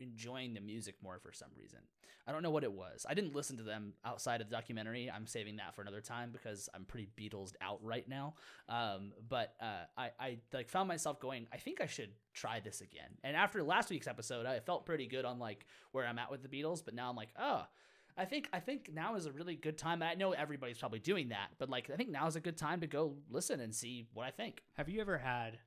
enjoying 0.00 0.54
the 0.54 0.60
music 0.60 0.96
more 1.02 1.18
for 1.18 1.32
some 1.32 1.48
reason. 1.56 1.80
I 2.28 2.32
don't 2.32 2.42
know 2.42 2.50
what 2.50 2.64
it 2.64 2.72
was. 2.72 3.06
I 3.08 3.14
didn't 3.14 3.36
listen 3.36 3.56
to 3.58 3.62
them 3.62 3.92
outside 4.04 4.40
of 4.40 4.48
the 4.48 4.56
documentary. 4.56 5.10
I'm 5.10 5.26
saving 5.26 5.56
that 5.56 5.74
for 5.74 5.82
another 5.82 6.00
time 6.00 6.30
because 6.32 6.68
I'm 6.74 6.84
pretty 6.84 7.08
Beatles 7.16 7.52
out 7.60 7.78
right 7.82 8.08
now. 8.08 8.34
Um, 8.68 9.12
but 9.28 9.54
uh, 9.60 9.84
I 9.96 10.10
I 10.18 10.38
like 10.52 10.68
found 10.68 10.88
myself 10.88 11.20
going. 11.20 11.46
I 11.52 11.58
think 11.58 11.80
I 11.80 11.86
should 11.86 12.10
try 12.34 12.58
this 12.58 12.80
again. 12.80 13.10
And 13.22 13.36
after 13.36 13.62
last 13.62 13.90
week's 13.90 14.08
episode, 14.08 14.44
I 14.44 14.58
felt 14.58 14.86
pretty 14.86 15.06
good 15.06 15.24
on 15.24 15.38
like 15.38 15.66
where 15.92 16.04
I'm 16.04 16.18
at 16.18 16.30
with 16.30 16.42
the 16.42 16.48
Beatles. 16.48 16.84
But 16.84 16.94
now 16.94 17.08
I'm 17.10 17.16
like, 17.16 17.30
oh. 17.38 17.64
I 18.18 18.24
think 18.24 18.48
I 18.50 18.60
think 18.60 18.90
now 18.94 19.16
is 19.16 19.26
a 19.26 19.32
really 19.32 19.56
good 19.56 19.76
time. 19.76 20.02
I 20.02 20.14
know 20.14 20.32
everybody's 20.32 20.78
probably 20.78 21.00
doing 21.00 21.28
that, 21.28 21.48
but 21.58 21.68
like 21.68 21.90
I 21.92 21.96
think 21.96 22.08
now 22.08 22.26
is 22.26 22.34
a 22.34 22.40
good 22.40 22.56
time 22.56 22.80
to 22.80 22.86
go 22.86 23.14
listen 23.28 23.60
and 23.60 23.74
see 23.74 24.06
what 24.14 24.24
I 24.24 24.30
think. 24.30 24.62
Have 24.72 24.88
you 24.88 25.02
ever 25.02 25.18
had 25.18 25.58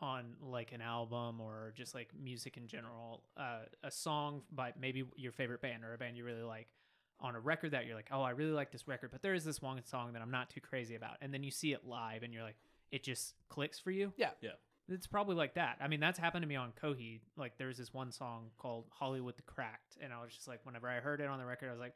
on 0.00 0.24
like 0.42 0.72
an 0.72 0.80
album 0.80 1.40
or 1.40 1.72
just 1.76 1.94
like 1.94 2.10
music 2.20 2.56
in 2.56 2.66
general, 2.66 3.22
uh, 3.36 3.60
a 3.82 3.90
song 3.90 4.42
by 4.52 4.72
maybe 4.80 5.04
your 5.16 5.32
favorite 5.32 5.60
band 5.60 5.84
or 5.84 5.94
a 5.94 5.98
band 5.98 6.16
you 6.16 6.24
really 6.24 6.42
like 6.42 6.68
on 7.20 7.34
a 7.34 7.40
record 7.40 7.72
that 7.72 7.86
you're 7.86 7.96
like, 7.96 8.08
oh, 8.12 8.22
I 8.22 8.30
really 8.30 8.52
like 8.52 8.70
this 8.70 8.86
record, 8.86 9.10
but 9.10 9.22
there 9.22 9.34
is 9.34 9.44
this 9.44 9.60
one 9.60 9.84
song 9.84 10.12
that 10.12 10.22
I'm 10.22 10.30
not 10.30 10.50
too 10.50 10.60
crazy 10.60 10.94
about, 10.94 11.16
and 11.20 11.34
then 11.34 11.42
you 11.42 11.50
see 11.50 11.72
it 11.72 11.84
live 11.84 12.22
and 12.22 12.32
you're 12.32 12.42
like, 12.42 12.56
it 12.90 13.02
just 13.02 13.34
clicks 13.48 13.78
for 13.78 13.90
you. 13.90 14.12
Yeah. 14.16 14.30
Yeah. 14.40 14.50
It's 14.88 15.06
probably 15.06 15.34
like 15.34 15.54
that. 15.54 15.76
I 15.80 15.88
mean, 15.88 16.00
that's 16.00 16.18
happened 16.18 16.42
to 16.42 16.48
me 16.48 16.56
on 16.56 16.72
Coheed. 16.82 17.20
Like, 17.36 17.58
there's 17.58 17.76
this 17.76 17.92
one 17.92 18.10
song 18.10 18.46
called 18.56 18.86
Hollywood 18.90 19.36
the 19.36 19.42
Cracked, 19.42 19.98
and 20.00 20.12
I 20.12 20.22
was 20.22 20.32
just 20.32 20.48
like, 20.48 20.60
whenever 20.64 20.88
I 20.88 21.00
heard 21.00 21.20
it 21.20 21.26
on 21.26 21.38
the 21.38 21.44
record, 21.44 21.68
I 21.68 21.72
was 21.72 21.80
like, 21.80 21.94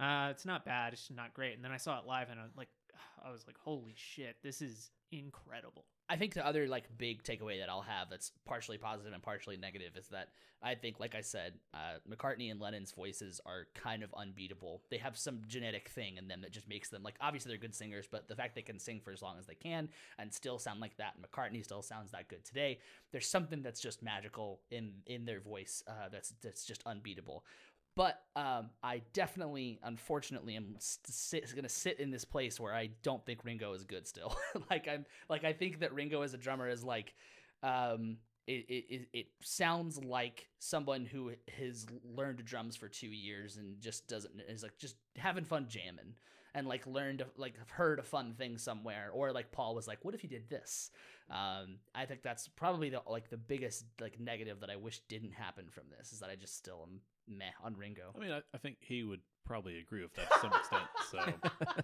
uh, 0.00 0.30
it's 0.30 0.44
not 0.44 0.64
bad, 0.64 0.92
it's 0.94 1.08
not 1.14 1.34
great. 1.34 1.54
And 1.54 1.64
then 1.64 1.70
I 1.70 1.76
saw 1.76 1.98
it 2.00 2.06
live, 2.06 2.30
and 2.30 2.40
I 2.40 2.42
was 2.42 2.56
like, 2.56 2.68
I 3.24 3.30
was 3.30 3.46
like, 3.46 3.56
holy 3.58 3.94
shit, 3.94 4.36
this 4.42 4.60
is 4.60 4.90
incredible. 5.12 5.84
I 6.12 6.16
think 6.16 6.34
the 6.34 6.46
other 6.46 6.68
like 6.68 6.84
big 6.98 7.22
takeaway 7.22 7.58
that 7.60 7.70
I'll 7.70 7.80
have 7.80 8.10
that's 8.10 8.32
partially 8.44 8.76
positive 8.76 9.14
and 9.14 9.22
partially 9.22 9.56
negative 9.56 9.96
is 9.96 10.08
that 10.08 10.28
I 10.62 10.74
think, 10.74 11.00
like 11.00 11.14
I 11.14 11.22
said, 11.22 11.54
uh, 11.72 11.98
McCartney 12.08 12.50
and 12.50 12.60
Lennon's 12.60 12.92
voices 12.92 13.40
are 13.46 13.66
kind 13.74 14.02
of 14.02 14.14
unbeatable. 14.14 14.82
They 14.90 14.98
have 14.98 15.16
some 15.16 15.40
genetic 15.48 15.88
thing 15.88 16.18
in 16.18 16.28
them 16.28 16.42
that 16.42 16.52
just 16.52 16.68
makes 16.68 16.90
them 16.90 17.02
like 17.02 17.14
obviously 17.18 17.48
they're 17.48 17.58
good 17.58 17.74
singers, 17.74 18.06
but 18.10 18.28
the 18.28 18.36
fact 18.36 18.54
they 18.54 18.60
can 18.60 18.78
sing 18.78 19.00
for 19.00 19.10
as 19.10 19.22
long 19.22 19.38
as 19.38 19.46
they 19.46 19.54
can 19.54 19.88
and 20.18 20.30
still 20.34 20.58
sound 20.58 20.82
like 20.82 20.98
that, 20.98 21.14
and 21.16 21.24
McCartney 21.24 21.64
still 21.64 21.80
sounds 21.80 22.12
that 22.12 22.28
good 22.28 22.44
today. 22.44 22.78
There's 23.10 23.26
something 23.26 23.62
that's 23.62 23.80
just 23.80 24.02
magical 24.02 24.60
in 24.70 24.92
in 25.06 25.24
their 25.24 25.40
voice 25.40 25.82
uh, 25.88 26.10
that's 26.12 26.34
that's 26.42 26.66
just 26.66 26.82
unbeatable. 26.84 27.42
But 27.94 28.22
um, 28.36 28.70
I 28.82 29.02
definitely, 29.12 29.78
unfortunately, 29.82 30.56
am 30.56 30.76
going 31.54 31.62
to 31.62 31.68
sit 31.68 32.00
in 32.00 32.10
this 32.10 32.24
place 32.24 32.58
where 32.58 32.74
I 32.74 32.90
don't 33.02 33.24
think 33.26 33.44
Ringo 33.44 33.74
is 33.74 33.84
good 33.84 34.06
still. 34.06 34.34
like 34.70 34.88
I'm, 34.88 35.04
like 35.28 35.44
I 35.44 35.52
think 35.52 35.80
that 35.80 35.92
Ringo 35.92 36.22
as 36.22 36.32
a 36.32 36.38
drummer 36.38 36.68
is 36.68 36.82
like, 36.82 37.12
um, 37.62 38.16
it, 38.46 38.64
it 38.68 39.08
it 39.12 39.26
sounds 39.40 40.02
like 40.02 40.48
someone 40.58 41.04
who 41.04 41.32
has 41.58 41.86
learned 42.04 42.44
drums 42.44 42.76
for 42.76 42.88
two 42.88 43.08
years 43.08 43.56
and 43.56 43.80
just 43.80 44.08
doesn't 44.08 44.32
is 44.48 44.64
like 44.64 44.76
just 44.78 44.96
having 45.16 45.44
fun 45.44 45.66
jamming 45.68 46.14
and 46.54 46.66
like 46.66 46.86
learned 46.86 47.24
like 47.36 47.54
heard 47.70 47.98
a 47.98 48.02
fun 48.02 48.34
thing 48.34 48.58
somewhere 48.58 49.10
or 49.12 49.32
like 49.32 49.52
Paul 49.52 49.74
was 49.74 49.86
like, 49.86 50.04
what 50.04 50.14
if 50.14 50.22
you 50.22 50.28
did 50.28 50.50
this? 50.50 50.90
Um, 51.30 51.78
I 51.94 52.04
think 52.04 52.22
that's 52.22 52.48
probably 52.48 52.90
the 52.90 53.02
like 53.06 53.30
the 53.30 53.36
biggest 53.36 53.84
like 54.00 54.18
negative 54.18 54.60
that 54.60 54.70
I 54.70 54.76
wish 54.76 55.00
didn't 55.08 55.32
happen 55.32 55.66
from 55.70 55.84
this 55.96 56.12
is 56.12 56.18
that 56.18 56.30
I 56.30 56.34
just 56.34 56.56
still 56.56 56.84
am 56.86 57.00
meh 57.28 57.44
on 57.64 57.74
Ringo. 57.76 58.12
I 58.14 58.18
mean, 58.18 58.32
I, 58.32 58.40
I 58.54 58.58
think 58.58 58.76
he 58.80 59.04
would 59.04 59.20
probably 59.44 59.78
agree 59.78 60.02
with 60.02 60.14
that 60.14 60.30
to 60.30 60.38
some 60.40 60.52
extent. 60.52 60.84
So, 61.10 61.18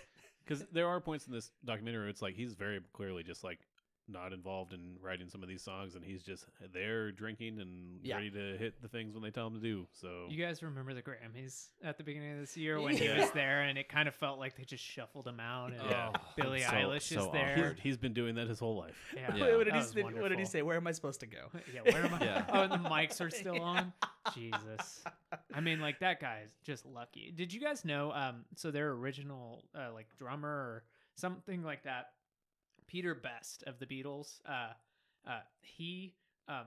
because 0.44 0.64
there 0.72 0.88
are 0.88 1.00
points 1.00 1.26
in 1.26 1.32
this 1.32 1.50
documentary 1.64 2.02
where 2.02 2.08
it's 2.08 2.22
like 2.22 2.34
he's 2.34 2.54
very 2.54 2.80
clearly 2.92 3.22
just 3.22 3.44
like 3.44 3.60
not 4.08 4.32
involved 4.32 4.72
in 4.72 4.96
writing 5.02 5.28
some 5.28 5.42
of 5.42 5.48
these 5.48 5.62
songs, 5.62 5.94
and 5.96 6.04
he's 6.04 6.22
just 6.22 6.46
there 6.72 7.10
drinking 7.10 7.60
and 7.60 7.98
Yeah. 8.02 8.16
ready 8.16 8.30
to 8.30 8.56
hit 8.56 8.80
the 8.80 8.88
things 8.88 9.14
when 9.14 9.22
they 9.22 9.30
tell 9.30 9.46
him 9.48 9.54
to 9.54 9.60
do. 9.60 9.86
So, 9.92 10.28
You 10.30 10.42
guys 10.44 10.62
remember 10.62 10.94
the 10.94 11.02
Grammys 11.02 11.70
at 11.82 11.96
the 11.98 12.04
beginning 12.04 12.32
of 12.34 12.38
this 12.38 12.56
year 12.56 12.80
when 12.80 12.96
he 12.96 13.08
was 13.08 13.30
there, 13.32 13.62
and 13.62 13.76
it 13.76 13.88
kind 13.88 14.06
of 14.08 14.14
felt 14.14 14.38
like 14.38 14.56
they 14.56 14.64
just 14.64 14.84
shuffled 14.84 15.26
him 15.26 15.40
out, 15.40 15.72
and 15.72 15.82
Yeah. 15.90 16.12
Billie 16.36 16.60
So- 16.60 16.68
Eilish 16.70 17.02
so 17.14 17.26
is 17.26 17.32
there. 17.32 17.48
he's, 17.54 17.58
awkward. 17.64 17.80
he's 17.80 17.96
been 17.96 18.14
doing 18.14 18.34
that 18.36 18.46
his 18.48 18.60
whole 18.60 18.76
life. 18.76 19.12
Yeah, 19.14 19.34
Yeah. 19.34 19.40
what, 19.56 19.64
did 19.64 19.72
he, 19.74 19.78
was 19.78 19.90
say- 19.90 20.02
what 20.02 20.28
did 20.28 20.38
he 20.38 20.44
say? 20.44 20.62
Where 20.62 20.76
am 20.76 20.86
I 20.86 20.92
supposed 20.92 21.20
to 21.20 21.26
go? 21.26 21.50
Yeah, 21.74 21.80
where 21.82 22.04
am 22.06 22.14
I? 22.14 22.24
Yeah. 22.24 22.46
Oh, 22.48 22.62
and 22.62 22.72
the 22.72 22.88
mics 22.88 23.20
are 23.20 23.30
still 23.30 23.60
on. 23.60 23.92
Jesus, 24.34 25.04
I 25.54 25.60
mean, 25.60 25.80
like 25.80 26.00
that 26.00 26.20
guy's 26.20 26.50
just 26.64 26.84
lucky. 26.86 27.32
Did 27.34 27.52
you 27.52 27.60
guys 27.60 27.84
know? 27.84 28.12
Um, 28.12 28.44
so 28.56 28.70
their 28.70 28.90
original 28.90 29.64
uh, 29.74 29.92
like 29.92 30.06
drummer 30.18 30.48
or 30.48 30.84
something 31.16 31.62
like 31.62 31.84
that, 31.84 32.10
Peter 32.86 33.14
Best 33.14 33.64
of 33.66 33.78
the 33.78 33.86
Beatles. 33.86 34.40
Uh, 34.48 34.72
uh, 35.28 35.40
he 35.60 36.14
um, 36.48 36.66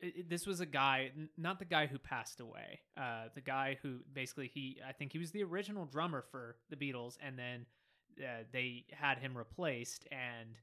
it, 0.00 0.14
it- 0.16 0.28
this 0.30 0.46
was 0.46 0.60
a 0.60 0.66
guy, 0.66 1.10
n- 1.16 1.28
not 1.36 1.58
the 1.58 1.64
guy 1.64 1.86
who 1.86 1.98
passed 1.98 2.40
away. 2.40 2.80
Uh, 2.96 3.24
the 3.34 3.40
guy 3.40 3.78
who 3.82 3.98
basically 4.12 4.50
he, 4.52 4.78
I 4.86 4.92
think 4.92 5.12
he 5.12 5.18
was 5.18 5.30
the 5.30 5.42
original 5.44 5.84
drummer 5.84 6.24
for 6.30 6.56
the 6.70 6.76
Beatles, 6.76 7.16
and 7.24 7.38
then 7.38 7.66
uh, 8.22 8.44
they 8.52 8.84
had 8.92 9.18
him 9.18 9.36
replaced 9.36 10.06
and 10.10 10.56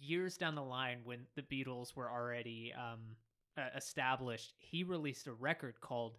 years 0.00 0.36
down 0.38 0.54
the 0.54 0.62
line 0.62 1.00
when 1.04 1.20
the 1.34 1.42
beatles 1.42 1.94
were 1.94 2.10
already 2.10 2.72
um, 2.76 3.00
uh, 3.58 3.68
established 3.76 4.54
he 4.58 4.82
released 4.84 5.26
a 5.26 5.32
record 5.32 5.78
called 5.82 6.16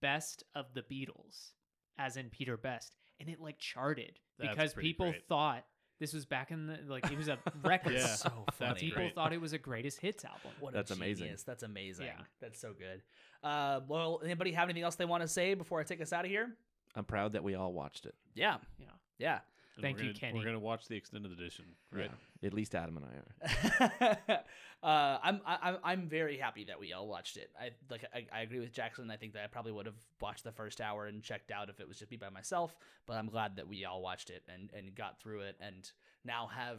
best 0.00 0.44
of 0.54 0.66
the 0.74 0.82
beatles 0.82 1.50
as 1.98 2.16
in 2.16 2.30
peter 2.30 2.56
best 2.56 2.94
and 3.18 3.28
it 3.28 3.40
like 3.40 3.58
charted 3.58 4.20
That's 4.38 4.50
because 4.52 4.74
people 4.74 5.10
great. 5.10 5.26
thought 5.28 5.64
this 5.98 6.12
was 6.12 6.24
back 6.26 6.50
in 6.50 6.66
the 6.66 6.78
like 6.88 7.10
it 7.10 7.16
was 7.18 7.28
a 7.28 7.38
record 7.64 7.94
Yeah, 7.94 8.06
so 8.06 8.30
that's 8.46 8.58
funny. 8.58 8.80
people 8.80 9.02
great. 9.02 9.14
thought 9.14 9.32
it 9.32 9.40
was 9.40 9.52
a 9.52 9.58
greatest 9.58 10.00
hits 10.00 10.24
album 10.24 10.50
What 10.60 10.72
That's 10.74 10.90
a 10.90 10.94
amazing. 10.94 11.24
genius. 11.24 11.42
That's 11.42 11.62
amazing. 11.62 12.06
Yeah. 12.06 12.20
That's 12.40 12.60
so 12.60 12.72
good. 12.78 13.02
Uh, 13.42 13.80
well, 13.88 14.20
anybody 14.24 14.52
have 14.52 14.68
anything 14.68 14.82
else 14.82 14.96
they 14.96 15.04
want 15.04 15.22
to 15.22 15.28
say 15.28 15.54
before 15.54 15.80
I 15.80 15.84
take 15.84 16.00
us 16.00 16.12
out 16.12 16.24
of 16.24 16.30
here? 16.30 16.50
I'm 16.94 17.04
proud 17.04 17.32
that 17.32 17.44
we 17.44 17.54
all 17.54 17.72
watched 17.72 18.06
it. 18.06 18.14
Yeah. 18.34 18.56
Yeah. 18.78 18.86
Yeah. 19.18 19.38
And 19.76 19.82
Thank 19.82 19.98
you, 19.98 20.06
gonna, 20.06 20.18
Kenny. 20.18 20.38
We're 20.38 20.44
gonna 20.44 20.58
watch 20.58 20.88
the 20.88 20.96
extended 20.96 21.32
edition, 21.32 21.66
right? 21.92 22.10
Yeah. 22.40 22.46
At 22.46 22.54
least 22.54 22.74
Adam 22.74 22.96
and 22.96 23.06
I 23.06 24.08
are. 24.08 24.44
uh, 24.82 25.18
I'm 25.22 25.40
I'm 25.44 25.76
I'm 25.84 26.08
very 26.08 26.38
happy 26.38 26.64
that 26.64 26.80
we 26.80 26.94
all 26.94 27.06
watched 27.06 27.36
it. 27.36 27.50
I 27.60 27.72
like 27.90 28.06
I, 28.14 28.26
I 28.32 28.40
agree 28.40 28.58
with 28.58 28.72
Jackson. 28.72 29.10
I 29.10 29.16
think 29.16 29.34
that 29.34 29.44
I 29.44 29.48
probably 29.48 29.72
would 29.72 29.84
have 29.84 30.00
watched 30.18 30.44
the 30.44 30.52
first 30.52 30.80
hour 30.80 31.06
and 31.06 31.22
checked 31.22 31.50
out 31.50 31.68
if 31.68 31.78
it 31.78 31.86
was 31.86 31.98
just 31.98 32.10
me 32.10 32.16
by 32.16 32.30
myself. 32.30 32.74
But 33.06 33.18
I'm 33.18 33.28
glad 33.28 33.56
that 33.56 33.68
we 33.68 33.84
all 33.84 34.00
watched 34.00 34.30
it 34.30 34.44
and 34.48 34.70
and 34.72 34.94
got 34.94 35.20
through 35.20 35.40
it 35.40 35.56
and 35.60 35.90
now 36.24 36.46
have 36.46 36.78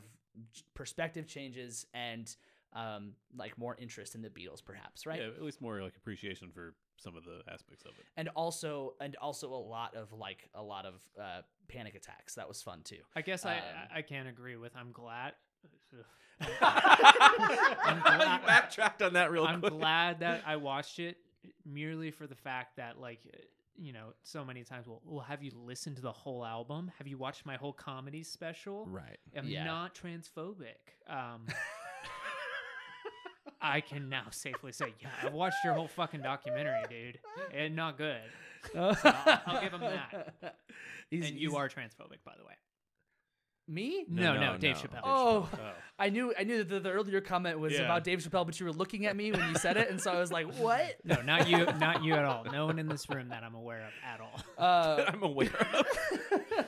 perspective 0.74 1.28
changes 1.28 1.86
and 1.94 2.36
um 2.74 3.14
like 3.36 3.58
more 3.60 3.76
interest 3.80 4.16
in 4.16 4.24
the 4.24 4.30
Beatles, 4.30 4.66
perhaps. 4.66 5.06
Right. 5.06 5.20
Yeah, 5.20 5.28
at 5.28 5.44
least 5.44 5.62
more 5.62 5.84
like 5.84 5.96
appreciation 5.98 6.50
for 6.52 6.74
some 6.98 7.16
of 7.16 7.24
the 7.26 7.42
aspects 7.52 7.84
of 7.86 7.92
it. 8.00 8.06
And 8.18 8.30
also 8.36 8.94
and 9.02 9.16
also 9.18 9.54
a 9.54 9.56
lot 9.56 9.96
of 9.96 10.12
like 10.14 10.50
a 10.56 10.64
lot 10.64 10.86
of 10.86 10.94
uh, 11.22 11.42
panic 11.68 11.96
attacks. 11.96 12.36
That 12.36 12.48
was 12.48 12.62
fun 12.62 12.82
too. 12.84 12.98
i 13.16 13.22
guess 13.22 13.46
i 13.46 13.58
Um, 13.58 13.64
i 13.94 13.98
I 14.00 14.02
can't 14.02 14.28
agree 14.28 14.56
with 14.58 14.74
i'm 14.76 14.92
glad 14.92 15.34
I'm 16.52 18.00
glad- 18.02 18.46
backtracked 18.46 19.02
on 19.02 19.14
that 19.14 19.32
real 19.32 19.44
I'm 19.46 19.60
quick. 19.62 19.74
glad 19.74 20.20
that 20.20 20.44
I 20.46 20.56
watched 20.58 21.00
it 21.00 21.18
merely 21.66 22.12
for 22.12 22.28
the 22.28 22.36
fact 22.36 22.78
that, 22.78 23.00
like, 23.00 23.20
you 23.76 23.94
know, 23.94 24.14
so 24.24 24.44
many 24.46 24.64
times, 24.64 24.88
well, 24.88 25.02
well, 25.06 25.24
have 25.24 25.42
you 25.44 25.52
listened 25.56 25.96
to 25.98 26.02
the 26.02 26.12
whole 26.12 26.46
album? 26.46 26.92
Have 26.98 27.08
you 27.08 27.18
watched 27.18 27.46
my 27.46 27.56
whole 27.58 27.74
comedy 27.74 28.24
special? 28.24 28.86
Right. 28.88 29.18
I'm 29.36 29.48
Yeah. 29.48 29.64
not 29.66 29.96
transphobic. 29.96 30.94
Um, 31.08 31.46
I 33.62 33.82
can 33.82 34.10
now 34.10 34.26
safely 34.32 34.72
say, 34.72 34.94
yeah, 35.02 35.10
I've 35.24 35.34
watched 35.34 35.58
your 35.64 35.74
whole 35.74 35.88
fucking 35.88 36.22
documentary, 36.22 36.84
dude, 36.90 37.20
and 37.54 37.76
not 37.76 37.98
good. 37.98 38.22
I'll- 38.76 38.96
I'll 39.46 39.62
give 39.62 39.74
him 39.74 39.82
that. 39.82 40.36
He's- 41.10 41.28
and 41.30 41.36
you 41.40 41.50
he's- 41.50 41.56
are 41.56 41.70
transphobic, 41.70 42.24
by 42.26 42.34
the 42.38 42.44
way. 42.46 42.54
me. 43.70 44.06
No, 44.10 44.34
No, 44.34 44.40
no, 44.40 44.52
no, 44.54 44.58
Dave 44.58 44.76
no. 44.76 44.82
Chappelle. 44.82 45.02
Oh, 45.04 45.50
Oh. 45.54 45.60
I 46.00 46.10
knew 46.10 46.34
I 46.40 46.44
knew 46.44 46.60
that 46.60 46.70
the, 46.70 46.80
the 46.80 46.92
earlier 46.92 47.20
comment 47.22 47.60
was 47.60 47.74
Yeah. 47.74 47.82
about 47.86 48.04
Dave 48.04 48.20
Chappelle, 48.20 48.46
but 48.46 48.60
you 48.60 48.66
were 48.66 48.72
looking 48.72 49.06
at 49.08 49.16
me 49.16 49.32
when 49.32 49.48
you 49.50 49.56
said 49.56 49.76
it, 49.78 49.90
and 49.90 50.00
so 50.00 50.12
I 50.14 50.20
was 50.20 50.32
like, 50.32 50.54
"What?" 50.58 50.96
No, 51.04 51.22
not 51.22 51.50
you, 51.50 51.66
not 51.80 52.04
you 52.04 52.14
at 52.14 52.24
all. 52.24 52.46
No 52.46 52.66
one 52.68 52.80
in 52.80 52.88
this 52.88 53.10
room 53.10 53.30
that 53.30 53.44
I'm 53.44 53.56
aware 53.56 53.82
of 53.88 53.94
at 54.06 54.22
all. 54.22 54.42
Uh, 54.58 55.04
I'm 55.08 55.24
aware 55.24 55.50
of. 55.74 55.86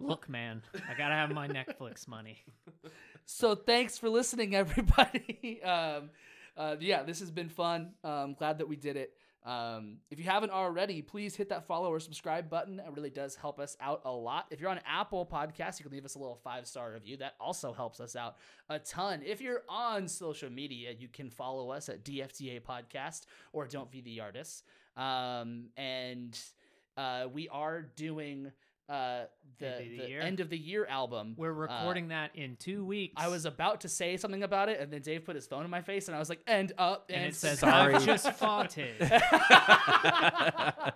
Look, 0.00 0.28
man, 0.28 0.62
I 0.74 0.94
gotta 0.96 1.14
have 1.14 1.30
my 1.30 1.48
Netflix 1.48 2.06
money. 2.08 2.44
so 3.24 3.54
thanks 3.54 3.98
for 3.98 4.08
listening, 4.08 4.54
everybody. 4.54 5.60
um, 5.62 6.10
uh, 6.56 6.76
yeah, 6.80 7.02
this 7.02 7.20
has 7.20 7.30
been 7.30 7.48
fun. 7.48 7.92
Um, 8.02 8.34
glad 8.34 8.58
that 8.58 8.68
we 8.68 8.76
did 8.76 8.96
it. 8.96 9.12
Um, 9.44 9.98
if 10.10 10.18
you 10.18 10.24
haven't 10.24 10.52
already, 10.52 11.02
please 11.02 11.36
hit 11.36 11.50
that 11.50 11.66
follow 11.66 11.90
or 11.90 12.00
subscribe 12.00 12.48
button. 12.48 12.80
It 12.80 12.86
really 12.94 13.10
does 13.10 13.36
help 13.36 13.60
us 13.60 13.76
out 13.78 14.00
a 14.06 14.10
lot. 14.10 14.46
If 14.50 14.58
you're 14.58 14.70
on 14.70 14.80
Apple 14.86 15.26
Podcasts, 15.26 15.78
you 15.78 15.84
can 15.84 15.92
leave 15.92 16.06
us 16.06 16.14
a 16.14 16.18
little 16.18 16.40
five 16.42 16.66
star 16.66 16.92
review. 16.92 17.18
That 17.18 17.34
also 17.38 17.72
helps 17.72 18.00
us 18.00 18.16
out 18.16 18.36
a 18.70 18.78
ton. 18.78 19.20
If 19.24 19.42
you're 19.42 19.62
on 19.68 20.08
social 20.08 20.48
media, 20.50 20.92
you 20.98 21.08
can 21.08 21.28
follow 21.28 21.70
us 21.70 21.90
at 21.90 22.04
DFTA 22.04 22.62
Podcast 22.62 23.26
or 23.52 23.66
Don't 23.66 23.90
Feed 23.90 24.06
the 24.06 24.20
Artists. 24.20 24.62
Um, 24.96 25.66
and 25.76 26.38
uh, 26.96 27.26
we 27.30 27.48
are 27.50 27.82
doing 27.82 28.50
uh, 28.88 29.24
the, 29.58 29.66
End 29.66 29.80
of 29.80 29.88
the 29.88 29.98
the 29.98 30.08
year? 30.08 30.20
end 30.20 30.40
of 30.40 30.50
the 30.50 30.58
year 30.58 30.84
album. 30.86 31.34
We're 31.38 31.52
Uh, 31.52 31.54
recording 31.54 32.08
that 32.08 32.34
in 32.36 32.56
two 32.56 32.84
weeks. 32.84 33.14
I 33.16 33.28
was 33.28 33.44
about 33.46 33.80
to 33.82 33.88
say 33.88 34.16
something 34.16 34.42
about 34.42 34.68
it, 34.68 34.78
and 34.80 34.92
then 34.92 35.00
Dave 35.00 35.24
put 35.24 35.36
his 35.36 35.46
phone 35.46 35.64
in 35.64 35.70
my 35.70 35.80
face, 35.80 36.08
and 36.08 36.14
I 36.16 36.18
was 36.18 36.28
like, 36.28 36.40
"End 36.46 36.72
up." 36.76 37.06
and 37.08 37.18
And, 37.22 37.26
it 37.32 37.34
says 37.36 37.60
sorry. 37.60 37.94
I've 37.94 38.04
just 38.06 38.26
farted. 38.26 38.98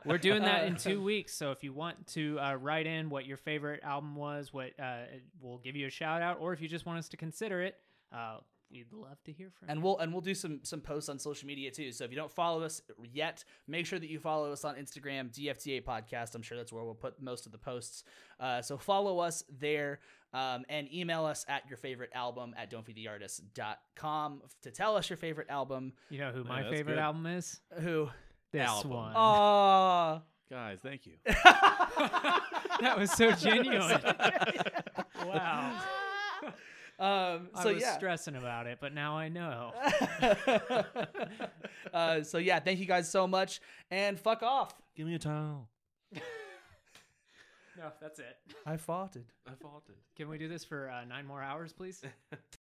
We're 0.05 0.19
doing 0.19 0.43
that 0.43 0.65
in 0.67 0.77
two 0.77 1.03
weeks, 1.03 1.35
so 1.35 1.51
if 1.53 1.63
you 1.65 1.73
want 1.73 2.07
to 2.09 2.39
uh, 2.41 2.55
write 2.55 2.87
in 2.87 3.11
what 3.11 3.27
your 3.27 3.37
favorite 3.37 3.81
album 3.83 4.17
was, 4.17 4.53
what 4.53 4.71
uh, 4.81 5.03
we'll 5.41 5.59
give 5.59 5.77
you 5.77 5.87
a 5.87 5.91
shout 5.91 6.23
out, 6.23 6.39
or 6.41 6.53
if 6.53 6.61
you 6.61 6.69
just 6.69 6.87
want 6.87 6.99
us 6.99 7.09
to 7.11 7.17
consider 7.17 7.63
it, 7.63 7.77
uh, 8.13 8.39
we'd 8.71 8.93
love 8.93 9.23
to 9.25 9.33
hear 9.33 9.51
from 9.59 9.69
and 9.71 9.79
you. 9.79 9.85
we'll 9.85 9.99
and 9.99 10.13
we'll 10.13 10.21
do 10.21 10.35
some 10.35 10.61
some 10.63 10.81
posts 10.81 11.09
on 11.09 11.19
social 11.19 11.47
media 11.47 11.71
too. 11.71 11.91
So 11.93 12.05
if 12.05 12.11
you 12.11 12.17
don't 12.17 12.33
follow 12.33 12.63
us 12.63 12.83
yet, 13.13 13.45
make 13.67 13.87
sure 13.87 13.99
that 13.99 14.09
you 14.11 14.19
follow 14.19 14.53
us 14.53 14.65
on 14.65 14.75
Instagram, 14.77 15.31
DFTA 15.33 15.83
Podcast. 15.85 16.35
I'm 16.35 16.43
sure 16.43 16.57
that's 16.57 16.73
where 16.73 16.85
we'll 16.85 16.95
put 16.95 17.21
most 17.23 17.47
of 17.47 17.53
the 17.53 17.59
posts. 17.59 18.05
Uh, 18.39 18.61
so 18.63 18.77
follow 18.79 19.19
us 19.19 19.43
there. 19.59 20.01
Um, 20.35 20.67
and 20.69 20.93
email 20.93 21.25
us 21.25 21.47
at 21.49 21.67
your 21.71 21.79
favorite 21.79 22.11
album 22.15 22.55
at 22.59 22.71
don'tfeedtheartist.com 22.71 24.43
to 24.63 24.71
tell 24.71 24.95
us 24.95 25.09
your 25.09 25.17
favorite 25.17 25.49
album. 25.49 25.95
You 26.11 26.19
know 26.19 26.33
who 26.33 26.45
my 26.45 26.63
that's 26.63 26.75
favorite 26.75 26.95
good. 26.97 27.01
album 27.03 27.25
is? 27.25 27.61
Who? 27.81 28.11
This 28.53 28.69
Album. 28.69 28.91
one. 28.91 29.13
Oh, 29.17 30.23
Guys, 30.51 30.81
thank 30.83 31.07
you. 31.07 31.15
that 31.25 32.95
was 32.99 33.11
so 33.13 33.33
genuine. 33.33 34.01
wow. 35.27 35.81
Um, 36.99 37.49
I 37.55 37.63
so 37.63 37.75
was 37.75 37.83
yeah. 37.83 37.97
stressing 37.97 38.35
about 38.35 38.67
it, 38.67 38.79
but 38.81 38.93
now 38.93 39.17
I 39.17 39.29
know. 39.29 39.73
uh, 41.95 42.23
so 42.23 42.39
yeah, 42.39 42.59
thank 42.59 42.81
you 42.81 42.87
guys 42.87 43.09
so 43.09 43.27
much, 43.27 43.61
and 43.91 44.19
fuck 44.19 44.43
off. 44.43 44.75
Give 44.97 45.07
me 45.07 45.15
a 45.15 45.19
towel. 45.19 45.69
no, 46.15 47.93
that's 48.01 48.19
it. 48.19 48.37
I 48.67 48.77
farted. 48.77 49.27
I 49.47 49.53
faulted. 49.61 49.95
Can 50.17 50.29
we 50.29 50.39
do 50.39 50.49
this 50.49 50.65
for 50.65 50.91
uh, 50.91 51.05
nine 51.05 51.25
more 51.25 51.41
hours, 51.41 51.73
please? 51.73 52.03